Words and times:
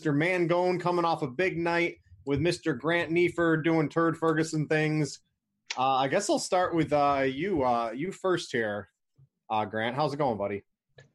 Mr. 0.00 0.14
Mangone 0.14 0.80
coming 0.80 1.04
off 1.04 1.22
a 1.22 1.26
big 1.26 1.58
night 1.58 1.96
with 2.24 2.40
Mr. 2.40 2.78
Grant 2.78 3.10
Neefer 3.10 3.56
doing 3.56 3.88
Turd 3.88 4.16
Ferguson 4.16 4.66
things. 4.66 5.20
Uh, 5.76 5.96
I 5.96 6.08
guess 6.08 6.30
I'll 6.30 6.38
start 6.38 6.74
with 6.74 6.92
uh, 6.92 7.24
you. 7.26 7.62
Uh, 7.62 7.90
you 7.94 8.12
first 8.12 8.52
here, 8.52 8.88
uh, 9.50 9.64
Grant. 9.64 9.96
How's 9.96 10.14
it 10.14 10.18
going, 10.18 10.38
buddy? 10.38 10.62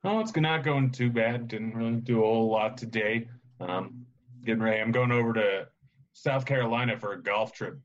Oh, 0.04 0.20
it's 0.20 0.36
not 0.36 0.64
going 0.64 0.92
too 0.92 1.10
bad. 1.10 1.48
Didn't 1.48 1.76
really 1.76 2.02
do 2.02 2.24
a 2.24 2.26
whole 2.26 2.50
lot 2.50 2.78
today. 2.78 3.30
Um, 3.62 4.06
getting 4.44 4.62
ready. 4.62 4.82
I'm 4.82 4.92
going 4.92 5.12
over 5.12 5.34
to 5.34 5.68
South 6.14 6.46
Carolina 6.46 7.00
for 7.00 7.14
a 7.14 7.22
golf 7.22 7.54
trip 7.54 7.80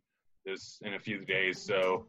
this 0.45 0.80
in 0.84 0.95
a 0.95 0.98
few 0.98 1.25
days. 1.25 1.61
So 1.61 2.06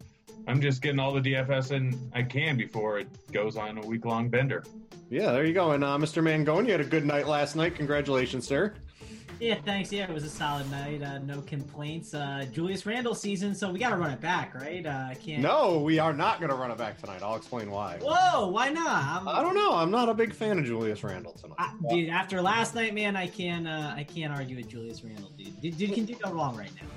I'm 0.47 0.61
just 0.61 0.81
getting 0.81 0.99
all 0.99 1.13
the 1.13 1.21
DFS 1.21 1.71
in 1.71 2.11
I 2.13 2.23
can 2.23 2.57
before 2.57 2.99
it 2.99 3.07
goes 3.31 3.55
on 3.57 3.77
a 3.77 3.85
week 3.85 4.05
long 4.05 4.29
bender. 4.29 4.63
Yeah, 5.09 5.31
there 5.31 5.45
you 5.45 5.53
go. 5.53 5.71
And 5.71 5.83
uh, 5.83 5.97
Mr. 5.97 6.23
Mangone, 6.23 6.65
you 6.65 6.71
had 6.71 6.81
a 6.81 6.85
good 6.85 7.05
night 7.05 7.27
last 7.27 7.55
night. 7.55 7.75
Congratulations, 7.75 8.47
sir. 8.47 8.73
Yeah, 9.39 9.55
thanks. 9.63 9.91
Yeah, 9.91 10.03
it 10.03 10.13
was 10.13 10.25
a 10.25 10.29
solid 10.29 10.69
night. 10.69 11.01
Uh, 11.01 11.19
no 11.19 11.41
complaints. 11.41 12.13
Uh, 12.13 12.45
Julius 12.51 12.85
Randle 12.85 13.15
season, 13.15 13.55
so 13.55 13.71
we 13.71 13.79
got 13.79 13.89
to 13.89 13.95
run 13.95 14.11
it 14.11 14.19
back, 14.19 14.53
right? 14.53 14.85
Uh, 14.85 15.07
I 15.09 15.15
can't. 15.15 15.41
No, 15.41 15.79
we 15.79 15.97
are 15.97 16.11
not 16.11 16.39
going 16.39 16.49
to 16.49 16.57
run 16.57 16.71
it 16.71 16.77
back 16.77 16.99
tonight. 16.99 17.21
I'll 17.23 17.37
explain 17.37 17.71
why. 17.71 17.99
Whoa, 18.01 18.49
why 18.49 18.69
not? 18.69 18.87
I'm... 18.87 19.27
I 19.29 19.39
do 19.39 19.47
not 19.47 19.55
know. 19.55 19.75
I'm 19.75 19.91
not 19.91 20.09
a 20.09 20.13
big 20.13 20.33
fan 20.33 20.59
of 20.59 20.65
Julius 20.65 21.03
Randle 21.03 21.31
tonight. 21.33 21.55
I, 21.57 21.73
dude, 21.89 22.09
after 22.09 22.41
last 22.41 22.75
night, 22.75 22.93
man, 22.93 23.15
I 23.15 23.27
can't. 23.27 23.65
Uh, 23.65 23.93
I 23.95 24.03
can't 24.03 24.33
argue 24.33 24.57
with 24.57 24.67
Julius 24.67 25.03
Randle, 25.05 25.31
dude. 25.37 25.61
Dude, 25.61 25.77
dude 25.77 25.93
can 25.93 26.05
do 26.05 26.15
no 26.23 26.33
wrong 26.33 26.57
right 26.57 26.71
now. 26.75 26.87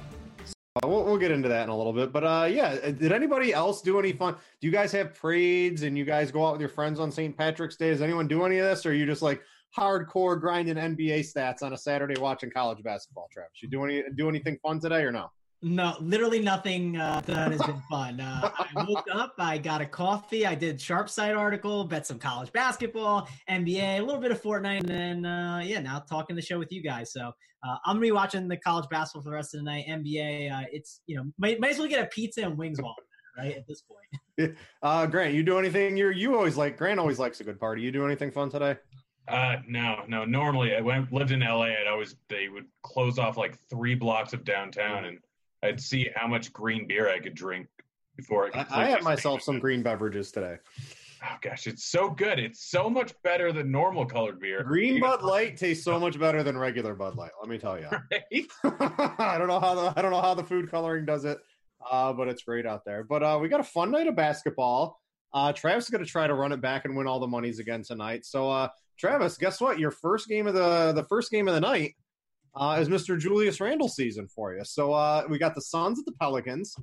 Uh, 0.76 0.88
we'll, 0.88 1.04
we'll, 1.04 1.18
get 1.18 1.30
into 1.30 1.50
that 1.50 1.64
in 1.64 1.68
a 1.68 1.76
little 1.76 1.92
bit, 1.92 2.12
but 2.12 2.24
uh, 2.24 2.46
yeah. 2.50 2.78
Uh, 2.82 2.92
did 2.92 3.12
anybody 3.12 3.52
else 3.52 3.82
do 3.82 3.98
any 3.98 4.12
fun? 4.12 4.34
Do 4.60 4.66
you 4.66 4.72
guys 4.72 4.90
have 4.92 5.14
parades 5.14 5.82
and 5.82 5.98
you 5.98 6.06
guys 6.06 6.30
go 6.30 6.46
out 6.46 6.52
with 6.52 6.62
your 6.62 6.70
friends 6.70 6.98
on 6.98 7.12
St. 7.12 7.36
Patrick's 7.36 7.76
Day? 7.76 7.90
Does 7.90 8.00
anyone 8.00 8.26
do 8.26 8.44
any 8.44 8.56
of 8.56 8.64
this, 8.64 8.86
or 8.86 8.90
are 8.90 8.94
you 8.94 9.04
just 9.04 9.20
like 9.20 9.42
hardcore 9.76 10.40
grinding 10.40 10.76
NBA 10.76 11.20
stats 11.20 11.62
on 11.62 11.74
a 11.74 11.76
Saturday 11.76 12.18
watching 12.18 12.50
college 12.50 12.82
basketball? 12.82 13.28
Travis, 13.30 13.62
you 13.62 13.68
do 13.68 13.84
any 13.84 14.02
do 14.16 14.30
anything 14.30 14.58
fun 14.62 14.80
today 14.80 15.02
or 15.02 15.12
no? 15.12 15.30
No, 15.64 15.94
literally 16.00 16.40
nothing 16.40 16.96
uh, 16.96 17.22
that 17.26 17.52
has 17.52 17.62
been 17.62 17.80
fun. 17.88 18.20
Uh, 18.20 18.50
I 18.58 18.84
woke 18.84 19.06
up, 19.12 19.34
I 19.38 19.58
got 19.58 19.80
a 19.80 19.86
coffee, 19.86 20.44
I 20.44 20.56
did 20.56 20.80
sharp 20.80 21.08
side 21.08 21.36
article, 21.36 21.84
bet 21.84 22.04
some 22.04 22.18
college 22.18 22.50
basketball, 22.52 23.28
NBA, 23.48 24.00
a 24.00 24.00
little 24.00 24.20
bit 24.20 24.32
of 24.32 24.42
Fortnite, 24.42 24.80
and 24.80 24.88
then 24.88 25.24
uh, 25.24 25.60
yeah, 25.64 25.80
now 25.80 26.00
talking 26.00 26.34
the 26.34 26.42
show 26.42 26.58
with 26.58 26.72
you 26.72 26.82
guys. 26.82 27.12
So 27.12 27.30
uh, 27.64 27.76
I'm 27.86 27.94
gonna 27.94 28.00
be 28.00 28.10
watching 28.10 28.48
the 28.48 28.56
college 28.56 28.88
basketball 28.90 29.22
for 29.22 29.30
the 29.30 29.36
rest 29.36 29.54
of 29.54 29.60
the 29.60 29.64
night. 29.64 29.86
NBA, 29.88 30.52
uh, 30.52 30.66
it's 30.72 31.00
you 31.06 31.16
know 31.16 31.24
might, 31.38 31.60
might 31.60 31.70
as 31.72 31.78
well 31.78 31.88
get 31.88 32.02
a 32.02 32.08
pizza 32.08 32.42
and 32.42 32.58
wings 32.58 32.82
while 32.82 32.96
right 33.38 33.56
at 33.56 33.66
this 33.68 33.82
point. 33.82 34.56
uh, 34.82 35.06
Grant, 35.06 35.32
you 35.32 35.44
do 35.44 35.58
anything? 35.58 35.96
You 35.96 36.10
you 36.10 36.34
always 36.34 36.56
like 36.56 36.76
Grant 36.76 36.98
always 36.98 37.20
likes 37.20 37.40
a 37.40 37.44
good 37.44 37.60
party. 37.60 37.82
You 37.82 37.92
do 37.92 38.04
anything 38.04 38.32
fun 38.32 38.50
today? 38.50 38.76
Uh, 39.28 39.56
no, 39.68 40.02
no. 40.08 40.24
Normally, 40.24 40.74
when 40.82 41.02
I 41.02 41.14
lived 41.14 41.30
in 41.30 41.38
LA, 41.38 41.66
I'd 41.66 41.86
always 41.88 42.16
they 42.28 42.48
would 42.48 42.66
close 42.82 43.20
off 43.20 43.36
like 43.36 43.56
three 43.70 43.94
blocks 43.94 44.32
of 44.32 44.44
downtown 44.44 45.04
and 45.04 45.18
I'd 45.62 45.80
see 45.80 46.10
how 46.14 46.26
much 46.26 46.52
green 46.52 46.86
beer 46.86 47.08
I 47.08 47.18
could 47.18 47.34
drink 47.34 47.68
before 48.16 48.50
I. 48.54 48.66
I, 48.70 48.82
I 48.82 48.84
had 48.86 49.02
myself 49.02 49.42
some 49.42 49.58
green 49.58 49.82
beverages 49.82 50.32
today. 50.32 50.56
Oh 51.24 51.36
gosh, 51.40 51.68
it's 51.68 51.84
so 51.84 52.10
good. 52.10 52.40
It's 52.40 52.68
so 52.68 52.90
much 52.90 53.14
better 53.22 53.52
than 53.52 53.70
normal 53.70 54.06
colored 54.06 54.40
beer. 54.40 54.64
Green 54.64 55.00
Bud 55.00 55.22
Light 55.22 55.56
tastes 55.56 55.84
so 55.84 56.00
much 56.00 56.18
better 56.18 56.42
than 56.42 56.58
regular 56.58 56.94
Bud 56.94 57.14
Light. 57.16 57.30
Let 57.40 57.48
me 57.48 57.58
tell 57.58 57.78
you. 57.78 57.86
Right? 58.10 58.46
I 59.18 59.38
don't 59.38 59.48
know 59.48 59.60
how 59.60 59.74
the 59.74 59.94
I 59.96 60.02
don't 60.02 60.10
know 60.10 60.20
how 60.20 60.34
the 60.34 60.44
food 60.44 60.70
coloring 60.70 61.04
does 61.04 61.24
it, 61.24 61.38
uh, 61.88 62.12
but 62.12 62.28
it's 62.28 62.42
great 62.42 62.66
out 62.66 62.84
there. 62.84 63.04
But 63.04 63.22
uh, 63.22 63.38
we 63.40 63.48
got 63.48 63.60
a 63.60 63.64
fun 63.64 63.90
night 63.90 64.08
of 64.08 64.16
basketball. 64.16 65.00
Uh, 65.32 65.52
Travis 65.52 65.84
is 65.84 65.90
going 65.90 66.04
to 66.04 66.10
try 66.10 66.26
to 66.26 66.34
run 66.34 66.52
it 66.52 66.60
back 66.60 66.84
and 66.84 66.96
win 66.96 67.06
all 67.06 67.20
the 67.20 67.26
monies 67.26 67.58
again 67.58 67.82
tonight. 67.82 68.26
So, 68.26 68.50
uh, 68.50 68.68
Travis, 68.98 69.38
guess 69.38 69.60
what? 69.60 69.78
Your 69.78 69.90
first 69.90 70.28
game 70.28 70.46
of 70.46 70.54
the 70.54 70.92
the 70.92 71.04
first 71.04 71.30
game 71.30 71.46
of 71.46 71.54
the 71.54 71.60
night 71.60 71.94
uh, 72.54 72.78
is 72.80 72.88
Mr. 72.88 73.18
Julius 73.18 73.60
Randle 73.60 73.88
season 73.88 74.28
for 74.28 74.54
you. 74.54 74.64
So 74.64 74.92
uh, 74.92 75.24
we 75.28 75.38
got 75.38 75.54
the 75.54 75.62
Suns 75.62 75.98
at 75.98 76.04
the 76.04 76.12
Pelicans. 76.12 76.74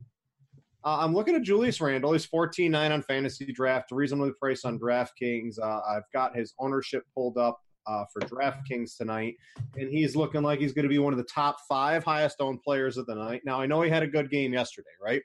Uh, 0.83 0.97
I'm 0.99 1.13
looking 1.13 1.35
at 1.35 1.41
Julius 1.41 1.81
Randle. 1.81 2.13
He's 2.13 2.25
14 2.25 2.71
9 2.71 2.91
on 2.91 3.01
fantasy 3.03 3.51
draft, 3.51 3.91
reasonably 3.91 4.31
priced 4.39 4.65
on 4.65 4.79
DraftKings. 4.79 5.59
Uh, 5.61 5.81
I've 5.87 6.09
got 6.13 6.35
his 6.35 6.53
ownership 6.59 7.03
pulled 7.13 7.37
up 7.37 7.59
uh, 7.85 8.05
for 8.13 8.21
DraftKings 8.21 8.95
tonight, 8.97 9.35
and 9.75 9.89
he's 9.89 10.15
looking 10.15 10.41
like 10.41 10.59
he's 10.59 10.73
going 10.73 10.83
to 10.83 10.89
be 10.89 10.99
one 10.99 11.13
of 11.13 11.17
the 11.17 11.25
top 11.25 11.57
five 11.67 12.03
highest 12.03 12.37
owned 12.39 12.61
players 12.61 12.97
of 12.97 13.05
the 13.07 13.15
night. 13.15 13.41
Now, 13.45 13.59
I 13.59 13.65
know 13.65 13.81
he 13.81 13.89
had 13.89 14.03
a 14.03 14.07
good 14.07 14.31
game 14.31 14.53
yesterday, 14.53 14.89
right? 15.03 15.21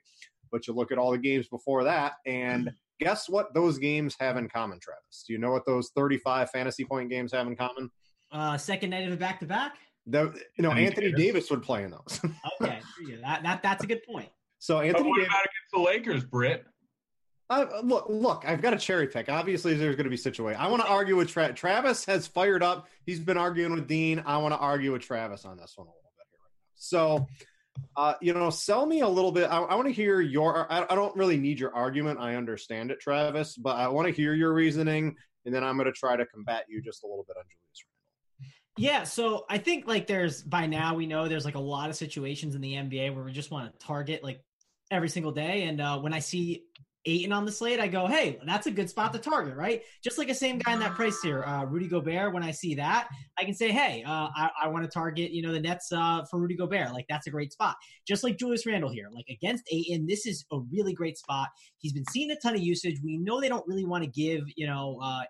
But 0.50 0.66
you 0.66 0.74
look 0.74 0.90
at 0.90 0.98
all 0.98 1.12
the 1.12 1.18
games 1.18 1.46
before 1.48 1.84
that, 1.84 2.14
and 2.26 2.70
guess 3.00 3.28
what 3.28 3.54
those 3.54 3.78
games 3.78 4.16
have 4.18 4.36
in 4.36 4.48
common, 4.48 4.80
Travis? 4.80 5.24
Do 5.26 5.32
you 5.32 5.38
know 5.38 5.52
what 5.52 5.66
those 5.66 5.90
35 5.96 6.50
fantasy 6.50 6.84
point 6.84 7.10
games 7.10 7.32
have 7.32 7.46
in 7.46 7.56
common? 7.56 7.90
Uh, 8.32 8.58
second 8.58 8.90
night 8.90 9.06
of 9.06 9.12
a 9.12 9.16
back 9.16 9.40
to 9.40 9.46
back? 9.46 9.76
The, 10.06 10.34
you 10.56 10.62
know, 10.62 10.70
Anthony, 10.70 10.86
Anthony 10.86 11.06
Davis. 11.12 11.24
Davis. 11.24 11.50
would 11.50 11.62
play 11.62 11.84
in 11.84 11.90
those. 11.90 12.20
okay, 12.60 12.80
that, 13.22 13.42
that 13.42 13.62
that's 13.62 13.84
a 13.84 13.86
good 13.86 14.02
point. 14.04 14.28
So 14.58 14.80
Anthony, 14.80 15.08
what 15.08 15.16
Davis, 15.16 15.28
about 15.28 15.40
against 15.40 15.72
the 15.72 15.80
Lakers, 15.80 16.24
Britt? 16.24 16.64
Uh, 17.50 17.66
look, 17.82 18.06
look, 18.08 18.44
I've 18.46 18.62
got 18.62 18.72
a 18.72 18.78
cherry 18.78 19.06
pick. 19.06 19.28
Obviously, 19.28 19.74
there's 19.74 19.96
going 19.96 20.04
to 20.04 20.10
be 20.10 20.16
situation. 20.16 20.60
I 20.60 20.68
want 20.68 20.82
to 20.82 20.88
argue 20.88 21.16
with 21.16 21.28
Tra- 21.28 21.52
Travis. 21.52 22.04
Has 22.06 22.26
fired 22.26 22.62
up. 22.62 22.88
He's 23.04 23.20
been 23.20 23.36
arguing 23.36 23.74
with 23.74 23.86
Dean. 23.86 24.22
I 24.24 24.38
want 24.38 24.54
to 24.54 24.58
argue 24.58 24.92
with 24.92 25.02
Travis 25.02 25.44
on 25.44 25.58
this 25.58 25.74
one 25.76 25.86
a 25.86 25.90
little 25.90 26.02
bit 26.16 26.26
here 26.30 26.38
right 26.42 26.52
now. 26.52 26.74
So, 26.74 27.28
uh, 27.96 28.14
you 28.22 28.32
know, 28.32 28.48
sell 28.48 28.86
me 28.86 29.00
a 29.00 29.08
little 29.08 29.32
bit. 29.32 29.50
I, 29.50 29.58
I 29.58 29.74
want 29.74 29.88
to 29.88 29.92
hear 29.92 30.22
your. 30.22 30.70
I, 30.72 30.86
I, 30.88 30.94
don't 30.94 31.14
really 31.16 31.36
need 31.36 31.60
your 31.60 31.74
argument. 31.74 32.18
I 32.18 32.36
understand 32.36 32.90
it, 32.90 33.00
Travis, 33.00 33.56
but 33.56 33.76
I 33.76 33.88
want 33.88 34.08
to 34.08 34.14
hear 34.14 34.32
your 34.32 34.54
reasoning, 34.54 35.14
and 35.44 35.54
then 35.54 35.62
I'm 35.62 35.76
going 35.76 35.86
to 35.86 35.92
try 35.92 36.16
to 36.16 36.24
combat 36.24 36.64
you 36.68 36.80
just 36.80 37.04
a 37.04 37.06
little 37.06 37.24
bit 37.28 37.36
on 37.36 37.44
Julius. 37.44 37.63
Yeah, 38.76 39.04
so 39.04 39.44
I 39.48 39.58
think 39.58 39.86
like 39.86 40.06
there's 40.06 40.42
by 40.42 40.66
now 40.66 40.94
we 40.94 41.06
know 41.06 41.28
there's 41.28 41.44
like 41.44 41.54
a 41.54 41.60
lot 41.60 41.90
of 41.90 41.96
situations 41.96 42.54
in 42.54 42.60
the 42.60 42.74
NBA 42.74 43.14
where 43.14 43.24
we 43.24 43.32
just 43.32 43.50
want 43.50 43.72
to 43.72 43.86
target 43.86 44.24
like 44.24 44.40
every 44.90 45.08
single 45.08 45.32
day. 45.32 45.64
And 45.64 45.80
uh, 45.80 45.98
when 46.00 46.12
I 46.12 46.18
see 46.18 46.64
Ayton 47.06 47.32
on 47.32 47.44
the 47.44 47.52
slate, 47.52 47.78
I 47.78 47.86
go, 47.86 48.06
hey, 48.06 48.40
that's 48.46 48.66
a 48.66 48.70
good 48.72 48.88
spot 48.90 49.12
to 49.12 49.18
target, 49.18 49.56
right? 49.56 49.82
Just 50.02 50.18
like 50.18 50.28
a 50.28 50.34
same 50.34 50.58
guy 50.58 50.72
in 50.72 50.80
that 50.80 50.94
price 50.94 51.20
here, 51.22 51.44
uh, 51.44 51.64
Rudy 51.64 51.86
Gobert. 51.86 52.32
When 52.32 52.42
I 52.42 52.50
see 52.50 52.74
that, 52.76 53.08
I 53.38 53.44
can 53.44 53.54
say, 53.54 53.70
hey, 53.70 54.02
uh, 54.04 54.28
I, 54.34 54.50
I 54.64 54.68
want 54.68 54.84
to 54.84 54.90
target, 54.90 55.30
you 55.30 55.42
know, 55.42 55.52
the 55.52 55.60
Nets 55.60 55.92
uh, 55.92 56.24
for 56.28 56.40
Rudy 56.40 56.56
Gobert. 56.56 56.92
Like 56.92 57.06
that's 57.08 57.26
a 57.26 57.30
great 57.30 57.52
spot. 57.52 57.76
Just 58.08 58.24
like 58.24 58.38
Julius 58.38 58.66
Randle 58.66 58.90
here, 58.90 59.08
like 59.12 59.26
against 59.28 59.64
Ayton, 59.70 60.06
this 60.06 60.26
is 60.26 60.44
a 60.50 60.58
really 60.72 60.94
great 60.94 61.18
spot. 61.18 61.48
He's 61.78 61.92
been 61.92 62.06
seeing 62.10 62.30
a 62.30 62.36
ton 62.36 62.54
of 62.54 62.62
usage. 62.62 62.96
We 63.04 63.18
know 63.18 63.40
they 63.40 63.48
don't 63.48 63.66
really 63.68 63.84
want 63.84 64.02
to 64.02 64.10
give, 64.10 64.44
you 64.56 64.66
know, 64.66 64.98
uh, 65.02 65.22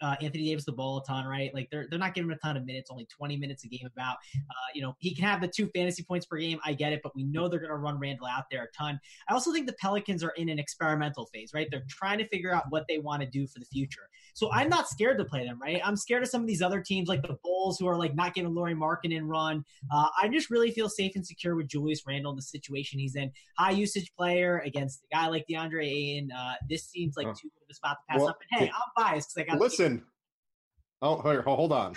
uh, 0.00 0.16
Anthony 0.20 0.44
Davis 0.44 0.64
the 0.64 0.72
ball 0.72 0.98
a 0.98 1.04
ton, 1.04 1.26
right? 1.26 1.54
Like 1.54 1.68
they're 1.70 1.86
they're 1.88 1.98
not 1.98 2.14
giving 2.14 2.30
him 2.30 2.36
a 2.36 2.46
ton 2.46 2.56
of 2.56 2.64
minutes, 2.66 2.90
only 2.90 3.06
20 3.06 3.36
minutes 3.36 3.64
a 3.64 3.68
game. 3.68 3.86
About 3.86 4.16
uh, 4.36 4.68
you 4.74 4.82
know 4.82 4.96
he 4.98 5.14
can 5.14 5.24
have 5.24 5.40
the 5.40 5.48
two 5.48 5.70
fantasy 5.74 6.02
points 6.02 6.26
per 6.26 6.36
game. 6.38 6.58
I 6.64 6.72
get 6.72 6.92
it, 6.92 7.00
but 7.02 7.14
we 7.14 7.24
know 7.24 7.48
they're 7.48 7.60
going 7.60 7.70
to 7.70 7.76
run 7.76 7.98
Randle 7.98 8.26
out 8.26 8.44
there 8.50 8.64
a 8.64 8.76
ton. 8.76 8.98
I 9.28 9.34
also 9.34 9.52
think 9.52 9.66
the 9.66 9.74
Pelicans 9.74 10.24
are 10.24 10.30
in 10.30 10.48
an 10.48 10.58
experimental 10.58 11.26
phase, 11.32 11.52
right? 11.54 11.68
They're 11.70 11.84
trying 11.88 12.18
to 12.18 12.28
figure 12.28 12.52
out 12.52 12.64
what 12.70 12.86
they 12.88 12.98
want 12.98 13.22
to 13.22 13.28
do 13.28 13.46
for 13.46 13.60
the 13.60 13.66
future. 13.66 14.08
So 14.34 14.50
I'm 14.52 14.68
not 14.68 14.88
scared 14.88 15.18
to 15.18 15.24
play 15.24 15.44
them, 15.44 15.60
right? 15.60 15.80
I'm 15.84 15.96
scared 15.96 16.22
of 16.22 16.28
some 16.28 16.40
of 16.40 16.46
these 16.46 16.62
other 16.62 16.80
teams 16.80 17.08
like 17.08 17.22
the 17.22 17.36
Bulls 17.42 17.78
who 17.78 17.86
are 17.86 17.96
like 17.96 18.14
not 18.14 18.34
getting 18.34 18.48
giving 18.48 18.54
Lauri 18.54 18.74
Markkanen 18.74 19.26
run. 19.26 19.64
Uh, 19.92 20.08
I 20.20 20.28
just 20.28 20.50
really 20.50 20.70
feel 20.70 20.88
safe 20.88 21.12
and 21.14 21.26
secure 21.26 21.56
with 21.56 21.68
Julius 21.68 22.02
Randle 22.06 22.32
in 22.32 22.36
the 22.36 22.42
situation 22.42 22.98
he's 22.98 23.16
in. 23.16 23.30
High 23.58 23.72
usage 23.72 24.12
player 24.16 24.62
against 24.64 25.04
a 25.04 25.14
guy 25.14 25.28
like 25.28 25.46
DeAndre 25.50 25.86
Ayton. 25.86 26.30
Uh, 26.32 26.54
this 26.68 26.84
seems 26.84 27.16
like 27.16 27.26
too 27.34 27.48
good 27.48 27.57
of 27.68 27.72
a 27.72 27.74
spot 27.74 27.98
to 28.00 28.12
pass 28.12 28.20
well, 28.20 28.28
up. 28.28 28.38
And 28.52 28.60
hey, 28.60 28.72
I'm 28.74 29.04
biased 29.04 29.34
because 29.34 29.48
I 29.48 29.52
got 29.52 29.60
listen. 29.60 30.02
Oh, 31.00 31.20
here, 31.22 31.42
hold 31.42 31.72
on. 31.72 31.94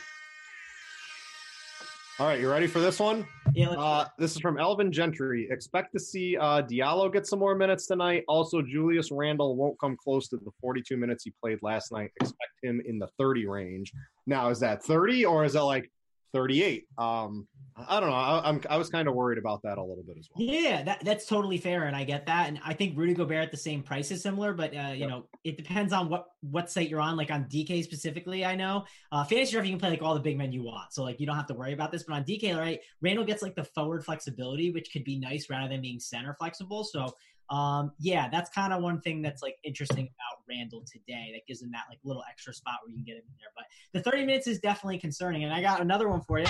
All 2.20 2.28
right, 2.28 2.40
you 2.40 2.52
ready 2.52 2.68
for 2.68 2.80
this 2.80 3.00
one? 3.00 3.26
Yeah. 3.56 3.70
Uh, 3.70 4.06
this 4.20 4.34
is 4.34 4.40
from 4.40 4.60
Alvin 4.60 4.92
Gentry. 4.92 5.48
Expect 5.50 5.92
to 5.94 6.00
see 6.00 6.38
uh, 6.38 6.62
Diallo 6.62 7.12
get 7.12 7.26
some 7.26 7.40
more 7.40 7.56
minutes 7.56 7.88
tonight. 7.88 8.24
Also, 8.28 8.62
Julius 8.62 9.12
Randle 9.12 9.56
won't 9.56 9.80
come 9.80 9.98
close 9.98 10.28
to 10.28 10.38
the 10.38 10.52
42 10.62 10.98
minutes 10.98 11.24
he 11.24 11.34
played 11.42 11.58
last 11.64 11.92
night. 11.92 12.12
Expect 12.22 12.52
him 12.62 12.80
in 12.86 13.00
the 13.00 13.08
30 13.18 13.48
range. 13.48 13.92
Now, 14.28 14.50
is 14.50 14.60
that 14.60 14.84
30 14.84 15.26
or 15.26 15.46
is 15.46 15.54
that 15.54 15.64
like 15.64 15.90
38. 16.34 16.88
Um, 16.98 17.48
I 17.88 18.00
don't 18.00 18.10
know. 18.10 18.16
I, 18.16 18.50
am 18.50 18.62
I 18.70 18.78
was 18.78 18.90
kind 18.90 19.08
of 19.08 19.16
worried 19.16 19.38
about 19.38 19.62
that 19.64 19.78
a 19.78 19.82
little 19.82 20.04
bit 20.04 20.18
as 20.20 20.30
well. 20.34 20.46
Yeah, 20.46 20.84
that, 20.84 21.04
that's 21.04 21.26
totally 21.26 21.58
fair, 21.58 21.86
and 21.86 21.96
I 21.96 22.04
get 22.04 22.26
that. 22.26 22.48
And 22.48 22.60
I 22.66 22.74
think 22.74 22.98
Rudy 22.98 23.14
Gobert 23.14 23.44
at 23.44 23.52
the 23.52 23.58
same 23.58 23.82
price 23.82 24.12
is 24.12 24.22
similar, 24.22 24.54
but 24.54 24.76
uh, 24.76 24.90
you 24.94 25.02
yep. 25.02 25.10
know, 25.10 25.26
it 25.44 25.58
depends 25.58 25.94
on 25.94 26.10
what 26.10 26.28
what 26.42 26.70
site 26.70 26.90
you're 26.90 27.00
on. 27.00 27.16
Like 27.16 27.32
on 27.32 27.46
DK 27.46 27.84
specifically, 27.84 28.46
I 28.46 28.56
know 28.56 28.86
uh, 29.12 29.24
fantasy 29.24 29.54
draft 29.54 29.68
you 29.68 29.74
can 29.74 29.80
play 29.80 29.90
like 29.90 30.02
all 30.02 30.14
the 30.14 30.20
big 30.20 30.38
men 30.38 30.52
you 30.52 30.64
want, 30.64 30.94
so 30.94 31.04
like 31.04 31.20
you 31.20 31.26
don't 31.26 31.38
have 31.38 31.48
to 31.48 31.54
worry 31.54 31.74
about 31.74 31.92
this. 31.92 32.04
But 32.04 32.16
on 32.16 32.24
DK, 32.24 32.58
right, 32.58 32.80
Randle 33.02 33.26
gets 33.26 33.42
like 33.42 33.56
the 33.56 33.64
forward 33.64 34.04
flexibility, 34.04 34.72
which 34.72 34.92
could 34.92 35.04
be 35.04 35.18
nice 35.18 35.50
rather 35.50 35.70
than 35.70 35.82
being 35.82 36.00
center 36.00 36.36
flexible. 36.38 36.84
So 36.84 37.14
um, 37.52 37.92
yeah, 38.00 38.30
that's 38.30 38.50
kind 38.50 38.72
of 38.72 38.82
one 38.82 39.02
thing 39.02 39.22
that's 39.22 39.42
like 39.42 39.58
interesting 39.64 40.06
about 40.06 40.44
Randle 40.50 40.84
today. 40.90 41.32
That 41.34 41.46
gives 41.48 41.62
him 41.62 41.70
that 41.72 41.84
like 41.90 42.00
little 42.04 42.24
extra 42.30 42.54
spot 42.54 42.76
where 42.84 42.92
you 42.92 42.96
can 42.96 43.04
get 43.04 43.18
him 43.18 43.24
in 43.28 43.36
there. 43.38 43.52
But 43.56 43.66
the 43.94 44.10
30 44.10 44.26
minutes 44.26 44.48
is 44.48 44.60
definitely 44.60 45.00
concerning. 45.00 45.44
And 45.44 45.54
I 45.54 45.62
got 45.62 45.82
another 45.82 46.08
one 46.08 46.22
for 46.22 46.40
you. 46.40 46.46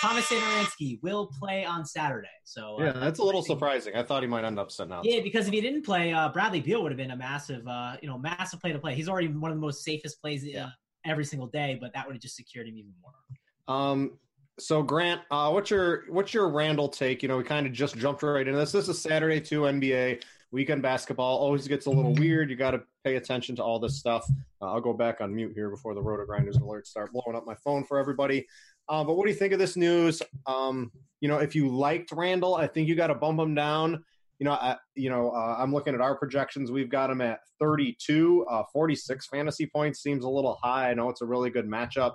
Thomas 0.00 0.24
Satoransky 0.24 0.98
will 1.02 1.26
play 1.38 1.66
on 1.66 1.84
Saturday. 1.84 2.28
So 2.44 2.80
uh, 2.80 2.84
yeah, 2.84 2.90
uh, 2.90 3.00
that's 3.00 3.18
a 3.18 3.22
little 3.22 3.42
surprising. 3.42 3.94
I 3.94 4.02
thought 4.02 4.22
he 4.22 4.28
might 4.28 4.44
end 4.44 4.58
up 4.58 4.70
sitting 4.70 4.92
out. 4.94 5.04
Yeah, 5.04 5.20
because 5.20 5.46
if 5.46 5.52
he 5.52 5.60
didn't 5.60 5.82
play, 5.82 6.14
uh, 6.14 6.30
Bradley 6.30 6.62
Beal 6.62 6.82
would 6.82 6.90
have 6.90 6.96
been 6.96 7.10
a 7.10 7.16
massive, 7.16 7.68
uh, 7.68 7.96
you 8.00 8.08
know, 8.08 8.16
massive 8.16 8.58
play 8.60 8.72
to 8.72 8.78
play. 8.78 8.94
He's 8.94 9.10
already 9.10 9.28
one 9.28 9.50
of 9.50 9.58
the 9.58 9.60
most 9.60 9.84
safest 9.84 10.18
plays 10.22 10.46
uh, 10.56 10.70
every 11.04 11.26
single 11.26 11.48
day, 11.48 11.76
but 11.78 11.92
that 11.92 12.06
would 12.06 12.14
have 12.14 12.22
just 12.22 12.36
secured 12.36 12.66
him 12.66 12.78
even 12.78 12.92
more. 13.02 13.76
Um, 13.76 14.18
so 14.60 14.82
Grant, 14.82 15.20
uh, 15.30 15.50
what's 15.50 15.70
your 15.70 16.04
what's 16.08 16.34
your 16.34 16.48
Randle 16.48 16.88
take? 16.88 17.22
You 17.22 17.28
know, 17.28 17.36
we 17.36 17.44
kind 17.44 17.66
of 17.66 17.72
just 17.72 17.96
jumped 17.96 18.22
right 18.22 18.46
into 18.46 18.58
this. 18.58 18.72
This 18.72 18.88
is 18.88 19.00
Saturday 19.00 19.40
too, 19.40 19.62
NBA 19.62 20.22
weekend 20.52 20.82
basketball 20.82 21.38
always 21.38 21.66
gets 21.68 21.86
a 21.86 21.90
little 21.90 22.12
weird. 22.14 22.50
You 22.50 22.56
got 22.56 22.72
to 22.72 22.82
pay 23.04 23.16
attention 23.16 23.56
to 23.56 23.62
all 23.62 23.78
this 23.78 23.98
stuff. 23.98 24.28
Uh, 24.60 24.72
I'll 24.72 24.80
go 24.80 24.92
back 24.92 25.20
on 25.20 25.34
mute 25.34 25.52
here 25.54 25.70
before 25.70 25.94
the 25.94 26.02
Roto 26.02 26.24
Grinders 26.24 26.58
alerts 26.58 26.86
start 26.86 27.12
blowing 27.12 27.36
up 27.36 27.46
my 27.46 27.54
phone 27.54 27.84
for 27.84 27.98
everybody. 27.98 28.46
Uh, 28.88 29.04
but 29.04 29.16
what 29.16 29.24
do 29.24 29.30
you 29.30 29.36
think 29.36 29.52
of 29.52 29.58
this 29.58 29.76
news? 29.76 30.22
Um, 30.46 30.90
you 31.20 31.28
know, 31.28 31.38
if 31.38 31.54
you 31.54 31.68
liked 31.68 32.12
Randle, 32.12 32.56
I 32.56 32.66
think 32.66 32.88
you 32.88 32.96
got 32.96 33.08
to 33.08 33.14
bump 33.14 33.38
him 33.38 33.54
down. 33.54 34.04
You 34.38 34.46
know, 34.46 34.52
I, 34.52 34.76
you 34.94 35.10
know, 35.10 35.30
uh, 35.30 35.56
I'm 35.58 35.72
looking 35.72 35.94
at 35.94 36.00
our 36.00 36.16
projections. 36.16 36.70
We've 36.70 36.88
got 36.88 37.10
him 37.10 37.20
at 37.20 37.40
32, 37.60 38.46
uh, 38.50 38.62
46 38.72 39.26
fantasy 39.26 39.66
points. 39.66 40.02
Seems 40.02 40.24
a 40.24 40.28
little 40.28 40.58
high. 40.62 40.90
I 40.90 40.94
know 40.94 41.10
it's 41.10 41.20
a 41.20 41.26
really 41.26 41.50
good 41.50 41.66
matchup. 41.66 42.14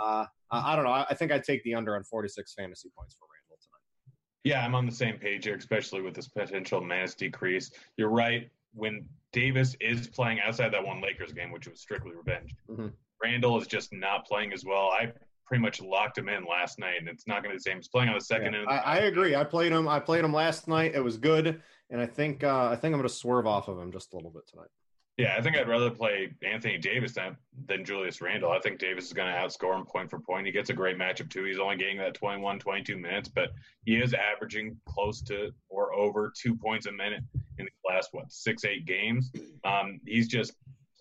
Uh, 0.00 0.24
I 0.50 0.76
don't 0.76 0.84
know. 0.84 0.90
I, 0.90 1.06
I 1.10 1.14
think 1.14 1.32
I'd 1.32 1.44
take 1.44 1.62
the 1.64 1.74
under 1.74 1.96
on 1.96 2.04
46 2.04 2.54
fantasy 2.54 2.90
points 2.96 3.16
for 3.18 3.26
Randle 3.26 3.58
tonight. 3.60 4.14
Yeah, 4.44 4.64
I'm 4.64 4.74
on 4.74 4.86
the 4.86 4.92
same 4.92 5.18
page 5.18 5.44
here, 5.44 5.56
especially 5.56 6.00
with 6.00 6.14
this 6.14 6.28
potential 6.28 6.80
mass 6.80 7.14
decrease. 7.14 7.70
You're 7.96 8.10
right. 8.10 8.50
When 8.74 9.06
Davis 9.32 9.76
is 9.80 10.06
playing 10.06 10.40
outside 10.40 10.72
that 10.72 10.84
one 10.84 11.00
Lakers 11.00 11.32
game, 11.32 11.50
which 11.50 11.68
was 11.68 11.80
strictly 11.80 12.12
revenge, 12.14 12.54
mm-hmm. 12.70 12.88
Randle 13.22 13.60
is 13.60 13.66
just 13.66 13.92
not 13.92 14.26
playing 14.26 14.52
as 14.52 14.64
well. 14.64 14.90
I 14.90 15.12
pretty 15.46 15.62
much 15.62 15.80
locked 15.80 16.18
him 16.18 16.28
in 16.28 16.44
last 16.44 16.78
night, 16.78 16.96
and 16.98 17.08
it's 17.08 17.26
not 17.26 17.42
going 17.42 17.50
to 17.50 17.54
be 17.54 17.56
the 17.56 17.62
same. 17.62 17.78
He's 17.78 17.88
playing 17.88 18.10
on 18.10 18.14
the 18.14 18.24
second 18.24 18.52
yeah, 18.52 18.60
end. 18.60 18.68
I, 18.68 18.76
I, 18.76 18.96
agree. 18.98 19.34
I 19.34 19.44
played 19.44 19.72
him. 19.72 19.88
I 19.88 19.98
played 19.98 20.24
him 20.24 20.32
last 20.32 20.68
night. 20.68 20.94
It 20.94 21.02
was 21.02 21.16
good, 21.16 21.60
and 21.90 22.00
I 22.00 22.06
think 22.06 22.44
uh, 22.44 22.68
I 22.68 22.76
think 22.76 22.92
I'm 22.92 23.00
going 23.00 23.08
to 23.08 23.14
swerve 23.14 23.46
off 23.46 23.68
of 23.68 23.78
him 23.78 23.90
just 23.90 24.12
a 24.12 24.16
little 24.16 24.30
bit 24.30 24.46
tonight. 24.46 24.68
Yeah, 25.18 25.34
I 25.36 25.42
think 25.42 25.56
I'd 25.56 25.66
rather 25.66 25.90
play 25.90 26.32
Anthony 26.44 26.78
Davis 26.78 27.14
than, 27.14 27.36
than 27.66 27.84
Julius 27.84 28.20
Randle. 28.20 28.52
I 28.52 28.60
think 28.60 28.78
Davis 28.78 29.06
is 29.06 29.12
going 29.12 29.26
to 29.26 29.36
outscore 29.36 29.76
him 29.76 29.84
point 29.84 30.08
for 30.08 30.20
point. 30.20 30.46
He 30.46 30.52
gets 30.52 30.70
a 30.70 30.74
great 30.74 30.96
matchup, 30.96 31.28
too. 31.28 31.42
He's 31.42 31.58
only 31.58 31.76
getting 31.76 31.98
that 31.98 32.14
21, 32.14 32.60
22 32.60 32.96
minutes, 32.96 33.28
but 33.28 33.50
he 33.84 33.96
is 33.96 34.14
averaging 34.14 34.76
close 34.86 35.20
to 35.22 35.50
or 35.68 35.92
over 35.92 36.32
two 36.40 36.54
points 36.54 36.86
a 36.86 36.92
minute 36.92 37.24
in 37.58 37.64
the 37.64 37.92
last, 37.92 38.10
what, 38.12 38.30
six, 38.30 38.64
eight 38.64 38.86
games. 38.86 39.32
Um, 39.64 40.00
he's 40.06 40.28
just 40.28 40.52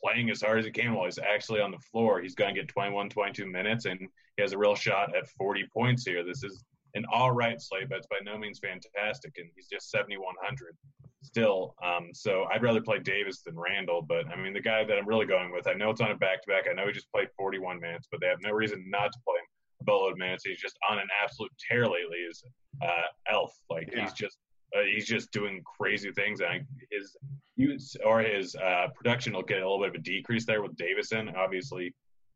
playing 0.04 0.32
as 0.32 0.42
hard 0.42 0.58
as 0.58 0.66
he 0.66 0.72
can 0.72 0.96
while 0.96 1.06
he's 1.06 1.20
actually 1.20 1.62
on 1.62 1.70
the 1.70 1.80
floor. 1.92 2.20
He's 2.20 2.34
going 2.34 2.56
to 2.56 2.60
get 2.60 2.70
21, 2.70 3.10
22 3.10 3.46
minutes, 3.46 3.86
and 3.86 4.00
he 4.00 4.42
has 4.42 4.52
a 4.52 4.58
real 4.58 4.74
shot 4.74 5.16
at 5.16 5.28
40 5.28 5.68
points 5.72 6.04
here. 6.04 6.24
This 6.24 6.44
is 6.44 6.64
an 6.94 7.06
all 7.12 7.32
right 7.32 7.62
slate, 7.62 7.90
but 7.90 8.00
it's 8.00 8.08
by 8.08 8.18
no 8.24 8.38
means 8.38 8.60
fantastic, 8.60 9.34
and 9.38 9.50
he's 9.56 9.68
just 9.68 9.92
7,100 9.92 10.76
still. 11.24 11.76
Um, 11.84 12.10
so 12.14 12.46
I'd 12.52 12.64
rather 12.64 12.82
play 12.82 13.00
Davis 13.00 13.42
than 13.42 13.56
Randle. 13.58 14.02
But 14.02 14.28
I 14.28 14.36
mean, 14.36 14.54
the 14.54 14.62
guy 14.62 14.84
that 14.84 14.98
I'm 14.98 15.08
really 15.08 15.26
going 15.26 15.52
with, 15.52 15.68
I 15.68 15.74
know 15.74 15.90
it's 15.90 16.02
on 16.02 16.12
a 16.12 16.16
back 16.16 16.42
to 16.44 16.48
back. 16.48 16.66
I 16.70 16.74
know 16.74 16.88
he 16.88 16.94
just 16.94 17.12
played 17.12 17.28
41 17.38 17.80
minutes, 17.80 18.08
but 18.12 18.22
they 18.22 18.28
have 18.28 18.42
no 18.42 18.52
reason 18.52 18.84
not 18.88 19.12
to 19.12 19.20
play 19.26 19.36
him 19.36 19.46
a 19.82 19.84
boatload 19.84 20.18
minutes. 20.18 20.46
He's 20.46 20.60
just 20.60 20.78
on 20.90 21.00
an 21.00 21.08
absolute 21.24 21.52
tear 21.70 21.84
lately. 21.84 22.18
Is 22.30 22.44
uh, 22.82 23.32
Elf 23.32 23.54
like 23.70 23.90
yeah. 23.94 24.04
he's 24.04 24.14
just 24.14 24.38
uh, 24.76 24.82
he's 24.82 25.06
just 25.06 25.32
doing 25.32 25.62
crazy 25.80 26.12
things. 26.12 26.42
And 26.42 26.66
his 26.92 27.16
use 27.56 27.96
or 28.06 28.22
his 28.22 28.56
uh, 28.56 28.88
production 28.96 29.34
will 29.34 29.44
get 29.44 29.62
a 29.62 29.70
little 29.70 29.80
bit 29.80 29.90
of 29.90 29.96
a 29.96 30.00
decrease 30.00 30.46
there 30.46 30.62
with 30.62 30.76
Davison. 30.78 31.30
Obviously, 31.36 31.94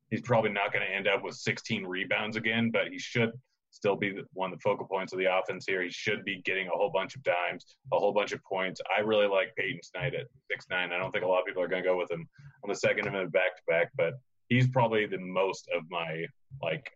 he's 0.10 0.22
probably 0.22 0.52
not 0.52 0.74
going 0.74 0.86
to 0.86 0.94
end 0.94 1.08
up 1.08 1.24
with 1.24 1.36
16 1.36 1.86
rebounds 1.86 2.38
again, 2.38 2.72
but 2.72 2.88
he 2.90 3.00
should 3.00 3.32
still 3.72 3.96
be 3.96 4.16
one 4.34 4.52
of 4.52 4.58
the 4.58 4.62
focal 4.62 4.86
points 4.86 5.14
of 5.14 5.20
the 5.20 5.34
offense 5.34 5.66
here. 5.68 5.82
He 5.82 5.90
should 5.90 6.24
be 6.24 6.42
getting 6.46 6.68
a 6.68 6.72
whole 6.72 6.92
bunch 6.94 7.16
of 7.16 7.24
dimes, 7.24 7.66
a 7.92 7.98
whole 7.98 8.14
bunch 8.14 8.32
of 8.32 8.44
points. 8.44 8.82
I 8.96 9.02
really 9.02 9.28
like 9.28 9.56
Peyton 9.58 9.82
Snight 9.82 10.14
at 10.14 10.28
six 10.50 10.66
nine. 10.70 10.92
I 10.92 10.98
don't 10.98 11.12
think 11.12 11.26
a 11.26 11.28
lot 11.28 11.40
of 11.40 11.46
people 11.46 11.64
are 11.64 11.68
going 11.68 11.84
to 11.84 11.90
go 11.90 11.98
with 11.98 12.12
him 12.12 12.28
on 12.64 12.70
the 12.70 12.76
second 12.76 13.08
of 13.08 13.32
back 13.32 13.56
to 13.56 13.62
back, 13.68 13.92
but 13.98 14.14
he's 14.50 14.68
probably 14.68 15.06
the 15.08 15.18
most 15.18 15.68
of 15.76 15.84
my 15.90 16.26
like 16.62 16.92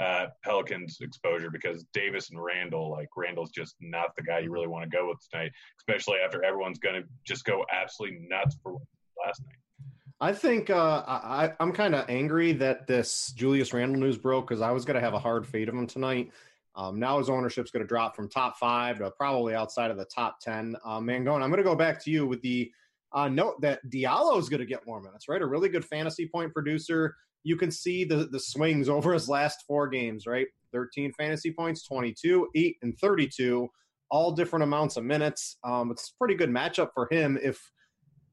uh, 0.00 0.26
Pelicans 0.42 0.98
exposure 1.00 1.50
because 1.50 1.84
Davis 1.92 2.30
and 2.30 2.42
Randle, 2.42 2.90
like 2.90 3.08
Randle's 3.16 3.50
just 3.50 3.76
not 3.80 4.10
the 4.16 4.22
guy 4.22 4.40
you 4.40 4.50
really 4.50 4.66
want 4.66 4.90
to 4.90 4.96
go 4.96 5.08
with 5.08 5.18
tonight, 5.30 5.52
especially 5.80 6.18
after 6.24 6.44
everyone's 6.44 6.78
going 6.78 7.00
to 7.00 7.08
just 7.26 7.44
go 7.44 7.64
absolutely 7.72 8.26
nuts 8.28 8.56
for 8.62 8.76
last 9.24 9.42
night. 9.42 9.56
I 10.20 10.32
think 10.32 10.70
uh, 10.70 11.02
I, 11.06 11.52
I'm 11.60 11.72
kind 11.72 11.94
of 11.94 12.08
angry 12.08 12.52
that 12.54 12.86
this 12.86 13.32
Julius 13.36 13.74
Randle 13.74 14.00
news 14.00 14.16
broke 14.16 14.48
because 14.48 14.62
I 14.62 14.70
was 14.70 14.86
going 14.86 14.94
to 14.94 15.00
have 15.00 15.12
a 15.12 15.18
hard 15.18 15.46
fade 15.46 15.68
of 15.68 15.74
him 15.74 15.86
tonight. 15.86 16.32
Um, 16.74 16.98
now 16.98 17.18
his 17.18 17.28
ownership's 17.28 17.70
going 17.70 17.82
to 17.82 17.86
drop 17.86 18.16
from 18.16 18.28
top 18.28 18.56
five 18.58 18.98
to 18.98 19.10
probably 19.10 19.54
outside 19.54 19.90
of 19.90 19.98
the 19.98 20.06
top 20.06 20.40
10. 20.40 20.76
Uh, 20.84 21.00
Mangone, 21.00 21.42
I'm 21.42 21.50
going 21.50 21.58
to 21.58 21.62
go 21.62 21.74
back 21.74 22.02
to 22.04 22.10
you 22.10 22.26
with 22.26 22.40
the 22.40 22.70
uh, 23.12 23.28
note 23.28 23.60
that 23.60 23.80
Diallo 23.88 24.38
is 24.38 24.48
going 24.48 24.60
to 24.60 24.66
get 24.66 24.86
more 24.86 25.02
minutes, 25.02 25.28
right? 25.28 25.40
A 25.40 25.46
really 25.46 25.68
good 25.68 25.84
fantasy 25.84 26.26
point 26.26 26.52
producer. 26.52 27.14
You 27.44 27.56
can 27.56 27.70
see 27.70 28.04
the, 28.04 28.26
the 28.30 28.40
swings 28.40 28.88
over 28.90 29.12
his 29.12 29.28
last 29.28 29.64
four 29.66 29.86
games, 29.86 30.26
right? 30.26 30.46
13 30.72 31.12
fantasy 31.12 31.52
points, 31.52 31.86
22, 31.86 32.48
8, 32.54 32.76
and 32.82 32.98
32, 32.98 33.68
all 34.10 34.32
different 34.32 34.62
amounts 34.62 34.96
of 34.96 35.04
minutes. 35.04 35.58
Um, 35.62 35.90
it's 35.90 36.10
a 36.10 36.18
pretty 36.18 36.34
good 36.34 36.50
matchup 36.50 36.90
for 36.94 37.06
him 37.10 37.38
if 37.42 37.70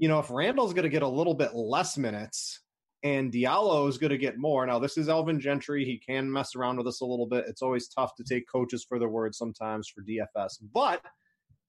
you 0.03 0.09
know, 0.09 0.19
if 0.19 0.29
Randle's 0.29 0.73
going 0.73 0.83
to 0.83 0.89
get 0.89 1.01
a 1.01 1.07
little 1.07 1.33
bit 1.33 1.55
less 1.55 1.97
minutes 1.97 2.59
and 3.03 3.31
Diallo 3.31 3.88
is 3.88 3.97
going 3.97 4.09
to 4.09 4.17
get 4.17 4.38
more. 4.38 4.65
Now, 4.65 4.77
this 4.77 4.97
is 4.97 5.07
Alvin 5.07 5.39
Gentry. 5.39 5.85
He 5.85 5.97
can 5.97 6.29
mess 6.29 6.57
around 6.57 6.75
with 6.75 6.88
us 6.88 7.00
a 7.00 7.05
little 7.05 7.25
bit. 7.25 7.45
It's 7.47 7.61
always 7.61 7.88
tough 7.88 8.13
to 8.15 8.23
take 8.25 8.45
coaches 8.51 8.85
for 8.85 9.00
their 9.00 9.07
word 9.07 9.33
sometimes 9.33 9.88
for 9.88 10.03
DFS. 10.03 10.57
But 10.73 11.01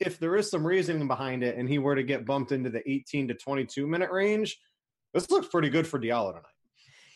if 0.00 0.18
there 0.18 0.34
is 0.34 0.50
some 0.50 0.66
reasoning 0.66 1.06
behind 1.06 1.44
it 1.44 1.56
and 1.56 1.68
he 1.68 1.78
were 1.78 1.94
to 1.94 2.02
get 2.02 2.26
bumped 2.26 2.50
into 2.50 2.70
the 2.70 2.82
18 2.90 3.28
to 3.28 3.34
22 3.34 3.86
minute 3.86 4.10
range, 4.10 4.58
this 5.12 5.30
looks 5.30 5.46
pretty 5.46 5.70
good 5.70 5.86
for 5.86 6.00
Diallo 6.00 6.30
tonight. 6.30 6.48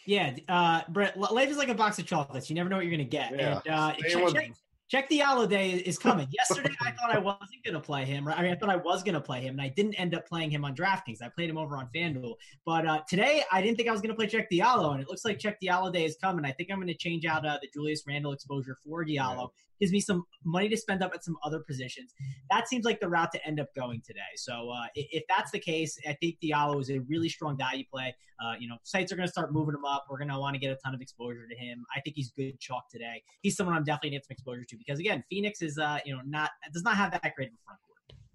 Yeah, 0.07 0.37
uh, 0.49 0.83
Brett, 0.89 1.19
life 1.19 1.51
is 1.51 1.57
like 1.57 1.69
a 1.69 1.75
box 1.75 1.99
of 1.99 2.07
chocolates. 2.07 2.49
You 2.49 2.55
never 2.55 2.69
know 2.69 2.77
what 2.77 2.85
you're 2.85 2.97
going 2.97 3.05
to 3.05 3.11
get. 3.11 3.33
Yeah. 3.33 3.61
And, 3.67 3.75
uh, 3.75 3.93
check, 4.09 4.33
check, 4.33 4.53
Cheick 4.93 5.11
Diallo 5.11 5.47
Day 5.47 5.73
is 5.73 5.99
coming. 5.99 6.29
Yesterday, 6.33 6.75
I 6.81 6.93
thought 6.93 7.15
I 7.15 7.19
wasn't 7.19 7.63
going 7.63 7.75
to 7.75 7.81
play 7.81 8.07
him. 8.07 8.27
I 8.27 8.43
mean, 8.43 8.53
I 8.53 8.55
thought 8.55 8.71
I 8.71 8.77
was 8.77 9.03
going 9.03 9.15
to 9.15 9.21
play 9.21 9.43
him, 9.43 9.55
and 9.55 9.61
I 9.61 9.69
didn't 9.69 9.95
end 9.95 10.15
up 10.15 10.27
playing 10.27 10.51
him 10.51 10.65
on 10.65 10.75
DraftKings. 10.75 11.23
I 11.23 11.29
played 11.29 11.51
him 11.51 11.59
over 11.59 11.77
on 11.77 11.91
FanDuel. 11.95 12.35
But 12.65 12.87
uh, 12.87 13.01
today, 13.07 13.43
I 13.53 13.61
didn't 13.61 13.77
think 13.77 13.91
I 13.91 13.93
was 13.93 14.01
going 14.01 14.11
to 14.11 14.15
play 14.17 14.27
Cheick 14.27 14.47
Diallo, 14.51 14.93
and 14.93 15.03
it 15.03 15.09
looks 15.09 15.27
like 15.27 15.39
Cheick 15.39 15.57
Diallo 15.63 15.93
Day 15.93 16.07
is 16.07 16.17
coming. 16.23 16.47
I 16.47 16.53
think 16.53 16.71
I'm 16.71 16.79
going 16.79 16.89
to 16.89 16.95
change 16.95 17.27
out 17.27 17.45
uh, 17.45 17.59
the 17.61 17.69
Julius 17.73 18.05
Randle 18.07 18.33
exposure 18.33 18.79
for 18.83 19.05
Diallo 19.05 19.51
gives 19.81 19.93
me 19.93 20.01
some 20.01 20.25
money 20.45 20.69
to 20.69 20.77
spend 20.77 21.03
up 21.03 21.13
at 21.15 21.25
some 21.25 21.37
other 21.45 21.61
positions. 21.61 22.15
That 22.51 22.69
seems 22.69 22.85
like 22.85 23.01
the 23.01 23.09
route 23.09 23.33
to 23.33 23.47
end 23.47 23.61
up 23.61 23.69
going 23.75 24.03
today. 24.07 24.21
So 24.37 24.71
uh, 24.71 24.87
if 24.95 25.25
that's 25.29 25.51
the 25.51 25.59
case, 25.59 25.99
I 26.09 26.15
think 26.15 26.37
Diallo 26.43 26.81
is 26.81 26.91
a 26.91 27.01
really 27.01 27.29
strong 27.29 27.57
value 27.57 27.85
play. 27.93 28.15
Uh, 28.43 28.55
you 28.59 28.69
know, 28.69 28.77
sites 28.85 29.13
are 29.13 29.17
going 29.17 29.27
to 29.27 29.33
start 29.33 29.53
moving 29.53 29.75
him 29.75 29.85
up. 29.85 30.07
We're 30.09 30.19
going 30.19 30.29
to 30.29 30.39
want 30.39 30.55
to 30.55 30.61
get 30.61 30.71
a 30.71 30.77
ton 30.85 30.95
of 30.95 31.01
exposure 31.01 31.47
to 31.49 31.57
him. 31.57 31.85
I 31.95 32.01
think 32.01 32.17
he's 32.17 32.31
good 32.31 32.59
chalk 32.61 32.89
today. 32.91 33.23
He's 33.43 33.57
someone 33.57 33.77
I'm 33.77 33.85
definitely 33.85 34.11
getting 34.11 34.25
some 34.25 34.35
exposure 34.35 34.65
to 34.65 34.77
because 34.77 35.01
again, 35.01 35.25
Phoenix 35.29 35.61
is 35.63 35.79
uh, 35.79 35.99
you 36.05 36.15
know 36.15 36.23
not 36.25 36.51
does 36.73 36.83
not 36.83 36.97
have 36.97 37.11
that 37.11 37.35
great 37.35 37.49
of 37.49 37.55
a 37.55 37.63
front. 37.65 37.81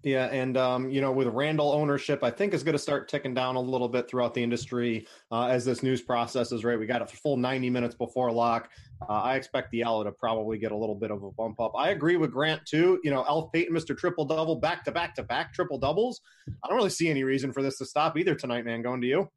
Yeah, 0.04 0.26
and 0.26 0.58
um, 0.58 0.90
you 0.90 1.00
know, 1.00 1.12
with 1.12 1.28
Randle 1.28 1.72
ownership, 1.72 2.22
I 2.22 2.30
think 2.30 2.52
is 2.52 2.62
going 2.62 2.74
to 2.74 2.78
start 2.78 3.08
ticking 3.08 3.32
down 3.32 3.56
a 3.56 3.60
little 3.60 3.88
bit 3.88 4.06
throughout 4.06 4.34
the 4.34 4.42
industry 4.42 5.06
uh, 5.32 5.46
as 5.46 5.64
this 5.64 5.82
news 5.82 6.02
processes. 6.02 6.62
Right, 6.62 6.78
we 6.78 6.84
got 6.84 7.00
a 7.00 7.06
full 7.06 7.38
ninety 7.38 7.70
minutes 7.70 7.94
before 7.94 8.30
lock. 8.30 8.68
Uh, 9.00 9.14
I 9.14 9.36
expect 9.36 9.70
the 9.70 9.80
Diallo 9.80 10.04
to 10.04 10.12
probably 10.12 10.58
get 10.58 10.72
a 10.72 10.76
little 10.76 10.94
bit 10.94 11.10
of 11.10 11.22
a 11.22 11.30
bump 11.30 11.58
up. 11.58 11.72
I 11.74 11.90
agree 11.90 12.18
with 12.18 12.32
Grant 12.32 12.66
too. 12.66 13.00
You 13.02 13.12
know, 13.12 13.24
Elf 13.26 13.50
Payton, 13.50 13.72
Mister 13.72 13.94
Triple 13.94 14.26
Double, 14.26 14.56
back 14.56 14.84
to 14.84 14.92
back 14.92 15.14
to 15.14 15.22
back 15.22 15.54
triple 15.54 15.78
doubles. 15.78 16.20
I 16.62 16.68
don't 16.68 16.76
really 16.76 16.90
see 16.90 17.08
any 17.08 17.24
reason 17.24 17.50
for 17.50 17.62
this 17.62 17.78
to 17.78 17.86
stop 17.86 18.18
either 18.18 18.34
tonight, 18.34 18.66
man. 18.66 18.82
Going 18.82 19.00
to 19.00 19.06
you. 19.06 19.30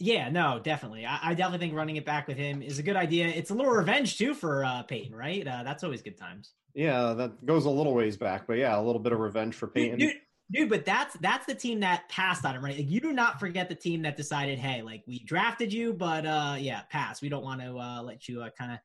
Yeah, 0.00 0.28
no, 0.28 0.60
definitely. 0.62 1.06
I, 1.06 1.20
I, 1.22 1.34
definitely 1.34 1.66
think 1.66 1.74
running 1.74 1.96
it 1.96 2.04
back 2.04 2.28
with 2.28 2.36
him 2.36 2.60
is 2.60 2.78
a 2.78 2.82
good 2.82 2.96
idea. 2.96 3.28
It's 3.28 3.48
a 3.48 3.54
little 3.54 3.72
revenge 3.72 4.18
too 4.18 4.34
for 4.34 4.62
uh, 4.62 4.82
Payton, 4.82 5.14
right? 5.14 5.46
Uh, 5.46 5.62
that's 5.62 5.84
always 5.84 6.02
good 6.02 6.18
times. 6.18 6.52
Yeah, 6.76 7.14
that 7.14 7.46
goes 7.46 7.64
a 7.64 7.70
little 7.70 7.94
ways 7.94 8.18
back, 8.18 8.46
but 8.46 8.58
yeah, 8.58 8.78
a 8.78 8.82
little 8.82 9.00
bit 9.00 9.14
of 9.14 9.18
revenge 9.18 9.54
for 9.54 9.66
Payton. 9.66 9.98
Dude, 9.98 10.16
dude, 10.52 10.68
but 10.68 10.84
that's 10.84 11.16
that's 11.22 11.46
the 11.46 11.54
team 11.54 11.80
that 11.80 12.06
passed 12.10 12.44
on 12.44 12.54
him, 12.54 12.62
right? 12.62 12.76
Like, 12.76 12.90
you 12.90 13.00
do 13.00 13.14
not 13.14 13.40
forget 13.40 13.70
the 13.70 13.74
team 13.74 14.02
that 14.02 14.14
decided, 14.14 14.58
hey, 14.58 14.82
like 14.82 15.02
we 15.06 15.24
drafted 15.24 15.72
you, 15.72 15.94
but 15.94 16.26
uh, 16.26 16.56
yeah, 16.58 16.82
pass. 16.90 17.22
We 17.22 17.30
don't 17.30 17.42
want 17.42 17.62
to 17.62 17.78
uh, 17.78 18.02
let 18.02 18.28
you 18.28 18.42
uh, 18.42 18.50
kind 18.58 18.72
of 18.72 18.78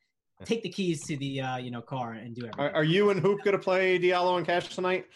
take 0.46 0.64
the 0.64 0.70
keys 0.70 1.06
to 1.08 1.18
the 1.18 1.42
uh, 1.42 1.58
you 1.58 1.70
know 1.70 1.82
car 1.82 2.14
and 2.14 2.34
do 2.34 2.44
everything. 2.44 2.66
Are, 2.66 2.72
are 2.76 2.84
you 2.86 3.10
and 3.10 3.20
Hoop 3.20 3.44
going 3.44 3.58
to 3.58 3.62
play 3.62 4.00
Diallo 4.00 4.38
and 4.38 4.46
Cash 4.46 4.74
tonight? 4.74 5.08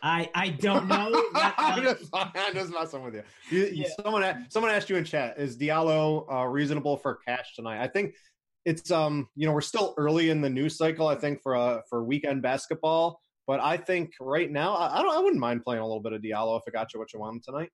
I 0.00 0.30
I 0.32 0.50
don't 0.50 0.86
know. 0.86 1.10
That, 1.34 1.54
I'm, 1.58 1.82
just, 1.82 2.10
I'm 2.12 2.54
just 2.54 2.72
messing 2.72 3.02
with 3.02 3.14
you. 3.14 3.22
you, 3.50 3.64
you 3.66 3.70
yeah. 3.72 3.88
Someone 4.02 4.46
someone 4.50 4.70
asked 4.70 4.88
you 4.88 4.96
in 4.96 5.04
chat: 5.04 5.36
Is 5.36 5.56
Diallo 5.56 6.32
uh, 6.32 6.46
reasonable 6.46 6.96
for 6.96 7.16
cash 7.26 7.56
tonight? 7.56 7.82
I 7.82 7.88
think 7.88 8.14
it's 8.64 8.90
um 8.90 9.28
you 9.34 9.46
know 9.46 9.52
we're 9.52 9.60
still 9.60 9.94
early 9.96 10.30
in 10.30 10.40
the 10.40 10.50
news 10.50 10.76
cycle. 10.76 11.08
I 11.08 11.14
think 11.14 11.40
for 11.42 11.56
uh, 11.56 11.80
for 11.88 12.04
weekend 12.04 12.42
basketball, 12.42 13.20
but 13.46 13.60
I 13.60 13.76
think 13.76 14.12
right 14.20 14.50
now 14.50 14.74
I, 14.74 14.98
I 14.98 15.02
don't 15.02 15.16
I 15.16 15.18
wouldn't 15.18 15.40
mind 15.40 15.62
playing 15.62 15.80
a 15.80 15.86
little 15.86 16.02
bit 16.02 16.12
of 16.12 16.22
Diallo 16.22 16.58
if 16.58 16.64
it 16.66 16.72
got 16.72 16.92
you 16.92 17.00
what 17.00 17.12
you 17.12 17.20
want 17.20 17.42
tonight. 17.44 17.70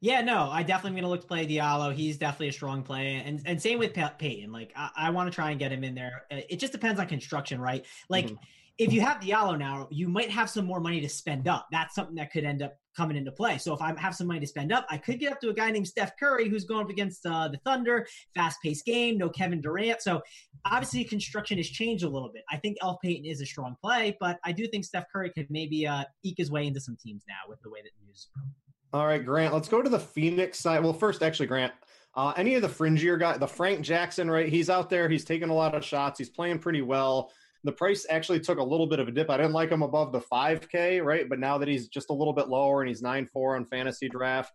Yeah, 0.00 0.20
no, 0.20 0.48
I 0.48 0.62
definitely 0.62 0.90
am 0.90 0.94
going 0.94 1.02
to 1.04 1.08
look 1.08 1.22
to 1.22 1.26
play 1.26 1.44
Diallo. 1.44 1.92
He's 1.92 2.18
definitely 2.18 2.48
a 2.48 2.52
strong 2.52 2.82
play, 2.82 3.22
and 3.24 3.42
and 3.46 3.60
same 3.60 3.80
with 3.80 3.94
Payton. 3.94 4.52
Like 4.52 4.72
I, 4.76 4.90
I 4.96 5.10
want 5.10 5.30
to 5.30 5.34
try 5.34 5.50
and 5.50 5.58
get 5.58 5.72
him 5.72 5.82
in 5.82 5.94
there. 5.94 6.22
It 6.30 6.60
just 6.60 6.72
depends 6.72 7.00
on 7.00 7.06
construction, 7.06 7.60
right? 7.60 7.84
Like 8.08 8.26
mm-hmm. 8.26 8.36
If 8.78 8.92
you 8.92 9.00
have 9.00 9.20
the 9.20 9.30
Diallo 9.30 9.58
now, 9.58 9.88
you 9.90 10.08
might 10.08 10.30
have 10.30 10.48
some 10.48 10.64
more 10.64 10.80
money 10.80 11.00
to 11.00 11.08
spend 11.08 11.48
up. 11.48 11.66
That's 11.72 11.96
something 11.96 12.14
that 12.14 12.30
could 12.30 12.44
end 12.44 12.62
up 12.62 12.76
coming 12.96 13.16
into 13.16 13.32
play. 13.32 13.58
So 13.58 13.74
if 13.74 13.80
I 13.82 13.92
have 13.98 14.14
some 14.14 14.28
money 14.28 14.40
to 14.40 14.46
spend 14.46 14.72
up, 14.72 14.86
I 14.88 14.98
could 14.98 15.18
get 15.18 15.32
up 15.32 15.40
to 15.40 15.50
a 15.50 15.54
guy 15.54 15.70
named 15.70 15.88
Steph 15.88 16.12
Curry 16.18 16.48
who's 16.48 16.64
going 16.64 16.84
up 16.84 16.90
against 16.90 17.26
uh, 17.26 17.48
the 17.48 17.58
Thunder, 17.58 18.06
fast 18.34 18.58
paced 18.62 18.84
game, 18.84 19.18
no 19.18 19.28
Kevin 19.28 19.60
Durant. 19.60 20.00
So 20.00 20.20
obviously 20.64 21.04
construction 21.04 21.58
has 21.58 21.68
changed 21.68 22.04
a 22.04 22.08
little 22.08 22.28
bit. 22.28 22.44
I 22.50 22.56
think 22.56 22.76
Elf 22.80 22.98
Payton 23.02 23.24
is 23.24 23.40
a 23.40 23.46
strong 23.46 23.76
play, 23.80 24.16
but 24.20 24.38
I 24.44 24.52
do 24.52 24.66
think 24.68 24.84
Steph 24.84 25.06
Curry 25.12 25.30
could 25.30 25.48
maybe 25.50 25.86
uh, 25.86 26.04
eke 26.22 26.38
his 26.38 26.50
way 26.50 26.66
into 26.66 26.80
some 26.80 26.96
teams 27.02 27.24
now 27.28 27.48
with 27.48 27.60
the 27.62 27.70
way 27.70 27.80
that 27.82 27.90
news. 28.04 28.28
All 28.92 29.06
right, 29.06 29.24
Grant, 29.24 29.52
let's 29.52 29.68
go 29.68 29.82
to 29.82 29.90
the 29.90 29.98
Phoenix 29.98 30.58
side. 30.58 30.82
Well, 30.82 30.92
first, 30.92 31.22
actually, 31.22 31.46
Grant, 31.46 31.72
uh, 32.14 32.32
any 32.36 32.54
of 32.54 32.62
the 32.62 32.68
fringier 32.68 33.18
guy, 33.18 33.36
the 33.36 33.46
Frank 33.46 33.82
Jackson, 33.82 34.30
right? 34.30 34.48
He's 34.48 34.70
out 34.70 34.88
there. 34.88 35.08
He's 35.08 35.24
taking 35.24 35.50
a 35.50 35.54
lot 35.54 35.74
of 35.74 35.84
shots. 35.84 36.18
He's 36.18 36.30
playing 36.30 36.58
pretty 36.58 36.82
well. 36.82 37.30
The 37.68 37.72
price 37.72 38.06
actually 38.08 38.40
took 38.40 38.56
a 38.56 38.64
little 38.64 38.86
bit 38.86 38.98
of 38.98 39.08
a 39.08 39.10
dip. 39.10 39.28
I 39.28 39.36
didn't 39.36 39.52
like 39.52 39.68
him 39.68 39.82
above 39.82 40.10
the 40.10 40.22
5K, 40.22 41.04
right? 41.04 41.28
But 41.28 41.38
now 41.38 41.58
that 41.58 41.68
he's 41.68 41.86
just 41.86 42.08
a 42.08 42.14
little 42.14 42.32
bit 42.32 42.48
lower 42.48 42.80
and 42.80 42.88
he's 42.88 43.02
9 43.02 43.26
4 43.26 43.56
on 43.56 43.66
fantasy 43.66 44.08
draft, 44.08 44.54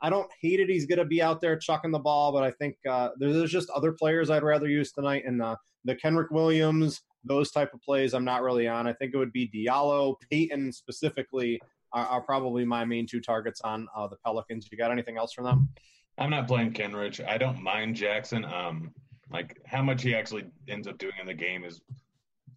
I 0.00 0.08
don't 0.10 0.30
hate 0.40 0.60
it. 0.60 0.68
He's 0.68 0.86
going 0.86 1.00
to 1.00 1.04
be 1.04 1.20
out 1.20 1.40
there 1.40 1.56
chucking 1.56 1.90
the 1.90 1.98
ball, 1.98 2.30
but 2.30 2.44
I 2.44 2.52
think 2.52 2.76
uh, 2.88 3.08
there's 3.18 3.50
just 3.50 3.68
other 3.70 3.90
players 3.90 4.30
I'd 4.30 4.44
rather 4.44 4.68
use 4.68 4.92
tonight. 4.92 5.24
And 5.26 5.40
the, 5.40 5.56
the 5.84 5.96
Kenrich 5.96 6.30
Williams, 6.30 7.02
those 7.24 7.50
type 7.50 7.74
of 7.74 7.82
plays, 7.82 8.14
I'm 8.14 8.24
not 8.24 8.42
really 8.42 8.68
on. 8.68 8.86
I 8.86 8.92
think 8.92 9.12
it 9.12 9.18
would 9.18 9.32
be 9.32 9.50
Diallo, 9.52 10.14
Payton 10.30 10.70
specifically 10.70 11.60
are, 11.92 12.06
are 12.06 12.20
probably 12.20 12.64
my 12.64 12.84
main 12.84 13.08
two 13.08 13.20
targets 13.20 13.60
on 13.62 13.88
uh, 13.96 14.06
the 14.06 14.18
Pelicans. 14.24 14.68
You 14.70 14.78
got 14.78 14.92
anything 14.92 15.18
else 15.18 15.32
from 15.32 15.46
them? 15.46 15.68
I'm 16.16 16.30
not 16.30 16.46
playing 16.46 16.74
Kenrich. 16.74 17.26
I 17.26 17.38
don't 17.38 17.60
mind 17.60 17.96
Jackson. 17.96 18.44
Um, 18.44 18.92
like 19.32 19.60
how 19.66 19.82
much 19.82 20.02
he 20.02 20.14
actually 20.14 20.44
ends 20.68 20.86
up 20.86 20.96
doing 20.98 21.14
in 21.20 21.26
the 21.26 21.34
game 21.34 21.64
is 21.64 21.80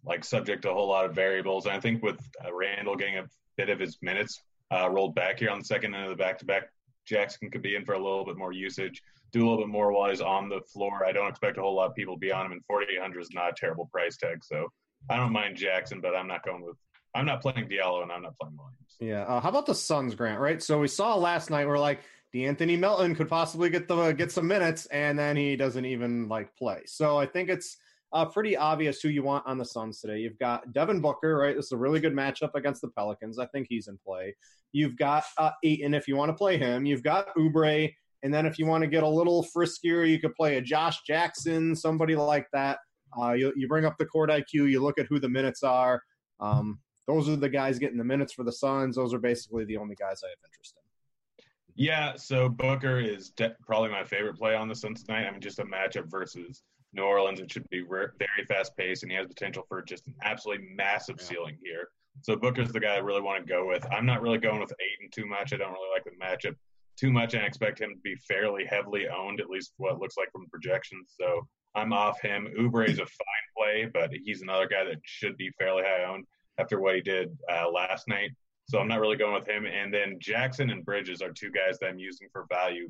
like 0.06 0.24
subject 0.24 0.62
to 0.62 0.70
a 0.70 0.74
whole 0.74 0.88
lot 0.88 1.04
of 1.04 1.14
variables. 1.14 1.66
And 1.66 1.74
I 1.74 1.80
think 1.80 2.02
with 2.02 2.20
uh, 2.44 2.54
Randle 2.54 2.96
getting 2.96 3.18
a 3.18 3.28
bit 3.56 3.68
of 3.68 3.78
his 3.78 3.98
minutes 4.02 4.40
uh, 4.72 4.88
rolled 4.90 5.14
back 5.14 5.38
here 5.38 5.50
on 5.50 5.58
the 5.58 5.64
second 5.64 5.94
end 5.94 6.04
of 6.04 6.10
the 6.10 6.16
back 6.16 6.38
to 6.38 6.44
back, 6.44 6.70
Jackson 7.06 7.50
could 7.50 7.62
be 7.62 7.76
in 7.76 7.84
for 7.84 7.94
a 7.94 7.98
little 7.98 8.24
bit 8.24 8.36
more 8.36 8.52
usage, 8.52 9.02
do 9.32 9.40
a 9.40 9.44
little 9.48 9.64
bit 9.64 9.68
more 9.68 9.92
while 9.92 10.10
he's 10.10 10.20
on 10.20 10.48
the 10.48 10.60
floor. 10.72 11.04
I 11.04 11.12
don't 11.12 11.28
expect 11.28 11.58
a 11.58 11.60
whole 11.60 11.74
lot 11.74 11.90
of 11.90 11.94
people 11.94 12.14
to 12.14 12.20
be 12.20 12.32
on 12.32 12.46
him, 12.46 12.52
and 12.52 12.64
4,800 12.66 13.20
is 13.20 13.30
not 13.32 13.50
a 13.50 13.54
terrible 13.54 13.86
price 13.86 14.16
tag. 14.16 14.44
So 14.44 14.72
I 15.10 15.16
don't 15.16 15.32
mind 15.32 15.56
Jackson, 15.56 16.00
but 16.00 16.16
I'm 16.16 16.26
not 16.26 16.44
going 16.44 16.62
with 16.62 16.76
I'm 17.16 17.24
not 17.24 17.40
playing 17.40 17.68
Diallo 17.68 18.02
and 18.02 18.12
I'm 18.12 18.22
not 18.22 18.38
playing 18.38 18.56
Williams. 18.58 18.96
Yeah. 19.00 19.22
Uh, 19.22 19.40
how 19.40 19.48
about 19.48 19.64
the 19.64 19.74
Suns, 19.74 20.14
Grant? 20.14 20.38
Right. 20.38 20.62
So 20.62 20.78
we 20.78 20.88
saw 20.88 21.14
last 21.16 21.50
night. 21.50 21.66
We're 21.66 21.78
like, 21.78 22.00
De'Anthony 22.34 22.78
Melton 22.78 23.14
could 23.14 23.28
possibly 23.28 23.70
get 23.70 23.88
the 23.88 24.12
get 24.12 24.30
some 24.30 24.46
minutes, 24.46 24.84
and 24.86 25.18
then 25.18 25.36
he 25.36 25.56
doesn't 25.56 25.84
even 25.86 26.28
like 26.28 26.54
play. 26.56 26.82
So 26.84 27.16
I 27.16 27.24
think 27.24 27.48
it's 27.48 27.78
uh, 28.12 28.24
pretty 28.24 28.56
obvious 28.56 29.00
who 29.00 29.08
you 29.08 29.22
want 29.22 29.46
on 29.46 29.58
the 29.58 29.64
Suns 29.64 30.00
today. 30.00 30.18
You've 30.18 30.38
got 30.38 30.72
Devin 30.72 31.00
Booker, 31.00 31.36
right? 31.36 31.56
This 31.56 31.66
is 31.66 31.72
a 31.72 31.76
really 31.76 32.00
good 32.00 32.14
matchup 32.14 32.50
against 32.54 32.80
the 32.80 32.88
Pelicans. 32.88 33.38
I 33.38 33.46
think 33.46 33.66
he's 33.68 33.88
in 33.88 33.98
play. 33.98 34.34
You've 34.72 34.96
got 34.96 35.24
uh, 35.38 35.50
Ayton 35.64 35.94
if 35.94 36.06
you 36.06 36.16
want 36.16 36.30
to 36.30 36.34
play 36.34 36.58
him. 36.58 36.86
You've 36.86 37.02
got 37.02 37.34
Oubre, 37.36 37.92
and 38.22 38.32
then 38.32 38.46
if 38.46 38.58
you 38.58 38.66
want 38.66 38.82
to 38.82 38.88
get 38.88 39.02
a 39.02 39.08
little 39.08 39.44
friskier, 39.44 40.08
you 40.08 40.20
could 40.20 40.34
play 40.34 40.56
a 40.56 40.60
Josh 40.60 41.02
Jackson, 41.06 41.74
somebody 41.74 42.16
like 42.16 42.46
that. 42.52 42.78
Uh, 43.18 43.32
you, 43.32 43.52
you 43.56 43.68
bring 43.68 43.84
up 43.84 43.96
the 43.98 44.06
court 44.06 44.30
IQ. 44.30 44.70
You 44.70 44.82
look 44.82 44.98
at 44.98 45.06
who 45.06 45.18
the 45.18 45.28
minutes 45.28 45.62
are. 45.62 46.02
Um, 46.40 46.80
those 47.06 47.28
are 47.28 47.36
the 47.36 47.48
guys 47.48 47.78
getting 47.78 47.98
the 47.98 48.04
minutes 48.04 48.32
for 48.32 48.44
the 48.44 48.52
Suns. 48.52 48.96
Those 48.96 49.14
are 49.14 49.18
basically 49.18 49.64
the 49.64 49.76
only 49.76 49.94
guys 49.94 50.22
I 50.24 50.28
have 50.28 50.38
interest 50.44 50.74
in. 50.76 50.82
Yeah, 51.76 52.14
so 52.16 52.48
Booker 52.48 52.98
is 52.98 53.30
de- 53.30 53.54
probably 53.66 53.90
my 53.90 54.02
favorite 54.02 54.36
play 54.36 54.54
on 54.54 54.68
the 54.68 54.74
Suns 54.74 55.02
tonight. 55.02 55.26
I 55.26 55.30
mean, 55.30 55.40
just 55.40 55.58
a 55.58 55.64
matchup 55.64 56.10
versus 56.10 56.62
New 56.96 57.04
Orleans. 57.04 57.40
It 57.40 57.52
should 57.52 57.68
be 57.70 57.82
very 57.82 58.46
fast 58.48 58.76
paced, 58.76 59.02
and 59.02 59.12
he 59.12 59.18
has 59.18 59.26
potential 59.26 59.64
for 59.68 59.82
just 59.82 60.06
an 60.06 60.14
absolutely 60.22 60.66
massive 60.74 61.16
yeah. 61.20 61.26
ceiling 61.26 61.58
here. 61.62 61.88
So 62.22 62.34
Booker's 62.34 62.72
the 62.72 62.80
guy 62.80 62.94
I 62.94 62.98
really 62.98 63.20
want 63.20 63.46
to 63.46 63.52
go 63.52 63.68
with. 63.68 63.86
I'm 63.92 64.06
not 64.06 64.22
really 64.22 64.38
going 64.38 64.60
with 64.60 64.72
Ayton 64.72 65.10
too 65.12 65.26
much. 65.26 65.52
I 65.52 65.56
don't 65.56 65.72
really 65.72 65.90
like 65.94 66.04
the 66.04 66.12
matchup 66.24 66.56
too 66.96 67.12
much, 67.12 67.34
and 67.34 67.42
I 67.42 67.46
expect 67.46 67.80
him 67.80 67.90
to 67.90 68.00
be 68.02 68.16
fairly 68.26 68.64
heavily 68.64 69.06
owned, 69.08 69.40
at 69.40 69.50
least 69.50 69.74
what 69.76 69.92
it 69.92 70.00
looks 70.00 70.16
like 70.16 70.32
from 70.32 70.48
projections. 70.48 71.14
So 71.20 71.46
I'm 71.74 71.92
off 71.92 72.20
him. 72.22 72.48
Oubre 72.58 72.88
is 72.88 72.98
a 72.98 73.06
fine 73.06 73.46
play, 73.56 73.90
but 73.92 74.10
he's 74.24 74.42
another 74.42 74.66
guy 74.66 74.84
that 74.84 74.96
should 75.04 75.36
be 75.36 75.50
fairly 75.58 75.82
high 75.82 76.04
owned 76.04 76.24
after 76.58 76.80
what 76.80 76.94
he 76.94 77.02
did 77.02 77.36
uh, 77.52 77.70
last 77.70 78.08
night. 78.08 78.30
So 78.68 78.78
I'm 78.78 78.88
not 78.88 79.00
really 79.00 79.16
going 79.16 79.34
with 79.34 79.46
him. 79.46 79.66
And 79.66 79.92
then 79.92 80.16
Jackson 80.18 80.70
and 80.70 80.84
Bridges 80.84 81.22
are 81.22 81.30
two 81.30 81.50
guys 81.50 81.78
that 81.78 81.88
I'm 81.88 81.98
using 81.98 82.28
for 82.32 82.46
value 82.50 82.88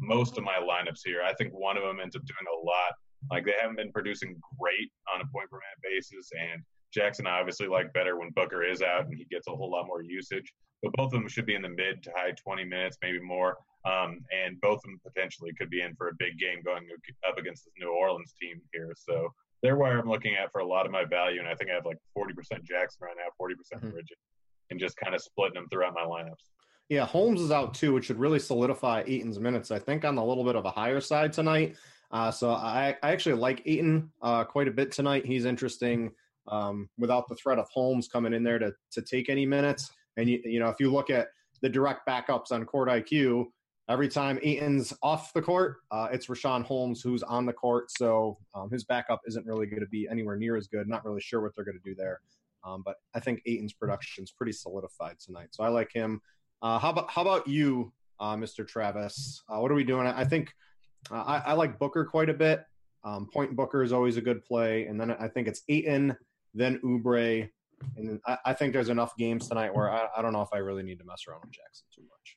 most 0.00 0.38
of 0.38 0.44
my 0.44 0.56
lineups 0.56 1.00
here. 1.04 1.22
I 1.22 1.34
think 1.34 1.52
one 1.52 1.76
of 1.76 1.82
them 1.82 2.00
ends 2.00 2.16
up 2.16 2.22
doing 2.24 2.46
a 2.52 2.66
lot. 2.66 2.94
Like 3.30 3.44
they 3.44 3.54
haven't 3.60 3.76
been 3.76 3.92
producing 3.92 4.40
great 4.58 4.90
on 5.14 5.20
a 5.20 5.26
point 5.32 5.50
per 5.50 5.58
minute 5.58 5.82
basis, 5.82 6.30
and 6.38 6.62
Jackson 6.92 7.26
I 7.26 7.38
obviously 7.38 7.68
like 7.68 7.92
better 7.92 8.18
when 8.18 8.30
Booker 8.30 8.62
is 8.62 8.82
out 8.82 9.06
and 9.06 9.14
he 9.14 9.24
gets 9.30 9.48
a 9.48 9.56
whole 9.56 9.70
lot 9.70 9.86
more 9.86 10.02
usage. 10.02 10.52
But 10.82 10.92
both 10.94 11.12
of 11.14 11.20
them 11.20 11.28
should 11.28 11.46
be 11.46 11.54
in 11.54 11.62
the 11.62 11.68
mid 11.68 12.02
to 12.02 12.12
high 12.16 12.32
20 12.32 12.64
minutes, 12.64 12.98
maybe 13.02 13.20
more. 13.20 13.56
Um, 13.84 14.20
and 14.30 14.60
both 14.60 14.78
of 14.78 14.82
them 14.82 15.00
potentially 15.06 15.52
could 15.58 15.70
be 15.70 15.80
in 15.80 15.94
for 15.94 16.08
a 16.08 16.12
big 16.18 16.38
game 16.38 16.62
going 16.64 16.86
up 17.28 17.38
against 17.38 17.64
this 17.64 17.74
New 17.78 17.92
Orleans 17.92 18.34
team 18.40 18.60
here. 18.72 18.92
So 18.96 19.28
they're 19.62 19.76
where 19.76 19.98
I'm 19.98 20.08
looking 20.08 20.34
at 20.34 20.50
for 20.52 20.60
a 20.60 20.66
lot 20.66 20.86
of 20.86 20.92
my 20.92 21.04
value, 21.04 21.38
and 21.38 21.48
I 21.48 21.54
think 21.54 21.70
I 21.70 21.74
have 21.74 21.86
like 21.86 21.98
40% 22.16 22.62
Jackson 22.64 23.00
right 23.00 23.16
now, 23.16 23.30
40% 23.40 23.78
mm-hmm. 23.78 23.94
Rigid, 23.94 24.16
and 24.70 24.78
just 24.78 24.96
kind 24.96 25.14
of 25.14 25.22
splitting 25.22 25.54
them 25.54 25.68
throughout 25.70 25.94
my 25.94 26.02
lineups. 26.02 26.50
Yeah, 26.88 27.06
Holmes 27.06 27.40
is 27.40 27.50
out 27.50 27.74
too, 27.74 27.94
which 27.94 28.06
should 28.06 28.18
really 28.18 28.38
solidify 28.38 29.04
Eaton's 29.06 29.38
minutes. 29.38 29.70
I 29.70 29.78
think 29.78 30.04
on 30.04 30.18
a 30.18 30.24
little 30.24 30.44
bit 30.44 30.56
of 30.56 30.64
a 30.64 30.70
higher 30.70 31.00
side 31.00 31.32
tonight. 31.32 31.76
Uh, 32.12 32.30
so 32.30 32.50
I, 32.50 32.96
I 33.02 33.12
actually 33.12 33.36
like 33.36 33.62
Ayton 33.64 34.10
uh, 34.20 34.44
quite 34.44 34.68
a 34.68 34.72
bit 34.72 34.92
tonight. 34.92 35.24
He's 35.24 35.46
interesting 35.46 36.12
um, 36.48 36.88
without 36.98 37.28
the 37.28 37.34
threat 37.36 37.58
of 37.58 37.68
Holmes 37.70 38.08
coming 38.08 38.34
in 38.34 38.42
there 38.42 38.58
to 38.58 38.72
to 38.92 39.02
take 39.02 39.28
any 39.28 39.46
minutes. 39.46 39.90
And 40.16 40.28
you, 40.28 40.40
you 40.44 40.60
know, 40.60 40.68
if 40.68 40.78
you 40.78 40.92
look 40.92 41.08
at 41.08 41.28
the 41.62 41.68
direct 41.68 42.06
backups 42.06 42.52
on 42.52 42.64
Court 42.66 42.88
IQ, 42.88 43.46
every 43.88 44.08
time 44.08 44.38
Ayton's 44.42 44.92
off 45.02 45.32
the 45.32 45.42
court, 45.42 45.76
uh, 45.90 46.08
it's 46.12 46.26
Richaun 46.26 46.64
Holmes 46.64 47.00
who's 47.00 47.22
on 47.22 47.46
the 47.46 47.52
court. 47.52 47.90
So 47.90 48.38
um, 48.54 48.70
his 48.70 48.84
backup 48.84 49.20
isn't 49.26 49.46
really 49.46 49.66
going 49.66 49.80
to 49.80 49.88
be 49.88 50.06
anywhere 50.10 50.36
near 50.36 50.56
as 50.56 50.66
good. 50.66 50.88
Not 50.88 51.04
really 51.04 51.20
sure 51.20 51.40
what 51.40 51.52
they're 51.54 51.64
going 51.64 51.78
to 51.82 51.90
do 51.90 51.94
there. 51.94 52.20
Um, 52.64 52.82
but 52.84 52.96
I 53.14 53.20
think 53.20 53.42
production 53.78 54.24
is 54.24 54.30
pretty 54.30 54.52
solidified 54.52 55.18
tonight. 55.18 55.48
So 55.50 55.64
I 55.64 55.68
like 55.68 55.92
him. 55.92 56.20
Uh, 56.60 56.78
how 56.78 56.90
about 56.90 57.10
how 57.10 57.22
about 57.22 57.48
you, 57.48 57.92
uh, 58.20 58.36
Mr. 58.36 58.66
Travis? 58.66 59.42
Uh, 59.48 59.58
what 59.58 59.72
are 59.72 59.74
we 59.74 59.84
doing? 59.84 60.06
I 60.06 60.24
think 60.24 60.54
uh, 61.10 61.14
I, 61.14 61.38
I, 61.38 61.52
like 61.54 61.78
Booker 61.78 62.04
quite 62.04 62.30
a 62.30 62.34
bit. 62.34 62.64
Um, 63.04 63.28
point 63.32 63.56
Booker 63.56 63.82
is 63.82 63.92
always 63.92 64.16
a 64.16 64.20
good 64.20 64.44
play, 64.44 64.86
and 64.86 65.00
then 65.00 65.10
I 65.10 65.28
think 65.28 65.48
it's 65.48 65.62
Ayton, 65.68 66.16
then 66.54 66.78
Oubre, 66.84 67.48
and 67.96 68.20
I, 68.26 68.38
I 68.46 68.52
think 68.52 68.72
there's 68.72 68.88
enough 68.88 69.16
games 69.16 69.48
tonight 69.48 69.74
where 69.74 69.90
I, 69.90 70.08
I 70.16 70.22
don't 70.22 70.32
know 70.32 70.42
if 70.42 70.50
I 70.52 70.58
really 70.58 70.82
need 70.82 70.98
to 70.98 71.04
mess 71.04 71.24
around 71.28 71.40
with 71.42 71.52
Jackson 71.52 71.86
too 71.94 72.02
much. 72.02 72.36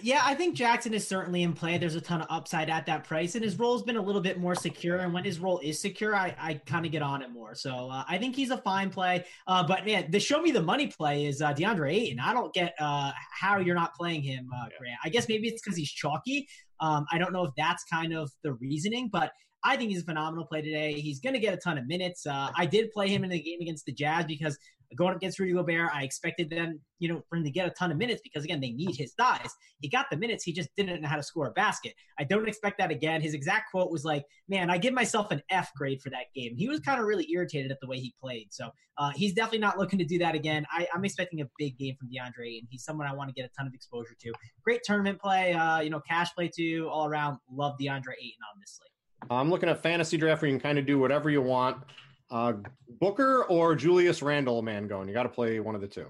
Yeah, 0.00 0.20
I 0.24 0.34
think 0.34 0.56
Jackson 0.56 0.94
is 0.94 1.06
certainly 1.06 1.42
in 1.42 1.52
play. 1.52 1.78
There's 1.78 1.94
a 1.94 2.00
ton 2.00 2.22
of 2.22 2.26
upside 2.30 2.70
at 2.70 2.86
that 2.86 3.04
price, 3.04 3.34
and 3.34 3.44
his 3.44 3.58
role's 3.58 3.82
been 3.82 3.96
a 3.96 4.02
little 4.02 4.20
bit 4.20 4.38
more 4.38 4.54
secure. 4.54 4.98
And 4.98 5.12
when 5.12 5.24
his 5.24 5.38
role 5.38 5.58
is 5.60 5.78
secure, 5.78 6.14
I, 6.14 6.34
I 6.38 6.54
kind 6.54 6.86
of 6.86 6.92
get 6.92 7.02
on 7.02 7.22
it 7.22 7.30
more. 7.30 7.54
So 7.54 7.90
uh, 7.90 8.04
I 8.08 8.18
think 8.18 8.36
he's 8.36 8.50
a 8.50 8.58
fine 8.58 8.90
play. 8.90 9.24
Uh, 9.46 9.66
but 9.66 9.84
man, 9.84 10.10
the 10.10 10.20
show 10.20 10.40
me 10.40 10.50
the 10.50 10.62
money 10.62 10.86
play 10.86 11.26
is 11.26 11.40
uh, 11.42 11.52
DeAndre 11.52 11.92
Ayton. 11.92 12.20
I 12.20 12.32
don't 12.32 12.52
get 12.52 12.74
uh, 12.78 13.12
how 13.38 13.58
you're 13.58 13.74
not 13.74 13.94
playing 13.94 14.22
him, 14.22 14.50
uh, 14.54 14.68
Grant. 14.78 14.98
I 15.04 15.08
guess 15.08 15.28
maybe 15.28 15.48
it's 15.48 15.62
because 15.62 15.76
he's 15.76 15.90
chalky. 15.90 16.48
Um, 16.80 17.06
I 17.12 17.18
don't 17.18 17.32
know 17.32 17.44
if 17.44 17.52
that's 17.56 17.84
kind 17.84 18.14
of 18.14 18.30
the 18.42 18.52
reasoning, 18.54 19.08
but 19.12 19.32
I 19.62 19.76
think 19.76 19.90
he's 19.90 20.02
a 20.02 20.04
phenomenal 20.04 20.46
play 20.46 20.62
today. 20.62 20.94
He's 20.94 21.20
going 21.20 21.34
to 21.34 21.40
get 21.40 21.52
a 21.52 21.58
ton 21.58 21.78
of 21.78 21.86
minutes. 21.86 22.26
Uh, 22.26 22.50
I 22.56 22.66
did 22.66 22.90
play 22.92 23.08
him 23.08 23.24
in 23.24 23.30
the 23.30 23.40
game 23.40 23.58
against 23.60 23.84
the 23.84 23.92
Jazz 23.92 24.24
because 24.24 24.58
going 24.96 25.14
against 25.14 25.38
Rudy 25.38 25.52
Gobert, 25.52 25.90
I 25.94 26.02
expected 26.02 26.50
them, 26.50 26.80
you 26.98 27.08
know, 27.08 27.22
for 27.28 27.36
him 27.36 27.44
to 27.44 27.50
get 27.50 27.66
a 27.66 27.70
ton 27.70 27.90
of 27.90 27.96
minutes 27.96 28.20
because 28.22 28.44
again, 28.44 28.60
they 28.60 28.70
need 28.70 28.96
his 28.96 29.12
thighs. 29.14 29.50
He 29.80 29.88
got 29.88 30.06
the 30.10 30.16
minutes, 30.16 30.44
he 30.44 30.52
just 30.52 30.68
didn't 30.76 31.02
know 31.02 31.08
how 31.08 31.16
to 31.16 31.22
score 31.22 31.46
a 31.46 31.52
basket. 31.52 31.94
I 32.18 32.24
don't 32.24 32.48
expect 32.48 32.78
that 32.78 32.90
again. 32.90 33.20
His 33.20 33.34
exact 33.34 33.70
quote 33.70 33.90
was 33.90 34.04
like, 34.04 34.24
"Man, 34.48 34.70
I 34.70 34.78
give 34.78 34.94
myself 34.94 35.30
an 35.30 35.42
F 35.50 35.70
grade 35.76 36.02
for 36.02 36.10
that 36.10 36.26
game." 36.34 36.56
He 36.56 36.68
was 36.68 36.80
kind 36.80 37.00
of 37.00 37.06
really 37.06 37.30
irritated 37.32 37.70
at 37.70 37.78
the 37.80 37.86
way 37.86 37.98
he 37.98 38.14
played. 38.20 38.48
So 38.50 38.70
uh, 38.98 39.10
he's 39.14 39.32
definitely 39.32 39.60
not 39.60 39.78
looking 39.78 39.98
to 39.98 40.04
do 40.04 40.18
that 40.18 40.34
again. 40.34 40.66
I, 40.70 40.86
am 40.94 41.04
expecting 41.04 41.40
a 41.40 41.48
big 41.58 41.78
game 41.78 41.96
from 41.98 42.08
DeAndre, 42.08 42.58
and 42.58 42.68
he's 42.68 42.84
someone 42.84 43.06
I 43.06 43.14
want 43.14 43.28
to 43.28 43.34
get 43.34 43.46
a 43.46 43.50
ton 43.56 43.66
of 43.66 43.74
exposure 43.74 44.14
to. 44.20 44.32
Great 44.62 44.82
tournament 44.84 45.20
play, 45.20 45.54
uh, 45.54 45.80
you 45.80 45.90
know, 45.90 46.00
cash 46.00 46.34
play 46.34 46.50
too, 46.54 46.88
all 46.92 47.06
around. 47.06 47.38
Love 47.50 47.76
DeAndre 47.80 48.14
Ayton 48.20 48.42
on 48.52 48.60
this 48.60 48.78
slate. 48.78 48.90
I'm 49.30 49.50
looking 49.50 49.68
at 49.68 49.82
fantasy 49.82 50.16
draft 50.16 50.42
where 50.42 50.50
you 50.50 50.56
can 50.56 50.62
kind 50.62 50.78
of 50.78 50.86
do 50.86 50.98
whatever 50.98 51.30
you 51.30 51.42
want. 51.42 51.78
Uh, 52.30 52.54
Booker 53.00 53.44
or 53.44 53.74
Julius 53.74 54.22
Randle 54.22 54.62
man, 54.62 54.86
going. 54.86 55.08
You 55.08 55.14
got 55.14 55.24
to 55.24 55.28
play 55.28 55.60
one 55.60 55.74
of 55.74 55.80
the 55.80 55.88
two. 55.88 56.06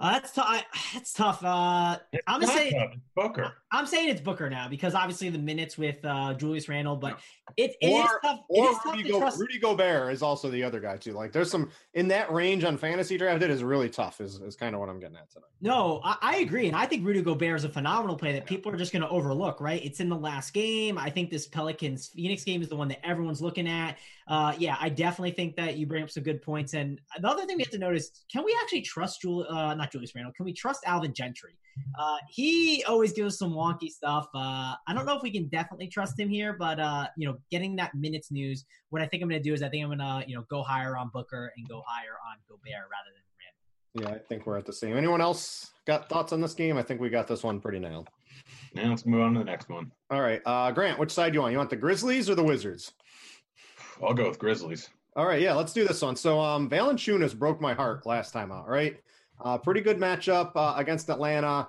Uh, 0.00 0.12
that's 0.12 0.32
tough. 0.32 0.64
That's 0.94 1.12
tough. 1.12 1.44
Uh, 1.44 1.98
I'm 2.26 2.44
saying 2.44 2.72
tough. 2.72 2.94
Booker. 3.14 3.52
I'm 3.70 3.86
saying 3.86 4.08
it's 4.08 4.20
Booker 4.20 4.50
now 4.50 4.66
because 4.66 4.94
obviously 4.94 5.28
the 5.28 5.38
minutes 5.38 5.78
with 5.78 6.04
uh, 6.04 6.34
Julius 6.34 6.68
Randle, 6.68 6.96
but 6.96 7.20
it, 7.56 7.76
it 7.80 7.92
or, 7.92 8.04
is 8.04 8.10
tough. 8.24 8.40
Or 8.48 8.64
it 8.64 8.70
is 8.70 8.76
Rudy, 8.84 9.02
tough 9.02 9.12
Go, 9.12 9.18
trust- 9.20 9.38
Rudy 9.38 9.58
Gobert 9.58 10.12
is 10.12 10.22
also 10.22 10.50
the 10.50 10.64
other 10.64 10.80
guy 10.80 10.96
too. 10.96 11.12
Like 11.12 11.32
there's 11.32 11.50
some 11.50 11.70
in 11.94 12.08
that 12.08 12.32
range 12.32 12.64
on 12.64 12.76
fantasy 12.76 13.18
draft. 13.18 13.42
It 13.42 13.50
is 13.50 13.62
really 13.62 13.88
tough. 13.88 14.20
Is 14.20 14.40
is 14.40 14.56
kind 14.56 14.74
of 14.74 14.80
what 14.80 14.88
I'm 14.88 14.98
getting 14.98 15.16
at 15.16 15.30
tonight. 15.30 15.46
No, 15.60 16.00
I, 16.02 16.16
I, 16.22 16.36
agree, 16.38 16.66
and 16.66 16.74
I 16.74 16.86
think 16.86 17.06
Rudy 17.06 17.22
Gobert 17.22 17.56
is 17.56 17.64
a 17.64 17.68
phenomenal 17.68 18.16
play 18.16 18.32
that 18.32 18.46
people 18.46 18.72
are 18.72 18.78
just 18.78 18.92
going 18.92 19.02
to 19.02 19.08
overlook. 19.10 19.60
Right? 19.60 19.84
It's 19.84 20.00
in 20.00 20.08
the 20.08 20.16
last 20.16 20.52
game. 20.52 20.98
I 20.98 21.10
think 21.10 21.30
this 21.30 21.46
Pelicans 21.46 22.08
Phoenix 22.08 22.42
game 22.42 22.62
is 22.62 22.68
the 22.68 22.76
one 22.76 22.88
that 22.88 23.06
everyone's 23.06 23.42
looking 23.42 23.68
at. 23.68 23.98
Uh, 24.30 24.54
yeah, 24.58 24.76
I 24.80 24.88
definitely 24.88 25.32
think 25.32 25.56
that 25.56 25.76
you 25.76 25.86
bring 25.86 26.04
up 26.04 26.10
some 26.10 26.22
good 26.22 26.40
points. 26.40 26.74
And 26.74 27.00
the 27.20 27.28
other 27.28 27.44
thing 27.46 27.56
we 27.56 27.64
have 27.64 27.72
to 27.72 27.78
notice: 27.78 28.10
can 28.32 28.44
we 28.44 28.56
actually 28.62 28.82
trust 28.82 29.20
Jul- 29.22 29.46
uh, 29.50 29.74
not 29.74 29.90
Julius 29.90 30.14
Randle? 30.14 30.32
Can 30.36 30.44
we 30.44 30.52
trust 30.52 30.84
Alvin 30.86 31.12
Gentry? 31.12 31.58
Uh, 31.98 32.16
he 32.28 32.84
always 32.84 33.12
gives 33.12 33.36
some 33.36 33.52
wonky 33.52 33.88
stuff. 33.88 34.28
Uh, 34.32 34.74
I 34.86 34.94
don't 34.94 35.04
know 35.04 35.16
if 35.16 35.22
we 35.22 35.32
can 35.32 35.48
definitely 35.48 35.88
trust 35.88 36.18
him 36.18 36.28
here, 36.28 36.54
but 36.56 36.78
uh, 36.78 37.08
you 37.16 37.26
know, 37.26 37.38
getting 37.50 37.74
that 37.76 37.92
minutes 37.96 38.30
news, 38.30 38.64
what 38.90 39.02
I 39.02 39.06
think 39.06 39.22
I'm 39.24 39.28
going 39.28 39.42
to 39.42 39.48
do 39.48 39.52
is 39.52 39.62
I 39.64 39.68
think 39.68 39.82
I'm 39.82 39.88
going 39.88 39.98
to 39.98 40.28
you 40.28 40.36
know 40.36 40.44
go 40.48 40.62
higher 40.62 40.96
on 40.96 41.10
Booker 41.12 41.52
and 41.56 41.68
go 41.68 41.82
higher 41.84 42.16
on 42.30 42.36
Gobert 42.48 42.88
rather 42.88 43.10
than 43.12 44.04
Randle. 44.04 44.12
Yeah, 44.12 44.22
I 44.22 44.28
think 44.28 44.46
we're 44.46 44.58
at 44.58 44.66
the 44.66 44.72
same. 44.72 44.96
Anyone 44.96 45.20
else 45.20 45.72
got 45.88 46.08
thoughts 46.08 46.32
on 46.32 46.40
this 46.40 46.54
game? 46.54 46.76
I 46.76 46.82
think 46.82 47.00
we 47.00 47.10
got 47.10 47.26
this 47.26 47.42
one 47.42 47.60
pretty 47.60 47.80
nailed. 47.80 48.08
Now 48.74 48.90
let's 48.90 49.04
move 49.04 49.22
on 49.22 49.32
to 49.34 49.40
the 49.40 49.44
next 49.44 49.68
one. 49.68 49.90
All 50.10 50.20
right, 50.20 50.40
uh, 50.46 50.70
Grant, 50.70 51.00
which 51.00 51.10
side 51.10 51.32
do 51.32 51.38
you 51.38 51.40
want? 51.40 51.50
You 51.50 51.58
want 51.58 51.70
the 51.70 51.76
Grizzlies 51.76 52.30
or 52.30 52.36
the 52.36 52.44
Wizards? 52.44 52.92
I'll 54.02 54.14
go 54.14 54.28
with 54.28 54.38
Grizzlies. 54.38 54.88
All 55.16 55.26
right, 55.26 55.40
yeah, 55.40 55.54
let's 55.54 55.72
do 55.72 55.86
this 55.86 56.02
one. 56.02 56.16
So, 56.16 56.40
um, 56.40 56.70
Valanciunas 56.70 57.36
broke 57.36 57.60
my 57.60 57.74
heart 57.74 58.06
last 58.06 58.32
time 58.32 58.52
out, 58.52 58.68
right? 58.68 58.96
Uh, 59.42 59.58
pretty 59.58 59.80
good 59.80 59.98
matchup 59.98 60.52
uh, 60.54 60.74
against 60.76 61.10
Atlanta. 61.10 61.68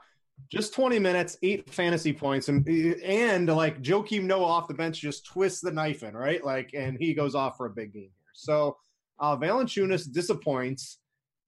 Just 0.50 0.73
20 0.73 1.00
minutes, 1.00 1.38
eight 1.43 1.69
fantasy 1.69 2.13
points, 2.13 2.50
and 2.50 2.67
and 2.67 3.47
like 3.47 3.81
Joakim 3.81 4.23
Noah 4.23 4.45
off 4.45 4.67
the 4.67 4.73
bench 4.73 5.00
just 5.00 5.25
twists 5.25 5.61
the 5.61 5.71
knife 5.71 6.03
in, 6.03 6.15
right? 6.15 6.43
Like, 6.43 6.71
and 6.73 6.97
he 6.97 7.13
goes 7.13 7.35
off 7.35 7.57
for 7.57 7.67
a 7.67 7.69
big 7.69 7.93
game 7.93 8.09
here. 8.19 8.31
So, 8.33 8.77
uh, 9.19 9.38
Valanciunas 9.38 10.11
disappoints, 10.11 10.97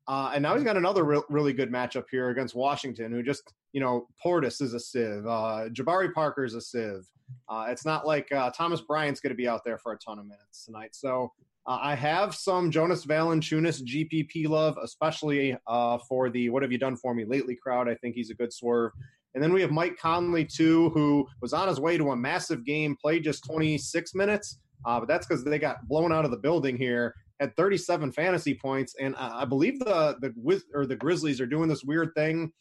uh, 0.07 0.31
and 0.33 0.43
now 0.43 0.55
he's 0.55 0.63
got 0.63 0.77
another 0.77 1.03
re- 1.03 1.23
really 1.29 1.53
good 1.53 1.71
matchup 1.71 2.05
here 2.11 2.29
against 2.29 2.53
Washington, 2.53 3.11
who 3.11 3.23
just 3.23 3.51
you 3.73 3.81
know 3.81 4.07
Portis 4.23 4.61
is 4.61 4.73
a 4.73 4.79
sieve, 4.79 5.25
uh, 5.25 5.69
Jabari 5.69 6.13
Parker 6.13 6.45
is 6.45 6.55
a 6.55 6.61
sieve. 6.61 7.07
Uh, 7.49 7.65
it's 7.69 7.85
not 7.85 8.05
like 8.05 8.31
uh, 8.31 8.51
Thomas 8.51 8.81
Bryant's 8.81 9.19
going 9.19 9.31
to 9.31 9.35
be 9.35 9.47
out 9.47 9.61
there 9.65 9.77
for 9.77 9.91
a 9.93 9.97
ton 9.97 10.19
of 10.19 10.25
minutes 10.25 10.65
tonight. 10.65 10.89
So 10.93 11.31
uh, 11.65 11.79
I 11.81 11.95
have 11.95 12.35
some 12.35 12.69
Jonas 12.71 13.05
Valanciunas 13.05 13.81
GPP 13.83 14.47
love, 14.47 14.77
especially 14.81 15.57
uh, 15.67 15.97
for 16.09 16.29
the 16.29 16.49
"What 16.49 16.61
have 16.61 16.71
you 16.71 16.77
done 16.77 16.95
for 16.95 17.13
me 17.13 17.25
lately?" 17.25 17.55
crowd. 17.55 17.89
I 17.89 17.95
think 17.95 18.15
he's 18.15 18.29
a 18.29 18.35
good 18.35 18.53
swerve. 18.53 18.91
And 19.33 19.41
then 19.41 19.51
we 19.51 19.61
have 19.61 19.71
Mike 19.71 19.97
Conley 19.97 20.45
too, 20.45 20.89
who 20.89 21.27
was 21.41 21.53
on 21.53 21.67
his 21.67 21.79
way 21.79 21.97
to 21.97 22.11
a 22.11 22.15
massive 22.15 22.63
game, 22.65 22.95
played 23.01 23.23
just 23.23 23.43
26 23.45 24.13
minutes, 24.13 24.59
uh, 24.85 24.99
but 24.99 25.07
that's 25.07 25.25
because 25.25 25.43
they 25.43 25.57
got 25.57 25.87
blown 25.87 26.11
out 26.13 26.23
of 26.23 26.29
the 26.29 26.37
building 26.37 26.77
here. 26.77 27.15
Had 27.39 27.55
37 27.55 28.11
fantasy 28.11 28.53
points, 28.53 28.95
and 29.01 29.15
I 29.15 29.45
believe 29.45 29.79
the 29.79 30.17
the 30.21 30.61
or 30.73 30.85
the 30.85 30.95
Grizzlies 30.95 31.41
are 31.41 31.47
doing 31.47 31.67
this 31.67 31.83
weird 31.83 32.11
thing. 32.15 32.51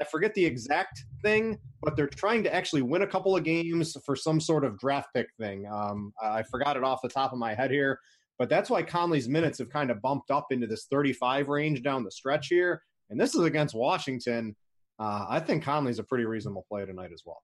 I 0.00 0.04
forget 0.04 0.34
the 0.34 0.44
exact 0.44 1.04
thing, 1.22 1.58
but 1.82 1.96
they're 1.96 2.06
trying 2.06 2.42
to 2.44 2.54
actually 2.54 2.82
win 2.82 3.02
a 3.02 3.06
couple 3.06 3.36
of 3.36 3.44
games 3.44 3.96
for 4.04 4.16
some 4.16 4.40
sort 4.40 4.64
of 4.64 4.78
draft 4.78 5.08
pick 5.14 5.28
thing. 5.38 5.66
Um, 5.66 6.12
I 6.22 6.42
forgot 6.42 6.76
it 6.76 6.84
off 6.84 7.02
the 7.02 7.08
top 7.08 7.32
of 7.32 7.38
my 7.38 7.54
head 7.54 7.70
here, 7.70 7.98
but 8.38 8.48
that's 8.48 8.70
why 8.70 8.82
Conley's 8.82 9.28
minutes 9.28 9.58
have 9.58 9.70
kind 9.70 9.90
of 9.90 10.02
bumped 10.02 10.30
up 10.30 10.46
into 10.50 10.66
this 10.66 10.86
35 10.90 11.48
range 11.48 11.82
down 11.82 12.04
the 12.04 12.10
stretch 12.10 12.48
here. 12.48 12.82
And 13.10 13.20
this 13.20 13.34
is 13.34 13.42
against 13.42 13.74
Washington. 13.74 14.56
Uh, 14.98 15.26
I 15.28 15.40
think 15.40 15.62
Conley's 15.64 15.98
a 15.98 16.04
pretty 16.04 16.24
reasonable 16.24 16.64
play 16.68 16.84
tonight 16.84 17.10
as 17.12 17.22
well. 17.24 17.42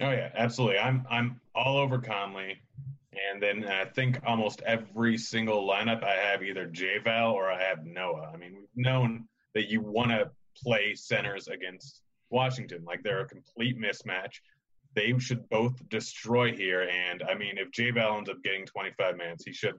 Oh 0.00 0.10
yeah, 0.10 0.30
absolutely. 0.36 0.78
I'm 0.78 1.04
I'm 1.10 1.40
all 1.54 1.76
over 1.76 1.98
Conley, 1.98 2.60
and 3.32 3.42
then 3.42 3.64
I 3.64 3.84
think 3.84 4.20
almost 4.24 4.62
every 4.62 5.18
single 5.18 5.66
lineup 5.66 6.04
I 6.04 6.14
have 6.14 6.42
either 6.42 6.68
JVal 6.68 7.32
or 7.32 7.50
I 7.50 7.60
have 7.62 7.84
Noah. 7.84 8.30
I 8.32 8.36
mean, 8.36 8.54
we've 8.54 8.84
known 8.84 9.28
that 9.54 9.68
you 9.68 9.80
want 9.80 10.10
to 10.10 10.30
play 10.62 10.94
centers 10.94 11.48
against 11.48 12.02
Washington. 12.30 12.84
Like 12.84 13.02
they're 13.02 13.20
a 13.20 13.28
complete 13.28 13.78
mismatch. 13.78 14.40
They 14.94 15.14
should 15.18 15.48
both 15.48 15.76
destroy 15.88 16.54
here. 16.54 16.88
And 16.88 17.22
I 17.22 17.34
mean, 17.34 17.58
if 17.58 17.70
JVal 17.70 18.18
ends 18.18 18.30
up 18.30 18.42
getting 18.42 18.66
25 18.66 19.16
minutes, 19.16 19.44
he 19.44 19.52
should 19.52 19.74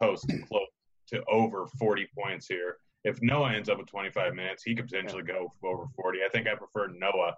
post 0.00 0.30
hmm. 0.30 0.42
close 0.42 0.66
to 1.08 1.22
over 1.28 1.66
40 1.78 2.08
points 2.16 2.46
here. 2.46 2.78
If 3.04 3.20
Noah 3.22 3.52
ends 3.52 3.68
up 3.68 3.78
with 3.78 3.88
25 3.88 4.34
minutes, 4.34 4.62
he 4.62 4.74
could 4.74 4.86
potentially 4.86 5.22
go 5.22 5.52
over 5.64 5.86
40. 5.96 6.18
I 6.24 6.28
think 6.28 6.46
I 6.46 6.54
prefer 6.54 6.88
Noah 6.88 7.34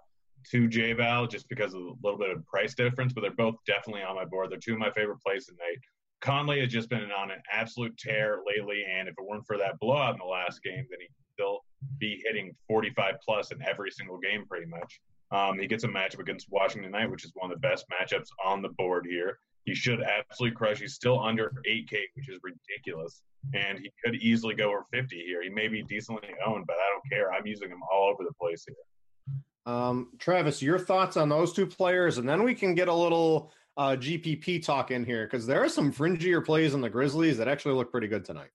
to 0.51 0.67
JVal 0.67 1.29
just 1.29 1.47
because 1.47 1.73
of 1.73 1.81
a 1.81 1.93
little 2.03 2.19
bit 2.19 2.31
of 2.31 2.45
price 2.45 2.75
difference, 2.75 3.13
but 3.13 3.21
they're 3.21 3.31
both 3.31 3.55
definitely 3.65 4.03
on 4.03 4.15
my 4.15 4.25
board. 4.25 4.51
They're 4.51 4.59
two 4.59 4.73
of 4.73 4.79
my 4.79 4.91
favorite 4.91 5.21
plays 5.25 5.45
tonight. 5.45 5.79
Conley 6.21 6.59
has 6.61 6.69
just 6.69 6.89
been 6.89 7.11
on 7.11 7.31
an 7.31 7.41
absolute 7.51 7.97
tear 7.97 8.39
lately, 8.45 8.83
and 8.89 9.07
if 9.07 9.15
it 9.17 9.25
weren't 9.25 9.45
for 9.45 9.57
that 9.57 9.79
blowout 9.79 10.13
in 10.13 10.19
the 10.19 10.25
last 10.25 10.63
game, 10.63 10.85
then 10.89 10.99
he 10.99 11.07
still 11.33 11.59
be 11.99 12.21
hitting 12.25 12.55
45 12.67 13.15
plus 13.23 13.51
in 13.51 13.61
every 13.63 13.91
single 13.91 14.17
game, 14.17 14.45
pretty 14.47 14.67
much. 14.67 14.99
Um, 15.31 15.59
he 15.59 15.67
gets 15.67 15.83
a 15.83 15.87
matchup 15.87 16.19
against 16.19 16.47
Washington 16.51 16.91
tonight, 16.91 17.09
which 17.09 17.25
is 17.25 17.31
one 17.35 17.51
of 17.51 17.59
the 17.59 17.67
best 17.67 17.85
matchups 17.89 18.27
on 18.45 18.61
the 18.61 18.69
board 18.69 19.05
here. 19.09 19.39
He 19.65 19.73
should 19.73 20.01
absolutely 20.01 20.55
crush. 20.55 20.79
He's 20.79 20.93
still 20.93 21.19
under 21.19 21.53
8K, 21.67 21.93
which 22.15 22.29
is 22.29 22.39
ridiculous. 22.43 23.21
And 23.53 23.79
he 23.79 23.91
could 24.03 24.15
easily 24.15 24.55
go 24.55 24.69
over 24.69 24.85
50 24.91 25.15
here. 25.15 25.41
He 25.41 25.49
may 25.49 25.67
be 25.67 25.81
decently 25.83 26.29
owned, 26.45 26.65
but 26.67 26.75
I 26.75 26.89
don't 26.91 27.09
care. 27.09 27.33
I'm 27.33 27.47
using 27.47 27.69
him 27.69 27.79
all 27.91 28.09
over 28.09 28.23
the 28.23 28.33
place 28.39 28.65
here. 28.67 29.73
Um, 29.73 30.09
Travis, 30.19 30.61
your 30.61 30.77
thoughts 30.77 31.15
on 31.15 31.29
those 31.29 31.53
two 31.53 31.65
players, 31.65 32.17
and 32.17 32.27
then 32.27 32.43
we 32.43 32.53
can 32.53 32.75
get 32.75 32.89
a 32.89 32.93
little 32.93 33.51
uh, 33.77 33.95
GPP 33.97 34.63
talk 34.63 34.91
in 34.91 35.05
here 35.05 35.25
because 35.25 35.47
there 35.47 35.63
are 35.63 35.69
some 35.69 35.91
fringier 35.91 36.45
plays 36.45 36.73
in 36.73 36.81
the 36.81 36.89
Grizzlies 36.89 37.37
that 37.37 37.47
actually 37.47 37.75
look 37.75 37.89
pretty 37.89 38.07
good 38.07 38.25
tonight. 38.25 38.49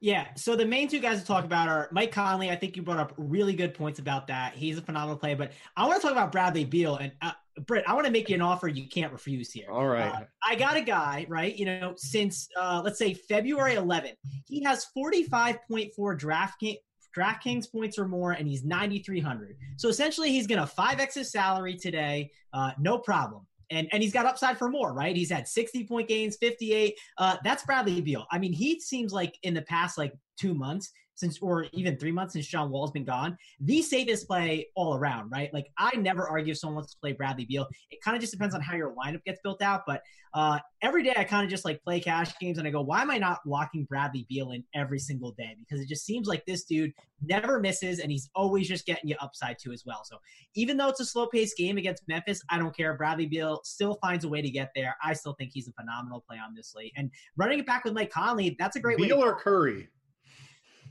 Yeah. 0.00 0.26
So 0.36 0.56
the 0.56 0.66
main 0.66 0.88
two 0.88 1.00
guys 1.00 1.20
to 1.20 1.26
talk 1.26 1.44
about 1.44 1.68
are 1.68 1.88
Mike 1.90 2.12
Conley. 2.12 2.50
I 2.50 2.56
think 2.56 2.76
you 2.76 2.82
brought 2.82 2.98
up 2.98 3.14
really 3.16 3.54
good 3.54 3.74
points 3.74 3.98
about 3.98 4.26
that. 4.26 4.54
He's 4.54 4.76
a 4.76 4.82
phenomenal 4.82 5.16
player. 5.16 5.36
But 5.36 5.52
I 5.76 5.86
want 5.86 6.00
to 6.00 6.02
talk 6.02 6.12
about 6.12 6.32
Bradley 6.32 6.64
Beal. 6.64 6.96
And 6.96 7.12
uh, 7.22 7.32
Britt, 7.66 7.84
I 7.88 7.94
want 7.94 8.04
to 8.04 8.12
make 8.12 8.28
you 8.28 8.34
an 8.34 8.42
offer 8.42 8.68
you 8.68 8.88
can't 8.88 9.12
refuse 9.12 9.50
here. 9.50 9.70
All 9.70 9.86
right. 9.86 10.12
Uh, 10.12 10.24
I 10.44 10.54
got 10.54 10.76
a 10.76 10.82
guy, 10.82 11.24
right? 11.28 11.56
You 11.56 11.64
know, 11.64 11.94
since 11.96 12.48
uh, 12.58 12.82
let's 12.84 12.98
say 12.98 13.14
February 13.14 13.74
11th, 13.74 14.16
he 14.46 14.62
has 14.64 14.86
45.4 14.96 16.18
draft 16.18 16.60
game. 16.60 16.76
DraftKings 17.16 17.72
points 17.72 17.98
or 17.98 18.06
more, 18.06 18.32
and 18.32 18.46
he's 18.46 18.62
9,300. 18.62 19.56
So 19.78 19.88
essentially, 19.88 20.28
he's 20.32 20.46
going 20.46 20.60
to 20.60 20.70
5x 20.70 21.14
his 21.14 21.32
salary 21.32 21.74
today, 21.74 22.30
uh, 22.52 22.72
no 22.78 22.98
problem 22.98 23.46
and 23.70 23.88
and 23.92 24.02
he's 24.02 24.12
got 24.12 24.26
upside 24.26 24.58
for 24.58 24.68
more, 24.68 24.92
right? 24.92 25.16
He's 25.16 25.30
had 25.30 25.48
60 25.48 25.84
point 25.86 26.08
gains, 26.08 26.36
58. 26.36 26.94
Uh, 27.18 27.36
that's 27.44 27.64
Bradley 27.64 28.00
Beal. 28.00 28.26
I 28.30 28.38
mean, 28.38 28.52
he 28.52 28.80
seems 28.80 29.12
like 29.12 29.36
in 29.42 29.54
the 29.54 29.62
past 29.62 29.98
like 29.98 30.12
two 30.38 30.54
months 30.54 30.90
since, 31.16 31.38
or 31.40 31.66
even 31.72 31.96
three 31.96 32.12
months 32.12 32.34
since 32.34 32.46
John 32.46 32.70
Wall's 32.70 32.92
been 32.92 33.04
gone, 33.04 33.36
the 33.60 33.82
safest 33.82 34.28
play 34.28 34.68
all 34.76 34.94
around, 34.94 35.30
right? 35.30 35.52
Like 35.52 35.66
I 35.76 35.96
never 35.96 36.28
argue 36.28 36.52
if 36.52 36.58
someone 36.58 36.76
wants 36.76 36.92
to 36.92 37.00
play 37.00 37.12
Bradley 37.12 37.46
Beal. 37.46 37.66
It 37.90 38.00
kind 38.02 38.14
of 38.14 38.20
just 38.20 38.32
depends 38.32 38.54
on 38.54 38.60
how 38.60 38.76
your 38.76 38.94
lineup 38.94 39.24
gets 39.24 39.40
built 39.42 39.62
out. 39.62 39.82
But 39.86 40.02
uh, 40.34 40.58
every 40.82 41.02
day 41.02 41.14
I 41.16 41.24
kind 41.24 41.42
of 41.44 41.50
just 41.50 41.64
like 41.64 41.82
play 41.82 41.98
cash 41.98 42.38
games 42.38 42.58
and 42.58 42.68
I 42.68 42.70
go, 42.70 42.82
why 42.82 43.00
am 43.00 43.10
I 43.10 43.16
not 43.16 43.40
locking 43.46 43.84
Bradley 43.84 44.26
Beal 44.28 44.50
in 44.50 44.62
every 44.74 44.98
single 44.98 45.32
day? 45.32 45.56
Because 45.58 45.80
it 45.80 45.88
just 45.88 46.04
seems 46.04 46.28
like 46.28 46.44
this 46.44 46.64
dude 46.64 46.92
never 47.22 47.58
misses 47.58 48.00
and 48.00 48.12
he's 48.12 48.28
always 48.34 48.68
just 48.68 48.84
getting 48.84 49.08
you 49.08 49.16
upside 49.20 49.58
too 49.58 49.72
as 49.72 49.84
well. 49.86 50.04
So 50.04 50.18
even 50.54 50.76
though 50.76 50.88
it's 50.88 51.00
a 51.00 51.06
slow 51.06 51.26
paced 51.26 51.56
game 51.56 51.78
against 51.78 52.06
Memphis, 52.06 52.42
I 52.50 52.58
don't 52.58 52.76
care. 52.76 52.94
Bradley 52.94 53.26
Beal 53.26 53.60
still 53.64 53.94
finds 54.02 54.26
a 54.26 54.28
way 54.28 54.42
to 54.42 54.50
get 54.50 54.72
there. 54.76 54.94
I 55.02 55.14
still 55.14 55.32
think 55.32 55.52
he's 55.54 55.68
a 55.68 55.72
phenomenal 55.72 56.22
play 56.28 56.36
on 56.36 56.54
this 56.54 56.68
slate. 56.68 56.92
And 56.96 57.10
running 57.38 57.60
it 57.60 57.66
back 57.66 57.84
with 57.84 57.94
Mike 57.94 58.10
Conley, 58.10 58.56
that's 58.58 58.76
a 58.76 58.80
great 58.80 58.98
Beal 58.98 59.18
way. 59.18 59.24
or 59.24 59.38
Curry? 59.38 59.88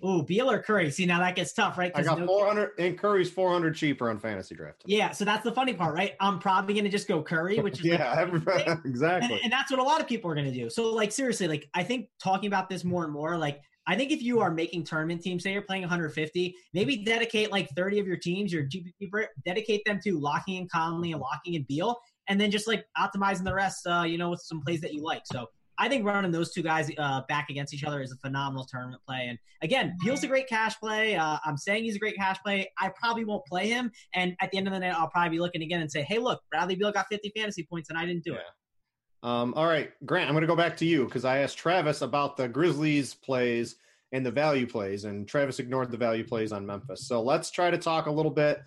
Oh, 0.01 0.21
Beal 0.21 0.49
or 0.49 0.62
Curry? 0.62 0.91
See, 0.91 1.05
now 1.05 1.19
that 1.19 1.36
gets 1.36 1.53
tough, 1.53 1.77
right? 1.77 1.91
I 1.95 2.03
got 2.03 2.19
no, 2.19 2.27
400, 2.27 2.71
and 2.79 2.97
Curry's 2.97 3.29
400 3.29 3.75
cheaper 3.75 4.10
on 4.10 4.19
fantasy 4.19 4.55
draft. 4.55 4.84
Yeah, 4.86 5.12
so 5.12 5.25
that's 5.25 5.43
the 5.43 5.51
funny 5.51 5.73
part, 5.73 5.95
right? 5.95 6.13
I'm 6.19 6.39
probably 6.39 6.73
going 6.73 6.86
to 6.86 6.89
just 6.89 7.08
go 7.08 7.21
Curry, 7.21 7.60
which 7.62 7.79
is 7.79 7.86
yeah, 7.86 8.27
like, 8.45 8.67
exactly. 8.86 9.34
And, 9.34 9.43
and 9.43 9.51
that's 9.51 9.71
what 9.71 9.79
a 9.79 9.84
lot 9.84 10.01
of 10.01 10.08
people 10.08 10.29
are 10.31 10.36
going 10.36 10.51
to 10.51 10.53
do. 10.53 10.69
So, 10.69 10.91
like, 10.93 11.12
seriously, 11.12 11.47
like, 11.47 11.69
I 11.73 11.84
think 11.84 12.10
talking 12.21 12.47
about 12.47 12.69
this 12.69 12.84
more 12.84 13.03
and 13.03 13.13
more, 13.13 13.38
like, 13.38 13.62
I 13.88 13.95
think 13.95 14.12
if 14.12 14.21
you 14.21 14.39
are 14.39 14.51
making 14.51 14.84
tournament 14.84 15.21
teams, 15.21 15.43
say 15.43 15.53
you're 15.53 15.62
playing 15.62 15.84
150, 15.84 16.55
maybe 16.73 16.97
dedicate 16.97 17.51
like 17.51 17.69
30 17.75 17.99
of 17.99 18.08
your 18.08 18.17
teams, 18.17 18.51
your 18.51 18.63
GPP, 18.63 19.27
dedicate 19.45 19.84
them 19.86 19.99
to 20.03 20.19
locking 20.19 20.55
in 20.55 20.67
Conley 20.67 21.12
and 21.12 21.21
locking 21.21 21.53
in 21.53 21.65
Beal, 21.67 21.99
and 22.27 22.41
then 22.41 22.49
just 22.49 22.67
like 22.67 22.86
optimizing 22.97 23.43
the 23.43 23.53
rest, 23.53 23.86
uh, 23.86 24.01
you 24.01 24.17
know, 24.17 24.31
with 24.31 24.41
some 24.41 24.62
plays 24.62 24.81
that 24.81 24.93
you 24.93 25.03
like. 25.03 25.21
So 25.25 25.49
I 25.77 25.89
think 25.89 26.05
running 26.05 26.31
those 26.31 26.53
two 26.53 26.61
guys 26.61 26.89
uh, 26.97 27.21
back 27.27 27.49
against 27.49 27.73
each 27.73 27.83
other 27.83 28.01
is 28.01 28.11
a 28.11 28.17
phenomenal 28.17 28.65
tournament 28.65 29.01
play. 29.07 29.27
And 29.27 29.38
again, 29.61 29.95
Beal's 30.03 30.23
a 30.23 30.27
great 30.27 30.47
cash 30.47 30.79
play. 30.79 31.15
Uh, 31.15 31.38
I'm 31.43 31.57
saying 31.57 31.83
he's 31.83 31.95
a 31.95 31.99
great 31.99 32.15
cash 32.15 32.38
play. 32.43 32.71
I 32.79 32.91
probably 32.99 33.25
won't 33.25 33.45
play 33.45 33.67
him. 33.67 33.91
And 34.13 34.35
at 34.41 34.51
the 34.51 34.57
end 34.57 34.67
of 34.67 34.73
the 34.73 34.79
night, 34.79 34.93
I'll 34.95 35.09
probably 35.09 35.31
be 35.31 35.39
looking 35.39 35.61
again 35.61 35.81
and 35.81 35.91
say, 35.91 36.03
hey, 36.03 36.17
look, 36.17 36.41
Bradley 36.51 36.75
Beal 36.75 36.91
got 36.91 37.07
50 37.09 37.31
fantasy 37.35 37.67
points 37.69 37.89
and 37.89 37.97
I 37.97 38.05
didn't 38.05 38.23
do 38.23 38.31
yeah. 38.31 38.38
it. 38.38 39.27
Um, 39.27 39.55
all 39.55 39.65
right, 39.65 39.91
Grant, 40.05 40.29
I'm 40.29 40.35
going 40.35 40.41
to 40.41 40.47
go 40.47 40.55
back 40.55 40.77
to 40.77 40.85
you 40.85 41.05
because 41.05 41.25
I 41.25 41.39
asked 41.39 41.57
Travis 41.57 42.03
about 42.03 42.38
the 42.38 42.47
Grizzlies 42.47 43.15
plays 43.15 43.77
and 44.11 44.23
the 44.23 44.31
value 44.31 44.67
plays, 44.67 45.05
and 45.05 45.27
Travis 45.27 45.59
ignored 45.59 45.89
the 45.89 45.97
value 45.97 46.23
plays 46.23 46.51
on 46.51 46.63
Memphis. 46.63 47.07
So 47.07 47.23
let's 47.23 47.49
try 47.49 47.71
to 47.71 47.77
talk 47.77 48.05
a 48.05 48.11
little 48.11 48.31
bit 48.31 48.61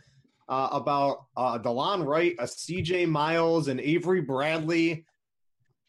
uh, 0.49 0.69
about 0.73 1.27
uh, 1.37 1.59
Delon 1.59 2.05
Wright, 2.05 2.35
a 2.39 2.45
CJ 2.45 3.09
Miles, 3.09 3.69
and 3.69 3.81
Avery 3.81 4.21
Bradley. 4.21 5.07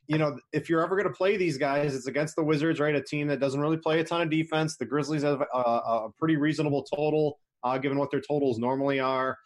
You 0.09 0.17
know, 0.17 0.37
if 0.51 0.69
you're 0.69 0.83
ever 0.83 0.95
going 0.95 1.07
to 1.07 1.15
play 1.15 1.37
these 1.37 1.57
guys, 1.57 1.95
it's 1.95 2.07
against 2.07 2.35
the 2.35 2.43
Wizards, 2.43 2.79
right? 2.79 2.95
A 2.95 3.01
team 3.01 3.27
that 3.27 3.39
doesn't 3.39 3.61
really 3.61 3.77
play 3.77 3.99
a 3.99 4.03
ton 4.03 4.21
of 4.21 4.29
defense. 4.29 4.75
The 4.75 4.85
Grizzlies 4.85 5.23
have 5.23 5.41
a, 5.41 5.57
a 5.57 6.09
pretty 6.17 6.35
reasonable 6.35 6.83
total, 6.83 7.39
uh, 7.63 7.77
given 7.77 7.97
what 7.97 8.11
their 8.11 8.19
totals 8.19 8.57
normally 8.57 8.99
are. 8.99 9.37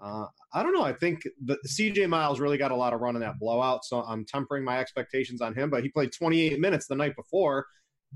Uh, 0.00 0.26
I 0.54 0.62
don't 0.62 0.72
know. 0.72 0.82
I 0.82 0.92
think 0.92 1.22
the 1.44 1.58
CJ 1.66 2.08
Miles 2.08 2.40
really 2.40 2.58
got 2.58 2.70
a 2.70 2.76
lot 2.76 2.92
of 2.92 3.00
run 3.00 3.14
in 3.14 3.20
that 3.20 3.38
blowout, 3.38 3.84
so 3.84 4.02
I'm 4.02 4.24
tempering 4.24 4.64
my 4.64 4.78
expectations 4.78 5.40
on 5.40 5.54
him. 5.54 5.70
But 5.70 5.82
he 5.82 5.90
played 5.90 6.12
28 6.12 6.58
minutes 6.60 6.86
the 6.86 6.94
night 6.94 7.14
before. 7.16 7.66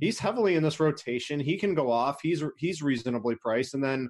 He's 0.00 0.18
heavily 0.18 0.54
in 0.54 0.62
this 0.62 0.80
rotation. 0.80 1.38
He 1.38 1.58
can 1.58 1.74
go 1.74 1.90
off. 1.90 2.20
He's 2.22 2.42
he's 2.56 2.82
reasonably 2.82 3.34
priced, 3.34 3.74
and 3.74 3.84
then 3.84 4.08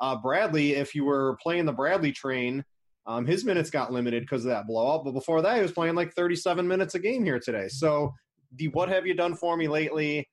uh, 0.00 0.16
Bradley, 0.16 0.74
if 0.74 0.94
you 0.96 1.04
were 1.04 1.38
playing 1.40 1.64
the 1.64 1.72
Bradley 1.72 2.10
train, 2.10 2.64
um, 3.06 3.26
his 3.26 3.44
minutes 3.44 3.70
got 3.70 3.92
limited 3.92 4.22
because 4.22 4.44
of 4.44 4.50
that 4.50 4.66
blowout. 4.66 5.04
But 5.04 5.12
before 5.12 5.42
that, 5.42 5.56
he 5.56 5.62
was 5.62 5.72
playing 5.72 5.94
like 5.94 6.12
37 6.14 6.66
minutes 6.66 6.94
a 6.94 6.98
game 6.98 7.24
here 7.24 7.40
today. 7.40 7.68
So 7.68 8.12
the 8.56 8.68
what 8.68 8.88
have 8.88 9.06
you 9.06 9.14
done 9.14 9.34
for 9.34 9.56
me 9.56 9.68
lately 9.68 10.28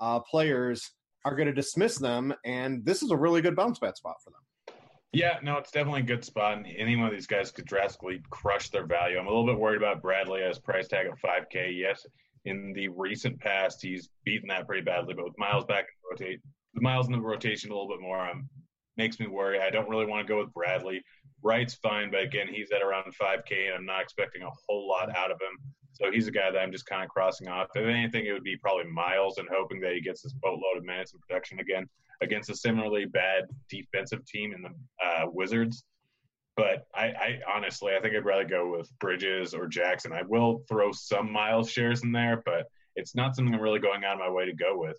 uh, 0.00 0.20
players 0.20 0.90
are 1.24 1.34
going 1.34 1.48
to 1.48 1.54
dismiss 1.54 1.98
them, 1.98 2.32
and 2.44 2.84
this 2.84 3.02
is 3.02 3.10
a 3.10 3.16
really 3.16 3.42
good 3.42 3.56
bounce 3.56 3.78
back 3.78 3.96
spot 3.96 4.16
for 4.22 4.30
them. 4.30 4.40
Yeah, 5.12 5.38
no, 5.42 5.56
it's 5.56 5.70
definitely 5.70 6.02
a 6.02 6.04
good 6.04 6.24
spot. 6.24 6.58
And 6.58 6.66
any 6.76 6.94
one 6.94 7.06
of 7.06 7.12
these 7.12 7.26
guys 7.26 7.50
could 7.50 7.64
drastically 7.64 8.20
crush 8.30 8.68
their 8.68 8.86
value. 8.86 9.18
I'm 9.18 9.26
a 9.26 9.30
little 9.30 9.46
bit 9.46 9.58
worried 9.58 9.78
about 9.78 10.02
Bradley 10.02 10.42
as 10.42 10.58
price 10.58 10.86
tag 10.86 11.06
at 11.06 11.18
5K. 11.18 11.76
Yes, 11.76 12.06
in 12.44 12.72
the 12.74 12.88
recent 12.88 13.40
past, 13.40 13.82
he's 13.82 14.10
beaten 14.24 14.48
that 14.48 14.66
pretty 14.66 14.82
badly, 14.82 15.14
but 15.14 15.24
with 15.24 15.38
Miles 15.38 15.64
back 15.64 15.84
in 15.84 16.10
rotate, 16.10 16.40
Miles 16.74 17.06
in 17.06 17.12
the 17.12 17.20
rotation 17.20 17.70
a 17.70 17.74
little 17.74 17.88
bit 17.88 18.00
more, 18.00 18.18
I'm 18.18 18.48
makes 18.98 19.20
me 19.20 19.28
worry. 19.28 19.60
I 19.60 19.70
don't 19.70 19.88
really 19.88 20.04
want 20.04 20.26
to 20.26 20.30
go 20.30 20.40
with 20.40 20.52
Bradley. 20.52 21.02
Wright's 21.42 21.74
fine, 21.74 22.10
but 22.10 22.22
again, 22.22 22.48
he's 22.50 22.70
at 22.72 22.82
around 22.82 23.04
5K, 23.14 23.68
and 23.68 23.74
I'm 23.76 23.86
not 23.86 24.02
expecting 24.02 24.42
a 24.42 24.50
whole 24.66 24.88
lot 24.88 25.14
out 25.16 25.30
of 25.30 25.40
him. 25.40 25.58
So 25.92 26.10
he's 26.12 26.28
a 26.28 26.32
guy 26.32 26.50
that 26.50 26.58
I'm 26.58 26.72
just 26.72 26.86
kind 26.86 27.02
of 27.02 27.08
crossing 27.10 27.48
off. 27.48 27.68
If 27.74 27.86
anything, 27.86 28.26
it 28.26 28.32
would 28.32 28.44
be 28.44 28.56
probably 28.56 28.84
Miles 28.84 29.38
and 29.38 29.48
hoping 29.50 29.80
that 29.80 29.94
he 29.94 30.00
gets 30.00 30.22
this 30.22 30.32
boatload 30.34 30.76
of 30.76 30.84
minutes 30.84 31.12
and 31.12 31.20
production 31.22 31.60
again 31.60 31.86
against 32.20 32.50
a 32.50 32.54
similarly 32.54 33.04
bad 33.06 33.44
defensive 33.68 34.24
team 34.26 34.52
in 34.52 34.62
the 34.62 34.70
uh, 35.04 35.26
Wizards. 35.26 35.84
But 36.56 36.86
I, 36.94 37.04
I, 37.04 37.40
honestly, 37.48 37.94
I 37.96 38.00
think 38.00 38.16
I'd 38.16 38.24
rather 38.24 38.44
go 38.44 38.76
with 38.76 38.90
Bridges 38.98 39.54
or 39.54 39.68
Jackson. 39.68 40.12
I 40.12 40.22
will 40.22 40.64
throw 40.68 40.90
some 40.92 41.32
Miles 41.32 41.70
shares 41.70 42.02
in 42.02 42.10
there, 42.10 42.42
but 42.44 42.66
it's 42.96 43.14
not 43.14 43.36
something 43.36 43.54
I'm 43.54 43.60
really 43.60 43.78
going 43.78 44.04
out 44.04 44.14
of 44.14 44.18
my 44.18 44.30
way 44.30 44.46
to 44.46 44.52
go 44.52 44.76
with. 44.76 44.98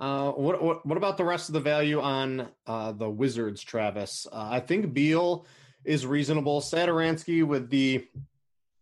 Uh, 0.00 0.32
what, 0.32 0.62
what, 0.62 0.84
what 0.86 0.96
about 0.96 1.16
the 1.16 1.24
rest 1.24 1.48
of 1.48 1.52
the 1.52 1.60
value 1.60 2.00
on 2.00 2.48
uh, 2.66 2.92
the 2.92 3.08
Wizards, 3.08 3.62
Travis? 3.62 4.26
Uh, 4.32 4.48
I 4.50 4.60
think 4.60 4.92
Beal 4.92 5.46
is 5.84 6.06
reasonable. 6.06 6.60
Satoransky 6.60 7.44
with 7.44 7.70
the 7.70 8.06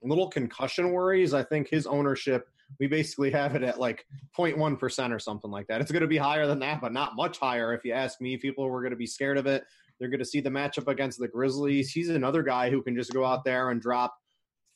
little 0.03 0.29
concussion 0.29 0.92
worries. 0.92 1.35
I 1.35 1.42
think 1.42 1.68
his 1.68 1.87
ownership 1.87 2.49
we 2.79 2.87
basically 2.87 3.31
have 3.31 3.57
it 3.57 3.62
at 3.62 3.81
like 3.81 4.07
0.1 4.38 4.79
percent 4.79 5.12
or 5.12 5.18
something 5.18 5.51
like 5.51 5.66
that. 5.66 5.81
It's 5.81 5.90
going 5.90 6.03
to 6.03 6.07
be 6.07 6.16
higher 6.16 6.46
than 6.46 6.61
that, 6.61 6.81
but 6.81 6.92
not 6.92 7.16
much 7.16 7.38
higher. 7.38 7.73
If 7.75 7.85
you 7.85 7.92
ask 7.92 8.20
me, 8.20 8.37
people 8.37 8.68
were 8.68 8.81
going 8.81 8.92
to 8.92 8.96
be 8.96 9.07
scared 9.07 9.38
of 9.38 9.46
it. 9.46 9.64
They're 9.99 10.09
going 10.09 10.20
to 10.20 10.25
see 10.25 10.40
the 10.40 10.51
matchup 10.51 10.88
against 10.88 11.18
the 11.18 11.29
Grizzlies. 11.29 11.90
He's 11.90 12.09
another 12.09 12.42
guy 12.42 12.70
who 12.70 12.83
can 12.83 12.94
just 12.94 13.12
go 13.12 13.25
out 13.25 13.44
there 13.44 13.70
and 13.70 13.81
drop 13.81 14.16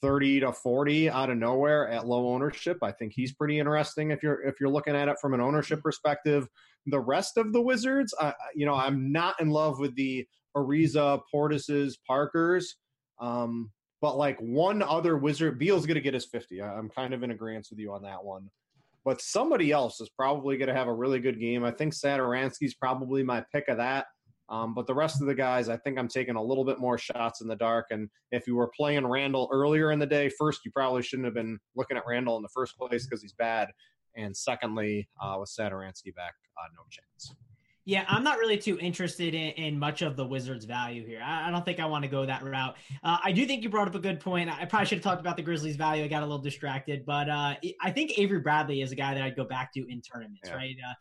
30 0.04 0.40
to 0.40 0.52
40 0.52 1.08
out 1.08 1.30
of 1.30 1.38
nowhere 1.38 1.88
at 1.88 2.06
low 2.06 2.28
ownership. 2.28 2.76
I 2.82 2.92
think 2.92 3.14
he's 3.16 3.32
pretty 3.32 3.58
interesting 3.58 4.10
if 4.10 4.22
you're 4.22 4.42
if 4.42 4.60
you're 4.60 4.68
looking 4.68 4.94
at 4.94 5.08
it 5.08 5.16
from 5.18 5.32
an 5.32 5.40
ownership 5.40 5.82
perspective. 5.82 6.46
The 6.84 7.00
rest 7.00 7.38
of 7.38 7.54
the 7.54 7.62
Wizards, 7.62 8.14
you 8.54 8.66
know, 8.66 8.74
I'm 8.74 9.10
not 9.12 9.40
in 9.40 9.48
love 9.48 9.78
with 9.78 9.96
the 9.96 10.26
Ariza, 10.54 11.22
Portis's, 11.32 11.98
Parkers. 12.06 12.76
Um, 13.18 13.70
but 14.02 14.18
like 14.18 14.38
one 14.40 14.82
other 14.82 15.16
Wizard, 15.16 15.58
Beal's 15.58 15.86
going 15.86 15.94
to 15.94 16.02
get 16.02 16.12
his 16.12 16.26
50. 16.26 16.60
I'm 16.60 16.90
kind 16.90 17.14
of 17.14 17.22
in 17.22 17.30
agreement 17.30 17.68
with 17.70 17.78
you 17.78 17.94
on 17.94 18.02
that 18.02 18.22
one. 18.22 18.50
But 19.06 19.22
somebody 19.22 19.72
else 19.72 20.02
is 20.02 20.10
probably 20.10 20.58
going 20.58 20.68
to 20.68 20.74
have 20.74 20.88
a 20.88 20.92
really 20.92 21.20
good 21.20 21.40
game. 21.40 21.64
I 21.64 21.70
think 21.70 21.94
Satoransky's 21.94 22.74
probably 22.74 23.22
my 23.22 23.42
pick 23.50 23.68
of 23.68 23.78
that. 23.78 24.04
Um, 24.48 24.74
but 24.74 24.86
the 24.86 24.94
rest 24.94 25.20
of 25.20 25.26
the 25.26 25.34
guys, 25.34 25.68
I 25.68 25.76
think 25.76 25.98
I'm 25.98 26.08
taking 26.08 26.36
a 26.36 26.42
little 26.42 26.64
bit 26.64 26.78
more 26.78 26.98
shots 26.98 27.40
in 27.40 27.48
the 27.48 27.56
dark. 27.56 27.86
And 27.90 28.08
if 28.30 28.46
you 28.46 28.56
were 28.56 28.70
playing 28.76 29.06
Randle 29.06 29.48
earlier 29.52 29.90
in 29.90 29.98
the 29.98 30.06
day, 30.06 30.28
first, 30.28 30.60
you 30.64 30.70
probably 30.70 31.02
shouldn't 31.02 31.24
have 31.24 31.34
been 31.34 31.58
looking 31.74 31.96
at 31.96 32.04
Randle 32.06 32.36
in 32.36 32.42
the 32.42 32.48
first 32.50 32.76
place 32.76 33.06
because 33.06 33.22
he's 33.22 33.32
bad. 33.32 33.68
And 34.16 34.36
secondly, 34.36 35.08
uh, 35.20 35.36
with 35.40 35.48
Satoransky 35.48 36.14
back, 36.14 36.34
uh, 36.58 36.68
no 36.76 36.82
chance. 36.90 37.34
Yeah, 37.86 38.04
I'm 38.08 38.24
not 38.24 38.38
really 38.38 38.56
too 38.56 38.78
interested 38.78 39.34
in, 39.34 39.50
in 39.62 39.78
much 39.78 40.00
of 40.00 40.16
the 40.16 40.26
Wizards' 40.26 40.64
value 40.64 41.06
here. 41.06 41.20
I, 41.22 41.48
I 41.48 41.50
don't 41.50 41.66
think 41.66 41.80
I 41.80 41.84
want 41.84 42.02
to 42.04 42.10
go 42.10 42.24
that 42.24 42.42
route. 42.42 42.76
Uh, 43.02 43.18
I 43.22 43.30
do 43.30 43.44
think 43.44 43.62
you 43.62 43.68
brought 43.68 43.88
up 43.88 43.94
a 43.94 43.98
good 43.98 44.20
point. 44.20 44.48
I 44.48 44.64
probably 44.64 44.86
should 44.86 44.98
have 44.98 45.04
talked 45.04 45.20
about 45.20 45.36
the 45.36 45.42
Grizzlies' 45.42 45.76
value. 45.76 46.02
I 46.02 46.08
got 46.08 46.22
a 46.22 46.26
little 46.26 46.38
distracted, 46.38 47.04
but 47.04 47.28
uh, 47.28 47.56
I 47.82 47.90
think 47.90 48.18
Avery 48.18 48.40
Bradley 48.40 48.80
is 48.80 48.90
a 48.90 48.94
guy 48.94 49.12
that 49.12 49.22
I'd 49.22 49.36
go 49.36 49.44
back 49.44 49.72
to 49.74 49.80
in 49.80 50.00
tournaments, 50.00 50.40
yeah. 50.46 50.54
right? 50.54 50.76
Uh, 50.82 50.94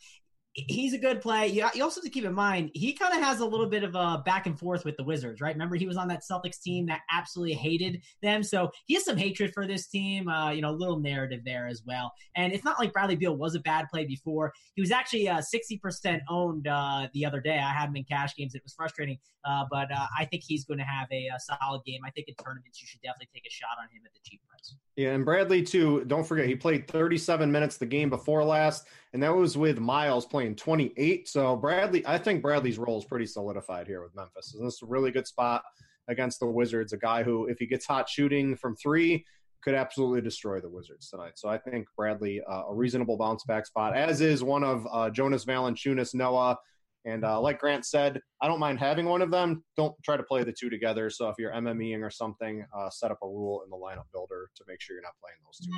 he's 0.54 0.94
a 0.94 0.98
good 0.98 1.20
play. 1.20 1.48
You, 1.48 1.68
you 1.74 1.84
also 1.84 2.00
have 2.00 2.06
to 2.06 2.10
keep 2.10 2.26
in 2.26 2.34
mind 2.34 2.70
he 2.74 2.94
kind 2.94 3.14
of 3.14 3.24
has 3.24 3.40
a 3.40 3.46
little 3.46 3.66
bit 3.66 3.84
of 3.84 3.96
a 3.96 4.22
back 4.24 4.46
and 4.46 4.58
forth 4.58 4.86
with 4.86 4.96
the 4.98 5.04
Wizards, 5.04 5.42
right? 5.42 5.56
Remember 5.56 5.76
he 5.76 5.88
was 5.88 5.98
on 5.98 6.08
that 6.10 6.22
Celtics 6.22 6.62
team 6.62 6.86
that 6.88 7.02
absolutely 7.12 7.56
hated 7.56 8.02
them, 8.22 8.44
so 8.44 8.72
he 8.86 8.94
has 8.94 9.04
some 9.04 9.18
hatred 9.18 9.54
for 9.54 9.66
this 9.66 9.88
team. 9.88 10.28
Uh, 10.28 10.52
you 10.52 10.62
know, 10.62 10.70
a 10.70 10.72
little 10.72 11.00
narrative 11.00 11.42
there 11.44 11.68
as 11.68 11.82
well. 11.86 12.12
And 12.36 12.54
it's 12.54 12.64
not 12.64 12.80
like 12.80 12.94
Bradley 12.94 13.16
Beal 13.16 13.36
was 13.36 13.56
a 13.56 13.60
bad 13.60 13.88
play 13.90 14.06
before. 14.06 14.54
He 14.76 14.82
was 14.82 14.92
actually 14.92 15.28
uh, 15.28 15.42
sixty 15.42 15.78
percent 15.78 16.22
owned 16.30 16.68
uh, 16.68 17.08
the 17.14 17.26
other 17.26 17.42
day. 17.42 17.58
I 17.58 17.72
had 17.72 17.90
him 17.90 17.96
in 17.96 18.04
cash 18.04 18.36
games. 18.36 18.56
It 18.56 18.62
was 18.64 18.74
frustrating, 18.74 19.18
uh, 19.46 19.66
but 19.72 19.92
uh, 19.92 20.08
I 20.18 20.26
think 20.26 20.44
he's 20.46 20.66
going 20.66 20.80
to 20.80 20.86
have 20.86 21.08
a, 21.12 21.30
a 21.36 21.40
solid 21.40 21.84
game. 21.86 22.02
I 22.06 22.12
think 22.12 22.28
in 22.28 22.36
tournaments 22.36 22.82
you 22.82 22.88
should 22.88 23.02
definitely 23.02 23.30
take 23.34 23.46
a 23.48 23.52
shot 23.52 23.78
on 23.82 23.86
him 23.86 24.04
at 24.06 24.14
the 24.14 24.20
cheap 24.24 24.42
price. 24.48 24.76
Yeah, 24.96 25.14
and 25.14 25.26
Bradley 25.26 25.64
too. 25.64 26.04
Don't 26.06 26.26
forget 26.26 26.46
he 26.46 26.56
played 26.56 26.88
37 26.88 27.52
minutes 27.52 27.78
the 27.78 27.86
game 27.86 28.10
before 28.10 28.44
last, 28.44 28.88
and 29.14 29.24
that 29.24 29.34
was 29.36 29.58
with 29.58 29.80
Miles 29.80 30.26
playing 30.26 30.56
28. 30.56 31.28
So 31.28 31.56
Bradley, 31.56 32.06
I 32.06 32.20
think 32.20 32.44
Bradley's 32.44 32.78
role 32.78 33.00
is 33.00 33.06
pretty 33.06 33.26
solidified 33.26 33.88
here 33.88 34.04
with 34.04 34.16
Memphis. 34.16 34.54
And 34.54 34.66
this 34.66 34.76
is 34.76 34.82
a 34.84 34.86
really 34.86 35.10
good 35.10 35.26
spot 35.26 35.64
against 36.10 36.40
the 36.40 36.46
Wizards. 36.46 36.94
A 36.94 36.98
guy 36.98 37.24
who, 37.24 37.48
if 37.48 37.58
he 37.58 37.66
gets 37.66 37.88
hot 37.88 38.08
shooting 38.08 38.56
from 38.56 38.76
three, 38.76 39.26
could 39.64 39.74
absolutely 39.74 40.22
destroy 40.22 40.60
the 40.60 40.70
Wizards 40.70 41.10
tonight. 41.10 41.34
So 41.36 41.50
I 41.50 41.58
think 41.58 41.88
Bradley 41.98 42.42
uh, 42.48 42.64
a 42.70 42.74
reasonable 42.74 43.18
bounce 43.18 43.44
back 43.46 43.66
spot, 43.66 43.96
as 43.96 44.22
is 44.22 44.44
one 44.44 44.64
of 44.64 44.86
uh, 44.92 45.10
Jonas 45.10 45.46
Valanciunas, 45.46 46.14
Noah, 46.14 46.58
and 47.06 47.26
uh, 47.26 47.40
like 47.40 47.60
Grant 47.60 47.86
said, 47.86 48.22
I 48.42 48.48
don't 48.48 48.60
mind 48.60 48.80
having 48.80 49.06
one 49.06 49.22
of 49.22 49.32
them. 49.32 49.64
Don't 49.76 49.94
try 50.04 50.16
to 50.18 50.24
play 50.24 50.44
the 50.44 50.54
two 50.54 50.70
together. 50.70 51.10
So 51.10 51.30
if 51.30 51.36
you're 51.38 51.52
MMEing 51.52 52.02
or 52.02 52.10
something, 52.10 52.66
uh, 52.76 52.90
set 52.90 53.12
up 53.12 53.20
a 53.22 53.28
rule 53.28 53.62
in 53.64 53.70
the 53.70 53.76
lineup 53.76 54.06
builder 54.14 54.50
to 54.56 54.64
make 54.68 54.82
sure 54.82 54.96
you're 54.96 55.04
not 55.04 55.14
playing 55.22 55.38
those 55.46 55.60
two. 55.60 55.72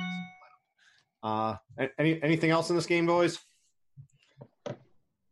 Uh, 1.22 1.56
any 1.98 2.22
anything 2.22 2.50
else 2.50 2.70
in 2.70 2.76
this 2.76 2.86
game, 2.86 3.06
boys? 3.06 3.38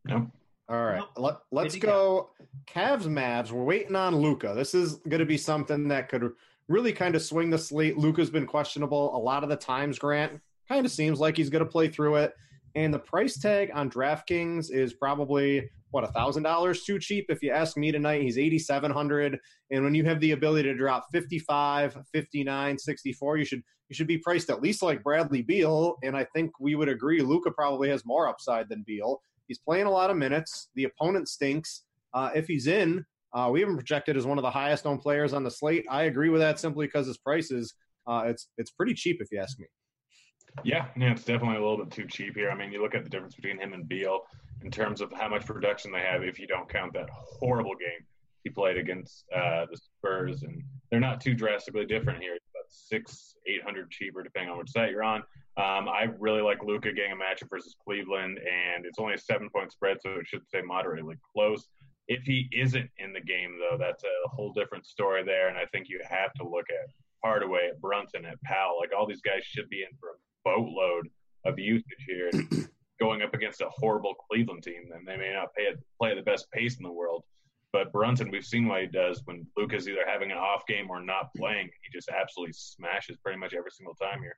No. 0.07 0.31
All 0.67 0.83
right, 0.83 1.03
Let, 1.19 1.41
let's 1.53 1.77
go. 1.77 2.31
Cavs 2.67 3.05
Mavs. 3.05 3.51
We're 3.51 3.65
waiting 3.65 3.95
on 3.95 4.17
Luka. 4.17 4.55
This 4.57 4.75
is 4.75 4.95
going 4.95 5.21
to 5.21 5.27
be 5.27 5.37
something 5.37 5.89
that 5.89 6.09
could 6.09 6.33
really 6.69 6.93
kind 6.93 7.15
of 7.15 7.23
swing 7.23 7.51
the 7.51 7.59
slate. 7.59 7.99
Luka's 7.99 8.31
been 8.31 8.47
questionable 8.47 9.15
a 9.15 9.19
lot 9.19 9.43
of 9.43 9.51
the 9.51 9.57
times. 9.57 9.99
Grant 9.99 10.41
kind 10.67 10.87
of 10.87 10.91
seems 10.91 11.21
like 11.21 11.37
he's 11.37 11.51
going 11.51 11.65
to 11.65 11.71
play 11.71 11.89
through 11.89 12.17
it. 12.17 12.33
And 12.75 12.93
the 12.93 12.99
price 12.99 13.39
tag 13.39 13.71
on 13.73 13.91
DraftKings 13.91 14.71
is 14.71 14.95
probably 14.95 15.71
what 15.91 16.13
thousand 16.13 16.43
dollars 16.43 16.83
too 16.83 16.99
cheap? 16.99 17.27
If 17.29 17.43
you 17.43 17.53
ask 17.53 17.77
me 17.77 17.93
tonight 17.93 18.23
he's 18.23 18.37
8700 18.37 19.39
and 19.71 19.85
when 19.85 19.95
you 19.95 20.05
have 20.05 20.19
the 20.21 20.33
ability 20.33 20.65
to 20.65 20.75
drop 20.75 21.07
55 21.13 21.97
59 22.13 22.79
64 22.79 23.37
you 23.37 23.45
should 23.45 23.63
you 23.89 23.95
should 23.95 24.09
be 24.09 24.19
priced 24.19 24.51
at 24.51 24.61
least 24.61 24.83
like 24.83 25.05
bradley 25.05 25.43
beal. 25.43 25.97
And 26.03 26.17
i 26.17 26.25
think 26.35 26.51
we 26.59 26.75
would 26.75 26.89
agree 26.89 27.21
Luka 27.21 27.53
probably 27.53 27.89
has 27.91 28.05
more 28.05 28.29
upside 28.29 28.69
than 28.69 28.83
beal. 28.85 29.21
He's 29.47 29.59
playing 29.59 29.87
a 29.87 29.91
lot 29.91 30.11
of 30.11 30.17
minutes. 30.17 30.71
The 30.75 30.85
opponent 30.85 31.29
stinks. 31.29 31.83
Uh, 32.13 32.31
if 32.35 32.47
he's 32.47 32.67
in 32.67 33.05
uh, 33.35 33.51
we 33.53 33.61
haven't 33.61 33.77
projected 33.77 34.17
as 34.17 34.27
one 34.27 34.39
of 34.39 34.43
the 34.43 34.51
highest 34.51 34.87
owned 34.87 35.01
players 35.01 35.33
on 35.33 35.43
the 35.43 35.51
slate. 35.51 35.85
I 35.91 36.05
agree 36.05 36.29
with 36.29 36.41
that 36.41 36.61
simply 36.61 36.87
because 36.87 37.09
his 37.09 37.19
price 37.19 37.51
is 37.51 37.75
uh, 38.07 38.25
it's 38.27 38.49
it's 38.59 38.71
pretty 38.71 38.95
cheap 38.95 39.21
if 39.21 39.31
you 39.33 39.39
ask 39.39 39.59
me 39.59 39.67
yeah, 40.63 40.87
yeah, 40.97 41.13
it's 41.13 41.25
definitely 41.25 41.57
a 41.57 41.61
little 41.61 41.85
bit 41.85 41.91
too 41.91 42.07
cheap 42.07 42.37
here. 42.37 42.51
I 42.51 42.55
mean, 42.55 42.73
you 42.73 42.81
look 42.81 42.95
at 42.95 43.05
the 43.05 43.11
difference 43.11 43.35
between 43.35 43.59
him 43.59 43.73
and 43.73 43.89
Beal 43.89 44.21
in 44.63 44.71
terms 44.71 45.01
of 45.01 45.13
how 45.13 45.29
much 45.29 45.45
production 45.45 45.91
they 45.93 46.01
have 46.01 46.23
if 46.23 46.39
you 46.39 46.47
don't 46.47 46.69
count 46.69 46.93
that 46.95 47.11
horrible 47.11 47.75
game 47.75 48.07
he 48.45 48.51
played 48.51 48.77
against 48.77 49.25
uh, 49.35 49.67
the 49.71 49.77
Spurs. 49.77 50.43
And 50.43 50.63
they're 50.91 51.01
not 51.01 51.21
too 51.21 51.35
drastically 51.35 51.87
different 51.87 52.23
here. 52.23 52.35
It's 52.35 52.47
about 52.55 52.67
six, 52.69 53.35
eight 53.47 53.63
hundred 53.63 53.91
cheaper 53.91 54.23
depending 54.23 54.53
on 54.53 54.59
which 54.59 54.71
site 54.71 54.91
you're 54.91 55.03
on. 55.03 55.23
Um, 55.57 55.89
I 55.89 56.09
really 56.19 56.43
like 56.43 56.63
Luka 56.63 56.93
getting 56.93 57.13
a 57.13 57.17
matchup 57.17 57.49
versus 57.49 57.75
Cleveland, 57.85 58.39
and 58.39 58.85
it's 58.85 58.99
only 58.99 59.15
a 59.15 59.19
seven 59.19 59.49
point 59.51 59.73
spread, 59.73 59.99
so 60.03 60.11
it 60.15 60.27
should 60.27 60.45
stay 60.47 60.63
moderately 60.63 61.17
close. 61.33 61.69
If 62.07 62.23
he 62.25 62.49
isn't 62.53 62.91
in 62.99 63.13
the 63.13 63.21
game, 63.21 63.57
though, 63.59 63.79
that's 63.79 64.05
a 64.05 64.29
whole 64.29 64.53
different 64.53 64.85
story 64.85 65.25
there, 65.25 65.49
and 65.49 65.57
I 65.57 65.65
think 65.67 65.89
you 65.89 66.01
have 66.09 66.35
to 66.35 66.47
look 66.47 66.67
at 66.69 66.91
Hardaway, 67.25 67.69
at 67.69 67.81
Brunson, 67.81 68.27
at 68.27 68.43
Powell. 68.43 68.79
Like 68.79 68.91
all 68.97 69.07
these 69.07 69.23
guys 69.23 69.45
should 69.45 69.71
be 69.71 69.83
in 69.83 69.97
for 69.99 70.09
a 70.11 70.19
boatload 70.45 71.09
of 71.45 71.59
usage 71.59 72.05
here. 72.07 72.31
going 73.01 73.23
up 73.23 73.35
against 73.35 73.61
a 73.61 73.69
horrible 73.71 74.15
Cleveland 74.15 74.63
team, 74.63 74.91
and 74.95 75.07
they 75.07 75.17
may 75.17 75.33
not 75.33 75.55
pay 75.55 75.65
it, 75.65 75.79
play 75.99 76.11
at 76.11 76.17
the 76.17 76.23
best 76.23 76.51
pace 76.53 76.77
in 76.77 76.83
the 76.83 76.93
world. 76.93 77.25
But 77.73 77.93
Brunson, 77.93 78.31
we've 78.31 78.45
seen 78.45 78.69
what 78.69 78.83
he 78.83 78.87
does 78.87 79.21
when 79.25 79.47
Luka's 79.57 79.89
either 79.89 80.07
having 80.07 80.31
an 80.31 80.39
off 80.39 80.65
game 80.67 80.89
or 80.89 81.03
not 81.03 81.35
playing. 81.37 81.71
He 81.83 81.93
just 81.93 82.09
absolutely 82.09 82.53
smashes 82.53 83.17
pretty 83.17 83.39
much 83.39 83.53
every 83.53 83.73
single 83.73 83.97
time 83.97 84.21
here. 84.23 84.37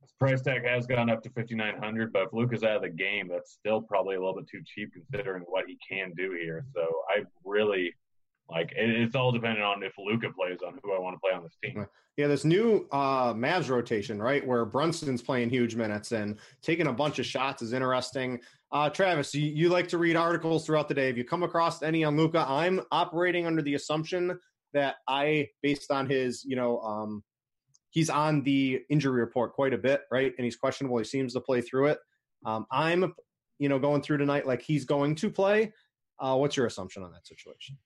His 0.00 0.12
price 0.18 0.42
tag 0.42 0.64
has 0.64 0.84
gone 0.84 1.08
up 1.08 1.22
to 1.22 1.30
fifty 1.30 1.54
nine 1.54 1.78
hundred, 1.78 2.12
but 2.12 2.22
if 2.22 2.32
Luka's 2.32 2.64
out 2.64 2.76
of 2.76 2.82
the 2.82 2.88
game, 2.88 3.28
that's 3.28 3.52
still 3.52 3.80
probably 3.80 4.16
a 4.16 4.18
little 4.18 4.34
bit 4.34 4.48
too 4.48 4.62
cheap 4.66 4.92
considering 4.92 5.44
what 5.46 5.66
he 5.68 5.78
can 5.88 6.12
do 6.16 6.32
here. 6.32 6.64
So 6.74 6.82
I 7.08 7.22
really 7.44 7.94
like 8.52 8.72
it's 8.76 9.16
all 9.16 9.32
dependent 9.32 9.64
on 9.64 9.82
if 9.82 9.94
Luka 9.98 10.28
plays 10.30 10.58
on 10.64 10.78
who 10.82 10.92
I 10.92 10.98
want 10.98 11.16
to 11.16 11.20
play 11.20 11.32
on 11.34 11.42
this 11.42 11.56
team. 11.62 11.86
Yeah, 12.18 12.26
this 12.26 12.44
new 12.44 12.86
uh, 12.92 13.32
Mavs 13.32 13.70
rotation, 13.70 14.20
right, 14.20 14.46
where 14.46 14.66
Brunson's 14.66 15.22
playing 15.22 15.48
huge 15.48 15.74
minutes 15.74 16.12
and 16.12 16.38
taking 16.60 16.86
a 16.86 16.92
bunch 16.92 17.18
of 17.18 17.24
shots 17.24 17.62
is 17.62 17.72
interesting. 17.72 18.38
Uh, 18.70 18.90
Travis, 18.90 19.34
you, 19.34 19.46
you 19.46 19.68
like 19.70 19.88
to 19.88 19.98
read 19.98 20.14
articles 20.14 20.66
throughout 20.66 20.88
the 20.88 20.94
day. 20.94 21.08
If 21.08 21.16
you 21.16 21.24
come 21.24 21.42
across 21.42 21.82
any 21.82 22.04
on 22.04 22.16
Luka, 22.16 22.44
I'm 22.46 22.82
operating 22.92 23.46
under 23.46 23.62
the 23.62 23.74
assumption 23.74 24.38
that 24.74 24.96
I, 25.08 25.48
based 25.62 25.90
on 25.90 26.06
his, 26.06 26.44
you 26.44 26.56
know, 26.56 26.80
um, 26.80 27.22
he's 27.90 28.10
on 28.10 28.42
the 28.42 28.80
injury 28.90 29.20
report 29.20 29.54
quite 29.54 29.72
a 29.72 29.78
bit, 29.78 30.02
right, 30.10 30.32
and 30.36 30.44
he's 30.44 30.56
questionable. 30.56 30.98
He 30.98 31.04
seems 31.04 31.32
to 31.32 31.40
play 31.40 31.62
through 31.62 31.86
it. 31.88 31.98
Um, 32.44 32.66
I'm, 32.70 33.14
you 33.58 33.70
know, 33.70 33.78
going 33.78 34.02
through 34.02 34.18
tonight 34.18 34.46
like 34.46 34.60
he's 34.60 34.84
going 34.84 35.14
to 35.16 35.30
play. 35.30 35.72
Uh, 36.20 36.36
what's 36.36 36.56
your 36.58 36.66
assumption 36.66 37.02
on 37.02 37.12
that 37.12 37.26
situation? 37.26 37.78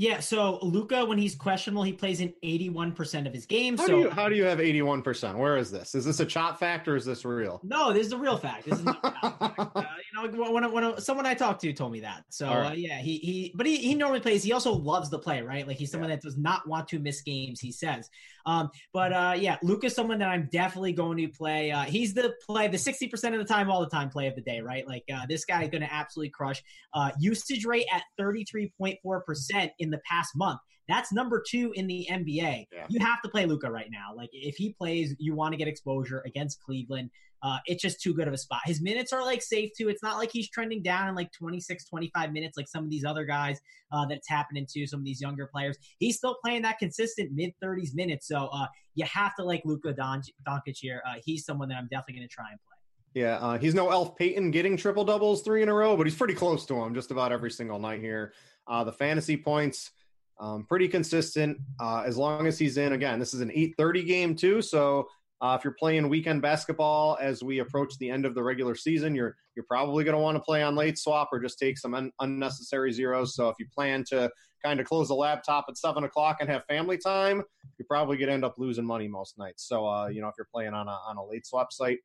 Yeah, 0.00 0.20
so 0.20 0.58
Luka, 0.62 1.04
when 1.04 1.18
he's 1.18 1.34
questionable, 1.34 1.82
he 1.82 1.92
plays 1.92 2.22
in 2.22 2.32
81% 2.42 3.26
of 3.26 3.34
his 3.34 3.44
games. 3.44 3.78
How, 3.78 3.86
so 3.86 3.92
do 3.92 3.98
you, 3.98 4.08
how 4.08 4.30
do 4.30 4.34
you 4.34 4.44
have 4.44 4.58
81%? 4.58 5.36
Where 5.36 5.58
is 5.58 5.70
this? 5.70 5.94
Is 5.94 6.06
this 6.06 6.20
a 6.20 6.24
chop 6.24 6.58
fact 6.58 6.88
or 6.88 6.96
is 6.96 7.04
this 7.04 7.26
real? 7.26 7.60
No, 7.62 7.92
this 7.92 8.06
is 8.06 8.14
a 8.14 8.16
real 8.16 8.38
fact. 8.38 8.64
This 8.64 8.78
is 8.78 8.84
not 8.86 8.98
uh, 9.02 9.66
you 9.84 10.32
know, 10.32 10.52
when, 10.52 10.72
when 10.72 10.98
someone 11.02 11.26
I 11.26 11.34
talked 11.34 11.60
to 11.60 11.72
told 11.74 11.92
me 11.92 12.00
that. 12.00 12.24
So 12.30 12.48
right. 12.48 12.70
uh, 12.70 12.72
yeah, 12.72 12.98
he 13.00 13.18
he, 13.18 13.52
but 13.54 13.66
he 13.66 13.76
he 13.76 13.94
normally 13.94 14.20
plays. 14.20 14.42
He 14.42 14.54
also 14.54 14.72
loves 14.72 15.10
the 15.10 15.18
play, 15.18 15.42
right? 15.42 15.68
Like 15.68 15.76
he's 15.76 15.90
someone 15.90 16.08
yeah. 16.08 16.16
that 16.16 16.22
does 16.22 16.38
not 16.38 16.66
want 16.66 16.88
to 16.88 16.98
miss 16.98 17.20
games. 17.20 17.60
He 17.60 17.70
says. 17.70 18.08
Um, 18.46 18.70
but 18.92 19.12
uh, 19.12 19.34
yeah, 19.36 19.58
Luka's 19.62 19.94
someone 19.94 20.18
that 20.18 20.28
I'm 20.28 20.48
definitely 20.50 20.92
going 20.92 21.18
to 21.18 21.28
play. 21.28 21.70
Uh, 21.70 21.82
he's 21.82 22.14
the 22.14 22.34
play, 22.46 22.68
the 22.68 22.76
60% 22.76 23.12
of 23.32 23.38
the 23.38 23.44
time, 23.44 23.70
all 23.70 23.80
the 23.80 23.88
time 23.88 24.10
play 24.10 24.26
of 24.26 24.34
the 24.34 24.40
day, 24.40 24.60
right? 24.60 24.86
Like 24.86 25.04
uh, 25.12 25.26
this 25.28 25.44
guy 25.44 25.64
is 25.64 25.70
going 25.70 25.82
to 25.82 25.92
absolutely 25.92 26.30
crush. 26.30 26.62
Uh, 26.94 27.10
usage 27.18 27.64
rate 27.64 27.86
at 27.92 28.02
33.4% 28.18 29.70
in 29.78 29.89
the 29.90 30.00
past 30.08 30.32
month. 30.36 30.60
That's 30.88 31.12
number 31.12 31.42
two 31.46 31.72
in 31.76 31.86
the 31.86 32.08
NBA. 32.10 32.66
Yeah. 32.72 32.86
You 32.88 32.98
have 33.00 33.22
to 33.22 33.28
play 33.28 33.46
Luka 33.46 33.70
right 33.70 33.88
now. 33.90 34.12
Like 34.16 34.30
if 34.32 34.56
he 34.56 34.72
plays, 34.72 35.14
you 35.18 35.36
want 35.36 35.52
to 35.52 35.56
get 35.56 35.68
exposure 35.68 36.20
against 36.26 36.60
Cleveland. 36.60 37.10
Uh, 37.42 37.58
it's 37.66 37.80
just 37.80 38.02
too 38.02 38.12
good 38.12 38.26
of 38.26 38.34
a 38.34 38.38
spot. 38.38 38.60
His 38.64 38.82
minutes 38.82 39.12
are 39.12 39.24
like 39.24 39.40
safe 39.40 39.70
too. 39.78 39.88
It's 39.88 40.02
not 40.02 40.18
like 40.18 40.30
he's 40.32 40.50
trending 40.50 40.82
down 40.82 41.08
in 41.08 41.14
like 41.14 41.30
26, 41.32 41.84
25 41.86 42.32
minutes 42.32 42.56
like 42.56 42.68
some 42.68 42.84
of 42.84 42.90
these 42.90 43.04
other 43.04 43.24
guys 43.24 43.60
uh, 43.92 44.04
that's 44.06 44.28
happening 44.28 44.66
to 44.68 44.86
some 44.86 44.98
of 44.98 45.04
these 45.04 45.20
younger 45.20 45.46
players. 45.46 45.78
He's 45.98 46.16
still 46.16 46.36
playing 46.44 46.62
that 46.62 46.78
consistent 46.78 47.30
mid 47.32 47.52
30s 47.62 47.94
minutes. 47.94 48.26
So 48.26 48.48
uh, 48.52 48.66
you 48.94 49.04
have 49.06 49.34
to 49.36 49.44
like 49.44 49.62
Luka 49.64 49.92
Don- 49.92 50.22
Doncic 50.46 50.76
here. 50.76 51.02
Uh, 51.08 51.14
he's 51.24 51.44
someone 51.44 51.68
that 51.68 51.76
I'm 51.76 51.88
definitely 51.88 52.14
going 52.16 52.28
to 52.28 52.34
try 52.34 52.50
and 52.50 52.58
play. 52.58 53.22
Yeah, 53.22 53.38
uh, 53.38 53.58
he's 53.58 53.74
no 53.74 53.90
Elf 53.90 54.16
Payton 54.16 54.52
getting 54.52 54.76
triple 54.76 55.04
doubles 55.04 55.42
three 55.42 55.62
in 55.62 55.68
a 55.68 55.74
row, 55.74 55.96
but 55.96 56.06
he's 56.06 56.14
pretty 56.14 56.34
close 56.34 56.64
to 56.66 56.74
him 56.74 56.94
just 56.94 57.10
about 57.10 57.32
every 57.32 57.50
single 57.50 57.78
night 57.78 58.00
here. 58.00 58.32
Uh, 58.66 58.84
the 58.84 58.92
fantasy 58.92 59.36
points, 59.36 59.90
um, 60.38 60.64
pretty 60.64 60.88
consistent 60.88 61.58
uh, 61.80 62.02
as 62.06 62.16
long 62.16 62.46
as 62.46 62.58
he's 62.58 62.76
in. 62.76 62.92
Again, 62.92 63.18
this 63.18 63.34
is 63.34 63.40
an 63.40 63.50
8:30 63.50 64.06
game 64.06 64.34
too, 64.34 64.62
so 64.62 65.06
uh, 65.42 65.56
if 65.58 65.64
you're 65.64 65.74
playing 65.78 66.08
weekend 66.08 66.42
basketball 66.42 67.16
as 67.20 67.42
we 67.42 67.60
approach 67.60 67.96
the 67.98 68.10
end 68.10 68.26
of 68.26 68.34
the 68.34 68.42
regular 68.42 68.74
season, 68.74 69.14
you're 69.14 69.36
you're 69.56 69.64
probably 69.64 70.04
going 70.04 70.16
to 70.16 70.20
want 70.20 70.36
to 70.36 70.42
play 70.42 70.62
on 70.62 70.74
late 70.74 70.98
swap 70.98 71.28
or 71.32 71.40
just 71.40 71.58
take 71.58 71.78
some 71.78 71.94
un- 71.94 72.12
unnecessary 72.20 72.92
zeros. 72.92 73.34
So 73.34 73.48
if 73.48 73.56
you 73.58 73.66
plan 73.74 74.04
to 74.10 74.30
kind 74.64 74.80
of 74.80 74.86
close 74.86 75.08
the 75.08 75.14
laptop 75.14 75.64
at 75.68 75.78
seven 75.78 76.04
o'clock 76.04 76.38
and 76.40 76.48
have 76.50 76.64
family 76.66 76.98
time, 76.98 77.42
you're 77.78 77.86
probably 77.88 78.18
going 78.18 78.28
to 78.28 78.34
end 78.34 78.44
up 78.44 78.54
losing 78.58 78.84
money 78.84 79.08
most 79.08 79.38
nights. 79.38 79.66
So 79.66 79.86
uh, 79.86 80.08
you 80.08 80.20
know 80.20 80.28
if 80.28 80.34
you're 80.36 80.48
playing 80.52 80.74
on 80.74 80.88
a 80.88 80.98
on 81.08 81.16
a 81.16 81.24
late 81.24 81.46
swap 81.46 81.72
site, 81.72 81.98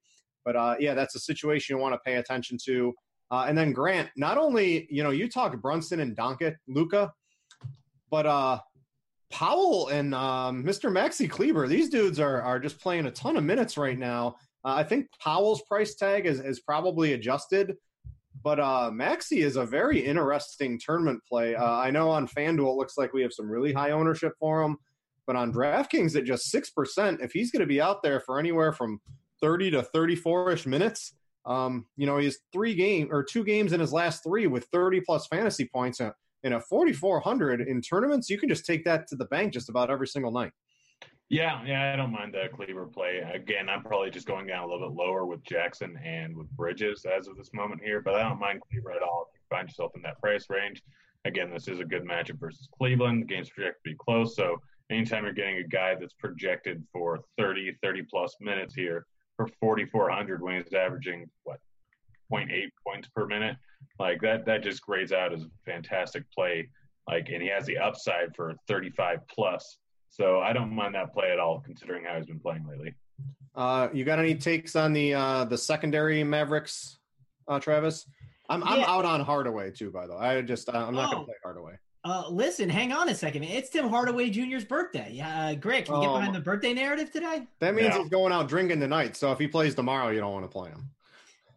but 0.46 0.56
uh, 0.56 0.76
yeah, 0.80 0.94
that's 0.94 1.16
a 1.16 1.20
situation 1.20 1.76
you 1.76 1.82
want 1.82 1.94
to 1.94 2.00
pay 2.06 2.16
attention 2.16 2.58
to. 2.66 2.94
Uh, 3.32 3.46
and 3.48 3.58
then 3.58 3.74
Grant, 3.74 4.10
not 4.16 4.38
only 4.38 4.88
you 4.90 5.04
know 5.04 5.10
you 5.10 5.30
talk 5.30 5.60
Brunson 5.62 6.00
and 6.00 6.16
Doncic, 6.16 6.56
Luka, 6.68 7.12
but 8.12 8.26
uh, 8.26 8.60
Powell 9.32 9.90
and 9.90 10.14
um, 10.14 10.64
Mr. 10.64 10.92
Maxi 10.92 11.30
Kleber, 11.30 11.68
these 11.68 11.90
dudes 11.90 12.20
are 12.20 12.42
are 12.42 12.60
just 12.60 12.80
playing 12.80 13.06
a 13.08 13.12
ton 13.12 13.38
of 13.38 13.44
minutes 13.44 13.78
right 13.78 13.98
now. 13.98 14.36
Uh, 14.64 14.76
I 14.76 14.84
think 14.84 15.10
Powell's 15.20 15.62
price 15.64 15.96
tag 15.96 16.26
is, 16.26 16.40
is 16.40 16.60
probably 16.60 17.14
adjusted, 17.14 17.78
but 18.44 18.60
uh, 18.60 18.90
Maxi 18.94 19.44
is 19.44 19.58
a 19.58 19.66
very 19.66 20.00
interesting 20.00 20.80
tournament 20.80 21.22
play. 21.28 21.56
Uh, 21.56 21.72
I 21.72 21.92
know 21.92 22.10
on 22.10 22.28
FanDuel 22.28 22.72
it 22.72 22.78
looks 22.78 22.98
like 22.98 23.14
we 23.14 23.22
have 23.22 23.34
some 23.34 23.50
really 23.50 23.74
high 23.74 23.92
ownership 23.92 24.34
for 24.40 24.64
him, 24.64 24.78
but 25.28 25.36
on 25.36 25.52
DraftKings 25.52 26.16
at 26.16 26.26
just 26.26 26.50
six 26.52 26.70
percent, 26.70 27.22
if 27.22 27.32
he's 27.32 27.52
going 27.52 27.62
to 27.62 27.66
be 27.66 27.82
out 27.82 28.04
there 28.04 28.20
for 28.20 28.40
anywhere 28.40 28.72
from 28.72 29.02
thirty 29.42 29.72
to 29.72 29.84
thirty-four 29.84 30.52
ish 30.52 30.66
minutes, 30.66 31.14
um, 31.46 31.86
you 31.96 32.06
know, 32.06 32.18
he's 32.18 32.40
three 32.52 32.74
game 32.74 33.10
or 33.12 33.24
two 33.24 33.44
games 33.44 33.74
in 33.74 33.80
his 33.80 33.94
last 33.94 34.24
three 34.24 34.48
with 34.48 34.66
thirty 34.66 35.02
plus 35.02 35.28
fantasy 35.28 35.66
points 35.66 36.02
in 36.46 36.54
a 36.54 36.60
4400 36.60 37.62
in 37.62 37.82
tournaments, 37.82 38.30
you 38.30 38.38
can 38.38 38.48
just 38.48 38.66
take 38.68 38.86
that 38.86 39.08
to 39.08 39.16
the 39.16 39.26
bank 39.26 39.52
just 39.52 39.68
about 39.68 39.90
every 39.90 40.08
single 40.08 40.32
night. 40.32 40.52
Yeah, 41.28 41.64
yeah, 41.66 41.92
I 41.92 41.96
don't 41.96 42.12
mind 42.12 42.36
the 42.36 42.56
Kleber 42.56 42.86
play. 42.86 43.24
Again, 43.34 43.68
I'm 43.68 43.82
probably 43.82 44.12
just 44.12 44.28
going 44.28 44.46
down 44.46 44.64
a 44.64 44.72
little 44.72 44.88
bit 44.88 44.96
lower 44.96 45.26
with 45.26 45.44
Jackson 45.44 45.98
and 46.06 46.38
with 46.38 46.48
Bridges 46.52 47.04
as 47.04 47.28
of 47.28 47.36
this 47.36 47.50
moment 47.52 47.82
here, 47.84 48.00
but 48.00 48.14
I 48.14 48.30
don't 48.30 48.40
mind 48.40 48.62
Kleber 48.70 48.92
at 48.92 49.02
all. 49.02 49.28
If 49.34 49.40
you 49.40 49.46
find 49.50 49.68
yourself 49.68 49.94
in 49.96 50.04
that 50.04 50.22
price 50.22 50.46
range, 50.52 50.84
again, 51.26 51.50
this 51.52 51.68
is 51.68 51.80
a 51.80 51.84
good 51.84 52.04
matchup 52.04 52.40
versus 52.40 52.70
Cleveland. 52.78 53.24
The 53.24 53.26
game's 53.26 53.50
projected 53.50 53.84
to 53.84 53.90
be 53.90 53.98
close, 53.98 54.36
so 54.36 54.62
anytime 54.92 55.24
you're 55.24 55.34
getting 55.34 55.58
a 55.58 55.68
guy 55.68 55.96
that's 55.96 56.14
projected 56.14 56.84
for 56.94 57.22
30, 57.40 57.76
30 57.82 58.04
plus 58.04 58.36
minutes 58.40 58.76
here 58.76 59.08
for 59.36 59.48
4,400 59.60 60.42
when 60.42 60.62
he's 60.62 60.74
averaging 60.74 61.30
what 61.44 61.60
0.8 62.32 62.70
points 62.86 63.08
per 63.16 63.26
minute. 63.26 63.58
Like 64.00 64.22
that, 64.22 64.46
that 64.46 64.64
just 64.64 64.82
grades 64.82 65.12
out 65.12 65.34
as 65.34 65.44
a 65.44 65.50
fantastic 65.66 66.24
play. 66.32 66.70
Like, 67.08 67.30
and 67.30 67.42
he 67.42 67.50
has 67.50 67.66
the 67.66 67.78
upside 67.78 68.36
for 68.36 68.56
35 68.68 69.20
plus. 69.28 69.78
So 70.10 70.40
I 70.40 70.54
don't 70.54 70.74
mind 70.74 70.96
that 70.96 71.14
play 71.14 71.32
at 71.32 71.40
all, 71.40 71.60
considering 71.60 72.06
how 72.06 72.16
he's 72.16 72.26
been 72.26 72.40
playing 72.40 72.66
lately. 72.68 72.94
Uh, 73.54 73.90
you 73.94 74.04
got 74.06 74.20
any 74.20 74.36
takes 74.36 74.76
on 74.76 74.94
the 74.94 75.14
uh, 75.14 75.46
the 75.46 75.58
secondary 75.58 76.24
Mavericks, 76.24 76.98
uh, 77.48 77.60
Travis? 77.60 78.06
I'm. 78.50 78.64
I'm 78.64 78.82
out 78.84 79.06
on 79.06 79.22
Hardaway 79.22 79.72
too. 79.72 79.92
By 79.92 80.08
the 80.08 80.14
way, 80.14 80.20
I 80.20 80.42
just 80.42 80.70
I'm 80.70 80.94
not 80.94 81.10
oh. 81.10 81.12
gonna 81.14 81.26
play 81.26 81.36
Hardaway. 81.42 81.74
Uh, 82.06 82.30
listen, 82.30 82.70
hang 82.70 82.94
on 82.94 83.10
a 83.10 83.16
second. 83.16 83.44
It's 83.44 83.68
Tim 83.68 83.90
Hardaway 83.90 84.30
Jr.'s 84.30 84.64
birthday. 84.64 85.10
Yeah, 85.12 85.48
uh, 85.48 85.56
Greg, 85.56 85.86
can 85.86 85.96
you 85.96 86.02
get 86.02 86.14
behind 86.14 86.28
um, 86.28 86.34
the 86.36 86.40
birthday 86.40 86.72
narrative 86.72 87.12
today? 87.12 87.48
That 87.58 87.74
means 87.74 87.88
yeah. 87.88 87.98
he's 87.98 88.10
going 88.10 88.32
out 88.32 88.48
drinking 88.48 88.80
tonight. 88.80 89.18
So 89.18 89.32
if 89.32 89.40
he 89.40 89.48
plays 89.48 89.74
tomorrow, 89.74 90.12
you 90.12 90.20
don't 90.20 90.32
want 90.32 90.46
to 90.46 90.50
play 90.50 90.70
him. 90.70 90.92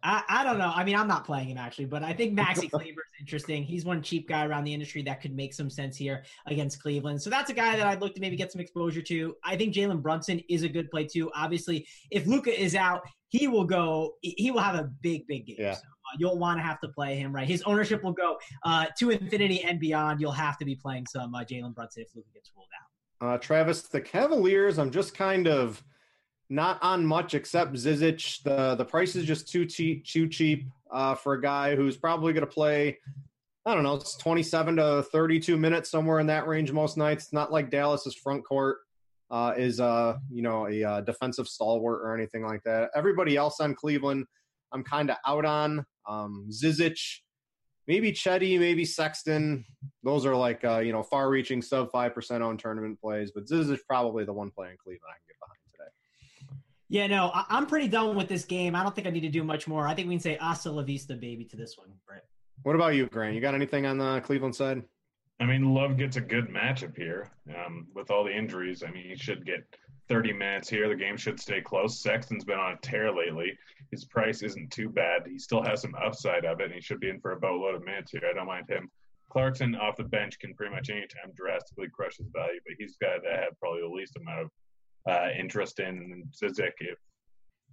I, 0.03 0.23
I 0.29 0.43
don't 0.43 0.57
know. 0.57 0.71
I 0.73 0.83
mean, 0.83 0.95
I'm 0.95 1.07
not 1.07 1.25
playing 1.25 1.49
him 1.49 1.57
actually, 1.57 1.85
but 1.85 2.03
I 2.03 2.13
think 2.13 2.37
Maxi 2.37 2.69
Kleber 2.71 3.01
is 3.01 3.19
interesting. 3.19 3.63
He's 3.63 3.85
one 3.85 4.01
cheap 4.01 4.27
guy 4.27 4.45
around 4.45 4.63
the 4.63 4.73
industry 4.73 5.01
that 5.03 5.21
could 5.21 5.35
make 5.35 5.53
some 5.53 5.69
sense 5.69 5.97
here 5.97 6.23
against 6.45 6.81
Cleveland. 6.81 7.21
So 7.21 7.29
that's 7.29 7.49
a 7.49 7.53
guy 7.53 7.75
that 7.75 7.85
I'd 7.85 8.01
look 8.01 8.15
to 8.15 8.21
maybe 8.21 8.35
get 8.35 8.51
some 8.51 8.61
exposure 8.61 9.01
to. 9.01 9.35
I 9.43 9.55
think 9.55 9.73
Jalen 9.73 10.01
Brunson 10.01 10.39
is 10.49 10.63
a 10.63 10.69
good 10.69 10.89
play 10.89 11.05
too. 11.05 11.31
Obviously, 11.35 11.87
if 12.11 12.25
Luka 12.25 12.57
is 12.57 12.75
out, 12.75 13.01
he 13.29 13.47
will 13.47 13.65
go. 13.65 14.15
He 14.21 14.51
will 14.51 14.61
have 14.61 14.75
a 14.75 14.89
big, 15.01 15.27
big 15.27 15.45
game. 15.45 15.57
Yeah. 15.59 15.73
So, 15.73 15.81
uh, 15.81 16.17
you'll 16.17 16.39
want 16.39 16.59
to 16.59 16.63
have 16.63 16.79
to 16.81 16.87
play 16.87 17.17
him 17.17 17.33
right. 17.33 17.47
His 17.47 17.61
ownership 17.63 18.03
will 18.03 18.13
go 18.13 18.37
uh, 18.63 18.87
to 18.97 19.11
infinity 19.11 19.63
and 19.63 19.79
beyond. 19.79 20.19
You'll 20.19 20.31
have 20.31 20.57
to 20.59 20.65
be 20.65 20.75
playing 20.75 21.05
some 21.07 21.35
uh, 21.35 21.43
Jalen 21.43 21.75
Brunson 21.75 22.03
if 22.03 22.15
Luka 22.15 22.29
gets 22.33 22.51
ruled 22.55 22.67
out. 22.73 23.27
Uh, 23.27 23.37
Travis, 23.37 23.81
the 23.83 24.01
Cavaliers. 24.01 24.79
I'm 24.79 24.91
just 24.91 25.13
kind 25.13 25.47
of 25.47 25.83
not 26.49 26.79
on 26.81 27.05
much 27.05 27.33
except 27.33 27.73
Zizic. 27.73 28.43
The 28.43 28.75
the 28.75 28.85
price 28.85 29.15
is 29.15 29.25
just 29.25 29.47
too 29.47 29.65
cheap, 29.65 30.05
too 30.05 30.27
cheap 30.27 30.67
uh, 30.91 31.15
for 31.15 31.33
a 31.33 31.41
guy 31.41 31.75
who's 31.75 31.97
probably 31.97 32.33
going 32.33 32.45
to 32.45 32.51
play. 32.51 32.97
I 33.65 33.75
don't 33.75 33.83
know, 33.83 33.95
it's 33.95 34.15
27 34.15 34.77
to 34.77 35.03
32 35.11 35.57
minutes 35.57 35.91
somewhere 35.91 36.19
in 36.19 36.27
that 36.27 36.47
range 36.47 36.71
most 36.71 36.97
nights. 36.97 37.31
Not 37.31 37.51
like 37.51 37.69
Dallas's 37.69 38.15
front 38.15 38.43
court 38.43 38.79
uh, 39.29 39.53
is 39.57 39.79
uh, 39.79 40.17
you 40.31 40.41
know 40.41 40.67
a 40.67 40.83
uh, 40.83 41.01
defensive 41.01 41.47
stalwart 41.47 42.01
or 42.01 42.15
anything 42.15 42.43
like 42.43 42.63
that. 42.63 42.89
Everybody 42.95 43.37
else 43.37 43.59
on 43.59 43.75
Cleveland, 43.75 44.25
I'm 44.71 44.83
kind 44.83 45.11
of 45.11 45.17
out 45.27 45.45
on. 45.45 45.85
Um, 46.07 46.49
Zizic, 46.49 46.99
maybe 47.87 48.11
Cedi, 48.11 48.57
maybe 48.59 48.85
Sexton. 48.85 49.65
Those 50.03 50.25
are 50.25 50.35
like 50.35 50.63
uh, 50.63 50.79
you 50.79 50.91
know 50.91 51.03
far-reaching 51.03 51.61
sub 51.61 51.91
five 51.91 52.15
percent 52.15 52.43
on 52.43 52.57
tournament 52.57 52.99
plays, 52.99 53.31
but 53.33 53.45
Zizic 53.45 53.73
is 53.73 53.83
probably 53.87 54.25
the 54.25 54.33
one 54.33 54.49
play 54.49 54.71
in 54.71 54.77
Cleveland 54.77 55.11
I 55.11 55.19
can 55.19 55.27
get 55.27 55.39
behind. 55.39 55.58
Yeah, 56.89 57.05
no, 57.05 57.29
I- 57.33 57.57
am 57.57 57.67
pretty 57.67 57.87
done 57.87 58.15
with 58.15 58.27
this 58.27 58.45
game. 58.45 58.75
I 58.75 58.81
don't 58.81 58.95
think 58.95 59.07
I 59.07 59.11
need 59.11 59.21
to 59.21 59.29
do 59.29 59.43
much 59.43 59.67
more. 59.67 59.87
I 59.87 59.93
think 59.93 60.07
we 60.07 60.15
can 60.15 60.21
say 60.21 60.37
hasta 60.37 60.71
la 60.71 60.81
vista, 60.81 61.15
baby, 61.15 61.45
to 61.45 61.55
this 61.55 61.77
one, 61.77 61.89
Brett. 62.07 62.25
What 62.63 62.75
about 62.75 62.95
you, 62.95 63.05
Grant? 63.05 63.35
You 63.35 63.41
got 63.41 63.53
anything 63.53 63.85
on 63.85 63.97
the 63.97 64.21
Cleveland 64.21 64.55
side? 64.55 64.83
I 65.39 65.45
mean, 65.45 65.73
Love 65.73 65.97
gets 65.97 66.17
a 66.17 66.21
good 66.21 66.49
matchup 66.49 66.97
here 66.97 67.31
um, 67.55 67.87
with 67.95 68.11
all 68.11 68.25
the 68.25 68.35
injuries. 68.35 68.83
I 68.85 68.91
mean, 68.91 69.07
he 69.07 69.15
should 69.15 69.45
get 69.45 69.63
30 70.09 70.33
minutes 70.33 70.67
here. 70.67 70.89
The 70.89 70.95
game 70.95 71.15
should 71.15 71.39
stay 71.39 71.61
close. 71.61 72.01
Sexton's 72.01 72.43
been 72.43 72.59
on 72.59 72.73
a 72.73 72.77
tear 72.77 73.15
lately. 73.15 73.57
His 73.91 74.03
price 74.03 74.41
isn't 74.41 74.71
too 74.71 74.89
bad. 74.89 75.21
He 75.27 75.37
still 75.37 75.63
has 75.63 75.81
some 75.81 75.95
upside 75.95 76.43
of 76.43 76.59
it, 76.59 76.65
and 76.65 76.73
he 76.73 76.81
should 76.81 76.99
be 76.99 77.09
in 77.09 77.21
for 77.21 77.31
a 77.31 77.39
boatload 77.39 77.75
of 77.75 77.85
minutes 77.85 78.11
here. 78.11 78.23
I 78.29 78.33
don't 78.33 78.47
mind 78.47 78.67
him. 78.67 78.89
Clarkson 79.29 79.75
off 79.75 79.95
the 79.95 80.03
bench 80.03 80.39
can 80.39 80.55
pretty 80.55 80.73
much 80.73 80.89
anytime 80.89 81.31
drastically 81.35 81.87
crush 81.87 82.17
his 82.17 82.27
value, 82.33 82.59
but 82.65 82.75
he's 82.79 82.97
got 82.97 83.19
to 83.23 83.29
have 83.29 83.57
probably 83.59 83.81
the 83.81 83.87
least 83.87 84.17
amount 84.17 84.41
of 84.41 84.49
uh, 85.07 85.27
interest 85.37 85.79
in. 85.79 85.87
And 85.87 86.23
Zizic, 86.31 86.71
if 86.79 86.97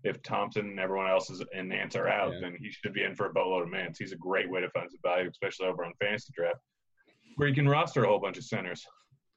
if 0.04 0.22
Thompson 0.22 0.66
and 0.66 0.78
everyone 0.78 1.08
else 1.08 1.30
is 1.30 1.42
and 1.54 1.68
Nance 1.68 1.96
are 1.96 2.08
out, 2.08 2.34
yeah. 2.34 2.40
then 2.42 2.56
he 2.60 2.70
should 2.70 2.92
be 2.92 3.04
in 3.04 3.14
for 3.14 3.26
a 3.26 3.32
boatload 3.32 3.64
of 3.64 3.70
minutes. 3.70 3.98
He's 3.98 4.12
a 4.12 4.16
great 4.16 4.50
way 4.50 4.60
to 4.60 4.70
find 4.70 4.90
some 4.90 5.00
value, 5.02 5.28
especially 5.28 5.66
over 5.66 5.84
on 5.84 5.92
fantasy 6.00 6.32
draft, 6.36 6.58
where 7.36 7.48
you 7.48 7.54
can 7.54 7.68
roster 7.68 8.04
a 8.04 8.08
whole 8.08 8.20
bunch 8.20 8.38
of 8.38 8.44
centers. 8.44 8.84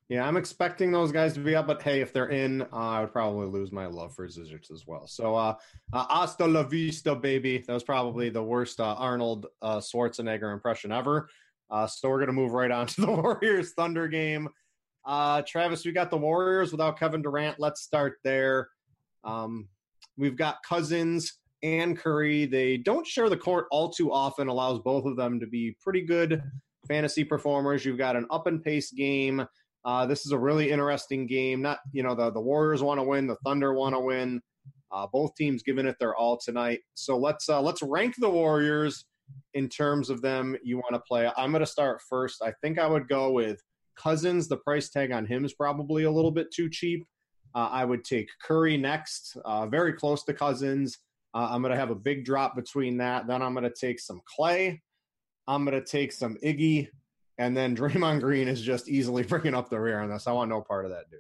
Yeah, 0.09 0.27
I'm 0.27 0.37
expecting 0.37 0.91
those 0.91 1.11
guys 1.11 1.33
to 1.35 1.39
be 1.39 1.55
up, 1.55 1.67
but 1.67 1.83
hey, 1.83 2.01
if 2.01 2.11
they're 2.11 2.29
in, 2.29 2.63
uh, 2.63 2.67
I 2.71 3.01
would 3.01 3.13
probably 3.13 3.45
lose 3.45 3.71
my 3.71 3.85
love 3.85 4.15
for 4.15 4.27
Zizic 4.27 4.71
as 4.71 4.87
well. 4.87 5.05
So, 5.05 5.35
uh, 5.35 5.55
uh, 5.93 6.05
hasta 6.09 6.47
la 6.47 6.63
vista, 6.63 7.13
baby. 7.13 7.63
That 7.67 7.73
was 7.73 7.83
probably 7.83 8.31
the 8.31 8.41
worst 8.41 8.79
uh, 8.79 8.95
Arnold 8.95 9.45
uh, 9.61 9.77
Schwarzenegger 9.77 10.51
impression 10.51 10.91
ever. 10.91 11.29
Uh, 11.69 11.85
so 11.85 12.09
we're 12.09 12.19
gonna 12.19 12.33
move 12.33 12.53
right 12.53 12.71
on 12.71 12.87
to 12.87 13.01
the 13.01 13.11
Warriors 13.11 13.73
Thunder 13.73 14.07
game. 14.07 14.49
Uh, 15.05 15.41
Travis, 15.47 15.85
we 15.85 15.91
got 15.91 16.09
the 16.09 16.17
Warriors 16.17 16.71
without 16.71 16.99
Kevin 16.99 17.21
Durant. 17.21 17.59
Let's 17.59 17.81
start 17.81 18.17
there. 18.23 18.69
Um, 19.23 19.67
we've 20.17 20.37
got 20.37 20.57
Cousins 20.67 21.39
and 21.63 21.97
Curry. 21.97 22.45
They 22.45 22.77
don't 22.77 23.07
share 23.07 23.29
the 23.29 23.37
court 23.37 23.65
all 23.71 23.89
too 23.89 24.11
often. 24.11 24.47
Allows 24.47 24.79
both 24.79 25.05
of 25.05 25.15
them 25.15 25.39
to 25.39 25.47
be 25.47 25.75
pretty 25.81 26.01
good 26.01 26.43
fantasy 26.87 27.23
performers. 27.23 27.85
You've 27.85 27.97
got 27.97 28.15
an 28.15 28.27
up 28.29 28.47
and 28.47 28.63
pace 28.63 28.91
game. 28.91 29.45
Uh, 29.85 30.05
this 30.05 30.25
is 30.25 30.31
a 30.31 30.37
really 30.37 30.71
interesting 30.71 31.25
game. 31.25 31.61
Not 31.61 31.79
you 31.93 32.03
know 32.03 32.15
the 32.15 32.31
the 32.31 32.41
Warriors 32.41 32.83
want 32.83 32.99
to 32.99 33.03
win, 33.03 33.27
the 33.27 33.37
Thunder 33.45 33.73
want 33.73 33.95
to 33.95 33.99
win. 33.99 34.41
Uh, 34.91 35.07
both 35.11 35.35
teams 35.35 35.63
giving 35.63 35.85
it 35.85 35.95
their 35.99 36.15
all 36.15 36.37
tonight. 36.37 36.79
So 36.95 37.17
let's 37.17 37.47
uh, 37.47 37.61
let's 37.61 37.81
rank 37.81 38.15
the 38.17 38.29
Warriors 38.29 39.05
in 39.53 39.69
terms 39.69 40.09
of 40.09 40.21
them 40.21 40.55
you 40.63 40.77
want 40.77 40.93
to 40.93 40.99
play. 40.99 41.29
I'm 41.37 41.51
going 41.51 41.61
to 41.61 41.67
start 41.67 42.01
first. 42.09 42.41
I 42.41 42.53
think 42.61 42.79
I 42.79 42.87
would 42.87 43.07
go 43.07 43.31
with 43.31 43.61
Cousins. 44.01 44.47
The 44.47 44.57
price 44.57 44.89
tag 44.89 45.11
on 45.11 45.25
him 45.25 45.45
is 45.45 45.53
probably 45.53 46.03
a 46.03 46.11
little 46.11 46.31
bit 46.31 46.51
too 46.51 46.69
cheap. 46.69 47.05
Uh, 47.55 47.69
I 47.71 47.85
would 47.85 48.03
take 48.03 48.29
Curry 48.43 48.77
next, 48.77 49.37
uh, 49.43 49.65
very 49.67 49.93
close 49.93 50.23
to 50.25 50.33
Cousins. 50.33 50.99
Uh, 51.33 51.49
I'm 51.51 51.61
going 51.61 51.73
to 51.73 51.79
have 51.79 51.89
a 51.89 51.95
big 51.95 52.25
drop 52.25 52.55
between 52.55 52.97
that. 52.97 53.27
Then 53.27 53.41
I'm 53.41 53.53
going 53.53 53.63
to 53.63 53.73
take 53.73 53.99
some 53.99 54.21
Klay. 54.37 54.79
I'm 55.47 55.65
going 55.65 55.79
to 55.79 55.85
take 55.85 56.11
some 56.11 56.37
Iggy. 56.43 56.89
And 57.37 57.55
then 57.55 57.75
Draymond 57.77 58.21
Green 58.21 58.47
is 58.47 58.61
just 58.61 58.87
easily 58.87 59.23
bringing 59.23 59.55
up 59.55 59.69
the 59.69 59.79
rear 59.79 59.99
on 59.99 60.09
this. 60.09 60.27
I 60.27 60.31
want 60.31 60.49
no 60.49 60.61
part 60.61 60.85
of 60.85 60.91
that 60.91 61.09
dude. 61.09 61.19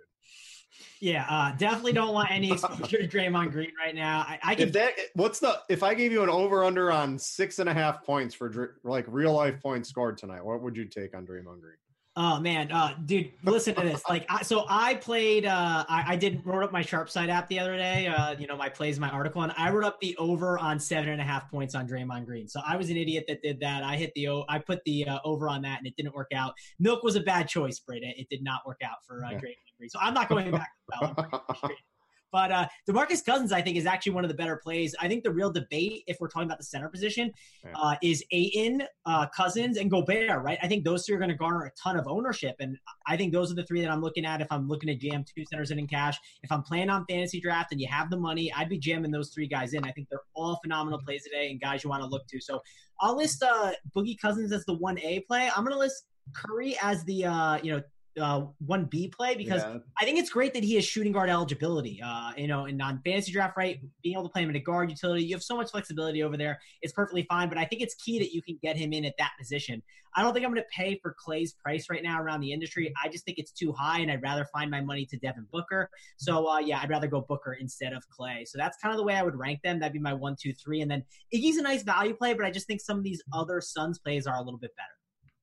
Yeah, 1.01 1.25
uh, 1.29 1.55
definitely 1.55 1.93
don't 1.93 2.13
want 2.13 2.29
any 2.29 2.51
exposure 2.51 2.97
to 2.97 3.07
Draymond 3.07 3.51
Green 3.51 3.71
right 3.83 3.95
now. 3.95 4.19
I, 4.19 4.39
I 4.43 4.55
can. 4.55 4.67
If 4.67 4.73
that, 4.73 4.93
what's 5.13 5.39
the? 5.39 5.59
If 5.69 5.81
I 5.81 5.93
gave 5.93 6.11
you 6.11 6.23
an 6.23 6.29
over 6.29 6.63
under 6.65 6.91
on 6.91 7.17
six 7.17 7.59
and 7.59 7.69
a 7.69 7.73
half 7.73 8.03
points 8.03 8.35
for 8.35 8.77
like 8.83 9.05
real 9.07 9.33
life 9.33 9.61
points 9.61 9.89
scored 9.89 10.17
tonight, 10.17 10.43
what 10.43 10.61
would 10.61 10.75
you 10.75 10.85
take 10.85 11.15
on 11.15 11.25
Draymond 11.25 11.61
Green? 11.61 11.77
Oh 12.21 12.37
man, 12.37 12.69
uh, 12.69 12.95
dude, 13.05 13.31
listen 13.45 13.73
to 13.75 13.81
this. 13.81 14.03
Like, 14.09 14.25
I, 14.27 14.41
so 14.43 14.65
I 14.67 14.95
played. 14.95 15.45
Uh, 15.45 15.85
I, 15.87 16.03
I 16.05 16.15
did 16.17 16.45
wrote 16.45 16.65
up 16.65 16.71
my 16.73 16.81
Sharp 16.81 17.09
Side 17.09 17.29
app 17.29 17.47
the 17.47 17.57
other 17.57 17.77
day. 17.77 18.07
Uh, 18.07 18.35
you 18.37 18.45
know, 18.45 18.57
my 18.57 18.67
plays, 18.67 18.99
my 18.99 19.09
article, 19.09 19.41
and 19.41 19.53
I 19.57 19.69
wrote 19.69 19.85
up 19.85 20.01
the 20.01 20.17
over 20.17 20.59
on 20.59 20.81
seven 20.81 21.11
and 21.11 21.21
a 21.21 21.23
half 21.23 21.49
points 21.49 21.75
on 21.75 21.87
Draymond 21.87 22.25
Green. 22.25 22.49
So 22.49 22.59
I 22.67 22.75
was 22.75 22.89
an 22.89 22.97
idiot 22.97 23.23
that 23.29 23.41
did 23.41 23.61
that. 23.61 23.83
I 23.83 23.95
hit 23.95 24.11
the 24.15 24.43
I 24.49 24.59
put 24.59 24.83
the 24.83 25.07
uh, 25.07 25.19
over 25.23 25.47
on 25.47 25.61
that, 25.61 25.77
and 25.77 25.87
it 25.87 25.95
didn't 25.95 26.13
work 26.13 26.31
out. 26.35 26.55
Milk 26.77 27.03
was 27.03 27.15
a 27.15 27.21
bad 27.21 27.47
choice, 27.47 27.79
Brady. 27.79 28.13
It 28.17 28.27
did 28.29 28.43
not 28.43 28.67
work 28.67 28.81
out 28.83 28.97
for 29.07 29.23
uh, 29.23 29.29
yeah. 29.31 29.37
Draymond 29.37 29.77
Green. 29.77 29.89
So 29.89 29.99
I'm 30.01 30.13
not 30.13 30.27
going 30.27 30.51
back. 30.51 30.71
To 30.99 31.13
well. 31.61 31.71
But 32.31 32.51
uh, 32.51 32.67
Demarcus 32.87 33.25
Cousins, 33.25 33.51
I 33.51 33.61
think, 33.61 33.77
is 33.77 33.85
actually 33.85 34.13
one 34.13 34.23
of 34.23 34.29
the 34.29 34.35
better 34.35 34.57
plays. 34.57 34.95
I 34.99 35.07
think 35.07 35.23
the 35.23 35.31
real 35.31 35.51
debate, 35.51 36.03
if 36.07 36.17
we're 36.19 36.27
talking 36.27 36.47
about 36.47 36.59
the 36.59 36.65
center 36.65 36.89
position, 36.89 37.31
uh, 37.75 37.95
is 38.03 38.23
Ayton, 38.31 38.83
uh, 39.05 39.27
Cousins, 39.35 39.77
and 39.77 39.89
Gobert, 39.89 40.43
right? 40.43 40.59
I 40.61 40.67
think 40.67 40.83
those 40.83 41.05
three 41.05 41.15
are 41.15 41.19
going 41.19 41.29
to 41.29 41.35
garner 41.35 41.65
a 41.65 41.71
ton 41.81 41.97
of 41.97 42.07
ownership. 42.07 42.55
And 42.59 42.77
I 43.07 43.17
think 43.17 43.33
those 43.33 43.51
are 43.51 43.55
the 43.55 43.65
three 43.65 43.81
that 43.81 43.89
I'm 43.89 44.01
looking 44.01 44.25
at 44.25 44.41
if 44.41 44.47
I'm 44.51 44.67
looking 44.67 44.87
to 44.87 44.95
jam 44.95 45.23
two 45.23 45.43
centers 45.45 45.71
in 45.71 45.79
in 45.79 45.87
cash. 45.87 46.19
If 46.43 46.51
I'm 46.51 46.61
playing 46.61 46.89
on 46.89 47.05
fantasy 47.09 47.41
draft 47.41 47.71
and 47.71 47.81
you 47.81 47.87
have 47.87 48.09
the 48.09 48.17
money, 48.17 48.51
I'd 48.55 48.69
be 48.69 48.77
jamming 48.77 49.11
those 49.11 49.29
three 49.29 49.47
guys 49.47 49.73
in. 49.73 49.83
I 49.83 49.91
think 49.91 50.09
they're 50.09 50.21
all 50.35 50.59
phenomenal 50.61 50.99
plays 50.99 51.23
today 51.23 51.49
and 51.49 51.59
guys 51.59 51.83
you 51.83 51.89
want 51.89 52.03
to 52.03 52.07
look 52.09 52.27
to. 52.27 52.39
So 52.39 52.61
I'll 52.99 53.17
list 53.17 53.41
uh, 53.41 53.71
Boogie 53.95 54.19
Cousins 54.19 54.51
as 54.51 54.65
the 54.65 54.77
1A 54.77 55.25
play. 55.25 55.49
I'm 55.55 55.63
going 55.63 55.73
to 55.73 55.79
list 55.79 56.03
Curry 56.33 56.77
as 56.81 57.03
the, 57.05 57.25
uh, 57.25 57.59
you 57.63 57.71
know, 57.71 57.81
uh, 58.19 58.45
one 58.65 58.85
B 58.85 59.07
play 59.07 59.35
because 59.35 59.61
yeah. 59.61 59.77
I 59.99 60.05
think 60.05 60.19
it's 60.19 60.29
great 60.29 60.53
that 60.53 60.63
he 60.63 60.75
has 60.75 60.85
shooting 60.85 61.11
guard 61.11 61.29
eligibility. 61.29 62.01
Uh, 62.03 62.31
you 62.37 62.47
know, 62.47 62.65
in 62.65 62.77
non 62.77 63.01
fantasy 63.03 63.31
draft, 63.31 63.57
right, 63.57 63.79
being 64.03 64.15
able 64.15 64.23
to 64.23 64.29
play 64.29 64.43
him 64.43 64.49
in 64.49 64.55
a 64.55 64.59
guard 64.59 64.89
utility, 64.89 65.23
you 65.23 65.35
have 65.35 65.43
so 65.43 65.55
much 65.55 65.71
flexibility 65.71 66.23
over 66.23 66.37
there. 66.37 66.59
It's 66.81 66.93
perfectly 66.93 67.23
fine, 67.23 67.49
but 67.49 67.57
I 67.57 67.65
think 67.65 67.81
it's 67.81 67.95
key 67.95 68.19
that 68.19 68.33
you 68.33 68.41
can 68.41 68.59
get 68.61 68.75
him 68.75 68.93
in 68.93 69.05
at 69.05 69.15
that 69.17 69.31
position. 69.39 69.81
I 70.15 70.23
don't 70.23 70.33
think 70.33 70.45
I'm 70.45 70.51
going 70.51 70.63
to 70.63 70.69
pay 70.75 70.99
for 71.01 71.15
Klay's 71.23 71.53
price 71.53 71.87
right 71.89 72.01
now 72.01 72.21
around 72.21 72.41
the 72.41 72.51
industry. 72.51 72.91
I 73.03 73.09
just 73.09 73.25
think 73.25 73.37
it's 73.37 73.51
too 73.51 73.71
high, 73.71 73.99
and 73.99 74.11
I'd 74.11 74.21
rather 74.21 74.45
find 74.45 74.71
my 74.71 74.81
money 74.81 75.05
to 75.05 75.17
Devin 75.17 75.47
Booker. 75.51 75.89
So 76.17 76.47
uh, 76.49 76.59
yeah, 76.59 76.79
I'd 76.81 76.89
rather 76.89 77.07
go 77.07 77.21
Booker 77.21 77.53
instead 77.53 77.93
of 77.93 78.03
Klay. 78.09 78.47
So 78.47 78.57
that's 78.57 78.77
kind 78.77 78.91
of 78.93 78.97
the 78.97 79.03
way 79.03 79.15
I 79.15 79.23
would 79.23 79.35
rank 79.35 79.61
them. 79.63 79.79
That'd 79.79 79.93
be 79.93 79.99
my 79.99 80.13
one, 80.13 80.35
two, 80.39 80.53
three, 80.53 80.81
and 80.81 80.89
then 80.89 81.03
Iggy's 81.33 81.57
a 81.57 81.61
nice 81.61 81.83
value 81.83 82.13
play, 82.13 82.33
but 82.33 82.45
I 82.45 82.51
just 82.51 82.67
think 82.67 82.81
some 82.81 82.97
of 82.97 83.03
these 83.03 83.21
other 83.33 83.61
Suns 83.61 83.99
plays 83.99 84.27
are 84.27 84.35
a 84.35 84.41
little 84.41 84.59
bit 84.59 84.75
better. 84.75 84.98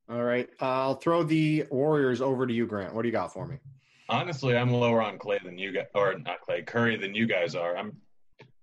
All 0.08 0.22
right. 0.22 0.48
I'll 0.60 0.94
throw 0.94 1.22
the 1.24 1.64
Warriors 1.70 2.20
over 2.20 2.46
to 2.46 2.52
you, 2.52 2.66
Grant. 2.66 2.94
What 2.94 3.02
do 3.02 3.08
you 3.08 3.12
got 3.12 3.32
for 3.32 3.46
me? 3.46 3.58
Honestly, 4.08 4.56
I'm 4.56 4.72
lower 4.72 5.02
on 5.02 5.18
Klay 5.18 5.42
than 5.42 5.58
you 5.58 5.72
guys, 5.72 5.86
or 5.94 6.16
not 6.18 6.38
Klay, 6.48 6.64
Curry 6.64 6.96
than 6.96 7.14
you 7.14 7.26
guys 7.26 7.56
are. 7.56 7.76
I'm 7.76 7.96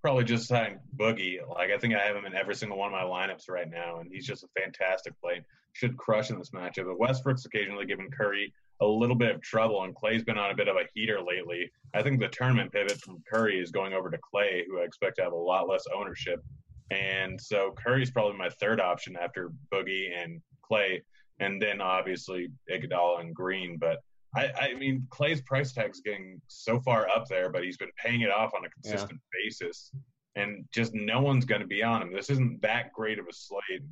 probably 0.00 0.24
just 0.24 0.48
saying 0.48 0.78
Boogie. 0.96 1.46
Like, 1.46 1.70
I 1.70 1.76
think 1.76 1.94
I 1.94 1.98
have 1.98 2.16
him 2.16 2.24
in 2.24 2.34
every 2.34 2.54
single 2.54 2.78
one 2.78 2.92
of 2.92 2.92
my 2.92 3.02
lineups 3.02 3.50
right 3.50 3.68
now, 3.68 4.00
and 4.00 4.10
he's 4.10 4.26
just 4.26 4.42
a 4.42 4.48
fantastic 4.58 5.12
play. 5.20 5.44
Should 5.74 5.98
crush 5.98 6.30
in 6.30 6.38
this 6.38 6.50
matchup. 6.50 6.86
But 6.86 6.98
Westbrook's 6.98 7.44
occasionally 7.44 7.84
given 7.84 8.10
Curry 8.10 8.54
a 8.80 8.86
little 8.86 9.16
bit 9.16 9.34
of 9.34 9.42
trouble, 9.42 9.82
and 9.84 9.94
Klay's 9.94 10.24
been 10.24 10.38
on 10.38 10.50
a 10.50 10.54
bit 10.54 10.68
of 10.68 10.76
a 10.76 10.88
heater 10.94 11.20
lately. 11.20 11.70
I 11.94 12.02
think 12.02 12.20
the 12.20 12.28
tournament 12.28 12.72
pivot 12.72 13.00
from 13.00 13.22
Curry 13.30 13.60
is 13.60 13.70
going 13.70 13.92
over 13.92 14.10
to 14.10 14.18
Klay, 14.18 14.62
who 14.66 14.80
I 14.80 14.84
expect 14.84 15.16
to 15.16 15.24
have 15.24 15.32
a 15.32 15.36
lot 15.36 15.68
less 15.68 15.84
ownership. 15.94 16.42
And 16.90 17.40
so 17.40 17.74
Curry's 17.76 18.10
probably 18.10 18.38
my 18.38 18.48
third 18.48 18.80
option 18.80 19.16
after 19.20 19.50
Boogie 19.72 20.08
and 20.16 20.40
Klay 20.70 21.02
and 21.40 21.60
then 21.60 21.80
obviously 21.80 22.48
Iguodala 22.70 23.20
and 23.20 23.34
Green. 23.34 23.76
But 23.78 23.98
I, 24.36 24.50
I 24.58 24.74
mean, 24.74 25.06
Klay's 25.10 25.40
price 25.42 25.72
tag's 25.72 26.00
getting 26.00 26.40
so 26.48 26.80
far 26.80 27.08
up 27.08 27.26
there, 27.28 27.50
but 27.50 27.64
he's 27.64 27.76
been 27.76 27.90
paying 28.02 28.22
it 28.22 28.30
off 28.30 28.52
on 28.56 28.64
a 28.64 28.70
consistent 28.70 29.20
yeah. 29.20 29.44
basis, 29.44 29.90
and 30.36 30.64
just 30.72 30.92
no 30.94 31.20
one's 31.20 31.44
going 31.44 31.60
to 31.60 31.66
be 31.66 31.82
on 31.82 32.02
him. 32.02 32.12
This 32.12 32.30
isn't 32.30 32.60
that 32.62 32.92
great 32.92 33.18
of 33.18 33.26
a 33.26 33.32
slate. 33.32 33.82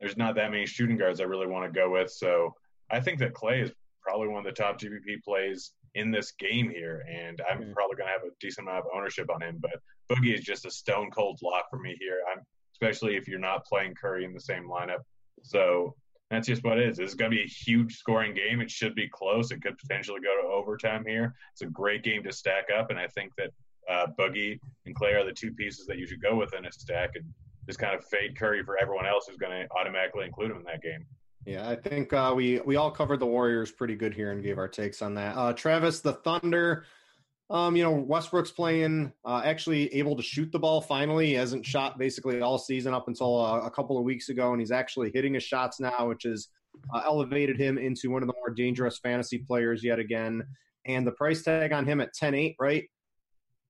There's 0.00 0.16
not 0.16 0.34
that 0.36 0.50
many 0.50 0.66
shooting 0.66 0.96
guards 0.96 1.20
I 1.20 1.24
really 1.24 1.46
want 1.46 1.72
to 1.72 1.78
go 1.78 1.90
with, 1.90 2.10
so 2.10 2.54
I 2.90 3.00
think 3.00 3.18
that 3.20 3.34
Klay 3.34 3.62
is 3.62 3.72
probably 4.02 4.28
one 4.28 4.38
of 4.38 4.44
the 4.44 4.62
top 4.62 4.78
GPP 4.78 5.22
plays 5.24 5.72
in 5.94 6.10
this 6.10 6.32
game 6.32 6.70
here, 6.70 7.04
and 7.10 7.40
I'm 7.50 7.60
mm-hmm. 7.60 7.72
probably 7.72 7.96
going 7.96 8.08
to 8.08 8.12
have 8.12 8.22
a 8.22 8.34
decent 8.40 8.66
amount 8.66 8.84
of 8.84 8.90
ownership 8.94 9.30
on 9.32 9.42
him. 9.42 9.58
But 9.60 9.80
Boogie 10.10 10.34
is 10.34 10.42
just 10.42 10.66
a 10.66 10.70
stone 10.70 11.10
cold 11.10 11.40
lock 11.42 11.66
for 11.70 11.78
me 11.78 11.96
here. 12.00 12.20
I'm 12.30 12.42
especially 12.74 13.16
if 13.16 13.28
you're 13.28 13.38
not 13.38 13.64
playing 13.64 13.94
Curry 13.94 14.24
in 14.24 14.34
the 14.34 14.40
same 14.40 14.68
lineup. 14.68 15.00
So 15.42 15.94
that's 16.34 16.48
just 16.48 16.64
what 16.64 16.78
it 16.78 16.88
is. 16.88 16.96
This 16.96 17.10
is 17.10 17.14
going 17.14 17.30
to 17.30 17.36
be 17.36 17.42
a 17.42 17.46
huge 17.46 17.96
scoring 17.96 18.34
game. 18.34 18.60
It 18.60 18.70
should 18.70 18.94
be 18.94 19.08
close. 19.08 19.50
It 19.50 19.62
could 19.62 19.78
potentially 19.78 20.20
go 20.20 20.42
to 20.42 20.48
overtime 20.48 21.04
here. 21.06 21.34
It's 21.52 21.62
a 21.62 21.66
great 21.66 22.02
game 22.02 22.22
to 22.24 22.32
stack 22.32 22.68
up, 22.76 22.90
and 22.90 22.98
I 22.98 23.06
think 23.06 23.32
that 23.36 23.50
uh, 23.88 24.06
Boogie 24.18 24.58
and 24.86 24.94
Klay 24.94 25.14
are 25.14 25.24
the 25.24 25.32
two 25.32 25.52
pieces 25.52 25.86
that 25.86 25.98
you 25.98 26.06
should 26.06 26.22
go 26.22 26.36
with 26.36 26.54
in 26.54 26.66
a 26.66 26.72
stack, 26.72 27.10
and 27.14 27.24
just 27.66 27.78
kind 27.78 27.94
of 27.94 28.04
fade 28.04 28.38
Curry 28.38 28.62
for 28.62 28.78
everyone 28.78 29.06
else 29.06 29.26
who's 29.28 29.36
going 29.36 29.52
to 29.52 29.68
automatically 29.74 30.26
include 30.26 30.50
him 30.50 30.58
in 30.58 30.64
that 30.64 30.82
game. 30.82 31.06
Yeah, 31.46 31.68
I 31.68 31.76
think 31.76 32.12
uh, 32.12 32.32
we 32.34 32.60
we 32.60 32.76
all 32.76 32.90
covered 32.90 33.20
the 33.20 33.26
Warriors 33.26 33.70
pretty 33.70 33.96
good 33.96 34.14
here 34.14 34.32
and 34.32 34.42
gave 34.42 34.58
our 34.58 34.68
takes 34.68 35.02
on 35.02 35.14
that. 35.14 35.36
Uh, 35.36 35.52
Travis, 35.52 36.00
the 36.00 36.14
Thunder. 36.14 36.84
Um, 37.50 37.76
you 37.76 37.82
know, 37.82 37.92
Westbrook's 37.92 38.50
playing 38.50 39.12
uh, 39.24 39.42
actually 39.44 39.92
able 39.94 40.16
to 40.16 40.22
shoot 40.22 40.50
the 40.50 40.58
ball 40.58 40.80
finally. 40.80 41.26
He 41.26 41.32
hasn't 41.34 41.66
shot 41.66 41.98
basically 41.98 42.40
all 42.40 42.58
season 42.58 42.94
up 42.94 43.06
until 43.06 43.38
uh, 43.38 43.60
a 43.60 43.70
couple 43.70 43.98
of 43.98 44.04
weeks 44.04 44.30
ago, 44.30 44.52
and 44.52 44.60
he's 44.60 44.70
actually 44.70 45.10
hitting 45.12 45.34
his 45.34 45.42
shots 45.42 45.78
now, 45.78 46.08
which 46.08 46.22
has 46.22 46.48
uh, 46.94 47.02
elevated 47.04 47.58
him 47.58 47.76
into 47.76 48.10
one 48.10 48.22
of 48.22 48.28
the 48.28 48.34
more 48.34 48.50
dangerous 48.50 48.98
fantasy 48.98 49.38
players 49.38 49.84
yet 49.84 49.98
again. 49.98 50.42
And 50.86 51.06
the 51.06 51.12
price 51.12 51.42
tag 51.42 51.72
on 51.72 51.86
him 51.86 52.00
at 52.00 52.14
10 52.14 52.34
8, 52.34 52.56
right? 52.58 52.84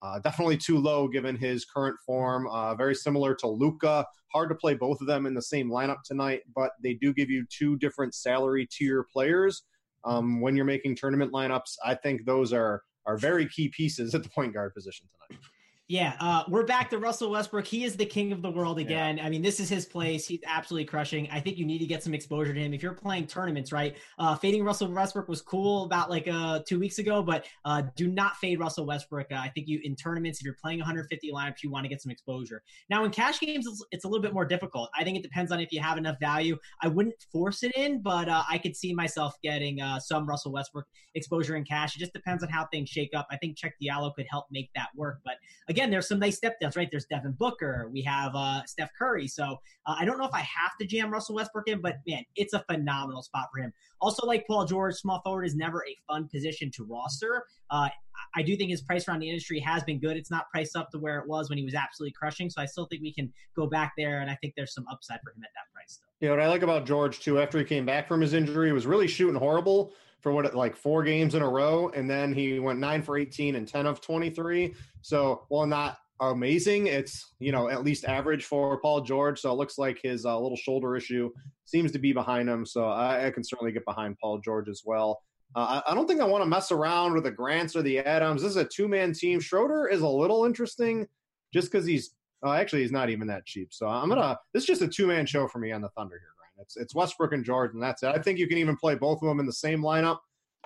Uh, 0.03 0.19
definitely 0.21 0.57
too 0.57 0.79
low 0.79 1.09
given 1.09 1.35
his 1.35 1.65
current 1.65 1.97
form. 2.05 2.47
Uh, 2.49 2.75
very 2.75 2.95
similar 2.95 3.35
to 3.35 3.49
Luka. 3.49 4.07
Hard 4.33 4.51
to 4.51 4.55
play 4.55 4.75
both 4.75 5.01
of 5.01 5.07
them 5.07 5.27
in 5.27 5.35
the 5.35 5.43
same 5.43 5.71
lineup 5.71 6.03
tonight, 6.05 6.43
but 6.55 6.73
they 6.83 6.95
do 6.95 7.13
give 7.13 7.31
you 7.31 7.45
two 7.49 7.77
different 7.79 8.15
salary 8.15 8.69
tier 8.71 9.07
players. 9.13 9.63
Um, 10.05 10.41
when 10.43 10.55
you're 10.57 10.67
making 10.67 10.97
tournament 10.97 11.33
lineups, 11.33 11.77
I 11.85 11.95
think 11.95 12.27
those 12.27 12.53
are 12.53 12.83
are 13.07 13.17
very 13.17 13.47
key 13.47 13.69
pieces 13.69 14.15
at 14.15 14.23
the 14.23 14.29
point 14.29 14.55
guard 14.55 14.75
position 14.75 15.07
tonight. 15.29 15.43
Yeah, 15.87 16.15
uh, 16.19 16.45
we're 16.49 16.65
back 16.65 16.89
to 16.91 16.99
Russell 16.99 17.31
Westbrook. 17.31 17.67
He 17.67 17.85
is 17.85 17.95
the 17.95 18.07
king 18.07 18.33
of 18.33 18.41
the 18.41 18.51
world 18.51 18.79
again. 18.79 19.19
Yeah. 19.19 19.27
I 19.27 19.29
mean, 19.29 19.43
this 19.43 19.61
is 19.61 19.69
his 19.69 19.85
place. 19.85 20.27
He's 20.27 20.41
absolutely 20.47 20.87
crushing. 20.87 21.29
I 21.31 21.41
think 21.41 21.59
you 21.59 21.67
need 21.67 21.81
to 21.81 21.85
get 21.85 22.03
some 22.03 22.15
exposure 22.15 22.55
to 22.55 22.59
him. 22.59 22.73
If 22.73 22.83
you're 22.83 22.95
playing 22.95 23.27
tournaments, 23.27 23.71
right? 23.71 23.95
Uh, 24.19 24.35
fading 24.35 24.65
Russell 24.65 24.91
Westbrook 24.91 25.29
was 25.29 25.43
cool 25.43 25.85
about 25.85 26.09
like 26.09 26.27
uh, 26.27 26.61
two 26.67 26.79
weeks 26.81 26.99
ago, 27.01 27.23
but 27.23 27.45
uh, 27.67 27.83
do 27.97 28.09
not 28.09 28.39
fade 28.39 28.61
Russell 28.61 28.87
Westbrook. 28.87 29.27
Uh, 29.31 29.35
I 29.35 29.51
think 29.51 29.69
you 29.69 29.79
in 29.85 29.95
tournaments, 29.95 30.39
if 30.39 30.47
you're 30.47 30.57
playing 30.59 30.79
150 30.79 31.31
lineups, 31.31 31.63
you 31.63 31.71
want 31.71 31.85
to 31.85 31.91
get 31.91 32.01
some 32.01 32.11
exposure. 32.11 32.63
Now, 32.89 33.05
in 33.05 33.11
cash 33.11 33.39
games, 33.39 33.67
it's, 33.67 33.85
it's, 33.91 34.05
a 34.07 34.09
little 34.09 34.23
bit 34.23 34.33
more 34.33 34.47
difficult. 34.47 34.89
I 34.99 35.05
think 35.05 35.19
it 35.19 35.23
depends 35.23 35.53
on 35.53 35.61
if 35.61 35.71
you 35.71 35.83
have 35.83 35.99
enough 35.99 36.17
value. 36.19 36.57
I 36.81 36.89
wouldn't 36.89 37.15
force 37.31 37.63
it 37.63 37.73
in, 37.77 38.01
but 38.01 38.31
uh, 38.31 38.43
I 38.49 38.57
could 38.57 38.75
see 38.75 38.95
myself 38.95 39.35
getting 39.43 39.83
uh, 39.83 40.01
some 40.01 40.27
Russell 40.27 40.53
Westbrook 40.53 40.87
exposure 41.15 41.57
in 41.57 41.65
cash. 41.65 41.95
It 41.95 41.99
just 41.99 42.15
depends 42.15 42.43
on 42.43 42.49
how 42.49 42.67
things 42.73 42.89
shake 42.89 43.11
up. 43.15 43.27
I 43.31 43.37
think 43.37 43.59
Cheick 43.59 43.73
Diallo 43.83 44.15
could 44.15 44.27
help 44.31 44.47
make 44.51 44.71
that 44.75 44.89
work. 44.97 45.21
But 45.25 45.35
again, 45.75 45.91
there's 45.91 46.07
some 46.07 46.21
nice 46.21 46.37
step 46.37 46.61
downs, 46.61 46.77
right? 46.77 46.89
There's 46.89 47.07
Devin 47.07 47.33
Booker. 47.33 47.91
We 47.93 48.01
have 48.03 48.31
uh, 48.37 48.65
Steph 48.65 48.91
Curry. 48.97 49.27
So 49.27 49.59
uh, 49.87 49.97
I 49.99 50.05
don't 50.05 50.19
know 50.19 50.25
if 50.25 50.33
I 50.33 50.39
have 50.39 50.77
to 50.81 50.87
jam 50.87 51.11
Russell 51.11 51.35
Westbrook 51.35 51.67
in, 51.67 51.81
but 51.81 51.97
man, 52.07 52.23
it's 52.37 52.53
a 52.53 52.65
phenomenal 52.71 53.25
spot 53.25 53.49
for 53.53 53.61
him. 53.61 53.73
Also, 54.01 54.25
like 54.25 54.47
Paul 54.47 54.67
George, 54.67 54.95
small 54.95 55.21
forward 55.23 55.45
is 55.45 55.57
never 55.57 55.85
a 55.85 55.97
fun 56.07 56.29
position 56.29 56.71
to 56.77 56.85
roster. 56.85 57.47
Uh, 57.71 57.89
I 58.37 58.43
do 58.43 58.57
think 58.57 58.71
his 58.71 58.83
price 58.83 59.09
around 59.09 59.19
the 59.19 59.29
industry 59.29 59.59
has 59.61 59.83
been 59.83 59.99
good. 59.99 60.17
It's 60.17 60.31
not 60.31 60.49
priced 60.49 60.77
up 60.77 60.91
to 60.93 60.99
where 60.99 61.19
it 61.19 61.27
was 61.27 61.49
when 61.49 61.59
he 61.59 61.65
was 61.65 61.75
absolutely 61.75 62.13
crushing. 62.13 62.51
So 62.51 62.63
I 62.63 62.67
still 62.67 62.87
think 62.87 63.03
we 63.03 63.13
can 63.13 63.33
go 63.57 63.67
back 63.67 63.95
there, 63.99 64.21
and 64.21 64.31
I 64.31 64.37
think 64.41 64.55
there's 64.57 64.73
some 64.73 64.87
upside 64.89 65.19
for 65.25 65.31
him 65.31 65.43
at 65.43 65.51
that 65.57 65.73
price. 65.75 66.01
Still. 66.17 66.29
Know 66.29 66.37
what 66.37 66.45
I 66.45 66.49
like 66.49 66.63
about 66.63 66.87
George 66.87 67.19
too? 67.19 67.41
After 67.41 67.59
he 67.59 67.65
came 67.65 67.85
back 67.85 68.07
from 68.07 68.21
his 68.21 68.33
injury, 68.33 68.69
he 68.69 68.73
was 68.73 68.87
really 68.87 69.09
shooting 69.09 69.35
horrible 69.35 69.93
for 70.25 70.33
what 70.33 70.55
like 70.55 70.75
four 70.75 71.05
games 71.05 71.35
in 71.35 71.43
a 71.43 71.49
row, 71.49 71.91
and 71.91 72.09
then 72.09 72.33
he 72.33 72.59
went 72.59 72.81
nine 72.81 73.03
for 73.03 73.19
18 73.19 73.57
and 73.57 73.69
10 73.69 73.85
of 73.85 74.01
23. 74.01 74.75
So 75.03 75.45
while 75.49 75.67
not 75.67 75.99
amazing, 76.19 76.87
it's 76.87 77.35
you 77.39 77.53
know 77.53 77.69
at 77.69 77.85
least 77.85 78.07
average 78.07 78.47
for 78.47 78.81
Paul 78.81 79.03
George. 79.03 79.39
So 79.39 79.53
it 79.53 79.57
looks 79.57 79.77
like 79.77 80.01
his 80.03 80.25
uh, 80.25 80.41
little 80.41 80.57
shoulder 80.57 80.97
issue 80.97 81.31
seems 81.67 81.93
to 81.93 81.99
be 81.99 82.15
behind 82.15 82.49
him. 82.49 82.65
So 82.65 82.87
I, 82.87 83.27
I 83.27 83.31
can 83.33 83.45
certainly 83.45 83.71
get 83.71 83.85
behind 83.85 84.17
Paul 84.19 84.39
George 84.39 84.71
as 84.71 84.81
well. 84.83 85.21
Uh, 85.55 85.83
I, 85.87 85.93
I, 85.93 85.95
don't 85.95 86.09
think 86.09 86.23
I 86.23 86.25
want 86.25 86.43
to 86.43 86.49
mess 86.49 86.73
around 86.73 87.13
with 87.13 87.25
the 87.25 87.31
Grants 87.31 87.77
or 87.77 87.83
the 87.83 87.99
Adams. 87.99 88.41
This 88.41 88.53
is 88.53 88.57
a 88.57 88.65
two 88.65 88.89
man 88.89 89.13
team. 89.13 89.41
Schroeder 89.41 89.89
is 89.89 90.01
a 90.01 90.09
little 90.09 90.47
interesting 90.47 91.07
just 91.53 91.71
because 91.71 91.85
he's 91.85 92.15
uh, 92.43 92.53
actually 92.53 92.81
he's 92.81 92.93
not 92.93 93.11
even 93.11 93.27
that 93.27 93.45
cheap. 93.45 93.75
So 93.75 93.89
I'm 93.89 94.09
gonna. 94.09 94.39
This 94.55 94.63
is 94.63 94.69
just 94.69 94.81
a 94.81 94.89
two 94.89 95.07
man 95.07 95.27
show 95.27 95.47
for 95.49 95.59
me 95.59 95.71
on 95.71 95.83
the 95.83 95.91
Thunder 95.91 96.19
here. 96.19 96.34
It's 96.59 96.77
it's 96.77 96.95
Westbrook 96.95 97.33
and 97.33 97.47
and 97.49 97.83
that's 97.83 98.03
it. 98.03 98.09
I 98.09 98.19
think 98.19 98.39
you 98.39 98.47
can 98.47 98.59
even 98.59 98.77
play 98.77 98.95
both 98.95 99.23
of 99.23 99.29
them 99.29 99.41
in 99.41 99.47
the 99.47 99.53
same 99.53 99.83
lineup. 99.83 100.19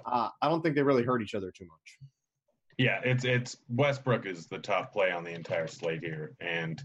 Uh, 0.05 0.28
I 0.41 0.49
don't 0.49 0.62
think 0.62 0.74
they 0.74 0.82
really 0.82 1.03
hurt 1.03 1.22
each 1.22 1.34
other 1.34 1.51
too 1.51 1.66
much. 1.66 1.99
Yeah, 2.76 3.01
it's 3.05 3.24
it's 3.24 3.57
Westbrook 3.68 4.26
is 4.26 4.47
the 4.47 4.59
tough 4.59 4.93
play 4.93 5.11
on 5.11 5.24
the 5.24 5.32
entire 5.32 5.66
slate 5.66 6.03
here, 6.03 6.34
and 6.41 6.82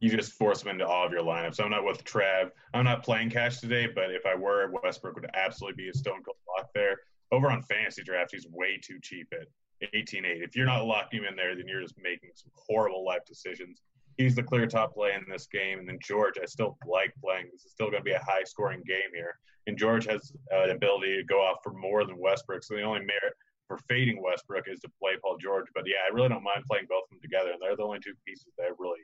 you 0.00 0.10
just 0.10 0.32
force 0.32 0.62
him 0.62 0.68
into 0.68 0.86
all 0.86 1.06
of 1.06 1.12
your 1.12 1.22
lineups. 1.22 1.60
I'm 1.62 1.70
not 1.70 1.84
with 1.84 2.04
Trav. 2.04 2.50
I'm 2.74 2.84
not 2.84 3.02
playing 3.02 3.30
cash 3.30 3.58
today, 3.58 3.86
but 3.86 4.10
if 4.10 4.26
I 4.26 4.34
were, 4.34 4.72
Westbrook 4.82 5.14
would 5.14 5.30
absolutely 5.34 5.84
be 5.84 5.90
a 5.90 5.94
stone 5.94 6.22
cold 6.22 6.36
lock 6.48 6.70
there. 6.74 6.98
Over 7.32 7.50
on 7.50 7.62
fantasy 7.62 8.02
draft, 8.02 8.32
he's 8.32 8.46
way 8.50 8.78
too 8.82 8.98
cheap 9.00 9.28
at 9.32 9.46
18.8. 9.94 10.42
If 10.42 10.56
you're 10.56 10.66
not 10.66 10.84
locking 10.84 11.20
him 11.20 11.26
in 11.26 11.36
there, 11.36 11.54
then 11.54 11.68
you're 11.68 11.82
just 11.82 11.96
making 12.02 12.30
some 12.34 12.50
horrible 12.54 13.04
life 13.04 13.24
decisions. 13.26 13.82
He's 14.20 14.34
the 14.34 14.42
clear 14.42 14.66
top 14.66 14.92
play 14.92 15.14
in 15.14 15.24
this 15.32 15.46
game, 15.46 15.78
and 15.78 15.88
then 15.88 15.98
George, 15.98 16.34
I 16.36 16.44
still 16.44 16.76
like 16.86 17.14
playing. 17.24 17.46
This 17.50 17.64
is 17.64 17.72
still 17.72 17.86
going 17.86 18.02
to 18.02 18.04
be 18.04 18.12
a 18.12 18.22
high 18.22 18.44
scoring 18.44 18.82
game 18.86 19.10
here, 19.14 19.38
and 19.66 19.78
George 19.78 20.04
has 20.04 20.30
uh, 20.52 20.64
an 20.64 20.72
ability 20.72 21.16
to 21.16 21.24
go 21.24 21.40
off 21.40 21.60
for 21.64 21.72
more 21.72 22.04
than 22.04 22.18
Westbrook. 22.18 22.62
So 22.62 22.74
the 22.74 22.82
only 22.82 23.00
merit 23.00 23.32
for 23.66 23.78
fading 23.88 24.20
Westbrook 24.22 24.68
is 24.68 24.78
to 24.80 24.90
play 25.00 25.12
Paul 25.22 25.38
George. 25.38 25.68
But 25.74 25.84
yeah, 25.86 26.04
I 26.06 26.12
really 26.12 26.28
don't 26.28 26.42
mind 26.42 26.64
playing 26.68 26.84
both 26.86 27.04
of 27.04 27.16
them 27.16 27.20
together, 27.22 27.52
and 27.52 27.62
they're 27.62 27.76
the 27.76 27.82
only 27.82 28.00
two 28.00 28.12
pieces 28.26 28.52
that 28.58 28.64
I 28.64 28.72
really 28.78 29.00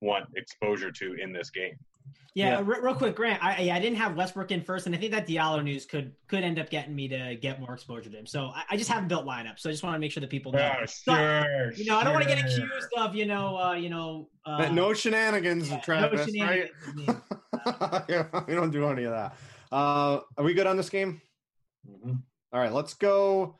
want 0.00 0.28
exposure 0.36 0.92
to 0.92 1.14
in 1.14 1.32
this 1.32 1.50
game. 1.50 1.74
Yeah, 2.34 2.60
yeah. 2.60 2.64
real 2.64 2.94
quick, 2.94 3.14
Grant. 3.14 3.44
I 3.44 3.70
I 3.70 3.78
didn't 3.78 3.98
have 3.98 4.16
Westbrook 4.16 4.50
in 4.52 4.62
first, 4.62 4.86
and 4.86 4.94
I 4.94 4.98
think 4.98 5.12
that 5.12 5.26
Diallo 5.26 5.62
news 5.62 5.84
could 5.84 6.12
could 6.28 6.42
end 6.42 6.58
up 6.58 6.70
getting 6.70 6.94
me 6.94 7.06
to 7.08 7.36
get 7.36 7.60
more 7.60 7.74
exposure 7.74 8.08
to 8.08 8.16
him. 8.16 8.26
So 8.26 8.46
I, 8.46 8.62
I 8.70 8.76
just 8.78 8.88
haven't 8.88 9.08
built 9.08 9.26
lineup. 9.26 9.58
So 9.58 9.68
I 9.68 9.72
just 9.72 9.82
want 9.82 9.96
to 9.96 9.98
make 9.98 10.12
sure 10.12 10.22
that 10.22 10.30
people 10.30 10.50
know. 10.52 10.58
Yeah, 10.58 10.86
sure. 10.86 11.72
you 11.74 11.84
know, 11.84 11.98
I 11.98 12.04
don't 12.04 12.14
want 12.14 12.26
to 12.26 12.34
get 12.34 12.42
accused 12.42 12.88
of 12.96 13.14
you 13.14 13.26
know 13.26 13.58
uh, 13.58 13.74
you 13.74 13.90
know 13.90 14.30
uh, 14.46 14.70
no 14.70 14.94
shenanigans, 14.94 15.70
yeah, 15.70 15.80
Travis. 15.80 16.20
No 16.20 16.32
shenanigans 16.32 16.70
right? 17.06 18.04
yeah, 18.08 18.26
we 18.48 18.54
don't 18.54 18.70
do 18.70 18.86
any 18.86 19.04
of 19.04 19.12
that. 19.12 19.36
Uh, 19.70 20.20
are 20.38 20.44
we 20.44 20.54
good 20.54 20.66
on 20.66 20.78
this 20.78 20.88
game? 20.88 21.20
Mm-hmm. 21.86 22.14
All 22.52 22.60
right, 22.60 22.72
let's 22.72 22.94
go. 22.94 23.56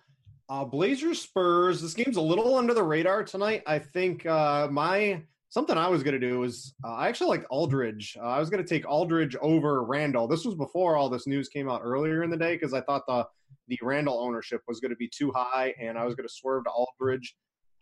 Uh, 0.48 0.64
Blazers 0.64 1.20
Spurs. 1.20 1.82
This 1.82 1.92
game's 1.94 2.16
a 2.16 2.22
little 2.22 2.56
under 2.56 2.72
the 2.72 2.82
radar 2.82 3.22
tonight. 3.24 3.62
I 3.66 3.78
think 3.78 4.24
uh, 4.24 4.68
my 4.70 5.22
something 5.52 5.76
I 5.76 5.88
was 5.88 6.02
going 6.02 6.18
to 6.18 6.26
do 6.26 6.38
was 6.38 6.74
uh, 6.82 6.94
I 6.94 7.08
actually 7.08 7.28
liked 7.28 7.44
Aldridge. 7.50 8.16
Uh, 8.18 8.24
I 8.24 8.40
was 8.40 8.48
going 8.48 8.64
to 8.64 8.68
take 8.68 8.88
Aldridge 8.88 9.36
over 9.42 9.84
Randle. 9.84 10.26
This 10.26 10.46
was 10.46 10.54
before 10.54 10.96
all 10.96 11.10
this 11.10 11.26
news 11.26 11.50
came 11.50 11.68
out 11.68 11.82
earlier 11.84 12.22
in 12.22 12.30
the 12.30 12.38
day 12.38 12.54
because 12.54 12.72
I 12.72 12.80
thought 12.80 13.02
the 13.06 13.26
the 13.68 13.78
Randle 13.82 14.18
ownership 14.18 14.62
was 14.66 14.80
going 14.80 14.92
to 14.92 14.96
be 14.96 15.10
too 15.14 15.30
high, 15.34 15.74
and 15.78 15.98
I 15.98 16.06
was 16.06 16.14
going 16.14 16.26
to 16.26 16.34
swerve 16.34 16.64
to 16.64 16.70
Aldridge. 16.70 17.36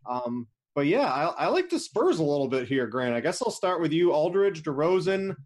Um, 0.05 0.49
but 0.75 0.87
yeah, 0.87 1.13
I, 1.13 1.27
I, 1.45 1.47
like 1.47 1.71
the 1.71 1.79
Spurs 1.79 2.19
a 2.19 2.25
little 2.25 2.49
bit 2.49 2.67
here, 2.67 2.87
Grant. 2.87 3.15
I 3.15 3.21
guess 3.21 3.41
I'll 3.41 3.53
start 3.53 3.81
with 3.81 3.93
you, 3.93 4.13
Aldridge, 4.13 4.63
DeRozan. 4.63 5.37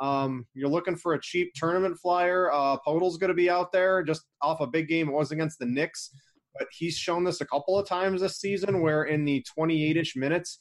Um, 0.00 0.46
you're 0.54 0.68
looking 0.68 0.96
for 0.96 1.14
a 1.14 1.20
cheap 1.20 1.52
tournament 1.54 1.96
flyer. 2.00 2.50
Uh, 2.52 2.76
Poeltl's 2.86 3.18
going 3.18 3.28
to 3.28 3.34
be 3.34 3.50
out 3.50 3.72
there 3.72 4.02
just 4.02 4.22
off 4.42 4.60
a 4.60 4.66
big 4.66 4.88
game. 4.88 5.08
It 5.08 5.12
was 5.12 5.30
against 5.30 5.58
the 5.58 5.66
Knicks 5.66 6.10
but 6.58 6.68
he's 6.72 6.96
shown 6.96 7.24
this 7.24 7.40
a 7.40 7.46
couple 7.46 7.78
of 7.78 7.86
times 7.86 8.20
this 8.20 8.40
season 8.40 8.82
where 8.82 9.04
in 9.04 9.24
the 9.24 9.44
28-ish 9.56 10.16
minutes 10.16 10.58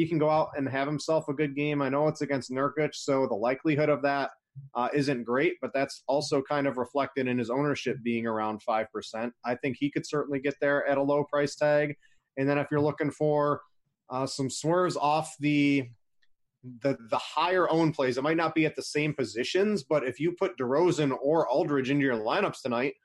he 0.00 0.08
can 0.08 0.18
go 0.18 0.30
out 0.30 0.50
and 0.56 0.68
have 0.68 0.88
himself 0.88 1.28
a 1.28 1.34
good 1.34 1.54
game. 1.54 1.82
I 1.82 1.88
know 1.88 2.08
it's 2.08 2.22
against 2.22 2.50
Nurkic, 2.50 2.94
so 2.94 3.26
the 3.26 3.34
likelihood 3.34 3.88
of 3.88 4.02
that 4.02 4.30
uh, 4.74 4.88
not 4.94 5.24
great, 5.24 5.54
but 5.60 5.72
that's 5.74 6.02
also 6.06 6.42
kind 6.42 6.66
of 6.66 6.78
reflected 6.78 7.28
in 7.28 7.38
his 7.38 7.50
ownership 7.50 7.98
being 8.02 8.26
around 8.26 8.62
5%. 8.68 8.86
I 9.44 9.54
think 9.56 9.76
he 9.78 9.90
could 9.90 10.06
certainly 10.06 10.40
get 10.40 10.54
there 10.60 10.86
at 10.86 10.98
a 10.98 11.02
low 11.02 11.24
price 11.24 11.54
tag. 11.54 11.96
And 12.36 12.48
then 12.48 12.58
if 12.58 12.68
you're 12.70 12.80
looking 12.80 13.10
for 13.10 13.60
uh, 14.08 14.26
some 14.26 14.50
swerves 14.50 14.96
off 14.96 15.34
the 15.38 15.88
the 16.82 16.98
the 17.08 17.18
higher 17.18 17.70
own 17.70 17.90
plays, 17.90 18.18
it 18.18 18.22
might 18.22 18.36
not 18.36 18.54
be 18.54 18.66
at 18.66 18.76
the 18.76 18.82
same 18.82 19.14
positions, 19.14 19.82
but 19.82 20.06
if 20.06 20.20
you 20.20 20.32
put 20.32 20.58
DeRozan 20.58 21.16
or 21.22 21.48
Aldridge 21.48 21.90
into 21.90 22.04
your 22.04 22.16
lineups 22.16 22.62
tonight– 22.62 22.94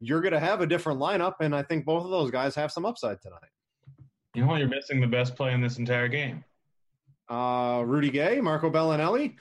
you're 0.00 0.20
going 0.20 0.32
to 0.32 0.40
have 0.40 0.60
a 0.60 0.66
different 0.66 1.00
lineup, 1.00 1.34
and 1.40 1.54
I 1.54 1.62
think 1.62 1.84
both 1.84 2.04
of 2.04 2.10
those 2.10 2.30
guys 2.30 2.54
have 2.54 2.70
some 2.70 2.84
upside 2.84 3.20
tonight. 3.20 3.50
You 4.36 4.44
know, 4.44 4.54
you're 4.56 4.68
missing 4.68 5.00
the 5.00 5.06
best 5.06 5.34
play 5.34 5.54
in 5.54 5.62
this 5.62 5.78
entire 5.78 6.08
game. 6.08 6.44
Uh, 7.26 7.82
Rudy 7.86 8.10
Gay, 8.10 8.38
Marco 8.42 8.70
Belinelli, 8.70 9.36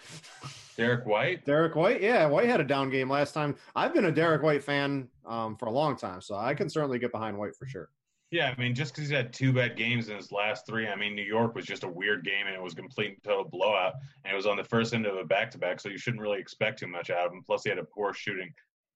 Derrick 0.78 1.06
White. 1.06 1.44
Derrick 1.44 1.76
White, 1.76 2.02
yeah, 2.02 2.26
White 2.28 2.48
had 2.48 2.62
a 2.62 2.64
down 2.64 2.90
game 2.90 3.10
last 3.10 3.34
time. 3.34 3.58
I've 3.76 3.94
been 3.94 4.06
a 4.06 4.12
Derrick 4.12 4.42
White 4.42 4.64
fan 4.64 5.10
um, 5.26 5.58
for 5.58 5.66
a 5.66 5.72
long 5.72 5.98
time, 5.98 6.22
so 6.22 6.38
I 6.38 6.54
can 6.54 6.70
certainly 6.70 6.98
get 6.98 7.12
behind 7.12 7.38
White 7.38 7.58
for 7.58 7.66
sure. 7.66 7.90
Yeah, 8.32 8.54
I 8.58 8.60
mean, 8.60 8.74
just 8.74 8.94
because 8.94 9.10
he's 9.10 9.18
had 9.18 9.34
two 9.34 9.52
bad 9.52 9.76
games 9.76 10.08
in 10.08 10.16
his 10.16 10.32
last 10.32 10.66
three, 10.66 10.88
I 10.88 10.96
mean, 10.96 11.14
New 11.14 11.24
York 11.24 11.56
was 11.56 11.66
just 11.66 11.84
a 11.84 11.90
weird 11.90 12.24
game 12.24 12.48
and 12.48 12.56
it 12.56 12.62
was 12.62 12.72
a 12.72 12.78
complete 12.78 13.10
and 13.10 13.24
total 13.24 13.44
blowout, 13.44 13.96
and 14.24 14.32
it 14.32 14.36
was 14.36 14.46
on 14.46 14.56
the 14.56 14.64
first 14.64 14.94
end 14.94 15.06
of 15.06 15.18
a 15.18 15.26
back-to-back, 15.26 15.82
so 15.82 15.90
you 15.90 15.98
shouldn't 15.98 16.22
really 16.22 16.40
expect 16.40 16.80
too 16.80 16.88
much 16.88 17.10
out 17.10 17.26
of 17.26 17.34
him. 17.34 17.44
Plus, 17.46 17.64
he 17.66 17.70
had 17.70 17.80
a 17.80 17.84
poor 17.84 18.14
shooting 18.14 18.50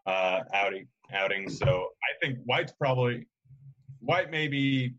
uh, 0.06 0.40
outing 0.54 0.88
outing. 1.14 1.50
So 1.50 1.88
I 2.04 2.26
think 2.26 2.40
White's 2.46 2.72
probably 2.72 3.28
White 4.00 4.32
may 4.32 4.48
be 4.48 4.94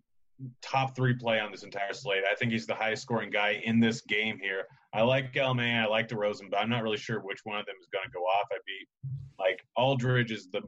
top 0.63 0.97
three 0.97 1.15
play 1.15 1.41
on 1.41 1.51
this 1.51 1.63
entire 1.63 1.93
slate. 1.93 2.23
I 2.31 2.35
think 2.35 2.53
he's 2.53 2.67
the 2.67 2.75
highest 2.75 3.03
scoring 3.03 3.31
guy 3.31 3.61
in 3.65 3.81
this 3.81 4.01
game 4.03 4.39
here. 4.41 4.65
I 4.93 5.03
like 5.03 5.33
LMA, 5.35 5.83
I 5.83 5.87
like 5.87 6.09
DeRozan, 6.09 6.51
but 6.51 6.59
I'm 6.59 6.71
not 6.71 6.83
really 6.83 6.97
sure 6.97 7.21
which 7.21 7.41
one 7.45 7.59
of 7.59 7.67
them 7.67 7.77
is 7.81 7.89
going 7.93 8.05
to 8.05 8.11
go 8.11 8.21
off. 8.21 8.49
I'd 8.53 8.59
be 8.67 9.11
like 9.39 9.61
Aldridge 9.77 10.33
is 10.33 10.49
the 10.51 10.63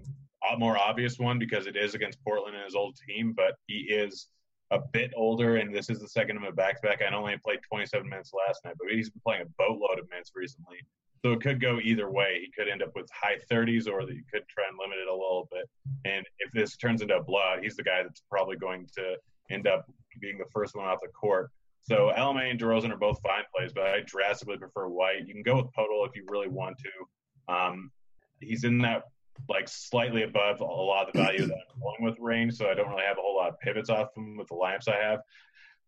more 0.58 0.78
obvious 0.78 1.18
one 1.18 1.38
because 1.38 1.66
it 1.66 1.76
is 1.76 1.94
against 1.94 2.22
Portland 2.24 2.56
and 2.56 2.64
his 2.64 2.74
old 2.74 2.96
team, 3.08 3.32
but 3.36 3.54
he 3.66 3.80
is 3.88 4.28
a 4.70 4.78
bit 4.92 5.12
older, 5.16 5.56
and 5.56 5.74
this 5.74 5.90
is 5.90 6.00
the 6.00 6.08
second 6.08 6.36
of 6.36 6.44
a 6.44 6.52
back 6.52 6.80
to 6.80 6.88
back. 6.88 7.02
I 7.02 7.14
only 7.14 7.36
played 7.44 7.60
27 7.68 8.08
minutes 8.08 8.32
last 8.46 8.64
night, 8.64 8.74
but 8.78 8.92
he's 8.92 9.10
been 9.10 9.20
playing 9.24 9.42
a 9.42 9.50
boatload 9.58 9.98
of 9.98 10.08
minutes 10.10 10.32
recently. 10.34 10.78
So 11.24 11.32
it 11.32 11.40
could 11.40 11.60
go 11.60 11.78
either 11.80 12.10
way. 12.10 12.40
He 12.44 12.50
could 12.50 12.68
end 12.68 12.82
up 12.82 12.90
with 12.96 13.08
high 13.12 13.38
30s, 13.50 13.86
or 13.86 14.00
he 14.00 14.22
could 14.32 14.42
try 14.48 14.64
and 14.68 14.78
limit 14.80 14.98
it 14.98 15.08
a 15.08 15.12
little 15.12 15.48
bit. 15.52 15.68
And 16.04 16.26
if 16.40 16.50
this 16.52 16.76
turns 16.76 17.02
into 17.02 17.16
a 17.16 17.22
blowout, 17.22 17.62
he's 17.62 17.76
the 17.76 17.84
guy 17.84 18.02
that's 18.02 18.22
probably 18.28 18.56
going 18.56 18.88
to 18.96 19.16
end 19.53 19.66
up 19.66 19.86
being 20.20 20.38
the 20.38 20.50
first 20.53 20.74
one 20.74 20.86
off 20.86 20.98
the 21.03 21.09
court. 21.09 21.50
So 21.82 22.12
LMA 22.16 22.50
and 22.50 22.61
DeRozan 22.61 22.92
are 22.92 22.96
both 22.96 23.20
fine 23.22 23.42
plays, 23.55 23.72
but 23.72 23.84
I 23.84 24.00
drastically 24.07 24.57
prefer 24.57 24.88
White. 24.88 25.26
You 25.26 25.34
can 25.34 25.42
go 25.42 25.57
with 25.57 25.66
Poeltl 25.76 26.09
if 26.09 26.14
you 26.14 26.24
really 26.28 26.48
want 26.48 26.76
to. 26.78 27.53
Um, 27.53 27.90
he's 28.40 28.64
in 28.64 28.78
that 28.78 29.05
like 29.48 29.68
slightly 29.68 30.22
above 30.22 30.61
a 30.61 30.64
lot 30.64 31.09
of 31.09 31.12
the 31.12 31.18
value 31.18 31.46
that 31.46 31.55
I'm 31.74 31.80
going 31.80 32.03
with 32.03 32.18
range, 32.20 32.55
so 32.55 32.68
I 32.68 32.74
don't 32.74 32.88
really 32.88 33.03
have 33.03 33.18
a 33.18 33.20
whole 33.20 33.36
lot 33.36 33.48
of 33.48 33.59
pivots 33.61 33.90
off 33.90 34.16
him 34.16 34.36
with 34.36 34.48
the 34.48 34.55
lineups 34.55 34.88
I 34.88 35.03
have. 35.03 35.20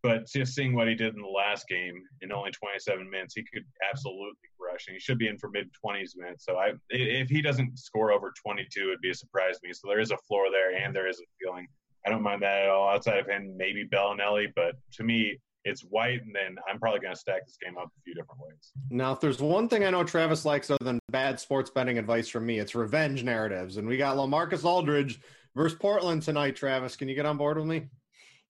But 0.03 0.27
just 0.27 0.53
seeing 0.53 0.75
what 0.75 0.87
he 0.87 0.93
did 0.93 1.15
in 1.15 1.21
the 1.21 1.27
last 1.27 1.67
game 1.67 2.03
in 2.21 2.31
only 2.31 2.51
27 2.51 3.09
minutes, 3.09 3.33
he 3.33 3.43
could 3.43 3.63
absolutely 3.89 4.33
crush, 4.59 4.87
and 4.87 4.93
he 4.93 4.99
should 4.99 5.17
be 5.17 5.27
in 5.27 5.37
for 5.37 5.49
mid 5.49 5.69
20s 5.83 6.11
minutes. 6.15 6.45
So 6.45 6.57
I, 6.57 6.73
if 6.89 7.29
he 7.29 7.41
doesn't 7.41 7.79
score 7.79 8.11
over 8.11 8.31
22, 8.45 8.81
it'd 8.81 9.01
be 9.01 9.09
a 9.09 9.15
surprise 9.15 9.59
to 9.59 9.67
me. 9.67 9.73
So 9.73 9.87
there 9.87 9.99
is 9.99 10.11
a 10.11 10.17
floor 10.27 10.51
there, 10.51 10.75
and 10.75 10.95
there 10.95 11.07
is 11.07 11.19
a 11.19 11.23
feeling. 11.41 11.67
I 12.05 12.09
don't 12.09 12.21
mind 12.21 12.41
that 12.41 12.63
at 12.63 12.69
all. 12.69 12.89
Outside 12.89 13.17
of 13.17 13.27
him, 13.27 13.55
maybe 13.57 13.85
Belinelli, 13.85 14.47
but 14.55 14.75
to 14.93 15.03
me, 15.03 15.39
it's 15.63 15.81
White, 15.81 16.21
and 16.21 16.33
then 16.33 16.57
I'm 16.69 16.79
probably 16.79 16.99
going 16.99 17.13
to 17.13 17.19
stack 17.19 17.45
this 17.45 17.57
game 17.63 17.75
up 17.77 17.87
a 17.87 18.01
few 18.03 18.13
different 18.13 18.39
ways. 18.39 18.71
Now, 18.91 19.13
if 19.13 19.19
there's 19.19 19.41
one 19.41 19.67
thing 19.67 19.83
I 19.83 19.89
know 19.89 20.03
Travis 20.03 20.45
likes 20.45 20.69
other 20.69 20.83
than 20.83 20.99
bad 21.09 21.39
sports 21.39 21.71
betting 21.71 21.97
advice 21.97 22.27
from 22.29 22.45
me, 22.45 22.59
it's 22.59 22.75
revenge 22.75 23.23
narratives. 23.23 23.77
And 23.77 23.87
we 23.87 23.97
got 23.97 24.15
Lamarcus 24.15 24.63
Aldridge 24.63 25.19
versus 25.55 25.77
Portland 25.79 26.21
tonight, 26.21 26.55
Travis. 26.55 26.95
Can 26.95 27.07
you 27.07 27.15
get 27.15 27.25
on 27.25 27.37
board 27.37 27.57
with 27.57 27.65
me? 27.65 27.87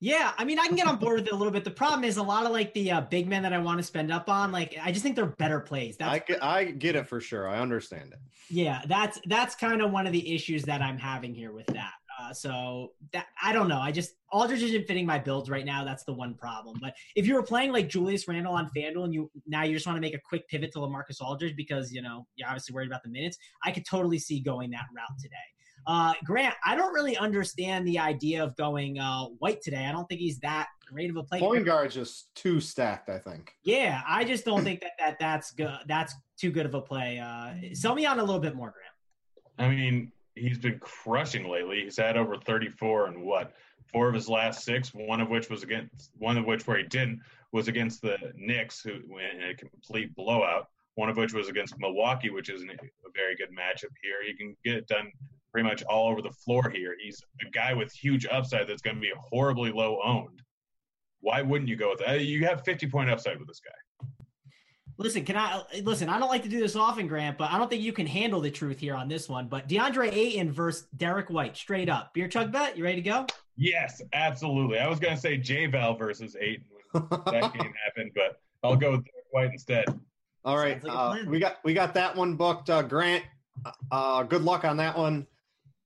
Yeah, 0.02 0.34
I 0.38 0.44
mean, 0.44 0.60
I 0.60 0.68
can 0.68 0.76
get 0.76 0.88
on 0.88 0.98
board 0.98 1.22
with 1.22 1.28
it 1.28 1.34
a 1.34 1.36
little 1.38 1.54
bit. 1.54 1.64
The 1.64 1.72
problem 1.72 2.04
is 2.04 2.18
a 2.18 2.24
lot 2.24 2.46
of 2.46 2.52
like 2.52 2.74
the 2.74 2.92
uh, 2.92 3.02
big 3.02 3.30
men 3.30 3.44
that 3.44 3.54
I 3.54 3.60
want 3.60 3.78
to 3.80 3.84
spend 3.84 4.12
up 4.12 4.30
on. 4.30 4.52
Like, 4.52 4.78
I 4.84 4.92
just 4.92 5.02
think 5.02 5.16
they're 5.16 5.26
better 5.26 5.62
plays. 5.62 5.96
That's 5.96 6.12
I 6.12 6.20
get, 6.20 6.44
I 6.44 6.64
get 6.66 6.96
it 6.98 7.08
for 7.08 7.22
sure. 7.22 7.48
I 7.48 7.60
understand 7.60 8.12
it. 8.12 8.20
Yeah, 8.50 8.82
that's 8.88 9.20
that's 9.26 9.56
kind 9.56 9.82
of 9.82 9.92
one 9.92 10.06
of 10.06 10.12
the 10.12 10.36
issues 10.36 10.64
that 10.64 10.82
I'm 10.82 10.98
having 10.98 11.34
here 11.34 11.54
with 11.54 11.66
that. 11.68 11.94
Uh, 12.18 12.34
so 12.34 12.94
that 13.12 13.28
I 13.42 13.52
don't 13.52 13.68
know. 13.68 13.80
I 13.80 13.92
just 13.92 14.16
Aldridge 14.32 14.64
isn't 14.64 14.88
fitting 14.88 15.06
my 15.06 15.20
builds 15.20 15.50
right 15.50 15.66
now. 15.66 15.84
That's 15.84 16.04
the 16.04 16.14
one 16.14 16.34
problem. 16.34 16.78
But 16.82 16.94
if 17.16 17.28
you 17.28 17.36
were 17.36 17.44
playing 17.44 17.72
like 17.72 17.90
Julius 17.90 18.28
Randle 18.28 18.54
on 18.54 18.70
FanDuel 18.76 19.06
and 19.06 19.14
you 19.14 19.30
now 19.48 19.64
you 19.64 19.74
just 19.74 19.86
want 19.86 19.98
to 19.98 20.02
make 20.02 20.16
a 20.16 20.20
quick 20.20 20.48
pivot 20.48 20.72
to 20.74 20.80
Lamarcus 20.80 21.22
Aldridge 21.22 21.56
because 21.56 21.92
you 21.92 22.02
know 22.02 22.26
you're 22.36 22.48
obviously 22.48 22.74
worried 22.74 22.88
about 22.88 23.04
the 23.04 23.10
minutes, 23.10 23.38
I 23.64 23.72
could 23.72 23.86
totally 23.86 24.20
see 24.20 24.40
going 24.40 24.72
that 24.72 24.86
route 24.96 25.20
today. 25.22 25.36
Uh, 25.88 26.14
Grant, 26.24 26.56
I 26.66 26.76
don't 26.76 26.94
really 26.94 27.16
understand 27.16 27.88
the 27.88 28.00
idea 28.00 28.44
of 28.44 28.56
going 28.56 28.98
uh, 28.98 29.26
white 29.40 29.62
today. 29.62 29.86
I 29.86 29.92
don't 29.92 30.08
think 30.08 30.20
he's 30.20 30.40
that 30.40 30.68
great 30.88 31.10
of 31.10 31.18
a 31.18 31.24
player. 31.24 31.42
Point 31.42 31.66
guard 31.66 31.92
just 31.92 32.34
too 32.34 32.60
stacked, 32.60 33.10
I 33.10 33.20
think. 33.20 33.54
Yeah, 33.64 34.02
I 34.08 34.24
just 34.24 34.46
don't 34.46 34.64
think 34.64 34.82
that, 34.82 34.94
that 35.00 35.20
that's 35.20 35.52
good. 35.52 35.78
That's 35.88 36.16
too 36.38 36.52
good 36.52 36.66
of 36.66 36.74
a 36.74 36.82
play. 36.82 37.20
Uh, 37.20 37.74
sell 37.74 37.94
me 37.94 38.06
on 38.06 38.20
a 38.20 38.24
little 38.24 38.42
bit 38.42 38.56
more, 38.56 38.72
Grant. 38.72 38.92
I 39.58 39.74
mean, 39.74 40.12
he's 40.36 40.58
been 40.58 40.80
crushing 40.80 41.48
lately. 41.48 41.84
He's 41.84 41.98
had 41.98 42.18
over 42.18 42.38
34 42.38 43.08
and 43.08 43.24
what 43.24 43.54
four 43.92 44.08
of 44.08 44.14
his 44.14 44.30
last 44.30 44.64
six, 44.64 44.94
one 44.94 45.22
of 45.22 45.30
which 45.30 45.50
was 45.50 45.64
against 45.64 46.12
one 46.18 46.38
of 46.38 46.46
which 46.46 46.68
where 46.68 46.78
he 46.78 46.84
didn't 46.84 47.22
was 47.52 47.68
against 47.68 48.02
the 48.02 48.18
Knicks, 48.36 48.82
who 48.82 49.00
went 49.08 49.42
in 49.42 49.50
a 49.50 49.56
complete 49.56 50.14
blowout. 50.16 50.68
One 50.96 51.10
of 51.10 51.18
which 51.18 51.34
was 51.34 51.50
against 51.50 51.78
Milwaukee, 51.78 52.30
which 52.30 52.50
is 52.50 52.64
a 52.64 52.68
very 53.14 53.36
good 53.36 53.50
matchup 53.50 53.92
here. 54.02 54.24
He 54.26 54.34
can 54.34 54.56
get 54.64 54.76
it 54.76 54.88
done 54.88 55.12
pretty 55.52 55.68
much 55.68 55.84
all 55.84 56.10
over 56.10 56.22
the 56.22 56.32
floor 56.32 56.70
here. 56.70 56.96
He's 57.02 57.22
a 57.46 57.50
guy 57.50 57.74
with 57.74 57.92
huge 57.92 58.26
upside 58.32 58.68
that's 58.68 58.82
going 58.82 58.96
to 58.96 59.02
be 59.02 59.12
horribly 59.18 59.74
low 59.74 60.00
owned. 60.06 60.42
Why 61.20 61.42
wouldn't 61.42 61.70
you 61.70 61.76
go 61.76 61.90
with 61.90 62.00
that? 62.00 62.22
You 62.22 62.46
have 62.46 62.64
50 62.64 62.88
point 62.88 63.10
upside 63.10 63.40
with 63.40 63.48
this 63.48 63.60
guy. 63.60 63.72
Listen, 64.98 65.26
can 65.26 65.36
I 65.36 65.62
listen? 65.84 66.08
I 66.08 66.20
don't 66.20 66.30
like 66.30 66.44
to 66.44 66.50
do 66.50 66.60
this 66.60 66.76
often, 66.76 67.08
Grant, 67.08 67.38
but 67.38 67.52
I 67.52 67.58
don't 67.58 67.70
think 67.70 67.84
you 67.84 67.92
can 67.92 68.08
handle 68.08 68.40
the 68.40 68.52
truth 68.52 68.80
here 68.80 68.96
on 68.96 69.10
this 69.10 69.28
one. 69.28 69.48
But 69.48 69.68
DeAndre 69.68 70.12
Ayton 70.14 70.52
versus 70.54 70.88
Derrick 70.96 71.30
White, 71.30 71.58
straight 71.58 71.90
up. 71.90 72.14
Beer 72.14 72.30
chug 72.30 72.52
bet. 72.52 72.78
You 72.78 72.84
ready 72.86 73.02
to 73.02 73.10
go? 73.10 73.26
Yes, 73.58 74.02
absolutely. 74.14 74.80
I 74.80 74.88
was 74.88 75.00
going 75.00 75.16
to 75.16 75.20
say 75.20 75.38
JaVale 75.38 76.00
versus 76.00 76.38
Ayton 76.40 76.66
when 76.92 77.04
that 77.26 77.54
game 77.54 77.74
happened, 77.86 78.12
but 78.16 78.40
I'll 78.64 78.78
go 78.78 78.92
with 78.92 79.06
Derrick 79.06 79.26
White 79.32 79.52
instead. 79.52 79.86
All 80.46 80.58
right, 80.58 80.82
like 80.84 80.96
uh, 80.96 81.28
we 81.28 81.40
got 81.40 81.58
we 81.64 81.74
got 81.74 81.96
that 81.96 82.16
one 82.16 82.36
booked. 82.36 82.70
Uh, 82.70 82.84
Grant, 82.84 83.24
uh, 83.92 84.24
good 84.24 84.44
luck 84.44 84.64
on 84.64 84.78
that 84.78 84.98
one. 84.98 85.26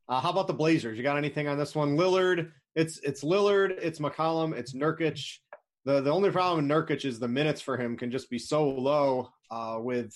Uh, 0.10 0.20
how 0.20 0.32
about 0.32 0.48
the 0.48 0.54
Blazers? 0.54 0.98
You 0.98 1.04
got 1.04 1.18
anything 1.18 1.48
on 1.48 1.58
this 1.58 1.74
one? 1.74 1.96
Lillard. 1.96 2.52
It's 2.76 3.00
it's 3.00 3.24
Lillard. 3.24 3.78
It's 3.82 4.00
McCollum. 4.00 4.54
It's 4.54 4.74
Nurkic. 4.74 5.38
The 5.86 6.02
the 6.02 6.12
only 6.12 6.32
problem 6.32 6.68
with 6.68 6.72
Nurkic 6.72 7.06
is 7.06 7.20
the 7.20 7.28
minutes 7.28 7.62
for 7.62 7.78
him 7.78 7.98
can 7.98 8.12
just 8.12 8.30
be 8.30 8.40
so 8.40 8.68
low 8.68 9.30
uh, 9.50 9.78
with 9.80 10.14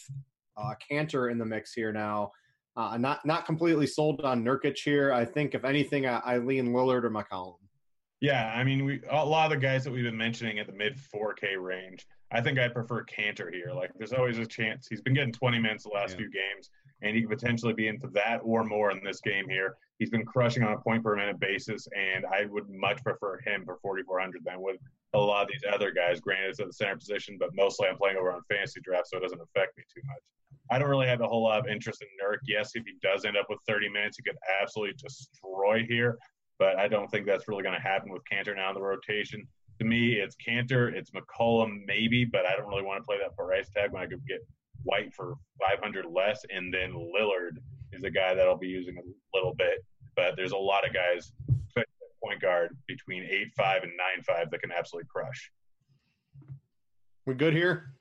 uh, 0.58 0.74
Kanter 0.90 1.32
in 1.32 1.38
the 1.38 1.46
mix 1.46 1.74
here 1.74 1.92
now. 1.92 2.32
Uh, 2.76 2.98
not 2.98 3.26
not 3.26 3.46
completely 3.46 3.88
sold 3.88 4.22
on 4.22 4.44
Nurkic 4.44 4.78
here. 4.78 5.14
I 5.14 5.26
think 5.26 5.54
if 5.54 5.64
anything, 5.64 6.06
I, 6.06 6.20
I 6.20 6.38
lean 6.40 6.70
Lillard 6.70 7.04
or 7.04 7.12
McCollum. 7.12 7.56
Yeah, 8.20 8.54
I 8.56 8.64
mean, 8.64 8.86
we 8.86 9.02
a 9.10 9.26
lot 9.26 9.52
of 9.52 9.60
the 9.60 9.66
guys 9.66 9.84
that 9.84 9.92
we've 9.92 10.06
been 10.06 10.18
mentioning 10.18 10.58
at 10.58 10.66
the 10.66 10.74
mid 10.74 10.98
4K 10.98 11.62
range. 11.62 12.06
I 12.32 12.42
think 12.42 12.58
I 12.58 12.68
prefer 12.68 13.04
Kanter 13.04 13.54
here. 13.54 13.72
Like, 13.76 13.92
there's 13.98 14.14
always 14.14 14.40
a 14.40 14.46
chance 14.46 14.88
he's 14.88 15.02
been 15.02 15.14
getting 15.14 15.34
20 15.34 15.60
minutes 15.60 15.84
the 15.84 15.90
last 15.90 16.12
yeah. 16.12 16.20
few 16.20 16.32
games, 16.32 16.70
and 17.02 17.16
he 17.16 17.22
could 17.22 17.38
potentially 17.38 17.74
be 17.74 17.90
into 17.90 18.08
that 18.14 18.40
or 18.44 18.64
more 18.64 18.92
in 18.92 19.04
this 19.04 19.20
game 19.20 19.48
here. 19.50 19.76
He's 20.04 20.10
been 20.10 20.26
crushing 20.26 20.64
on 20.64 20.74
a 20.74 20.78
point 20.78 21.02
per 21.02 21.16
minute 21.16 21.40
basis, 21.40 21.88
and 21.96 22.26
I 22.26 22.44
would 22.48 22.70
much 22.70 23.02
prefer 23.06 23.40
him 23.40 23.64
for 23.64 23.78
4,400 23.82 24.44
than 24.44 24.60
with 24.60 24.76
a 25.14 25.18
lot 25.18 25.44
of 25.44 25.48
these 25.48 25.64
other 25.74 25.92
guys. 25.92 26.20
Granted, 26.20 26.50
it's 26.50 26.60
at 26.60 26.68
the 26.68 26.74
center 26.74 26.98
position, 26.98 27.38
but 27.40 27.56
mostly 27.56 27.88
I'm 27.88 27.96
playing 27.96 28.18
over 28.18 28.30
on 28.34 28.42
fantasy 28.52 28.82
draft, 28.82 29.08
so 29.08 29.16
it 29.16 29.22
doesn't 29.22 29.40
affect 29.40 29.78
me 29.78 29.84
too 29.96 30.02
much. 30.06 30.18
I 30.70 30.78
don't 30.78 30.90
really 30.90 31.08
have 31.08 31.22
a 31.22 31.26
whole 31.26 31.42
lot 31.42 31.58
of 31.58 31.68
interest 31.68 32.02
in 32.02 32.10
Nurk. 32.22 32.40
Yes, 32.46 32.72
if 32.74 32.84
he 32.86 32.96
does 33.02 33.24
end 33.24 33.38
up 33.38 33.46
with 33.48 33.60
30 33.66 33.88
minutes, 33.88 34.18
he 34.18 34.24
could 34.24 34.38
absolutely 34.62 34.96
destroy 35.02 35.86
here, 35.88 36.18
but 36.60 36.76
I 36.76 36.90
don't 36.90 37.10
think 37.10 37.26
that's 37.26 37.48
really 37.48 37.64
going 37.64 37.76
to 37.76 37.82
happen 37.82 38.12
with 38.12 38.24
Kanter 38.30 38.58
now 38.58 38.68
in 38.72 38.76
the 38.76 38.82
rotation. 38.82 39.48
To 39.80 39.86
me, 39.86 40.16
it's 40.16 40.36
Kanter, 40.46 40.94
it's 40.94 41.12
McCollum, 41.12 41.86
maybe, 41.88 42.26
but 42.26 42.46
I 42.46 42.58
don't 42.58 42.68
really 42.68 42.84
want 42.84 43.02
to 43.02 43.08
play 43.08 43.20
that 43.22 43.38
price 43.38 43.70
tag 43.74 43.94
when 43.94 44.04
I 44.04 44.08
could 44.08 44.28
get 44.28 44.46
White 44.84 45.14
for 45.14 45.36
500 45.62 46.08
less, 46.08 46.42
and 46.54 46.74
then 46.74 46.92
Lillard 46.92 47.56
is 47.94 48.04
a 48.04 48.10
guy 48.10 48.34
that 48.34 48.46
I'll 48.46 48.58
be 48.58 48.68
using 48.68 48.98
a 48.98 49.38
little 49.38 49.56
bit. 49.56 49.86
But 50.16 50.36
there's 50.36 50.52
a 50.52 50.58
lot 50.58 50.88
of 50.88 50.94
guys, 50.94 51.32
point 52.24 52.42
guard 52.42 52.78
between 52.88 53.24
eight 53.24 53.52
five 53.56 53.84
and 53.84 53.92
nine 53.98 54.24
five 54.24 54.50
that 54.52 54.62
can 54.62 54.72
absolutely 54.72 55.08
crush. 55.10 55.52
We 57.26 57.34
good 57.34 57.54
here, 57.54 57.94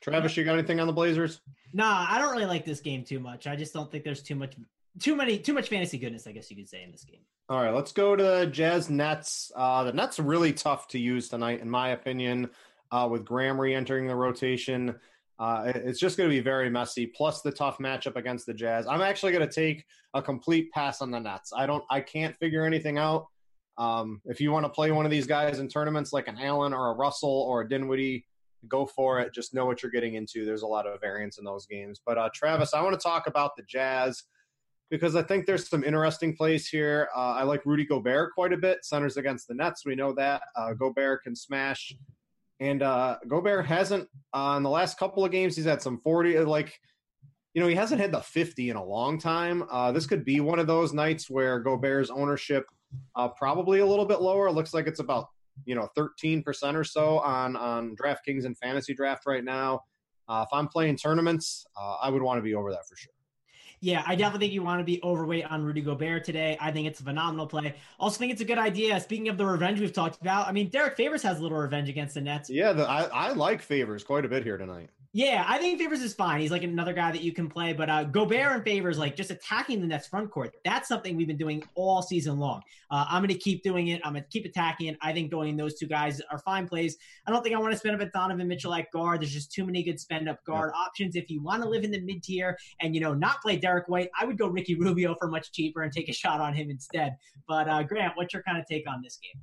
Travis? 0.00 0.36
You 0.36 0.44
got 0.44 0.54
anything 0.54 0.80
on 0.80 0.86
the 0.86 0.92
Blazers? 0.92 1.40
Nah, 1.72 2.06
I 2.08 2.18
don't 2.18 2.32
really 2.32 2.46
like 2.46 2.64
this 2.64 2.80
game 2.80 3.04
too 3.04 3.20
much. 3.20 3.46
I 3.46 3.54
just 3.54 3.72
don't 3.72 3.90
think 3.90 4.04
there's 4.04 4.22
too 4.22 4.34
much, 4.34 4.54
too 4.98 5.14
many, 5.14 5.38
too 5.38 5.52
much 5.52 5.68
fantasy 5.68 5.98
goodness. 5.98 6.26
I 6.26 6.32
guess 6.32 6.50
you 6.50 6.56
could 6.56 6.68
say 6.68 6.82
in 6.82 6.90
this 6.90 7.04
game. 7.04 7.20
All 7.48 7.62
right, 7.62 7.74
let's 7.74 7.92
go 7.92 8.16
to 8.16 8.46
Jazz 8.46 8.90
Nets. 8.90 9.52
Uh, 9.54 9.84
the 9.84 9.92
Nets 9.92 10.18
are 10.18 10.24
really 10.24 10.52
tough 10.52 10.88
to 10.88 10.98
use 10.98 11.28
tonight, 11.28 11.60
in 11.60 11.70
my 11.70 11.90
opinion. 11.90 12.50
Uh, 12.90 13.06
with 13.10 13.24
Graham 13.24 13.60
re-entering 13.60 14.06
the 14.06 14.14
rotation, 14.14 14.94
uh, 15.38 15.72
it's 15.74 16.00
just 16.00 16.16
going 16.16 16.28
to 16.28 16.34
be 16.34 16.40
very 16.40 16.68
messy. 16.68 17.06
Plus 17.06 17.42
the 17.42 17.52
tough 17.52 17.78
matchup 17.78 18.16
against 18.16 18.46
the 18.46 18.54
Jazz. 18.54 18.86
I'm 18.86 19.02
actually 19.02 19.32
going 19.32 19.46
to 19.46 19.52
take 19.52 19.84
a 20.14 20.22
complete 20.22 20.70
pass 20.72 21.00
on 21.00 21.10
the 21.10 21.20
Nets. 21.20 21.52
I 21.56 21.66
don't. 21.66 21.84
I 21.90 22.00
can't 22.00 22.36
figure 22.36 22.64
anything 22.64 22.98
out. 22.98 23.26
Um, 23.76 24.20
if 24.24 24.40
you 24.40 24.50
want 24.50 24.64
to 24.64 24.70
play 24.70 24.90
one 24.90 25.04
of 25.04 25.10
these 25.10 25.26
guys 25.26 25.60
in 25.60 25.68
tournaments 25.68 26.12
like 26.12 26.26
an 26.26 26.36
Allen 26.40 26.72
or 26.72 26.90
a 26.90 26.94
Russell 26.94 27.30
or 27.30 27.60
a 27.60 27.68
Dinwiddie, 27.68 28.26
go 28.66 28.86
for 28.86 29.20
it. 29.20 29.32
Just 29.32 29.54
know 29.54 29.66
what 29.66 29.82
you're 29.82 29.92
getting 29.92 30.14
into. 30.14 30.44
There's 30.44 30.62
a 30.62 30.66
lot 30.66 30.86
of 30.86 31.00
variance 31.00 31.38
in 31.38 31.44
those 31.44 31.66
games. 31.66 32.00
But 32.04 32.18
uh, 32.18 32.30
Travis, 32.34 32.74
I 32.74 32.82
want 32.82 32.94
to 32.94 33.02
talk 33.02 33.28
about 33.28 33.54
the 33.56 33.62
Jazz 33.62 34.24
because 34.90 35.14
I 35.14 35.22
think 35.22 35.46
there's 35.46 35.68
some 35.68 35.84
interesting 35.84 36.34
plays 36.34 36.66
here. 36.66 37.08
Uh, 37.14 37.34
I 37.34 37.42
like 37.44 37.64
Rudy 37.64 37.84
Gobert 37.84 38.32
quite 38.34 38.52
a 38.52 38.56
bit. 38.56 38.84
Centers 38.84 39.16
against 39.16 39.46
the 39.46 39.54
Nets, 39.54 39.84
we 39.86 39.94
know 39.94 40.12
that. 40.14 40.42
Uh, 40.56 40.72
Gobert 40.72 41.22
can 41.22 41.36
smash. 41.36 41.94
And 42.60 42.82
uh, 42.82 43.18
Gobert 43.28 43.66
hasn't, 43.66 44.08
uh, 44.32 44.54
in 44.56 44.62
the 44.62 44.70
last 44.70 44.98
couple 44.98 45.24
of 45.24 45.30
games, 45.30 45.54
he's 45.56 45.64
had 45.64 45.80
some 45.80 46.00
40, 46.00 46.40
like, 46.40 46.78
you 47.54 47.62
know, 47.62 47.68
he 47.68 47.74
hasn't 47.74 48.00
had 48.00 48.12
the 48.12 48.20
50 48.20 48.70
in 48.70 48.76
a 48.76 48.84
long 48.84 49.18
time. 49.18 49.64
Uh, 49.70 49.92
this 49.92 50.06
could 50.06 50.24
be 50.24 50.40
one 50.40 50.58
of 50.58 50.66
those 50.66 50.92
nights 50.92 51.30
where 51.30 51.60
Gobert's 51.60 52.10
ownership– 52.10 52.64
uh, 53.16 53.28
probably 53.28 53.80
a 53.80 53.86
little 53.86 54.04
bit 54.04 54.20
lower. 54.20 54.48
It 54.48 54.52
looks 54.52 54.74
like 54.74 54.86
it's 54.86 55.00
about 55.00 55.28
you 55.64 55.74
know 55.74 55.88
13% 55.96 56.74
or 56.74 56.84
so 56.84 57.18
on 57.18 57.56
on 57.56 57.96
DraftKings 57.96 58.44
and 58.44 58.56
fantasy 58.58 58.94
draft 58.94 59.26
right 59.26 59.44
now. 59.44 59.82
Uh, 60.28 60.44
if 60.46 60.52
I'm 60.52 60.68
playing 60.68 60.96
tournaments, 60.96 61.66
uh, 61.76 61.96
I 62.02 62.10
would 62.10 62.22
want 62.22 62.38
to 62.38 62.42
be 62.42 62.54
over 62.54 62.70
that 62.70 62.86
for 62.86 62.96
sure. 62.96 63.12
Yeah, 63.80 64.02
I 64.06 64.16
definitely 64.16 64.46
think 64.46 64.54
you 64.54 64.62
want 64.62 64.80
to 64.80 64.84
be 64.84 65.00
overweight 65.02 65.44
on 65.44 65.62
Rudy 65.62 65.80
Gobert 65.80 66.24
today. 66.24 66.56
I 66.60 66.72
think 66.72 66.88
it's 66.88 67.00
a 67.00 67.04
phenomenal 67.04 67.46
play. 67.46 67.74
Also, 68.00 68.18
think 68.18 68.32
it's 68.32 68.40
a 68.40 68.44
good 68.44 68.58
idea. 68.58 68.98
Speaking 69.00 69.28
of 69.28 69.38
the 69.38 69.46
revenge 69.46 69.80
we've 69.80 69.92
talked 69.92 70.20
about, 70.20 70.48
I 70.48 70.52
mean, 70.52 70.68
Derrick 70.68 70.96
Favors 70.96 71.22
has 71.22 71.38
a 71.38 71.42
little 71.42 71.58
revenge 71.58 71.88
against 71.88 72.14
the 72.14 72.20
Nets. 72.20 72.50
Yeah, 72.50 72.72
the, 72.72 72.88
I, 72.88 73.04
I 73.04 73.32
like 73.32 73.62
Favors 73.62 74.02
quite 74.02 74.24
a 74.24 74.28
bit 74.28 74.42
here 74.42 74.56
tonight. 74.56 74.90
Yeah, 75.18 75.44
I 75.48 75.58
think 75.58 75.80
Favors 75.80 76.00
is 76.00 76.14
fine. 76.14 76.40
He's 76.40 76.52
like 76.52 76.62
another 76.62 76.92
guy 76.92 77.10
that 77.10 77.22
you 77.22 77.32
can 77.32 77.48
play, 77.48 77.72
but 77.72 77.90
uh, 77.90 78.04
Gobert 78.04 78.52
and 78.52 78.62
Favors, 78.62 78.98
like 78.98 79.16
just 79.16 79.32
attacking 79.32 79.80
the 79.80 79.86
Nets 79.88 80.06
front 80.06 80.30
court, 80.30 80.54
that's 80.64 80.86
something 80.86 81.16
we've 81.16 81.26
been 81.26 81.36
doing 81.36 81.60
all 81.74 82.02
season 82.02 82.38
long. 82.38 82.62
Uh, 82.88 83.04
I'm 83.08 83.22
going 83.22 83.34
to 83.34 83.36
keep 83.36 83.64
doing 83.64 83.88
it. 83.88 84.00
I'm 84.04 84.12
going 84.12 84.22
to 84.22 84.28
keep 84.28 84.44
attacking 84.44 84.86
it. 84.86 84.96
I 85.02 85.12
think 85.12 85.32
going 85.32 85.56
those 85.56 85.76
two 85.76 85.88
guys 85.88 86.20
are 86.30 86.38
fine 86.38 86.68
plays. 86.68 86.98
I 87.26 87.32
don't 87.32 87.42
think 87.42 87.56
I 87.56 87.58
want 87.58 87.72
to 87.72 87.78
spend 87.80 87.96
up 87.96 88.00
at 88.00 88.12
Donovan 88.12 88.46
Mitchell 88.46 88.72
at 88.74 88.92
guard. 88.92 89.20
There's 89.20 89.32
just 89.32 89.50
too 89.50 89.66
many 89.66 89.82
good 89.82 89.98
spend 89.98 90.28
up 90.28 90.44
guard 90.44 90.70
yeah. 90.72 90.82
options. 90.82 91.16
If 91.16 91.28
you 91.30 91.42
want 91.42 91.64
to 91.64 91.68
live 91.68 91.82
in 91.82 91.90
the 91.90 92.00
mid 92.00 92.22
tier 92.22 92.56
and 92.80 92.94
you 92.94 93.00
know 93.00 93.12
not 93.12 93.42
play 93.42 93.56
Derrick 93.56 93.88
White, 93.88 94.10
I 94.20 94.24
would 94.24 94.38
go 94.38 94.46
Ricky 94.46 94.76
Rubio 94.76 95.16
for 95.18 95.26
much 95.26 95.50
cheaper 95.50 95.82
and 95.82 95.92
take 95.92 96.08
a 96.08 96.14
shot 96.14 96.40
on 96.40 96.54
him 96.54 96.70
instead. 96.70 97.16
But 97.48 97.68
uh, 97.68 97.82
Grant, 97.82 98.12
what's 98.14 98.32
your 98.32 98.44
kind 98.44 98.56
of 98.56 98.66
take 98.66 98.88
on 98.88 99.02
this 99.02 99.18
game? 99.20 99.42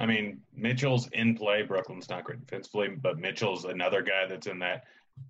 I 0.00 0.06
mean, 0.06 0.40
Mitchell's 0.54 1.08
in 1.12 1.36
play. 1.36 1.62
Brooklyn's 1.62 2.08
not 2.08 2.24
great 2.24 2.40
defensively, 2.40 2.88
but 2.88 3.18
Mitchell's 3.18 3.64
another 3.64 4.02
guy 4.02 4.26
that's 4.26 4.48
in 4.48 4.58
that 4.60 4.84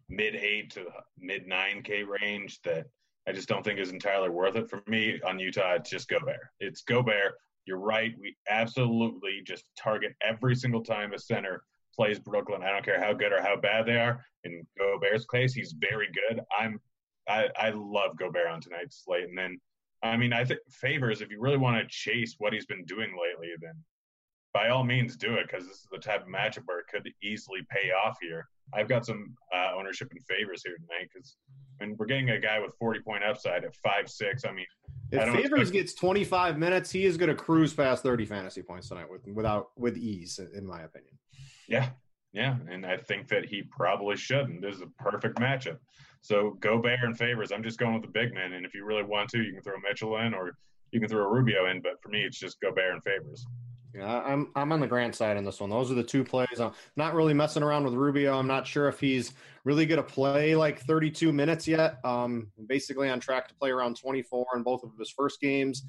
mid 0.09 0.35
eight 0.35 0.71
to 0.71 0.87
mid 1.19 1.47
nine 1.47 1.83
K 1.83 2.03
range 2.03 2.63
that 2.63 2.87
I 3.29 3.33
just 3.33 3.49
don't 3.49 3.63
think 3.63 3.79
is 3.79 3.91
entirely 3.91 4.31
worth 4.31 4.57
it 4.57 4.71
for 4.71 4.83
me 4.87 5.21
on 5.27 5.39
Utah. 5.39 5.75
It's 5.75 5.91
just 5.91 6.09
Gobert. 6.09 6.41
It's 6.61 6.83
Gobert. 6.83 7.35
You're 7.67 7.79
right. 7.79 8.15
We 8.21 8.37
absolutely 8.49 9.43
just 9.45 9.65
target 9.79 10.15
every 10.23 10.55
single 10.55 10.83
time 10.83 11.13
a 11.15 11.19
center 11.19 11.63
plays 11.95 12.19
Brooklyn. 12.19 12.63
I 12.63 12.71
don't 12.71 12.85
care 12.85 13.03
how 13.03 13.13
good 13.13 13.33
or 13.33 13.41
how 13.41 13.57
bad 13.57 13.87
they 13.87 13.97
are. 13.97 14.25
In 14.45 14.67
Gobert's 14.79 15.27
case, 15.27 15.55
he's 15.55 15.75
very 15.79 16.09
good. 16.29 16.41
I'm 16.59 16.81
I, 17.27 17.49
I 17.59 17.71
love 17.71 18.19
Gobert 18.19 18.47
on 18.47 18.61
tonight's 18.61 19.03
slate. 19.05 19.29
And 19.29 19.37
then 19.37 19.59
I 20.03 20.17
mean 20.17 20.33
I 20.33 20.45
think 20.45 20.61
favors 20.71 21.21
if 21.21 21.31
you 21.31 21.41
really 21.41 21.57
want 21.57 21.77
to 21.81 21.89
chase 21.89 22.37
what 22.39 22.53
he's 22.53 22.67
been 22.67 22.85
doing 22.85 23.11
lately, 23.11 23.53
then 23.61 23.75
by 24.55 24.69
all 24.69 24.85
means 24.85 25.17
do 25.17 25.35
it 25.35 25.49
because 25.51 25.67
this 25.67 25.79
is 25.79 25.87
the 25.91 25.99
type 25.99 26.23
of 26.23 26.29
matchup 26.29 26.63
where 26.67 26.79
it 26.79 26.87
could 26.91 27.07
easily 27.23 27.61
pay 27.69 27.91
off 27.91 28.17
here. 28.23 28.47
I've 28.73 28.89
got 28.89 29.05
some 29.05 29.35
uh, 29.53 29.73
ownership 29.77 30.09
and 30.13 30.21
favors 30.25 30.63
here 30.65 30.77
tonight 30.77 31.11
because 31.13 31.37
I 31.81 31.87
mean, 31.87 31.97
we're 31.99 32.07
getting 32.07 32.31
a 32.31 32.39
guy 32.39 32.61
with 32.61 32.73
40 32.79 33.01
point 33.01 33.25
upside 33.25 33.65
at 33.65 33.75
five 33.75 34.09
six. 34.09 34.45
I 34.45 34.53
mean, 34.53 34.65
if 35.11 35.21
I 35.21 35.25
Favors 35.27 35.69
expect- 35.69 35.73
gets 35.73 35.95
25 35.95 36.57
minutes, 36.59 36.91
he 36.91 37.05
is 37.05 37.17
going 37.17 37.29
to 37.29 37.35
cruise 37.35 37.75
past 37.75 38.05
30 38.05 38.25
fantasy 38.25 38.63
points 38.63 38.89
tonight 38.89 39.11
with 39.11 39.27
without 39.27 39.71
with 39.77 39.97
ease, 39.97 40.39
in 40.55 40.65
my 40.65 40.83
opinion. 40.83 41.13
Yeah, 41.69 41.89
yeah, 42.33 42.57
and 42.71 42.87
I 42.87 42.97
think 42.97 43.27
that 43.29 43.45
he 43.45 43.63
probably 43.63 44.17
shouldn't. 44.17 44.63
This 44.63 44.77
is 44.77 44.83
a 44.83 45.03
perfect 45.03 45.39
matchup. 45.41 45.79
So 46.21 46.57
Gobert 46.61 47.01
and 47.03 47.19
favors. 47.19 47.51
I'm 47.53 47.63
just 47.63 47.79
going 47.79 47.95
with 47.95 48.03
the 48.03 48.09
big 48.09 48.33
man, 48.33 48.53
and 48.53 48.65
if 48.65 48.73
you 48.73 48.85
really 48.85 49.03
want 49.03 49.29
to, 49.31 49.43
you 49.43 49.53
can 49.53 49.63
throw 49.63 49.75
Mitchell 49.87 50.17
in 50.19 50.33
or 50.33 50.57
you 50.93 51.01
can 51.01 51.09
throw 51.09 51.25
a 51.25 51.29
Rubio 51.29 51.69
in. 51.71 51.83
But 51.83 52.01
for 52.01 52.09
me, 52.09 52.23
it's 52.23 52.39
just 52.39 52.61
Gobert 52.61 52.95
and 52.95 53.03
favors. 53.03 53.45
Yeah, 53.95 54.23
I'm 54.23 54.49
I'm 54.57 54.73
on 54.73 54.81
the 54.81 54.89
Grant 54.89 55.15
side 55.15 55.37
in 55.37 55.45
this 55.45 55.61
one. 55.61 55.71
Those 55.71 55.91
are 55.91 55.95
the 55.95 56.03
two 56.03 56.25
plays. 56.25 56.59
I'm 56.59 56.73
not 56.97 57.15
really 57.15 57.35
messing 57.35 57.63
around 57.63 57.85
with 57.85 57.95
Rubio. 57.95 58.37
I'm 58.37 58.49
not 58.49 58.67
sure 58.67 58.89
if 58.89 58.99
he's 58.99 59.33
really 59.63 59.87
going 59.87 60.03
to 60.03 60.09
play 60.09 60.57
like 60.57 60.81
32 60.81 61.33
minutes 61.33 61.69
yet. 61.69 62.05
Um, 62.05 62.49
basically 62.67 63.09
on 63.09 63.21
track 63.21 63.47
to 63.49 63.55
play 63.55 63.71
around 63.71 63.97
24 63.97 64.47
in 64.57 64.63
both 64.65 64.83
of 64.83 64.91
his 64.99 65.11
first 65.11 65.41
games. 65.41 65.85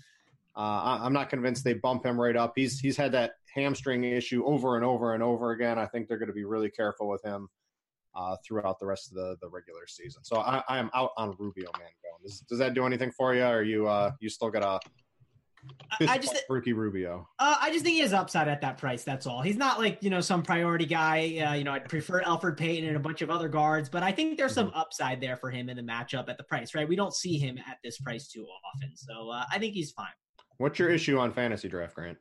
Uh, 0.56 1.00
I'm 1.02 1.14
not 1.14 1.30
convinced 1.30 1.64
they 1.64 1.74
bump 1.74 2.06
him 2.06 2.20
right 2.20 2.36
up. 2.36 2.54
He's 2.56 2.80
he's 2.80 2.96
had 2.96 3.12
that 3.14 3.34
hamstring 3.54 4.04
issue 4.04 4.46
over 4.46 4.76
and 4.76 4.86
over 4.86 5.16
and 5.16 5.24
over 5.24 5.52
again. 5.52 5.80
I 5.80 5.88
think 5.88 6.08
they're 6.08 6.20
going 6.20 6.28
to 6.28 6.34
be 6.34 6.46
really 6.46 6.70
careful 6.70 7.08
with 7.08 7.24
him 7.24 7.50
uh, 8.16 8.38
throughout 8.46 8.80
the 8.80 8.86
rest 8.86 9.10
of 9.10 9.16
the, 9.16 9.36
the 9.42 9.50
regular 9.50 9.88
season. 9.88 10.24
So 10.24 10.38
I, 10.38 10.64
I 10.70 10.78
am 10.78 10.92
out 10.94 11.12
on 11.18 11.36
Rubio, 11.40 11.70
man. 11.80 11.90
Does, 12.24 12.40
does 12.42 12.58
that 12.60 12.74
do 12.74 12.86
anything 12.86 13.12
for 13.12 13.36
you? 13.36 13.44
Or 13.44 13.62
you 13.62 13.88
uh, 13.88 14.12
you 14.20 14.30
still 14.30 14.50
got 14.50 14.64
a 14.64 14.80
I- 16.00 16.08
I 16.08 16.18
just 16.18 16.36
rookie 16.50 16.74
Rubio? 16.74 17.28
Uh, 17.40 17.56
I 17.62 17.72
just 17.72 17.86
think 17.86 17.96
he 17.96 18.02
has 18.02 18.12
upside 18.14 18.48
at 18.48 18.62
that 18.62 18.78
price. 18.78 19.04
That's 19.04 19.26
all. 19.26 19.42
He's 19.42 19.56
not 19.58 19.80
like 19.80 20.00
you 20.02 20.10
know 20.10 20.20
some 20.22 20.44
priority 20.44 20.86
guy. 20.86 21.38
Uh, 21.40 21.54
you 21.54 21.64
know, 21.64 21.72
I'd 21.72 21.88
prefer 21.88 22.22
Elfrid 22.24 22.58
Payton 22.58 22.88
and 22.88 22.98
a 22.98 23.00
bunch 23.00 23.22
of 23.22 23.30
other 23.30 23.48
guards, 23.48 23.88
but 23.90 24.04
I 24.04 24.12
think 24.12 24.38
there's 24.38 24.54
some 24.54 24.72
upside 24.76 25.22
there 25.22 25.38
for 25.38 25.50
him 25.52 25.70
in 25.70 25.78
the 25.78 25.84
matchup 25.84 26.28
at 26.30 26.38
the 26.38 26.44
price. 26.44 26.76
Right? 26.76 26.88
We 26.88 26.96
don't 26.96 27.14
see 27.14 27.38
him 27.38 27.58
at 27.58 27.78
this 27.84 28.00
price 28.00 28.28
too 28.28 28.46
often, 28.74 28.96
so 28.96 29.30
uh, 29.30 29.46
I 29.52 29.60
think 29.60 29.74
he's 29.74 29.92
fine. 29.92 30.08
What's 30.58 30.80
your 30.80 30.90
issue 30.90 31.18
on 31.20 31.32
fantasy 31.34 31.68
draft, 31.70 31.96
Grant? 31.96 32.18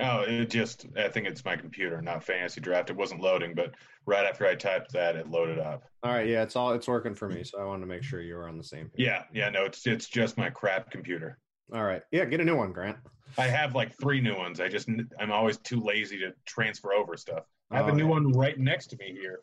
Oh, 0.00 0.22
it 0.22 0.50
just 0.50 0.86
I 0.96 1.08
think 1.08 1.26
it's 1.28 1.44
my 1.44 1.56
computer, 1.56 2.02
not 2.02 2.24
fantasy 2.24 2.60
draft. 2.60 2.90
It 2.90 2.96
wasn't 2.96 3.20
loading, 3.20 3.54
but 3.54 3.74
right 4.06 4.26
after 4.26 4.44
I 4.44 4.56
typed 4.56 4.92
that, 4.92 5.14
it 5.14 5.30
loaded 5.30 5.60
up. 5.60 5.84
All 6.02 6.12
right, 6.12 6.26
yeah, 6.26 6.42
it's 6.42 6.56
all 6.56 6.72
it's 6.72 6.88
working 6.88 7.14
for 7.14 7.28
me, 7.28 7.44
so 7.44 7.60
I 7.60 7.64
wanted 7.64 7.82
to 7.82 7.86
make 7.86 8.02
sure 8.02 8.20
you 8.20 8.34
were 8.34 8.48
on 8.48 8.58
the 8.58 8.64
same 8.64 8.86
page. 8.88 9.06
Yeah, 9.06 9.22
yeah, 9.32 9.50
no, 9.50 9.64
it's 9.64 9.86
it's 9.86 10.08
just 10.08 10.36
my 10.36 10.50
crap 10.50 10.90
computer. 10.90 11.38
All 11.72 11.82
right, 11.84 12.02
yeah, 12.10 12.24
get 12.24 12.40
a 12.40 12.44
new 12.44 12.56
one, 12.56 12.72
Grant. 12.72 12.98
I 13.38 13.46
have 13.46 13.74
like 13.74 13.96
three 13.98 14.20
new 14.20 14.36
ones. 14.36 14.60
I 14.60 14.68
just 14.68 14.88
I'm 15.18 15.32
always 15.32 15.58
too 15.58 15.80
lazy 15.80 16.18
to 16.18 16.32
transfer 16.44 16.92
over 16.92 17.16
stuff. 17.16 17.44
I 17.70 17.76
have 17.76 17.86
Oh, 17.86 17.90
a 17.90 17.92
new 17.94 18.04
yeah. 18.04 18.10
one 18.10 18.32
right 18.32 18.58
next 18.58 18.88
to 18.88 18.96
me 18.98 19.12
here. 19.18 19.40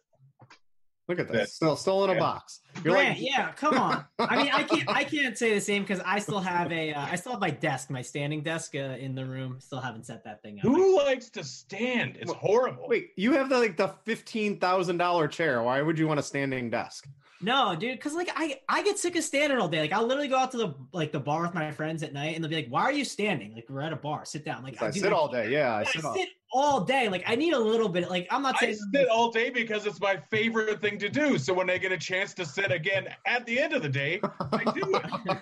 Look 1.09 1.19
at 1.19 1.27
That- 1.27 1.33
that, 1.33 1.49
still 1.49 1.75
still 1.75 2.03
in 2.05 2.11
a 2.11 2.13
yeah. 2.13 2.19
box. 2.19 2.61
You're 2.85 2.93
Grant, 2.93 3.19
like, 3.19 3.27
yeah, 3.29 3.51
come 3.53 3.77
on. 3.77 4.05
I 4.19 4.37
mean, 4.37 4.51
I 4.53 4.63
can't, 4.63 4.87
I 4.89 5.03
can't 5.03 5.37
say 5.37 5.53
the 5.55 5.59
same 5.59 5.81
because 5.81 5.99
I 6.05 6.19
still 6.19 6.39
have 6.39 6.71
a, 6.71 6.93
uh, 6.93 7.01
I 7.05 7.15
still 7.15 7.33
have 7.33 7.41
my 7.41 7.49
desk, 7.49 7.89
my 7.89 8.01
standing 8.03 8.43
desk 8.43 8.75
uh, 8.75 8.95
in 8.97 9.13
the 9.13 9.25
room. 9.25 9.59
Still 9.59 9.81
haven't 9.81 10.05
set 10.05 10.23
that 10.23 10.41
thing 10.41 10.59
up. 10.59 10.61
Who 10.61 10.95
likes 11.03 11.29
to 11.31 11.43
stand? 11.43 12.17
It's 12.17 12.27
Well, 12.31 12.39
horrible. 12.39 12.87
wait, 12.87 13.09
you 13.17 13.33
have 13.33 13.49
the 13.49 13.57
like 13.57 13.75
the 13.75 13.89
fifteen 14.05 14.57
thousand 14.59 14.97
dollar 14.97 15.27
chair. 15.27 15.61
Why 15.63 15.81
would 15.81 15.99
you 15.99 16.07
want 16.07 16.19
a 16.19 16.23
standing 16.23 16.69
desk? 16.69 17.07
No, 17.43 17.75
dude, 17.75 17.97
because 17.97 18.13
like 18.13 18.29
I, 18.35 18.59
I 18.69 18.83
get 18.83 18.99
sick 18.99 19.15
of 19.15 19.23
standing 19.23 19.57
all 19.57 19.67
day. 19.67 19.81
Like 19.81 19.93
I'll 19.93 20.05
literally 20.05 20.27
go 20.27 20.37
out 20.37 20.51
to 20.51 20.57
the 20.57 20.75
like 20.93 21.11
the 21.11 21.19
bar 21.19 21.41
with 21.41 21.53
my 21.53 21.71
friends 21.71 22.03
at 22.03 22.13
night, 22.13 22.35
and 22.35 22.43
they'll 22.43 22.49
be 22.49 22.55
like, 22.55 22.67
"Why 22.69 22.83
are 22.83 22.91
you 22.91 23.03
standing? 23.03 23.53
Like 23.55 23.65
we're 23.69 23.81
at 23.81 23.93
a 23.93 23.97
bar. 23.97 24.25
Sit 24.25 24.45
down." 24.45 24.63
Like 24.63 24.81
I 24.81 24.91
dude, 24.91 25.03
sit 25.03 25.13
all 25.13 25.27
day. 25.27 25.49
Yeah, 25.49 25.73
I 25.73 25.79
I 25.79 25.83
sit 25.85 26.05
all. 26.05 26.13
sit 26.13 26.29
all 26.53 26.81
day. 26.81 27.09
Like 27.09 27.23
I 27.25 27.35
need 27.35 27.53
a 27.53 27.59
little 27.59 27.89
bit. 27.89 28.09
Like 28.09 28.27
I'm 28.29 28.43
not 28.43 28.55
I 28.61 28.73
sit 28.93 29.09
all 29.09 29.31
day 29.31 29.49
because 29.49 29.85
it's 29.85 29.99
my 29.99 30.17
favorite 30.29 30.81
thing 30.81 30.99
to 30.99 31.09
do. 31.09 31.37
So 31.37 31.53
when 31.53 31.69
I 31.69 31.77
get 31.77 31.91
a 31.91 31.97
chance 31.97 32.33
to 32.35 32.45
sit 32.45 32.71
again 32.71 33.07
at 33.25 33.45
the 33.45 33.59
end 33.59 33.73
of 33.73 33.81
the 33.81 33.89
day, 33.89 34.21
I 34.23 34.63
do 34.63 34.95
it. 34.95 35.37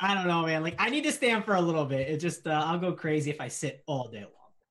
I 0.00 0.14
don't 0.14 0.28
know, 0.28 0.46
man. 0.46 0.62
Like 0.62 0.76
I 0.78 0.88
need 0.88 1.04
to 1.04 1.12
stand 1.12 1.44
for 1.44 1.56
a 1.56 1.60
little 1.60 1.84
bit. 1.84 2.08
It 2.08 2.18
just 2.18 2.46
uh, 2.46 2.62
I'll 2.64 2.78
go 2.78 2.92
crazy 2.92 3.30
if 3.30 3.40
I 3.40 3.48
sit 3.48 3.82
all 3.86 4.08
day 4.08 4.20
long. 4.20 4.30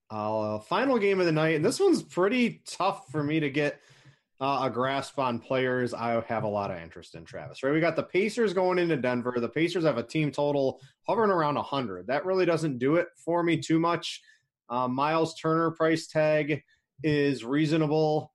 Uh, 0.09 0.59
final 0.59 0.97
game 0.99 1.19
of 1.19 1.25
the 1.25 1.31
night, 1.31 1.55
and 1.55 1.65
this 1.65 1.79
one's 1.79 2.03
pretty 2.03 2.61
tough 2.65 3.11
for 3.11 3.23
me 3.23 3.39
to 3.39 3.49
get 3.49 3.81
uh, 4.41 4.61
a 4.63 4.69
grasp 4.69 5.17
on 5.17 5.39
players. 5.39 5.93
I 5.93 6.21
have 6.27 6.43
a 6.43 6.47
lot 6.47 6.71
of 6.71 6.77
interest 6.77 7.15
in 7.15 7.23
Travis. 7.23 7.63
Right, 7.63 7.73
we 7.73 7.79
got 7.79 7.95
the 7.95 8.03
Pacers 8.03 8.53
going 8.53 8.79
into 8.79 8.97
Denver. 8.97 9.35
The 9.37 9.49
Pacers 9.49 9.85
have 9.85 9.97
a 9.97 10.03
team 10.03 10.31
total 10.31 10.81
hovering 11.03 11.31
around 11.31 11.55
hundred. 11.57 12.07
That 12.07 12.25
really 12.25 12.45
doesn't 12.45 12.77
do 12.79 12.95
it 12.95 13.07
for 13.17 13.43
me 13.43 13.57
too 13.57 13.79
much. 13.79 14.21
Uh, 14.69 14.87
Miles 14.87 15.35
Turner 15.35 15.71
price 15.71 16.07
tag 16.07 16.61
is 17.03 17.45
reasonable. 17.45 18.31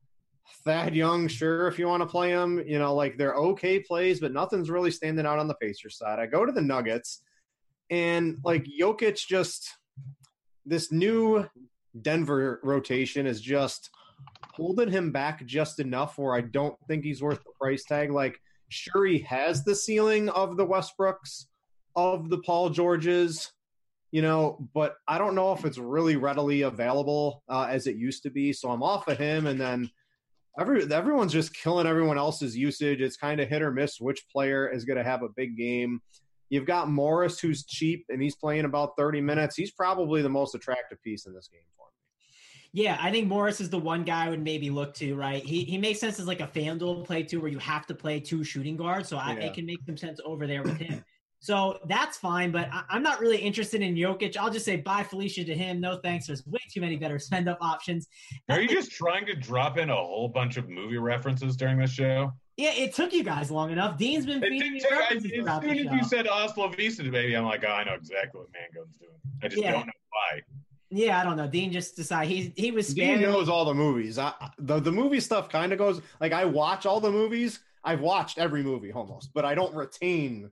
Thad 0.64 0.94
Young, 0.94 1.28
sure, 1.28 1.68
if 1.68 1.78
you 1.78 1.86
want 1.86 2.02
to 2.02 2.08
play 2.08 2.30
him, 2.30 2.62
you 2.66 2.78
know, 2.78 2.94
like 2.94 3.16
they're 3.16 3.34
okay 3.34 3.78
plays, 3.78 4.20
but 4.20 4.32
nothing's 4.32 4.70
really 4.70 4.90
standing 4.90 5.26
out 5.26 5.38
on 5.38 5.48
the 5.48 5.54
Pacers 5.54 5.96
side. 5.96 6.18
I 6.18 6.26
go 6.26 6.44
to 6.44 6.52
the 6.52 6.60
Nuggets, 6.60 7.22
and 7.88 8.38
like 8.44 8.64
Jokic 8.64 9.26
just 9.26 9.76
this 10.66 10.92
new 10.92 11.48
Denver 12.00 12.60
rotation 12.62 13.26
is 13.26 13.40
just 13.40 13.90
holding 14.52 14.90
him 14.90 15.12
back 15.12 15.44
just 15.46 15.80
enough 15.80 16.18
where 16.18 16.34
I 16.34 16.40
don't 16.40 16.76
think 16.88 17.04
he's 17.04 17.22
worth 17.22 17.42
the 17.44 17.52
price 17.60 17.84
tag. 17.84 18.10
Like, 18.10 18.40
sure, 18.68 19.06
he 19.06 19.18
has 19.20 19.64
the 19.64 19.74
ceiling 19.74 20.28
of 20.28 20.56
the 20.56 20.66
Westbrooks, 20.66 21.46
of 21.96 22.28
the 22.30 22.38
Paul 22.38 22.70
Georges, 22.70 23.52
you 24.10 24.22
know, 24.22 24.68
but 24.74 24.96
I 25.06 25.18
don't 25.18 25.34
know 25.34 25.52
if 25.52 25.64
it's 25.64 25.78
really 25.78 26.16
readily 26.16 26.62
available 26.62 27.42
uh, 27.48 27.68
as 27.70 27.86
it 27.86 27.96
used 27.96 28.24
to 28.24 28.30
be. 28.30 28.52
So 28.52 28.70
I'm 28.70 28.82
off 28.82 29.08
of 29.08 29.18
him, 29.18 29.46
and 29.46 29.60
then 29.60 29.90
every 30.58 30.92
everyone's 30.92 31.32
just 31.32 31.54
killing 31.54 31.86
everyone 31.86 32.18
else's 32.18 32.56
usage. 32.56 33.00
It's 33.00 33.16
kind 33.16 33.40
of 33.40 33.48
hit 33.48 33.62
or 33.62 33.70
miss 33.70 34.00
which 34.00 34.28
player 34.30 34.68
is 34.68 34.84
going 34.84 34.98
to 34.98 35.04
have 35.04 35.22
a 35.22 35.28
big 35.28 35.56
game. 35.56 36.00
You've 36.48 36.66
got 36.66 36.90
Morris, 36.90 37.38
who's 37.38 37.64
cheap, 37.64 38.06
and 38.08 38.20
he's 38.20 38.34
playing 38.34 38.64
about 38.64 38.96
30 38.98 39.20
minutes. 39.20 39.54
He's 39.54 39.70
probably 39.70 40.20
the 40.22 40.28
most 40.28 40.56
attractive 40.56 41.00
piece 41.02 41.26
in 41.26 41.32
this 41.32 41.48
game 41.48 41.62
for 41.76 41.86
me. 41.86 41.89
Yeah, 42.72 42.96
I 43.00 43.10
think 43.10 43.26
Morris 43.26 43.60
is 43.60 43.68
the 43.68 43.78
one 43.78 44.04
guy 44.04 44.26
I 44.26 44.30
would 44.30 44.42
maybe 44.42 44.70
look 44.70 44.94
to, 44.94 45.14
right? 45.16 45.42
He 45.44 45.64
he 45.64 45.76
makes 45.76 45.98
sense 45.98 46.20
as 46.20 46.26
like 46.26 46.40
a 46.40 46.46
FanDuel 46.46 47.04
play 47.04 47.22
too, 47.24 47.40
where 47.40 47.50
you 47.50 47.58
have 47.58 47.84
to 47.86 47.94
play 47.94 48.20
two 48.20 48.44
shooting 48.44 48.76
guards. 48.76 49.08
So 49.08 49.16
I, 49.16 49.32
Yeah. 49.32 49.46
it 49.46 49.54
can 49.54 49.66
make 49.66 49.80
some 49.86 49.96
sense 49.96 50.20
over 50.24 50.46
there 50.46 50.62
with 50.62 50.76
him. 50.76 51.04
So 51.42 51.78
that's 51.86 52.18
fine, 52.18 52.50
but 52.52 52.68
I, 52.70 52.82
I'm 52.90 53.02
not 53.02 53.18
really 53.18 53.38
interested 53.38 53.80
in 53.80 53.94
Jokic. 53.94 54.36
I'll 54.36 54.50
just 54.52 54.64
say 54.66 54.76
bye 54.76 55.02
Felicia 55.02 55.42
to 55.44 55.54
him. 55.54 55.80
No 55.80 55.96
thanks. 55.96 56.26
There's 56.26 56.46
way 56.46 56.60
too 56.70 56.80
many 56.82 56.96
better 56.96 57.18
spend 57.18 57.48
up 57.48 57.58
options. 57.62 58.06
Are 58.50 58.60
you 58.60 58.68
just 58.68 58.92
trying 58.92 59.24
to 59.26 59.34
drop 59.34 59.78
in 59.78 59.88
a 59.90 59.96
whole 59.96 60.28
bunch 60.28 60.56
of 60.58 60.68
movie 60.68 60.98
references 60.98 61.56
during 61.56 61.78
this 61.78 61.90
show? 61.92 62.30
Yeah, 62.58 62.72
it 62.74 62.94
took 62.94 63.14
you 63.14 63.24
guys 63.24 63.50
long 63.50 63.70
enough. 63.72 63.96
Dean's 63.96 64.26
been 64.26 64.42
feeding 64.42 64.74
me 64.74 64.80
take, 64.80 64.92
I, 64.92 64.98
references 64.98 65.32
as 65.48 65.60
soon 65.62 65.70
as 65.88 65.92
you 65.94 66.04
said 66.04 66.28
Oslo 66.28 66.68
Vista, 66.68 67.04
baby, 67.04 67.34
I'm 67.34 67.46
like, 67.46 67.64
oh, 67.66 67.70
I 67.72 67.84
know 67.84 67.94
exactly 67.94 68.38
what 68.42 68.48
Mangone's 68.52 68.94
doing. 68.96 69.12
I 69.42 69.48
just 69.48 69.62
Yeah. 69.62 69.72
don't 69.72 69.86
know 69.86 69.92
why. 70.10 70.40
Yeah, 70.90 71.20
I 71.20 71.24
don't 71.24 71.36
know. 71.36 71.46
Dean 71.46 71.72
just 71.72 71.94
decided 71.96 72.30
he 72.30 72.52
he 72.56 72.70
was 72.72 72.92
Dean 72.92 73.22
knows 73.22 73.48
all 73.48 73.64
the 73.64 73.74
movies. 73.74 74.18
I, 74.18 74.32
the 74.58 74.80
the 74.80 74.92
movie 74.92 75.20
stuff 75.20 75.48
kind 75.48 75.72
of 75.72 75.78
goes 75.78 76.00
like 76.20 76.32
I 76.32 76.44
watch 76.44 76.84
all 76.84 77.00
the 77.00 77.12
movies. 77.12 77.60
I've 77.84 78.00
watched 78.00 78.38
every 78.38 78.62
movie 78.62 78.92
almost, 78.92 79.30
but 79.32 79.44
I 79.44 79.54
don't 79.54 79.74
retain 79.74 80.50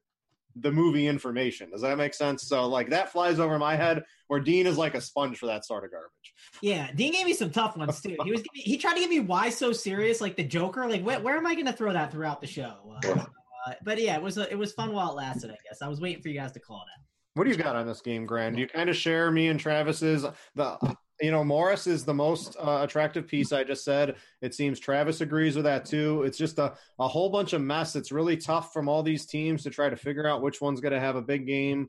the 0.60 0.72
movie 0.72 1.06
information. 1.06 1.70
Does 1.70 1.82
that 1.82 1.98
make 1.98 2.14
sense? 2.14 2.44
So 2.44 2.66
like 2.68 2.90
that 2.90 3.10
flies 3.10 3.40
over 3.40 3.58
my 3.58 3.74
head. 3.74 4.04
Where 4.28 4.40
Dean 4.40 4.66
is 4.66 4.76
like 4.78 4.94
a 4.94 5.00
sponge 5.00 5.38
for 5.38 5.46
that 5.46 5.64
sort 5.64 5.84
of 5.84 5.90
garbage. 5.90 6.12
Yeah, 6.60 6.90
Dean 6.94 7.12
gave 7.12 7.26
me 7.26 7.32
some 7.32 7.50
tough 7.50 7.76
ones 7.76 8.00
too. 8.00 8.16
He 8.22 8.30
was 8.30 8.42
he 8.54 8.76
tried 8.78 8.94
to 8.94 9.00
give 9.00 9.10
me 9.10 9.20
why 9.20 9.50
so 9.50 9.72
serious, 9.72 10.20
like 10.20 10.36
the 10.36 10.44
Joker. 10.44 10.88
Like 10.88 11.02
where, 11.02 11.18
where 11.18 11.36
am 11.36 11.46
I 11.46 11.54
going 11.54 11.66
to 11.66 11.72
throw 11.72 11.92
that 11.92 12.12
throughout 12.12 12.40
the 12.40 12.46
show? 12.46 12.96
Uh, 13.04 13.24
uh, 13.66 13.72
but 13.82 14.00
yeah, 14.00 14.16
it 14.16 14.22
was 14.22 14.38
a, 14.38 14.50
it 14.50 14.58
was 14.58 14.72
fun 14.72 14.92
while 14.92 15.10
it 15.10 15.14
lasted. 15.14 15.50
I 15.50 15.56
guess 15.64 15.82
I 15.82 15.88
was 15.88 16.00
waiting 16.00 16.22
for 16.22 16.28
you 16.28 16.38
guys 16.38 16.52
to 16.52 16.60
call 16.60 16.76
it 16.76 16.90
out. 16.94 17.07
What 17.38 17.44
do 17.44 17.50
you 17.52 17.56
got 17.56 17.76
on 17.76 17.86
this 17.86 18.00
game, 18.00 18.26
Grant? 18.26 18.56
Do 18.56 18.60
you 18.60 18.66
kind 18.66 18.90
of 18.90 18.96
share 18.96 19.30
me 19.30 19.46
and 19.46 19.60
Travis's? 19.60 20.26
The 20.56 20.96
you 21.20 21.30
know 21.30 21.44
Morris 21.44 21.86
is 21.86 22.04
the 22.04 22.12
most 22.12 22.56
uh, 22.58 22.80
attractive 22.82 23.28
piece. 23.28 23.52
I 23.52 23.62
just 23.62 23.84
said. 23.84 24.16
It 24.42 24.56
seems 24.56 24.80
Travis 24.80 25.20
agrees 25.20 25.54
with 25.54 25.64
that 25.64 25.84
too. 25.84 26.24
It's 26.24 26.36
just 26.36 26.58
a 26.58 26.74
a 26.98 27.06
whole 27.06 27.30
bunch 27.30 27.52
of 27.52 27.62
mess. 27.62 27.94
It's 27.94 28.10
really 28.10 28.36
tough 28.36 28.72
from 28.72 28.88
all 28.88 29.04
these 29.04 29.24
teams 29.24 29.62
to 29.62 29.70
try 29.70 29.88
to 29.88 29.94
figure 29.94 30.26
out 30.26 30.42
which 30.42 30.60
one's 30.60 30.80
going 30.80 30.94
to 30.94 30.98
have 30.98 31.14
a 31.14 31.22
big 31.22 31.46
game. 31.46 31.88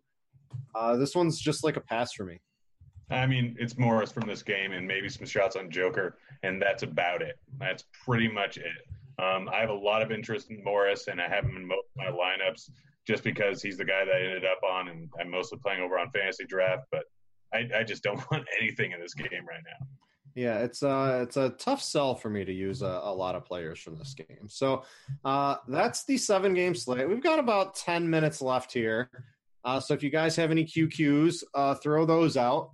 Uh, 0.76 0.98
this 0.98 1.16
one's 1.16 1.40
just 1.40 1.64
like 1.64 1.78
a 1.78 1.82
pass 1.82 2.14
for 2.14 2.26
me. 2.26 2.40
I 3.10 3.26
mean, 3.26 3.56
it's 3.60 3.76
Morris 3.76 4.12
from 4.12 4.28
this 4.28 4.44
game 4.44 4.72
and 4.74 4.88
maybe 4.88 5.10
some 5.10 5.26
shots 5.26 5.56
on 5.56 5.72
Joker, 5.72 6.20
and 6.44 6.62
that's 6.62 6.84
about 6.84 7.24
it. 7.24 7.40
That's 7.58 7.86
pretty 8.06 8.28
much 8.28 8.58
it. 8.58 8.86
Um, 9.18 9.50
I 9.52 9.62
have 9.62 9.72
a 9.72 9.74
lot 9.74 10.04
of 10.04 10.12
interest 10.12 10.52
in 10.52 10.64
Morris, 10.64 11.08
and 11.08 11.20
I 11.20 11.28
have 11.28 11.44
him 11.44 11.58
in 11.58 11.68
most 11.68 11.88
of 11.98 11.98
my 11.98 12.12
lineups 12.12 12.70
just 13.10 13.24
because 13.24 13.62
he's 13.64 13.76
the 13.78 13.84
guy 13.84 14.06
that 14.06 14.14
I 14.14 14.20
ended 14.20 14.46
up 14.46 14.60
on, 14.64 14.88
and 14.88 15.10
I'm 15.20 15.32
mostly 15.32 15.58
playing 15.58 15.82
over 15.82 15.98
on 15.98 16.12
fantasy 16.12 16.46
draft. 16.46 16.84
But 16.92 17.06
I, 17.52 17.68
I 17.80 17.84
just 17.84 18.04
don't 18.04 18.20
want 18.32 18.46
anything 18.62 18.92
in 18.92 19.00
this 19.02 19.16
game 19.16 19.46
right 19.48 19.64
now. 19.66 19.88
Yeah, 20.36 20.60
it's 20.60 20.84
uh 20.84 21.22
it's 21.24 21.36
a 21.38 21.50
tough 21.58 21.82
sell 21.82 22.14
for 22.14 22.30
me 22.30 22.46
to 22.46 22.54
use 22.54 22.84
a, 22.84 23.02
a 23.04 23.14
lot 23.14 23.34
of 23.36 23.44
players 23.46 23.80
from 23.80 23.98
this 23.98 24.14
game. 24.14 24.48
So 24.48 24.84
uh, 25.26 25.56
that's 25.68 26.06
the 26.06 26.18
seven 26.18 26.54
game 26.54 26.76
slate. 26.76 27.10
We've 27.10 27.24
got 27.24 27.40
about 27.40 27.74
ten 27.74 28.08
minutes 28.08 28.42
left 28.42 28.72
here. 28.72 29.10
Uh, 29.66 29.80
so 29.80 29.94
if 29.96 30.04
you 30.04 30.12
guys 30.12 30.36
have 30.36 30.52
any 30.52 30.64
QQs, 30.64 31.44
uh, 31.56 31.74
throw 31.76 32.06
those 32.06 32.38
out. 32.38 32.70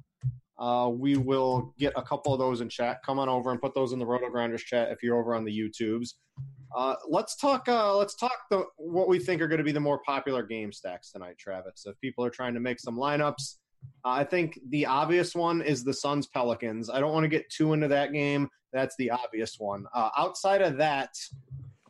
uh, 0.59 0.89
we 0.93 1.17
will 1.17 1.73
get 1.79 1.93
a 1.95 2.01
couple 2.01 2.33
of 2.33 2.39
those 2.39 2.61
in 2.61 2.69
chat. 2.69 3.01
Come 3.03 3.19
on 3.19 3.29
over 3.29 3.51
and 3.51 3.61
put 3.61 3.73
those 3.73 3.93
in 3.93 3.99
the 3.99 4.05
Roto 4.05 4.29
Grinders 4.29 4.63
chat 4.63 4.91
if 4.91 5.01
you're 5.01 5.17
over 5.17 5.33
on 5.33 5.43
the 5.45 5.51
YouTubes. 5.57 6.13
Uh, 6.75 6.95
let's 7.07 7.35
talk. 7.35 7.67
Uh, 7.67 7.95
let's 7.97 8.15
talk 8.15 8.37
the 8.49 8.63
what 8.77 9.07
we 9.07 9.19
think 9.19 9.41
are 9.41 9.47
going 9.47 9.59
to 9.59 9.63
be 9.63 9.71
the 9.71 9.79
more 9.79 9.99
popular 10.05 10.43
game 10.43 10.71
stacks 10.71 11.11
tonight, 11.11 11.37
Travis. 11.37 11.85
If 11.85 11.99
people 12.01 12.23
are 12.25 12.29
trying 12.29 12.53
to 12.53 12.59
make 12.59 12.79
some 12.79 12.97
lineups, 12.97 13.57
uh, 14.03 14.09
I 14.09 14.23
think 14.23 14.59
the 14.69 14.85
obvious 14.85 15.35
one 15.35 15.61
is 15.61 15.83
the 15.83 15.93
Suns 15.93 16.27
Pelicans. 16.27 16.89
I 16.89 16.99
don't 16.99 17.13
want 17.13 17.23
to 17.23 17.29
get 17.29 17.49
too 17.49 17.73
into 17.73 17.87
that 17.89 18.13
game. 18.13 18.49
That's 18.73 18.95
the 18.97 19.11
obvious 19.11 19.55
one. 19.57 19.85
Uh, 19.93 20.09
outside 20.17 20.61
of 20.61 20.77
that, 20.77 21.11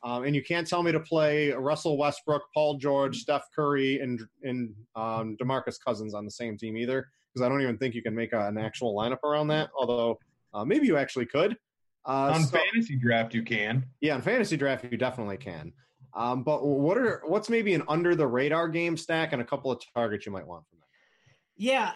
um, 0.04 0.24
and 0.24 0.36
you 0.36 0.44
can't 0.44 0.68
tell 0.68 0.84
me 0.84 0.92
to 0.92 1.00
play 1.00 1.52
Russell 1.52 1.98
Westbrook, 1.98 2.44
Paul 2.54 2.78
George, 2.78 3.18
Steph 3.18 3.48
Curry, 3.56 4.00
and 4.02 4.22
and 4.44 4.74
um, 4.96 5.36
Demarcus 5.42 5.78
Cousins 5.84 6.14
on 6.14 6.26
the 6.26 6.32
same 6.32 6.58
team 6.58 6.78
either, 6.78 7.08
because 7.34 7.46
I 7.46 7.50
don't 7.50 7.62
even 7.62 7.78
think 7.78 7.96
you 7.96 8.04
can 8.04 8.16
make 8.16 8.34
a, 8.34 8.48
an 8.48 8.58
actual 8.58 8.96
lineup 8.96 9.24
around 9.24 9.48
that. 9.48 9.70
Although 9.78 10.20
uh, 10.54 10.64
maybe 10.64 10.86
you 10.86 10.98
actually 10.98 11.26
could. 11.26 11.58
Uh, 12.08 12.34
on 12.34 12.44
so, 12.44 12.58
fantasy 12.58 12.96
draft, 12.98 13.34
you 13.34 13.44
can. 13.44 13.86
Yeah, 14.02 14.16
on 14.16 14.22
fantasy 14.22 14.58
draft, 14.58 14.86
you 14.90 14.98
definitely 14.98 15.38
can. 15.38 15.74
Um, 16.14 16.44
but 16.44 16.66
what 16.66 16.98
are 16.98 17.22
what's 17.26 17.50
maybe 17.50 17.74
an 17.74 17.84
under 17.88 18.16
the 18.16 18.26
radar 18.26 18.70
game 18.70 18.96
stack 18.96 19.34
and 19.34 19.42
a 19.42 19.46
couple 19.46 19.72
of 19.72 19.82
targets 19.94 20.26
you 20.26 20.32
might 20.32 20.48
want 20.48 20.66
from 20.70 20.80
that? 20.80 20.86
Yeah, 21.58 21.92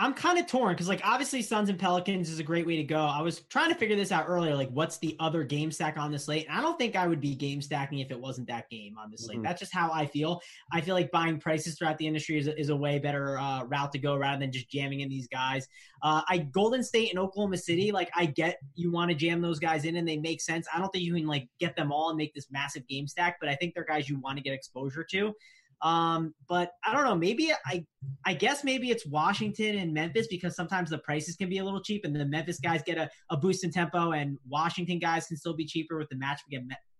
I'm 0.00 0.14
kind 0.14 0.38
of 0.38 0.46
torn 0.46 0.74
because, 0.74 0.88
like, 0.88 1.00
obviously, 1.02 1.42
Suns 1.42 1.68
and 1.68 1.78
Pelicans 1.78 2.30
is 2.30 2.38
a 2.38 2.44
great 2.44 2.64
way 2.64 2.76
to 2.76 2.84
go. 2.84 3.00
I 3.00 3.20
was 3.20 3.40
trying 3.50 3.70
to 3.70 3.74
figure 3.74 3.96
this 3.96 4.12
out 4.12 4.26
earlier. 4.28 4.54
Like, 4.54 4.70
what's 4.70 4.98
the 4.98 5.16
other 5.18 5.42
game 5.42 5.72
stack 5.72 5.98
on 5.98 6.12
the 6.12 6.18
slate? 6.20 6.46
And 6.48 6.56
I 6.56 6.60
don't 6.60 6.78
think 6.78 6.94
I 6.94 7.08
would 7.08 7.20
be 7.20 7.34
game 7.34 7.60
stacking 7.60 7.98
if 7.98 8.12
it 8.12 8.20
wasn't 8.20 8.46
that 8.46 8.70
game 8.70 8.96
on 8.96 9.10
the 9.10 9.18
slate. 9.18 9.38
Mm-hmm. 9.38 9.46
That's 9.46 9.58
just 9.58 9.74
how 9.74 9.90
I 9.92 10.06
feel. 10.06 10.40
I 10.72 10.82
feel 10.82 10.94
like 10.94 11.10
buying 11.10 11.40
prices 11.40 11.76
throughout 11.76 11.98
the 11.98 12.06
industry 12.06 12.38
is 12.38 12.46
a, 12.46 12.56
is 12.56 12.68
a 12.68 12.76
way 12.76 13.00
better 13.00 13.38
uh, 13.38 13.64
route 13.64 13.90
to 13.90 13.98
go 13.98 14.16
rather 14.16 14.38
than 14.38 14.52
just 14.52 14.70
jamming 14.70 15.00
in 15.00 15.08
these 15.08 15.26
guys. 15.26 15.66
Uh, 16.00 16.22
I 16.28 16.38
Golden 16.38 16.84
State 16.84 17.10
and 17.10 17.18
Oklahoma 17.18 17.56
City. 17.56 17.90
Like, 17.90 18.10
I 18.14 18.26
get 18.26 18.58
you 18.76 18.92
want 18.92 19.10
to 19.10 19.16
jam 19.16 19.40
those 19.40 19.58
guys 19.58 19.84
in, 19.84 19.96
and 19.96 20.06
they 20.06 20.16
make 20.16 20.40
sense. 20.40 20.68
I 20.72 20.78
don't 20.78 20.90
think 20.92 21.02
you 21.02 21.14
can 21.14 21.26
like 21.26 21.48
get 21.58 21.74
them 21.74 21.90
all 21.90 22.10
and 22.10 22.16
make 22.16 22.34
this 22.34 22.46
massive 22.52 22.86
game 22.86 23.08
stack, 23.08 23.38
but 23.40 23.48
I 23.48 23.56
think 23.56 23.74
they're 23.74 23.84
guys 23.84 24.08
you 24.08 24.20
want 24.20 24.36
to 24.36 24.44
get 24.44 24.52
exposure 24.52 25.02
to. 25.10 25.34
Um, 25.80 26.34
but 26.48 26.72
I 26.84 26.92
don't 26.92 27.04
know. 27.04 27.14
Maybe 27.14 27.52
I, 27.66 27.84
I 28.24 28.34
guess 28.34 28.62
maybe 28.62 28.90
it's 28.90 29.04
Washington 29.06 29.78
and 29.78 29.92
Memphis 29.92 30.28
because 30.28 30.54
sometimes 30.54 30.90
the 30.90 30.98
prices 30.98 31.34
can 31.34 31.48
be 31.48 31.58
a 31.58 31.64
little 31.64 31.82
cheap, 31.82 32.04
and 32.04 32.14
the 32.14 32.24
Memphis 32.24 32.60
guys 32.60 32.82
get 32.86 32.96
a, 32.96 33.10
a 33.30 33.36
boost 33.36 33.64
in 33.64 33.72
tempo, 33.72 34.12
and 34.12 34.38
Washington 34.48 34.98
guys 34.98 35.26
can 35.26 35.36
still 35.36 35.54
be 35.54 35.64
cheaper 35.64 35.98
with 35.98 36.08
the 36.08 36.16
match 36.16 36.40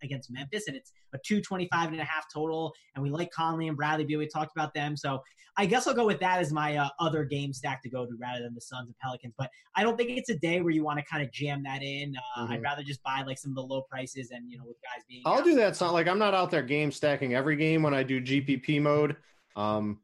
against 0.03 0.31
Memphis, 0.31 0.67
and 0.67 0.77
it's 0.77 0.93
a 1.13 1.19
225 1.19 1.93
and 1.93 2.01
a 2.01 2.05
half 2.05 2.27
total. 2.33 2.75
And 2.95 3.03
we 3.03 3.11
like 3.11 3.31
Conley 3.31 3.69
and 3.69 3.77
Bradley 3.77 4.05
Beal. 4.05 4.19
We 4.19 4.27
talked 4.27 4.53
about 4.57 4.75
them, 4.75 4.97
so 4.97 5.23
I 5.57 5.67
guess 5.67 5.87
I'll 5.87 5.95
go 5.95 6.07
with 6.07 6.21
that 6.21 6.39
as 6.39 6.53
my 6.53 6.77
uh, 6.77 6.89
other 6.99 7.25
game 7.25 7.53
stack 7.53 7.83
to 7.83 7.91
go 7.91 8.07
to 8.07 8.13
rather 8.21 8.43
than 8.43 8.55
the 8.55 8.61
Suns 8.61 8.87
and 8.87 8.97
Pelicans. 8.99 9.35
But 9.37 9.51
I 9.75 9.83
don't 9.83 9.97
think 9.97 10.11
it's 10.11 10.31
a 10.31 10.39
day 10.39 10.61
where 10.61 10.73
you 10.73 10.85
want 10.85 10.99
to 10.99 11.05
kind 11.05 11.23
of 11.23 11.33
jam 11.33 11.63
that 11.65 11.83
in. 11.83 12.15
Uh, 12.17 12.43
mm-hmm. 12.43 12.53
I'd 12.53 12.63
rather 12.63 12.83
just 12.83 13.03
buy 13.03 13.23
like 13.27 13.39
some 13.39 13.53
of 13.53 13.57
the 13.57 13.63
low 13.63 13.83
prices 13.83 14.31
and 14.31 14.51
you 14.51 14.59
know 14.59 14.65
with 14.67 14.77
guys 14.83 15.05
being. 15.09 15.23
I'll 15.27 15.43
do 15.43 15.55
that. 15.57 15.69
It's 15.69 15.81
not 15.81 15.93
like 15.93 16.09
I'm 16.09 16.19
not 16.19 16.35
out 16.35 16.51
there 16.51 16.63
game 16.63 16.91
stacking 16.91 17.35
every 17.35 17.57
game 17.57 17.83
when 17.83 17.95
I 17.95 18.03
do 18.03 18.21
GPP 18.21 18.81
mode. 18.81 19.17
Um, 19.57 19.99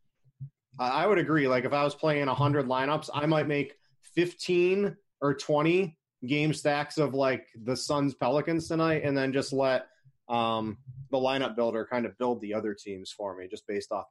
I 0.78 1.06
would 1.06 1.18
agree. 1.18 1.46
Like 1.46 1.64
if 1.64 1.72
I 1.72 1.84
was 1.84 1.94
playing 1.94 2.26
100 2.26 2.66
lineups, 2.66 3.10
I 3.14 3.26
might 3.26 3.46
make 3.46 3.74
15 4.14 4.96
or 5.20 5.34
20 5.34 5.96
game 6.26 6.52
stacks 6.52 6.98
of 6.98 7.14
like 7.14 7.46
the 7.64 7.76
Suns 7.76 8.14
Pelicans 8.14 8.68
tonight, 8.68 9.02
and 9.04 9.16
then 9.16 9.32
just 9.32 9.52
let 9.52 9.86
um, 10.28 10.78
the 11.10 11.18
lineup 11.18 11.54
builder 11.54 11.86
kind 11.90 12.06
of 12.06 12.16
build 12.18 12.40
the 12.40 12.54
other 12.54 12.74
teams 12.74 13.12
for 13.12 13.36
me 13.36 13.46
just 13.48 13.66
based 13.66 13.92
off 13.92 14.06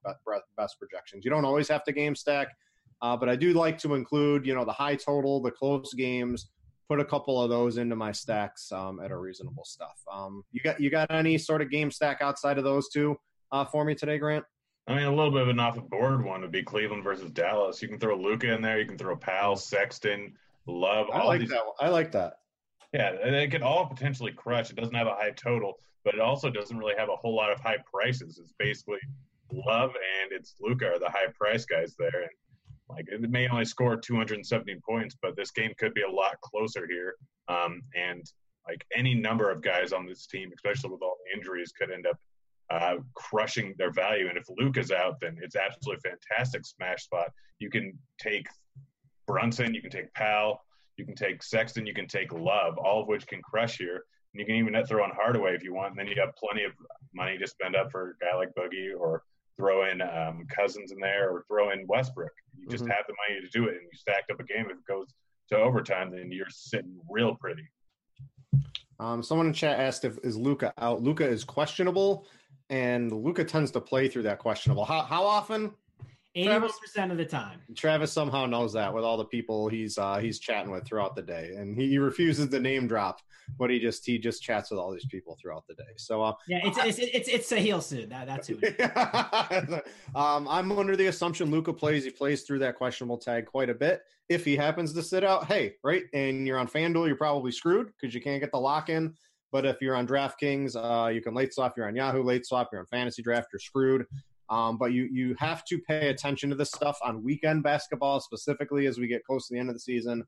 best 0.57 0.80
projections. 0.80 1.26
You 1.26 1.32
don't 1.32 1.45
always 1.45 1.68
have 1.68 1.84
to 1.86 1.91
game 1.91 2.16
stack, 2.16 2.49
uh, 3.01 3.18
but 3.18 3.30
I 3.30 3.36
do 3.36 3.53
like 3.53 3.78
to 3.80 3.95
include, 3.95 4.45
you 4.45 4.53
know, 4.53 4.66
the 4.66 4.72
high 4.72 4.95
total, 4.95 5.41
the 5.41 5.51
close 5.51 5.93
games, 5.93 6.49
put 6.88 6.99
a 6.99 7.05
couple 7.05 7.41
of 7.41 7.49
those 7.49 7.78
into 7.78 7.95
my 7.95 8.11
stacks 8.11 8.72
um, 8.72 8.99
at 8.99 9.11
a 9.11 9.18
reasonable 9.18 9.66
stuff. 9.66 9.99
Um, 10.11 10.43
you 10.51 10.61
got 10.61 10.80
you 10.80 10.89
got 10.89 11.11
any 11.11 11.38
sort 11.38 11.61
of 11.61 11.70
game 11.70 11.91
stack 11.91 12.22
outside 12.22 12.57
of 12.57 12.64
those 12.64 12.89
two 12.89 13.18
uh, 13.51 13.66
for 13.66 13.84
me 13.84 13.95
today, 13.95 14.18
Grant? 14.18 14.45
I 14.88 14.96
mean, 14.96 15.06
a 15.06 15.16
little 15.16 15.32
bit 15.32 15.44
of 15.44 15.48
an 15.48 15.60
off 15.60 15.76
the 15.76 15.82
board 15.82 16.24
one 16.24 16.42
would 16.42 16.52
be 16.52 16.64
Cleveland 16.64 17.04
versus 17.04 17.32
Dallas. 17.32 17.82
You 17.82 17.88
can 17.88 18.00
throw 18.00 18.18
Luka 18.18 18.54
in 18.54 18.62
there. 18.62 18.80
You 18.80 18.86
can 18.86 18.98
throw 18.98 19.16
Powell, 19.16 19.56
Sexton, 19.56 20.34
Love. 20.68 21.08
I 21.14 21.24
like 21.24 21.42
these. 21.42 21.50
that. 21.50 21.66
One. 21.66 21.76
I 21.80 21.90
like 21.90 22.12
that. 22.12 22.40
Yeah, 22.94 23.16
they 23.24 23.48
could 23.48 23.62
all 23.62 23.88
potentially 23.88 24.32
crush. 24.32 24.70
It 24.70 24.76
doesn't 24.76 24.94
have 24.94 25.08
a 25.08 25.16
high 25.16 25.32
total, 25.32 25.80
but 26.04 26.14
it 26.14 26.20
also 26.20 26.50
doesn't 26.50 26.78
really 26.78 26.94
have 26.98 27.10
a 27.10 27.16
whole 27.16 27.36
lot 27.36 27.52
of 27.52 27.60
high 27.60 27.80
prices. 27.92 28.40
It's 28.42 28.54
basically 28.60 29.00
Love 29.52 29.92
and 29.92 30.32
it's 30.32 30.56
Luka 30.60 30.88
are 30.88 31.00
the 31.00 31.10
high 31.10 31.28
price 31.34 31.66
guys 31.66 31.96
there, 31.98 32.22
and 32.22 32.32
like 32.90 33.06
it 33.08 33.22
may 33.30 33.48
only 33.48 33.66
score 33.66 33.96
270 33.96 34.80
points, 34.88 35.16
but 35.22 35.36
this 35.36 35.52
game 35.52 35.74
could 35.78 35.94
be 35.94 36.02
a 36.02 36.10
lot 36.10 36.40
closer 36.42 36.88
here. 36.88 37.16
Um, 37.48 37.82
and 37.96 38.24
like 38.68 38.86
any 38.96 39.14
number 39.16 39.50
of 39.50 39.62
guys 39.62 39.92
on 39.92 40.06
this 40.06 40.26
team, 40.28 40.52
especially 40.54 40.92
with 40.92 41.02
all 41.02 41.18
the 41.26 41.38
injuries, 41.38 41.72
could 41.72 41.92
end 41.92 42.08
up 42.08 42.18
uh, 42.74 42.95
crushing 43.15 43.76
their 43.78 43.91
value. 43.91 44.28
And 44.30 44.38
if 44.38 44.45
Luka's 44.57 44.91
out, 44.91 45.19
then 45.21 45.38
it's 45.41 45.55
absolutely 45.55 46.01
fantastic 46.09 46.65
smash 46.65 47.03
spot. 47.03 47.30
You 47.59 47.69
can 47.69 47.97
take 48.19 48.47
Brunson, 49.28 49.74
you 49.74 49.82
can 49.82 49.91
take 49.91 50.13
Powell, 50.13 50.59
you 50.97 51.05
can 51.05 51.15
take 51.15 51.43
Sexton, 51.43 51.86
you 51.86 51.93
can 51.93 52.07
take 52.07 52.34
Love, 52.34 52.78
all 52.78 53.01
of 53.01 53.07
which 53.07 53.28
can 53.28 53.41
crush 53.41 53.78
here. 53.78 54.03
And 54.34 54.39
you 54.39 54.45
can 54.45 54.55
even 54.55 54.86
throw 54.86 55.05
in 55.05 55.11
Hardaway 55.11 55.53
if 55.53 55.63
you 55.63 55.74
want. 55.76 55.91
And 55.91 55.99
then 55.99 56.07
you 56.07 56.15
have 56.19 56.36
plenty 56.36 56.63
of 56.63 56.71
money 57.13 57.38
to 57.38 57.47
spend 57.47 57.76
up 57.76 57.91
for 57.91 58.17
a 58.21 58.26
guy 58.26 58.36
like 58.36 58.49
Boogie 58.57 58.97
or 58.97 59.24
throw 59.55 59.88
in 59.89 60.01
um, 60.01 60.45
Cousins 60.49 60.91
in 60.91 60.99
there 60.99 61.30
or 61.30 61.45
throw 61.47 61.69
in 61.69 61.86
Westbrook. 61.88 62.32
You 62.57 62.67
just 62.67 62.86
mm-hmm. 62.86 62.91
have 62.91 63.05
the 63.07 63.13
money 63.30 63.39
to 63.39 63.49
do 63.49 63.67
it 63.67 63.76
and 63.76 63.84
you 63.84 63.97
stacked 63.97 64.32
up 64.32 64.39
a 64.39 64.43
game. 64.43 64.65
If 64.65 64.78
it 64.78 64.86
goes 64.88 65.13
to 65.49 65.57
overtime, 65.57 66.09
then 66.09 66.32
you're 66.32 66.47
sitting 66.49 66.97
real 67.07 67.36
pretty. 67.36 67.69
Um, 68.99 69.21
someone 69.21 69.47
in 69.47 69.53
chat 69.53 69.80
asked 69.80 70.05
if 70.05 70.17
is 70.24 70.38
Luka 70.38 70.74
out. 70.78 71.01
Luka 71.01 71.28
is 71.28 71.43
questionable, 71.43 72.26
and 72.70 73.11
Luka 73.11 73.43
tends 73.43 73.72
to 73.72 73.82
play 73.82 74.07
through 74.07 74.24
that 74.24 74.39
questionable. 74.39 74.86
How 74.86 75.01
how 75.01 75.24
often? 75.24 75.72
Eighty 76.36 76.68
percent 76.82 77.11
of 77.11 77.18
the 77.20 77.26
time. 77.26 77.59
Travis 77.76 78.11
somehow 78.11 78.47
knows 78.47 78.74
that 78.74 78.91
with 78.91 79.03
all 79.03 79.18
the 79.18 79.26
people 79.26 79.70
he's 79.70 79.99
uh, 79.99 80.18
he's 80.18 80.39
chatting 80.39 80.72
with 80.72 80.84
throughout 80.84 81.16
the 81.16 81.22
day, 81.22 81.51
and 81.55 81.78
he, 81.78 81.89
he, 81.89 81.97
refuses 81.99 82.49
to 82.49 82.59
name 82.59 82.88
drop, 82.88 83.22
but 83.59 83.70
he 83.70 83.78
just 83.78 84.03
he 84.03 84.18
just 84.18 84.41
chats 84.41 84.72
with 84.72 84.80
all 84.80 84.91
these 84.91 85.05
people 85.05 85.38
throughout 85.39 85.64
the 85.68 85.76
day. 85.76 85.84
So 85.97 86.24
uh, 86.24 86.34
yeah, 86.47 86.61
it's, 86.64 86.80
I, 86.80 86.88
it's 86.88 86.97
it's 86.97 87.30
it's 87.30 87.51
Sahil 87.51 87.78
Sood. 87.78 88.09
That 88.09 88.26
that's 88.26 88.47
who. 88.47 88.57
um, 90.20 90.47
I'm 90.47 90.72
under 90.72 90.95
the 90.95 91.05
assumption 91.05 91.51
Luka 91.51 91.72
plays. 91.72 92.03
He 92.03 92.09
plays 92.09 92.41
through 92.41 92.59
that 92.59 92.78
questionable 92.78 93.20
tag 93.20 93.45
quite 93.45 93.70
a 93.70 93.76
bit. 93.76 94.01
If 94.28 94.43
he 94.43 94.55
happens 94.55 94.91
to 94.93 95.03
sit 95.03 95.24
out, 95.24 95.45
hey, 95.45 95.76
right, 95.84 96.05
and 96.16 96.47
you're 96.47 96.57
on 96.57 96.68
FanDuel, 96.68 97.05
you're 97.05 97.16
probably 97.16 97.51
screwed 97.51 97.91
because 98.01 98.16
you 98.16 98.22
can't 98.22 98.41
get 98.41 98.51
the 98.51 98.59
lock 98.59 98.89
in. 98.89 99.14
But 99.54 99.68
if 99.68 99.82
you're 99.82 99.95
on 99.95 100.08
DraftKings, 100.08 100.76
uh, 100.76 101.10
you 101.10 101.22
can 101.22 101.36
late 101.36 101.54
swap. 101.54 101.76
You're 101.78 101.88
on 101.88 101.95
Yahoo 101.95 102.24
late 102.24 102.43
swap. 102.45 102.70
You're 102.72 102.82
on 102.82 102.88
Fantasy 102.88 103.22
Draft. 103.22 103.49
You're 103.54 103.60
screwed. 103.60 104.06
Um, 104.49 104.78
but 104.78 104.91
you 104.93 105.08
you 105.12 105.36
have 105.38 105.64
to 105.66 105.78
pay 105.80 106.10
attention 106.10 106.49
to 106.49 106.56
this 106.56 106.72
stuff 106.72 106.97
on 107.04 107.24
weekend 107.24 107.64
basketball, 107.64 108.20
specifically 108.20 108.88
as 108.88 108.97
we 108.97 109.08
get 109.08 109.24
close 109.24 109.47
to 109.47 109.54
the 109.54 109.60
end 109.60 109.70
of 109.70 109.76
the 109.76 109.80
season. 109.80 110.24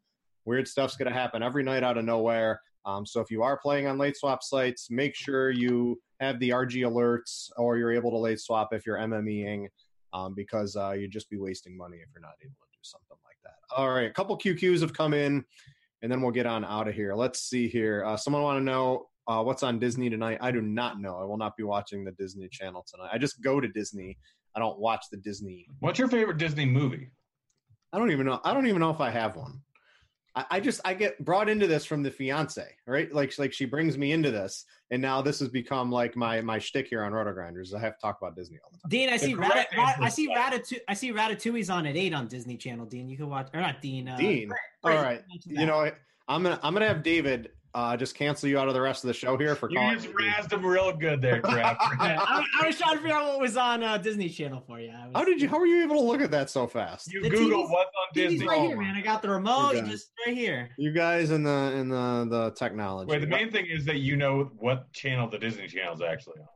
Weird 0.45 0.67
stuff's 0.67 0.95
going 0.95 1.11
to 1.11 1.17
happen 1.17 1.41
every 1.41 1.63
night 1.63 1.84
out 1.84 1.97
of 1.97 2.05
nowhere. 2.05 2.61
Um, 2.86 3.03
so 3.03 3.19
if 3.19 3.32
you 3.32 3.41
are 3.41 3.57
playing 3.57 3.88
on 3.88 3.97
late 3.97 4.15
swap 4.15 4.43
sites, 4.43 4.91
make 4.91 5.15
sure 5.15 5.49
you 5.49 5.99
have 6.19 6.39
the 6.39 6.51
RG 6.51 6.84
alerts 6.84 7.49
or 7.57 7.78
you're 7.78 7.91
able 7.91 8.11
to 8.11 8.17
late 8.17 8.39
swap 8.39 8.73
if 8.73 8.86
you're 8.86 8.97
MMEing, 8.97 9.67
um, 10.13 10.36
because 10.36 10.76
uh, 10.76 10.91
you'd 10.91 11.11
just 11.11 11.30
be 11.32 11.38
wasting 11.38 11.76
money 11.76 11.97
if 11.97 12.09
you're 12.13 12.21
not 12.21 12.36
able 12.43 12.53
to 12.53 12.71
do 12.71 12.80
something 12.84 13.17
like 13.26 13.38
that. 13.43 13.55
All 13.76 13.89
right, 13.89 14.07
a 14.07 14.13
couple 14.13 14.38
QQs 14.38 14.82
have 14.82 14.93
come 14.93 15.15
in, 15.15 15.43
and 16.03 16.11
then 16.11 16.21
we'll 16.21 16.32
get 16.32 16.45
on 16.45 16.63
out 16.63 16.88
of 16.88 16.93
here. 16.93 17.15
Let's 17.15 17.41
see 17.41 17.67
here. 17.67 18.05
Uh, 18.05 18.15
someone 18.15 18.43
want 18.43 18.59
to 18.59 18.63
know 18.63 19.07
uh, 19.28 19.43
what's 19.43 19.63
on 19.63 19.80
Disney 19.80 20.09
tonight? 20.09 20.38
I 20.41 20.51
do 20.51 20.61
not 20.61 20.99
know. 20.99 21.17
I 21.17 21.23
will 21.23 21.38
not 21.38 21.57
be 21.57 21.63
watching 21.63 22.03
the 22.03 22.11
Disney 22.11 22.47
Channel 22.49 22.86
tonight. 22.88 23.09
I 23.11 23.17
just 23.17 23.41
go 23.41 23.59
to 23.59 23.67
Disney. 23.67 24.17
I 24.55 24.59
don't 24.59 24.80
watch 24.80 25.05
the 25.11 25.17
Disney. 25.17 25.67
What's 25.80 25.99
your 25.99 26.07
favorite 26.07 26.38
Disney 26.38 26.65
movie? 26.65 27.09
I 27.91 27.99
don't 27.99 28.11
even 28.11 28.26
know. 28.26 28.39
I 28.43 28.53
don't 28.53 28.67
even 28.67 28.80
know 28.80 28.91
if 28.91 29.01
I 29.01 29.09
have 29.09 29.36
one. 29.36 29.61
I, 30.36 30.45
I 30.51 30.59
just 30.59 30.82
I 30.86 30.93
get 30.93 31.23
brought 31.23 31.49
into 31.49 31.65
this 31.65 31.86
from 31.86 32.03
the 32.03 32.11
fiance, 32.11 32.65
right? 32.86 33.11
Like 33.13 33.38
like 33.39 33.53
she 33.53 33.65
brings 33.65 33.97
me 33.97 34.11
into 34.11 34.32
this, 34.32 34.65
and 34.91 35.01
now 35.01 35.21
this 35.21 35.39
has 35.39 35.49
become 35.49 35.91
like 35.91 36.15
my 36.15 36.41
my 36.41 36.59
shtick 36.59 36.88
here 36.88 37.03
on 37.03 37.13
Roto 37.13 37.34
Grinders. 37.34 37.73
I 37.73 37.80
have 37.80 37.97
to 37.97 38.01
talk 38.01 38.17
about 38.21 38.36
Disney 38.36 38.59
all 38.63 38.69
the 38.71 38.78
time. 38.80 38.89
Dean, 38.89 39.09
I 39.09 39.17
see 39.17 39.34
Rat- 39.34 39.67
Rat- 39.76 39.97
I 40.01 40.09
see 40.09 40.28
Ratatouille. 40.30 40.80
I 40.88 40.93
see 40.93 41.11
Ratatouille's 41.11 41.69
on 41.69 41.86
at 41.86 41.95
eight 41.95 42.13
on 42.13 42.28
Disney 42.28 42.57
Channel. 42.57 42.86
Dean, 42.86 43.09
you 43.09 43.17
can 43.17 43.30
watch 43.30 43.47
or 43.53 43.61
not 43.61 43.82
Dean. 43.82 44.09
Uh, 44.09 44.17
Dean. 44.17 44.51
all 44.84 44.91
right. 44.91 45.21
You 45.45 45.65
know, 45.65 45.89
I'm 46.28 46.43
gonna 46.43 46.59
I'm 46.61 46.73
gonna 46.73 46.88
have 46.88 47.01
David 47.01 47.51
uh, 47.76 47.97
just 47.97 48.15
cancel 48.15 48.47
you 48.47 48.57
out 48.57 48.69
of 48.69 48.73
the 48.73 48.80
rest 48.80 49.03
of 49.03 49.09
the 49.09 49.13
show 49.13 49.38
here 49.38 49.53
for 49.53 49.69
you 49.69 49.78
calling. 49.78 49.95
You 49.95 50.01
just 50.01 50.15
razzed 50.15 50.53
him 50.53 50.65
real 50.65 50.93
good 50.93 51.21
there, 51.21 51.41
Trap. 51.49 51.78
I, 51.82 52.45
I, 52.61 52.65
was 52.65 52.78
trying 52.78 52.95
to 52.95 53.01
figure 53.01 53.15
out 53.15 53.28
what 53.28 53.41
was 53.41 53.57
on 53.57 53.84
uh, 53.84 53.97
Disney 53.97 54.30
Channel 54.30 54.63
for 54.65 54.80
you. 54.80 54.88
Was, 54.88 55.11
how 55.13 55.26
did 55.26 55.41
you? 55.41 55.49
How 55.49 55.59
were 55.59 55.65
you 55.65 55.84
able 55.84 55.97
to 55.97 56.01
look 56.01 56.21
at 56.21 56.32
that 56.32 56.49
so 56.49 56.67
fast? 56.67 57.13
You 57.13 57.21
Google 57.30 57.69
what's 57.69 57.89
on 57.89 58.07
Disney. 58.13 58.47
right 58.47 58.61
here, 58.61 58.80
man. 58.80 58.95
I 58.95 59.01
got 59.01 59.21
the 59.21 59.30
remote. 59.30 59.73
Just 59.86 60.11
right 60.26 60.36
here. 60.36 60.69
You 60.78 60.93
guys 60.93 61.32
in 61.32 61.43
the 61.43 61.73
in 61.76 61.89
the 61.89 62.28
the 62.30 62.51
technology. 62.51 63.11
Wait, 63.11 63.19
the 63.19 63.28
main 63.28 63.51
thing 63.51 63.65
is 63.65 63.84
that 63.86 63.97
you 63.97 64.15
know 64.15 64.51
what 64.57 64.91
channel 64.93 65.30
the 65.30 65.38
Disney 65.38 65.67
Channel 65.67 65.95
is 65.95 66.01
actually 66.01 66.39
on. 66.39 66.47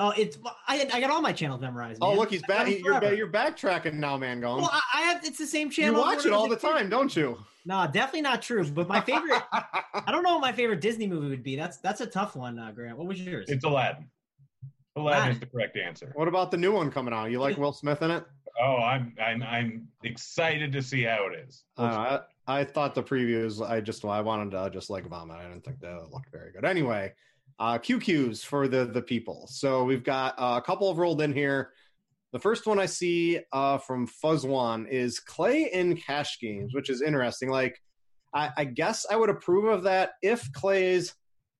Oh, 0.00 0.12
it's 0.16 0.38
I, 0.66 0.88
I 0.92 1.00
got 1.00 1.10
all 1.10 1.20
my 1.20 1.32
channels 1.32 1.60
memorized. 1.60 1.98
Oh, 2.02 2.14
look, 2.14 2.30
he's 2.30 2.42
back. 2.42 2.68
You're, 2.68 3.12
you're 3.14 3.30
backtracking 3.30 3.94
now, 3.94 4.16
man. 4.16 4.40
Going. 4.40 4.62
Well, 4.62 4.70
I, 4.72 4.80
I 4.94 5.00
have. 5.02 5.24
It's 5.24 5.38
the 5.38 5.46
same 5.46 5.70
channel. 5.70 6.00
You 6.00 6.00
watch 6.00 6.26
it 6.26 6.32
all 6.32 6.48
the 6.48 6.56
time, 6.56 6.88
don't 6.88 7.14
you? 7.14 7.38
No, 7.68 7.86
definitely 7.86 8.22
not 8.22 8.40
true. 8.40 8.64
But 8.64 8.88
my 8.88 9.02
favorite, 9.02 9.42
I 9.52 10.10
don't 10.10 10.22
know 10.22 10.32
what 10.32 10.40
my 10.40 10.52
favorite 10.52 10.80
Disney 10.80 11.06
movie 11.06 11.28
would 11.28 11.42
be. 11.42 11.54
That's 11.54 11.76
that's 11.76 12.00
a 12.00 12.06
tough 12.06 12.34
one, 12.34 12.58
uh, 12.58 12.72
Grant. 12.74 12.96
What 12.96 13.06
was 13.06 13.20
yours? 13.20 13.50
It's 13.50 13.62
Aladdin. 13.62 14.06
Aladdin 14.96 15.32
is 15.32 15.38
the 15.38 15.46
correct 15.46 15.76
answer. 15.76 16.10
What 16.14 16.28
about 16.28 16.50
the 16.50 16.56
new 16.56 16.72
one 16.72 16.90
coming 16.90 17.12
out? 17.12 17.30
You 17.30 17.40
like 17.40 17.58
Will 17.58 17.74
Smith 17.74 18.00
in 18.00 18.10
it? 18.10 18.24
Oh, 18.58 18.76
I'm 18.78 19.14
I'm 19.22 19.42
I'm 19.42 19.88
excited 20.02 20.72
to 20.72 20.82
see 20.82 21.02
how 21.02 21.26
it 21.26 21.46
is. 21.46 21.64
Uh, 21.76 22.20
I, 22.46 22.60
I 22.60 22.64
thought 22.64 22.94
the 22.94 23.02
previews. 23.02 23.60
I 23.60 23.82
just 23.82 24.02
I 24.02 24.22
wanted 24.22 24.52
to 24.52 24.70
just 24.72 24.88
like 24.88 25.06
vomit. 25.06 25.36
I 25.36 25.42
didn't 25.42 25.62
think 25.62 25.78
that 25.80 26.10
looked 26.10 26.32
very 26.32 26.52
good. 26.52 26.64
Anyway, 26.64 27.12
uh, 27.58 27.76
QQs 27.76 28.42
for 28.46 28.66
the 28.66 28.86
the 28.86 29.02
people. 29.02 29.46
So 29.46 29.84
we've 29.84 30.02
got 30.02 30.34
uh, 30.38 30.54
a 30.56 30.62
couple 30.62 30.88
of 30.90 30.96
rolled 30.96 31.20
in 31.20 31.34
here. 31.34 31.72
The 32.32 32.38
first 32.38 32.66
one 32.66 32.78
I 32.78 32.86
see 32.86 33.40
uh, 33.52 33.78
from 33.78 34.06
Fuzzwan 34.06 34.88
is 34.88 35.20
Klay 35.20 35.70
in 35.70 35.96
cash 35.96 36.38
games, 36.40 36.74
which 36.74 36.90
is 36.90 37.00
interesting. 37.00 37.48
Like, 37.48 37.80
I, 38.34 38.50
I 38.56 38.64
guess 38.64 39.06
I 39.10 39.16
would 39.16 39.30
approve 39.30 39.64
of 39.64 39.84
that 39.84 40.12
if 40.22 40.52
Klay's 40.52 41.14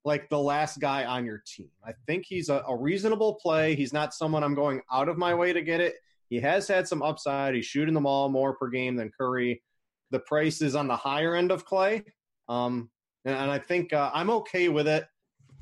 like 0.04 0.28
the 0.28 0.38
last 0.38 0.78
guy 0.78 1.04
on 1.04 1.24
your 1.24 1.42
team. 1.46 1.70
I 1.86 1.92
think 2.06 2.24
he's 2.26 2.50
a, 2.50 2.62
a, 2.68 2.76
reasonable 2.76 3.34
play. 3.34 3.74
He's 3.74 3.92
not 3.92 4.14
someone 4.14 4.44
I'm 4.44 4.54
going 4.54 4.80
out 4.92 5.08
of 5.08 5.18
my 5.18 5.34
way 5.34 5.52
to 5.52 5.62
get 5.62 5.80
it. 5.80 5.96
He 6.28 6.40
has 6.40 6.68
had 6.68 6.86
some 6.86 7.02
upside. 7.02 7.54
He's 7.54 7.66
shooting 7.66 7.94
the 7.94 8.00
ball 8.00 8.28
more 8.28 8.54
per 8.54 8.68
game 8.68 8.96
than 8.96 9.10
Curry. 9.10 9.62
The 10.10 10.20
price 10.20 10.62
is 10.62 10.74
on 10.74 10.86
the 10.86 10.96
higher 10.96 11.34
end 11.34 11.50
of 11.50 11.66
Klay, 11.66 12.04
Um, 12.48 12.90
and, 13.24 13.34
and 13.34 13.50
I 13.50 13.58
think 13.58 13.92
uh, 13.92 14.10
I'm 14.14 14.30
okay 14.30 14.68
with 14.68 14.88
it 14.88 15.06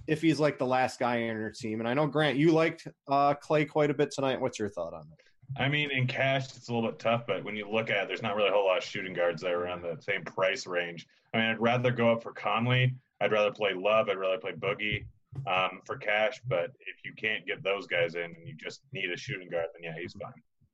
if 0.07 0.23
he's 0.23 0.39
like 0.39 0.59
the 0.59 0.67
last 0.67 0.99
guy 0.99 1.29
on 1.29 1.37
your 1.37 1.51
team. 1.51 1.81
And 1.81 1.89
I 1.89 1.95
know 1.95 2.07
Grant, 2.07 2.37
you 2.37 2.53
liked 2.53 2.87
uh, 3.09 3.35
Klay 3.35 3.69
quite 3.69 3.91
a 3.91 3.95
bit 3.95 4.11
tonight. 4.11 4.41
What's 4.41 4.59
your 4.59 4.69
thought 4.69 4.95
on 4.95 5.09
that? 5.11 5.63
I 5.63 5.69
mean, 5.69 5.91
in 5.91 6.07
cash, 6.07 6.45
it's 6.57 6.69
a 6.69 6.75
little 6.75 6.91
bit 6.91 6.99
tough, 6.99 7.25
but 7.27 7.45
when 7.45 7.57
you 7.57 7.71
look 7.71 7.89
at 7.91 8.05
it, 8.05 8.09
there's 8.09 8.23
not 8.23 8.35
really 8.35 8.49
a 8.49 8.53
whole 8.53 8.67
lot 8.67 8.79
of 8.79 8.85
shooting 8.85 9.13
guards 9.13 9.43
that 9.43 9.53
are 9.53 9.63
around 9.63 9.83
the 9.83 9.97
same 10.01 10.25
price 10.25 10.67
range. 10.67 11.07
I 11.33 11.39
mean, 11.39 11.47
I'd 11.47 11.61
rather 11.61 11.91
go 11.91 12.11
up 12.11 12.23
for 12.23 12.33
Conley. 12.33 12.95
I'd 13.21 13.33
rather 13.33 13.53
play 13.53 13.73
Love. 13.73 14.09
I'd 14.09 14.19
rather 14.19 14.39
play 14.39 14.53
Boogie 14.53 15.05
um, 15.47 15.81
for 15.85 15.97
cash. 15.97 16.41
But 16.49 16.73
if 16.81 17.05
you 17.05 17.13
can't 17.17 17.47
get 17.47 17.63
those 17.63 17.87
guys 17.87 18.15
in 18.15 18.25
and 18.25 18.37
you 18.45 18.55
just 18.55 18.81
need 18.93 19.11
a 19.11 19.17
shooting 19.17 19.49
guard, 19.49 19.67
then 19.75 19.85
yeah, 19.85 20.01
he's 20.01 20.15
fine. 20.15 20.33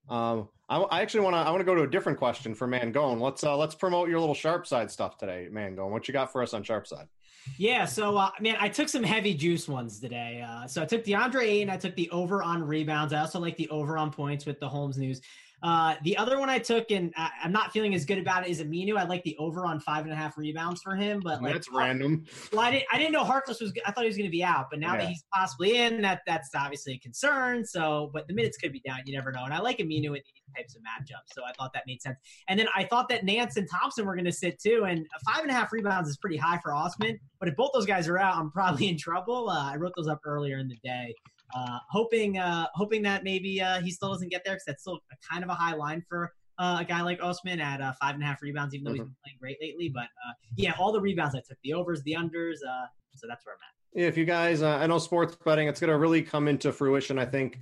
Um, 0.08 0.48
I, 0.68 0.78
I, 0.78 1.00
actually 1.00 1.20
want 1.20 1.34
to. 1.34 1.38
I 1.38 1.50
want 1.50 1.60
to 1.60 1.64
go 1.64 1.74
to 1.74 1.82
a 1.82 1.86
different 1.86 2.18
question 2.18 2.54
for 2.54 2.66
Mangone. 2.66 3.20
Let's 3.20 3.44
uh, 3.44 3.56
let's 3.56 3.74
promote 3.74 4.08
your 4.08 4.20
little 4.20 4.34
sharp 4.34 4.66
side 4.66 4.90
stuff 4.90 5.16
today, 5.16 5.48
Mangone. 5.50 5.90
What 5.90 6.08
you 6.08 6.12
got 6.12 6.32
for 6.32 6.42
us 6.42 6.54
on 6.54 6.62
sharp 6.62 6.86
side? 6.86 7.06
Yeah, 7.56 7.84
so 7.86 8.16
uh, 8.16 8.30
man, 8.40 8.56
I 8.60 8.68
took 8.68 8.88
some 8.88 9.02
heavy 9.02 9.34
juice 9.34 9.68
ones 9.68 10.00
today. 10.00 10.44
Uh, 10.46 10.66
so 10.66 10.82
I 10.82 10.84
took 10.84 11.04
DeAndre 11.04 11.42
Ayton, 11.42 11.70
I 11.70 11.76
took 11.76 11.94
the 11.96 12.08
over 12.10 12.42
on 12.42 12.62
rebounds. 12.62 13.12
I 13.12 13.20
also 13.20 13.40
like 13.40 13.56
the 13.56 13.68
over 13.68 13.98
on 13.98 14.12
points 14.12 14.46
with 14.46 14.60
the 14.60 14.68
Holmes 14.68 14.96
news. 14.96 15.20
Uh, 15.62 15.94
the 16.02 16.16
other 16.16 16.38
one 16.38 16.50
I 16.50 16.58
took, 16.58 16.90
and 16.90 17.12
I, 17.16 17.30
am 17.44 17.52
not 17.52 17.72
feeling 17.72 17.94
as 17.94 18.04
good 18.04 18.18
about 18.18 18.46
it, 18.46 18.50
is 18.50 18.60
Aminu. 18.60 18.96
I 18.96 19.04
like 19.04 19.22
the 19.22 19.36
over 19.38 19.64
on 19.64 19.78
five 19.78 20.04
and 20.04 20.12
a 20.12 20.16
half 20.16 20.36
rebounds 20.36 20.82
for 20.82 20.96
him, 20.96 21.20
but 21.22 21.40
like 21.40 21.52
that's 21.52 21.70
random. 21.70 22.24
Well, 22.52 22.62
I 22.62 22.72
didn't, 22.72 22.86
I 22.92 22.98
didn't 22.98 23.12
know 23.12 23.22
Harkless 23.22 23.60
was. 23.60 23.72
I 23.86 23.92
thought 23.92 24.02
he 24.02 24.08
was 24.08 24.16
going 24.16 24.28
to 24.28 24.32
be 24.32 24.42
out, 24.42 24.66
but 24.70 24.80
now 24.80 24.94
yeah. 24.94 25.00
that 25.00 25.08
he's 25.08 25.24
possibly 25.32 25.78
in, 25.78 26.02
that 26.02 26.22
that's 26.26 26.50
obviously 26.56 26.94
a 26.94 26.98
concern. 26.98 27.64
So, 27.64 28.10
but 28.12 28.26
the 28.26 28.34
minutes 28.34 28.56
could 28.56 28.72
be 28.72 28.80
down. 28.80 28.98
You 29.06 29.14
never 29.14 29.30
know. 29.30 29.44
And 29.44 29.54
I 29.54 29.60
like 29.60 29.78
Aminu 29.78 30.06
in 30.06 30.14
these 30.14 30.54
types 30.56 30.74
of 30.74 30.82
matchups, 30.82 31.32
so 31.32 31.42
I 31.44 31.52
thought 31.52 31.72
that 31.74 31.84
made 31.86 32.02
sense. 32.02 32.18
And 32.48 32.58
then 32.58 32.66
I 32.74 32.84
thought 32.84 33.08
that 33.10 33.24
Nance 33.24 33.56
and 33.56 33.68
Thompson 33.70 34.04
were 34.04 34.14
going 34.14 34.24
to 34.24 34.32
sit 34.32 34.60
too, 34.60 34.84
and 34.88 35.06
five 35.24 35.42
and 35.42 35.50
a 35.50 35.54
half 35.54 35.72
rebounds 35.72 36.08
is 36.08 36.16
pretty 36.16 36.36
high 36.36 36.58
for 36.58 36.74
Osman. 36.74 37.18
But 37.38 37.48
if 37.48 37.56
both 37.56 37.70
those 37.72 37.86
guys 37.86 38.08
are 38.08 38.18
out, 38.18 38.36
I'm 38.36 38.50
probably 38.50 38.88
in 38.88 38.98
trouble. 38.98 39.48
Uh, 39.48 39.72
I 39.72 39.76
wrote 39.76 39.92
those 39.96 40.08
up 40.08 40.20
earlier 40.24 40.58
in 40.58 40.68
the 40.68 40.78
day. 40.82 41.14
Uh, 41.54 41.78
hoping 41.90 42.38
uh, 42.38 42.66
hoping 42.74 43.02
that 43.02 43.24
maybe 43.24 43.60
uh, 43.60 43.80
he 43.80 43.90
still 43.90 44.10
doesn't 44.10 44.28
get 44.28 44.42
there 44.44 44.54
because 44.54 44.64
that's 44.66 44.82
still 44.82 44.98
a 45.12 45.16
kind 45.30 45.44
of 45.44 45.50
a 45.50 45.54
high 45.54 45.74
line 45.74 46.02
for 46.08 46.32
uh, 46.58 46.78
a 46.80 46.84
guy 46.84 47.02
like 47.02 47.22
Osman 47.22 47.60
at 47.60 47.80
uh, 47.80 47.92
five 48.00 48.14
and 48.14 48.22
a 48.22 48.26
half 48.26 48.42
rebounds, 48.42 48.74
even 48.74 48.84
though 48.84 48.90
mm-hmm. 48.90 49.00
he's 49.00 49.04
been 49.04 49.16
playing 49.24 49.38
great 49.40 49.58
lately. 49.60 49.88
But 49.88 50.04
uh, 50.04 50.32
yeah, 50.56 50.74
all 50.78 50.92
the 50.92 51.00
rebounds 51.00 51.34
I 51.34 51.40
took, 51.46 51.58
the 51.62 51.74
overs, 51.74 52.02
the 52.02 52.14
unders, 52.14 52.58
so 53.14 53.26
that's 53.28 53.44
where 53.44 53.54
I'm 53.54 53.60
at. 53.60 54.00
Yeah, 54.00 54.08
if 54.08 54.16
you 54.16 54.24
guys, 54.24 54.62
I 54.62 54.86
know 54.86 54.98
sports 54.98 55.36
betting, 55.44 55.68
it's 55.68 55.80
going 55.80 55.90
to 55.90 55.98
really 55.98 56.22
come 56.22 56.48
into 56.48 56.72
fruition. 56.72 57.18
I 57.18 57.26
think 57.26 57.58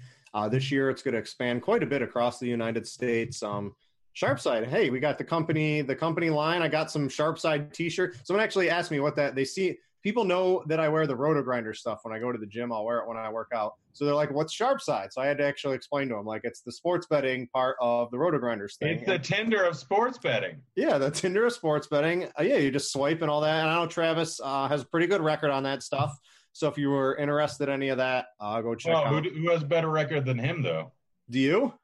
this 0.50 0.70
year 0.70 0.90
it's 0.90 1.02
going 1.02 1.14
to 1.14 1.18
expand 1.18 1.62
quite 1.62 1.82
a 1.82 1.86
bit 1.86 2.02
across 2.02 2.38
the 2.38 2.46
United 2.46 2.86
States. 2.86 3.42
Um, 3.42 3.74
Sharpside. 4.16 4.66
Hey, 4.66 4.90
we 4.90 5.00
got 5.00 5.18
the 5.18 5.24
company, 5.24 5.82
the 5.82 5.94
company 5.94 6.30
line. 6.30 6.62
I 6.62 6.68
got 6.68 6.90
some 6.90 7.08
Sharpside 7.08 7.72
T-shirt. 7.72 8.16
Someone 8.24 8.42
actually 8.42 8.68
asked 8.68 8.90
me 8.90 9.00
what 9.00 9.16
that. 9.16 9.34
They 9.34 9.44
see 9.44 9.78
people 10.02 10.24
know 10.24 10.64
that 10.66 10.80
I 10.80 10.88
wear 10.88 11.06
the 11.06 11.16
RotoGrinder 11.16 11.76
stuff 11.76 12.00
when 12.02 12.12
I 12.12 12.18
go 12.18 12.32
to 12.32 12.38
the 12.38 12.46
gym. 12.46 12.72
I'll 12.72 12.84
wear 12.84 12.98
it 12.98 13.08
when 13.08 13.16
I 13.16 13.30
work 13.30 13.50
out. 13.54 13.74
So 13.92 14.04
they're 14.04 14.14
like, 14.14 14.30
"What's 14.32 14.52
Sharp 14.52 14.80
Side?" 14.80 15.12
So 15.12 15.20
I 15.20 15.26
had 15.26 15.38
to 15.38 15.44
actually 15.44 15.76
explain 15.76 16.08
to 16.08 16.14
them, 16.14 16.24
like, 16.24 16.42
it's 16.44 16.62
the 16.62 16.72
sports 16.72 17.06
betting 17.08 17.48
part 17.52 17.76
of 17.80 18.10
the 18.10 18.16
RotoGrinders 18.16 18.78
thing. 18.78 18.98
It's 18.98 19.06
the 19.06 19.18
Tinder 19.18 19.64
of 19.64 19.76
sports 19.76 20.18
betting. 20.18 20.62
Yeah, 20.76 20.98
the 20.98 21.10
Tinder 21.10 21.46
of 21.46 21.52
sports 21.52 21.86
betting. 21.86 22.28
Uh, 22.38 22.42
yeah, 22.42 22.56
you 22.56 22.70
just 22.70 22.92
swipe 22.92 23.22
and 23.22 23.30
all 23.30 23.40
that. 23.40 23.60
And 23.60 23.70
I 23.70 23.74
know 23.74 23.86
Travis 23.86 24.40
uh, 24.42 24.68
has 24.68 24.82
a 24.82 24.86
pretty 24.86 25.06
good 25.06 25.20
record 25.20 25.50
on 25.50 25.64
that 25.64 25.82
stuff. 25.82 26.16
So 26.52 26.68
if 26.68 26.76
you 26.78 26.90
were 26.90 27.16
interested 27.16 27.68
in 27.68 27.74
any 27.74 27.88
of 27.90 27.98
that, 27.98 28.26
uh, 28.40 28.60
go 28.60 28.74
check 28.74 28.92
oh, 28.94 28.98
out. 28.98 29.24
Who, 29.24 29.30
who 29.30 29.50
has 29.50 29.62
better 29.62 29.88
record 29.88 30.24
than 30.24 30.38
him, 30.38 30.62
though? 30.62 30.92
Do 31.28 31.38
you? 31.38 31.74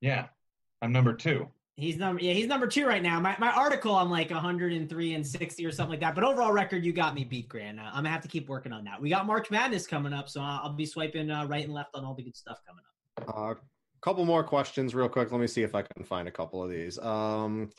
Yeah, 0.00 0.26
I'm 0.82 0.92
number 0.92 1.14
two. 1.14 1.48
He's 1.76 1.96
number 1.96 2.20
yeah, 2.20 2.32
he's 2.32 2.46
number 2.46 2.66
two 2.66 2.86
right 2.86 3.02
now. 3.02 3.18
My 3.20 3.34
my 3.38 3.50
article, 3.52 3.94
I'm 3.94 4.10
like 4.10 4.30
103 4.30 5.14
and 5.14 5.26
60 5.26 5.66
or 5.66 5.72
something 5.72 5.92
like 5.92 6.00
that. 6.00 6.14
But 6.14 6.24
overall 6.24 6.52
record, 6.52 6.84
you 6.84 6.92
got 6.92 7.14
me 7.14 7.24
beat, 7.24 7.48
Grant. 7.48 7.80
Uh, 7.80 7.84
I'm 7.84 8.04
gonna 8.04 8.10
have 8.10 8.22
to 8.22 8.28
keep 8.28 8.48
working 8.48 8.72
on 8.72 8.84
that. 8.84 9.00
We 9.00 9.08
got 9.08 9.26
March 9.26 9.50
Madness 9.50 9.86
coming 9.86 10.12
up, 10.12 10.28
so 10.28 10.40
I'll, 10.40 10.60
I'll 10.64 10.72
be 10.72 10.84
swiping 10.84 11.30
uh, 11.30 11.46
right 11.46 11.64
and 11.64 11.72
left 11.72 11.94
on 11.94 12.04
all 12.04 12.14
the 12.14 12.22
good 12.22 12.36
stuff 12.36 12.58
coming 12.66 12.84
up. 12.84 13.34
A 13.34 13.38
uh, 13.38 13.54
couple 14.02 14.24
more 14.24 14.44
questions, 14.44 14.94
real 14.94 15.08
quick. 15.08 15.32
Let 15.32 15.40
me 15.40 15.46
see 15.46 15.62
if 15.62 15.74
I 15.74 15.82
can 15.82 16.04
find 16.04 16.28
a 16.28 16.30
couple 16.30 16.62
of 16.62 16.70
these. 16.70 16.98
Um, 16.98 17.70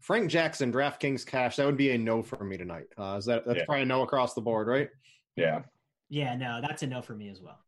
Frank 0.00 0.30
Jackson, 0.30 0.72
DraftKings 0.72 1.26
cash. 1.26 1.56
That 1.56 1.66
would 1.66 1.76
be 1.76 1.90
a 1.90 1.98
no 1.98 2.22
for 2.22 2.44
me 2.44 2.56
tonight. 2.56 2.86
Uh, 2.96 3.16
is 3.18 3.24
that 3.26 3.46
that's 3.46 3.58
yeah. 3.58 3.64
probably 3.64 3.82
a 3.82 3.86
no 3.86 4.02
across 4.02 4.34
the 4.34 4.40
board, 4.40 4.66
right? 4.66 4.88
Yeah. 5.36 5.62
Yeah, 6.08 6.34
no, 6.36 6.60
that's 6.60 6.82
a 6.82 6.86
no 6.86 7.02
for 7.02 7.14
me 7.14 7.28
as 7.28 7.40
well. 7.40 7.58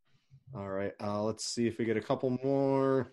All 0.55 0.69
right. 0.69 0.93
Uh, 1.01 1.23
let's 1.23 1.47
see 1.47 1.67
if 1.67 1.79
we 1.79 1.85
get 1.85 1.97
a 1.97 2.01
couple 2.01 2.39
more. 2.43 3.13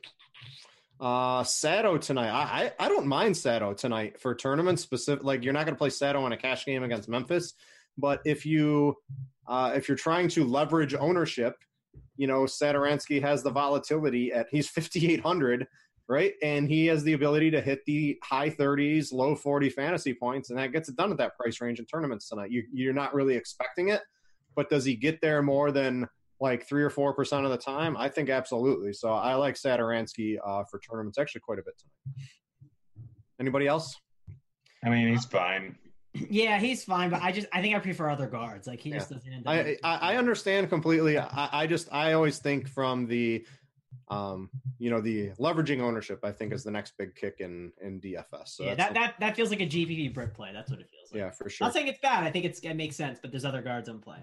Uh, 0.99 1.43
Sato 1.45 1.97
tonight. 1.97 2.29
I, 2.29 2.73
I, 2.79 2.85
I 2.85 2.89
don't 2.89 3.07
mind 3.07 3.37
Sato 3.37 3.73
tonight 3.73 4.19
for 4.19 4.35
tournaments. 4.35 4.81
Specific, 4.81 5.23
like 5.23 5.43
you're 5.45 5.53
not 5.53 5.65
going 5.65 5.75
to 5.75 5.79
play 5.79 5.89
Sato 5.89 6.25
in 6.25 6.33
a 6.33 6.37
cash 6.37 6.65
game 6.65 6.83
against 6.83 7.07
Memphis, 7.07 7.53
but 7.97 8.21
if 8.25 8.45
you 8.45 8.97
uh, 9.47 9.71
if 9.75 9.87
you're 9.87 9.97
trying 9.97 10.27
to 10.29 10.43
leverage 10.43 10.93
ownership, 10.93 11.55
you 12.17 12.27
know 12.27 12.41
Satoransky 12.41 13.21
has 13.21 13.43
the 13.43 13.49
volatility 13.49 14.33
at 14.33 14.47
he's 14.51 14.67
5800, 14.67 15.67
right, 16.09 16.33
and 16.43 16.67
he 16.67 16.87
has 16.87 17.01
the 17.03 17.13
ability 17.13 17.49
to 17.51 17.61
hit 17.61 17.85
the 17.85 18.19
high 18.21 18.49
30s, 18.49 19.13
low 19.13 19.37
40 19.37 19.69
fantasy 19.69 20.13
points, 20.13 20.49
and 20.49 20.59
that 20.59 20.73
gets 20.73 20.89
it 20.89 20.97
done 20.97 21.11
at 21.11 21.17
that 21.19 21.37
price 21.37 21.61
range 21.61 21.79
in 21.79 21.85
tournaments 21.85 22.27
tonight. 22.27 22.51
You 22.51 22.65
you're 22.73 22.93
not 22.93 23.13
really 23.13 23.35
expecting 23.35 23.87
it, 23.87 24.01
but 24.53 24.69
does 24.69 24.83
he 24.83 24.95
get 24.95 25.21
there 25.21 25.41
more 25.41 25.71
than 25.71 26.09
like 26.39 26.67
three 26.67 26.83
or 26.83 26.89
four 26.89 27.13
percent 27.13 27.45
of 27.45 27.51
the 27.51 27.57
time? 27.57 27.95
I 27.97 28.09
think 28.09 28.29
absolutely. 28.29 28.93
So 28.93 29.09
I 29.09 29.35
like 29.35 29.55
Satoransky 29.55 30.37
uh, 30.45 30.63
for 30.63 30.79
tournaments 30.79 31.17
actually 31.17 31.41
quite 31.41 31.59
a 31.59 31.63
bit 31.63 31.75
tonight. 31.77 32.29
Anybody 33.39 33.67
else? 33.67 33.95
I 34.83 34.89
mean, 34.89 35.07
he's 35.09 35.25
fine. 35.25 35.77
Yeah, 36.13 36.59
he's 36.59 36.83
fine, 36.83 37.09
but 37.09 37.21
I 37.21 37.31
just 37.31 37.47
I 37.53 37.61
think 37.61 37.75
I 37.75 37.79
prefer 37.79 38.09
other 38.09 38.27
guards. 38.27 38.67
Like 38.67 38.79
he 38.79 38.89
yeah. 38.89 38.97
just 38.97 39.11
doesn't. 39.11 39.43
I, 39.45 39.77
I, 39.83 40.13
I 40.13 40.17
understand 40.17 40.69
completely. 40.69 41.19
I, 41.19 41.49
I 41.51 41.67
just 41.67 41.87
I 41.91 42.13
always 42.13 42.39
think 42.39 42.67
from 42.67 43.05
the 43.05 43.45
um, 44.09 44.49
you 44.79 44.89
know, 44.89 45.01
the 45.01 45.29
leveraging 45.39 45.81
ownership, 45.81 46.19
I 46.23 46.31
think, 46.31 46.51
is 46.53 46.63
the 46.63 46.71
next 46.71 46.97
big 46.97 47.15
kick 47.15 47.37
in 47.39 47.71
in 47.81 47.99
DFS. 48.01 48.49
So 48.49 48.63
yeah, 48.63 48.75
that, 48.75 48.93
that 48.93 49.15
that 49.19 49.35
feels 49.35 49.49
like 49.49 49.61
a 49.61 49.67
GPP 49.67 50.13
brick 50.13 50.33
play. 50.33 50.49
That's 50.53 50.71
what 50.71 50.79
it 50.79 50.89
feels 50.89 51.11
like. 51.11 51.19
Yeah, 51.19 51.29
for 51.29 51.49
sure. 51.49 51.65
Not 51.65 51.73
saying 51.73 51.87
it's 51.87 51.99
bad. 51.99 52.23
I 52.23 52.31
think 52.31 52.45
it's 52.45 52.59
it 52.61 52.73
makes 52.73 52.95
sense, 52.95 53.19
but 53.21 53.31
there's 53.31 53.45
other 53.45 53.61
guards 53.61 53.87
in 53.87 53.99
play. 53.99 54.19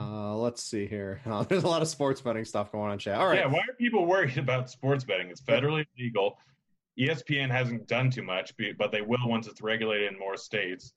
Uh, 0.00 0.34
let's 0.34 0.62
see 0.62 0.86
here. 0.86 1.20
Uh, 1.30 1.44
there's 1.44 1.62
a 1.62 1.68
lot 1.68 1.82
of 1.82 1.88
sports 1.88 2.20
betting 2.20 2.44
stuff 2.44 2.72
going 2.72 2.90
on, 2.90 2.98
chat. 2.98 3.16
All 3.16 3.26
right. 3.26 3.40
Yeah, 3.40 3.46
why 3.46 3.60
are 3.60 3.74
people 3.78 4.06
worried 4.06 4.38
about 4.38 4.70
sports 4.70 5.04
betting? 5.04 5.28
It's 5.28 5.40
federally 5.40 5.84
legal. 5.98 6.38
ESPN 6.98 7.50
hasn't 7.50 7.86
done 7.86 8.10
too 8.10 8.22
much, 8.22 8.52
but 8.78 8.90
they 8.90 9.00
will 9.00 9.18
once 9.26 9.46
it's 9.46 9.62
regulated 9.62 10.12
in 10.12 10.18
more 10.18 10.36
states. 10.36 10.92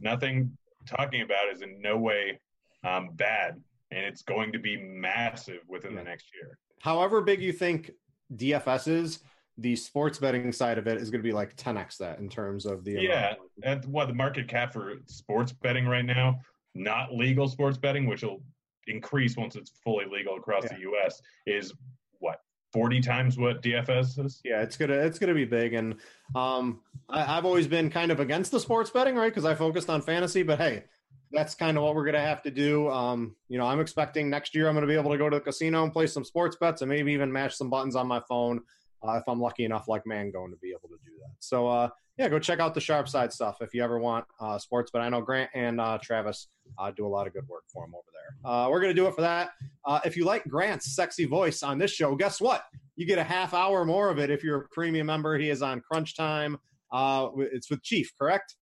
Nothing 0.00 0.56
talking 0.86 1.22
about 1.22 1.48
is 1.52 1.62
in 1.62 1.80
no 1.80 1.96
way 1.96 2.40
um, 2.84 3.10
bad, 3.14 3.60
and 3.90 4.04
it's 4.04 4.22
going 4.22 4.52
to 4.52 4.58
be 4.58 4.76
massive 4.76 5.60
within 5.68 5.92
yeah. 5.92 5.98
the 5.98 6.04
next 6.04 6.26
year. 6.34 6.58
However 6.80 7.20
big 7.20 7.40
you 7.40 7.52
think 7.52 7.92
DFS 8.34 8.88
is, 8.88 9.20
the 9.58 9.76
sports 9.76 10.18
betting 10.18 10.52
side 10.52 10.78
of 10.78 10.86
it 10.86 10.98
is 10.98 11.10
going 11.10 11.22
to 11.22 11.26
be 11.26 11.32
like 11.32 11.56
10x 11.56 11.98
that 11.98 12.18
in 12.18 12.28
terms 12.28 12.66
of 12.66 12.84
the 12.84 12.92
yeah. 12.92 13.34
And 13.62 13.84
what 13.86 14.08
the 14.08 14.14
market 14.14 14.48
cap 14.48 14.72
for 14.72 14.94
sports 15.06 15.52
betting 15.52 15.86
right 15.86 16.04
now 16.04 16.40
not 16.76 17.14
legal 17.14 17.48
sports 17.48 17.78
betting, 17.78 18.06
which 18.06 18.22
will 18.22 18.42
increase 18.86 19.36
once 19.36 19.56
it's 19.56 19.72
fully 19.82 20.04
legal 20.10 20.36
across 20.36 20.64
yeah. 20.64 20.74
the 20.74 20.80
U.S., 20.82 21.20
is 21.46 21.72
what 22.18 22.40
forty 22.72 23.00
times 23.00 23.38
what 23.38 23.62
DFS 23.62 24.24
is. 24.24 24.40
Yeah, 24.44 24.62
it's 24.62 24.76
gonna 24.76 24.94
it's 24.94 25.18
gonna 25.18 25.34
be 25.34 25.44
big, 25.44 25.74
and 25.74 25.96
um, 26.34 26.80
I, 27.08 27.22
have 27.22 27.44
always 27.44 27.66
been 27.66 27.90
kind 27.90 28.10
of 28.10 28.20
against 28.20 28.52
the 28.52 28.60
sports 28.60 28.90
betting, 28.90 29.16
right? 29.16 29.30
Because 29.30 29.44
I 29.44 29.54
focused 29.54 29.90
on 29.90 30.02
fantasy, 30.02 30.42
but 30.42 30.58
hey, 30.58 30.84
that's 31.32 31.54
kind 31.54 31.76
of 31.76 31.82
what 31.82 31.94
we're 31.94 32.04
going 32.04 32.14
to 32.14 32.20
have 32.20 32.42
to 32.42 32.50
do. 32.50 32.88
Um, 32.88 33.34
you 33.48 33.58
know, 33.58 33.66
I'm 33.66 33.80
expecting 33.80 34.30
next 34.30 34.54
year 34.54 34.68
I'm 34.68 34.74
going 34.74 34.86
to 34.86 34.92
be 34.92 34.98
able 34.98 35.10
to 35.10 35.18
go 35.18 35.28
to 35.28 35.36
the 35.36 35.40
casino 35.40 35.82
and 35.82 35.92
play 35.92 36.06
some 36.06 36.24
sports 36.24 36.56
bets 36.56 36.82
and 36.82 36.88
maybe 36.88 37.12
even 37.12 37.32
mash 37.32 37.56
some 37.56 37.68
buttons 37.68 37.96
on 37.96 38.06
my 38.06 38.20
phone 38.28 38.60
uh, 39.06 39.12
if 39.12 39.24
I'm 39.28 39.40
lucky 39.40 39.64
enough, 39.64 39.88
like 39.88 40.06
man, 40.06 40.30
going 40.30 40.50
to 40.50 40.56
be 40.58 40.70
able 40.70 40.88
to 40.88 40.98
do 41.04 41.12
that. 41.20 41.34
So, 41.40 41.68
uh, 41.68 41.88
yeah, 42.18 42.28
go 42.28 42.38
check 42.38 42.60
out 42.60 42.74
the 42.74 42.80
Sharp 42.80 43.08
Side 43.08 43.32
stuff 43.32 43.58
if 43.60 43.74
you 43.74 43.82
ever 43.82 43.98
want 43.98 44.24
uh, 44.40 44.58
sports. 44.58 44.90
But 44.92 45.02
I 45.02 45.08
know 45.08 45.20
Grant 45.20 45.50
and 45.54 45.80
uh, 45.80 45.98
Travis 46.02 46.48
uh, 46.78 46.90
do 46.90 47.06
a 47.06 47.08
lot 47.08 47.26
of 47.26 47.32
good 47.32 47.46
work 47.48 47.64
for 47.72 47.84
him 47.84 47.94
over 47.94 48.06
there. 48.12 48.50
Uh, 48.50 48.70
we're 48.70 48.80
going 48.80 48.94
to 48.94 49.00
do 49.00 49.06
it 49.06 49.14
for 49.14 49.20
that. 49.20 49.50
Uh, 49.84 50.00
if 50.04 50.16
you 50.16 50.24
like 50.24 50.44
Grant's 50.48 50.94
sexy 50.94 51.26
voice 51.26 51.62
on 51.62 51.78
this 51.78 51.90
show, 51.90 52.14
guess 52.14 52.40
what? 52.40 52.64
You 52.96 53.06
get 53.06 53.18
a 53.18 53.24
half 53.24 53.52
hour 53.52 53.84
more 53.84 54.08
of 54.08 54.18
it 54.18 54.30
if 54.30 54.42
you're 54.42 54.62
a 54.62 54.68
premium 54.68 55.06
member. 55.06 55.36
He 55.36 55.50
is 55.50 55.60
on 55.62 55.80
Crunch 55.80 56.16
Time. 56.16 56.56
Uh, 56.90 57.28
it's 57.36 57.68
with 57.68 57.82
Chief, 57.82 58.10
correct? 58.18 58.56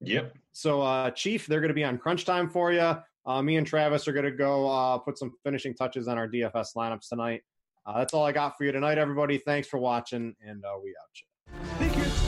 Yep. 0.00 0.34
So, 0.52 0.82
uh, 0.82 1.10
Chief, 1.10 1.46
they're 1.46 1.60
going 1.60 1.68
to 1.68 1.74
be 1.74 1.84
on 1.84 1.98
Crunch 1.98 2.24
Time 2.24 2.48
for 2.50 2.72
you. 2.72 2.96
Uh, 3.26 3.42
me 3.42 3.56
and 3.56 3.66
Travis 3.66 4.08
are 4.08 4.12
going 4.12 4.24
to 4.24 4.30
go 4.30 4.68
uh, 4.68 4.98
put 4.98 5.18
some 5.18 5.32
finishing 5.44 5.74
touches 5.74 6.08
on 6.08 6.18
our 6.18 6.28
DFS 6.28 6.68
lineups 6.76 7.08
tonight. 7.08 7.42
Uh, 7.86 7.98
that's 7.98 8.12
all 8.12 8.24
I 8.24 8.32
got 8.32 8.56
for 8.56 8.64
you 8.64 8.72
tonight, 8.72 8.98
everybody. 8.98 9.38
Thanks 9.38 9.68
for 9.68 9.78
watching, 9.78 10.34
and 10.46 10.64
uh, 10.64 10.78
we 10.82 10.90
out. 10.90 12.27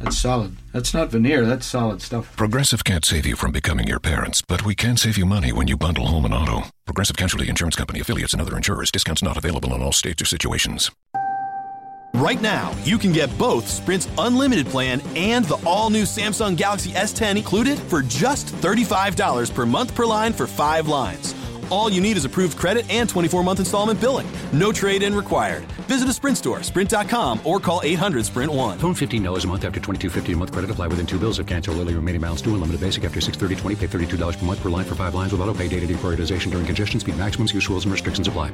That's 0.00 0.18
solid. 0.18 0.56
That's 0.72 0.94
not 0.94 1.10
veneer, 1.10 1.44
that's 1.44 1.66
solid 1.66 2.00
stuff. 2.00 2.36
Progressive 2.36 2.84
can't 2.84 3.04
save 3.04 3.26
you 3.26 3.36
from 3.36 3.52
becoming 3.52 3.88
your 3.88 4.00
parents, 4.00 4.42
but 4.42 4.64
we 4.64 4.74
can 4.74 4.96
save 4.96 5.18
you 5.18 5.26
money 5.26 5.52
when 5.52 5.68
you 5.68 5.76
bundle 5.76 6.06
home 6.06 6.24
and 6.24 6.34
auto. 6.34 6.68
Progressive 6.86 7.16
Casualty 7.16 7.48
Insurance 7.48 7.76
Company 7.76 8.00
affiliates 8.00 8.32
and 8.32 8.40
other 8.40 8.56
insurers. 8.56 8.90
Discounts 8.90 9.22
not 9.22 9.36
available 9.36 9.74
in 9.74 9.82
all 9.82 9.92
states 9.92 10.22
or 10.22 10.26
situations. 10.26 10.90
Right 12.14 12.40
now, 12.40 12.74
you 12.84 12.98
can 12.98 13.12
get 13.12 13.36
both 13.38 13.68
Sprint's 13.68 14.08
unlimited 14.18 14.66
plan 14.66 15.00
and 15.14 15.44
the 15.44 15.62
all 15.66 15.90
new 15.90 16.02
Samsung 16.02 16.56
Galaxy 16.56 16.90
S10 16.90 17.36
included 17.36 17.78
for 17.78 18.02
just 18.02 18.46
$35 18.46 19.54
per 19.54 19.66
month 19.66 19.94
per 19.94 20.06
line 20.06 20.32
for 20.32 20.46
five 20.46 20.88
lines. 20.88 21.34
All 21.70 21.88
you 21.88 22.00
need 22.00 22.16
is 22.16 22.24
approved 22.24 22.58
credit 22.58 22.90
and 22.90 23.08
24 23.08 23.44
month 23.44 23.60
installment 23.60 24.00
billing. 24.00 24.26
No 24.52 24.72
trade 24.72 25.02
in 25.02 25.14
required. 25.14 25.62
Visit 25.86 26.08
a 26.08 26.12
Sprint 26.12 26.36
store, 26.36 26.62
sprint.com, 26.64 27.40
or 27.44 27.60
call 27.60 27.80
800 27.84 28.26
Sprint 28.26 28.52
1. 28.52 28.78
Phone 28.80 28.94
$15 28.94 29.44
a 29.44 29.46
month 29.46 29.64
after 29.64 29.78
22.50 29.78 30.34
a 30.34 30.36
month 30.36 30.52
credit 30.52 30.70
apply 30.70 30.88
within 30.88 31.06
two 31.06 31.18
bills. 31.18 31.38
If 31.38 31.46
cancel 31.46 31.80
early, 31.80 31.94
remaining 31.94 32.20
balance 32.20 32.42
due. 32.42 32.54
Unlimited 32.54 32.80
basic 32.80 33.04
after 33.04 33.20
630 33.20 33.58
Pay 33.78 34.06
$32 34.06 34.38
per 34.38 34.44
month 34.44 34.60
per 34.60 34.68
line 34.68 34.84
for 34.84 34.96
five 34.96 35.14
lines 35.14 35.30
with 35.30 35.40
auto 35.40 35.54
pay 35.54 35.68
data 35.68 35.86
deprioritization 35.86 36.50
during 36.50 36.66
congestion 36.66 36.98
speed 36.98 37.16
maximums. 37.16 37.54
Use 37.54 37.68
rules 37.68 37.84
and 37.84 37.92
restrictions 37.92 38.26
apply. 38.26 38.50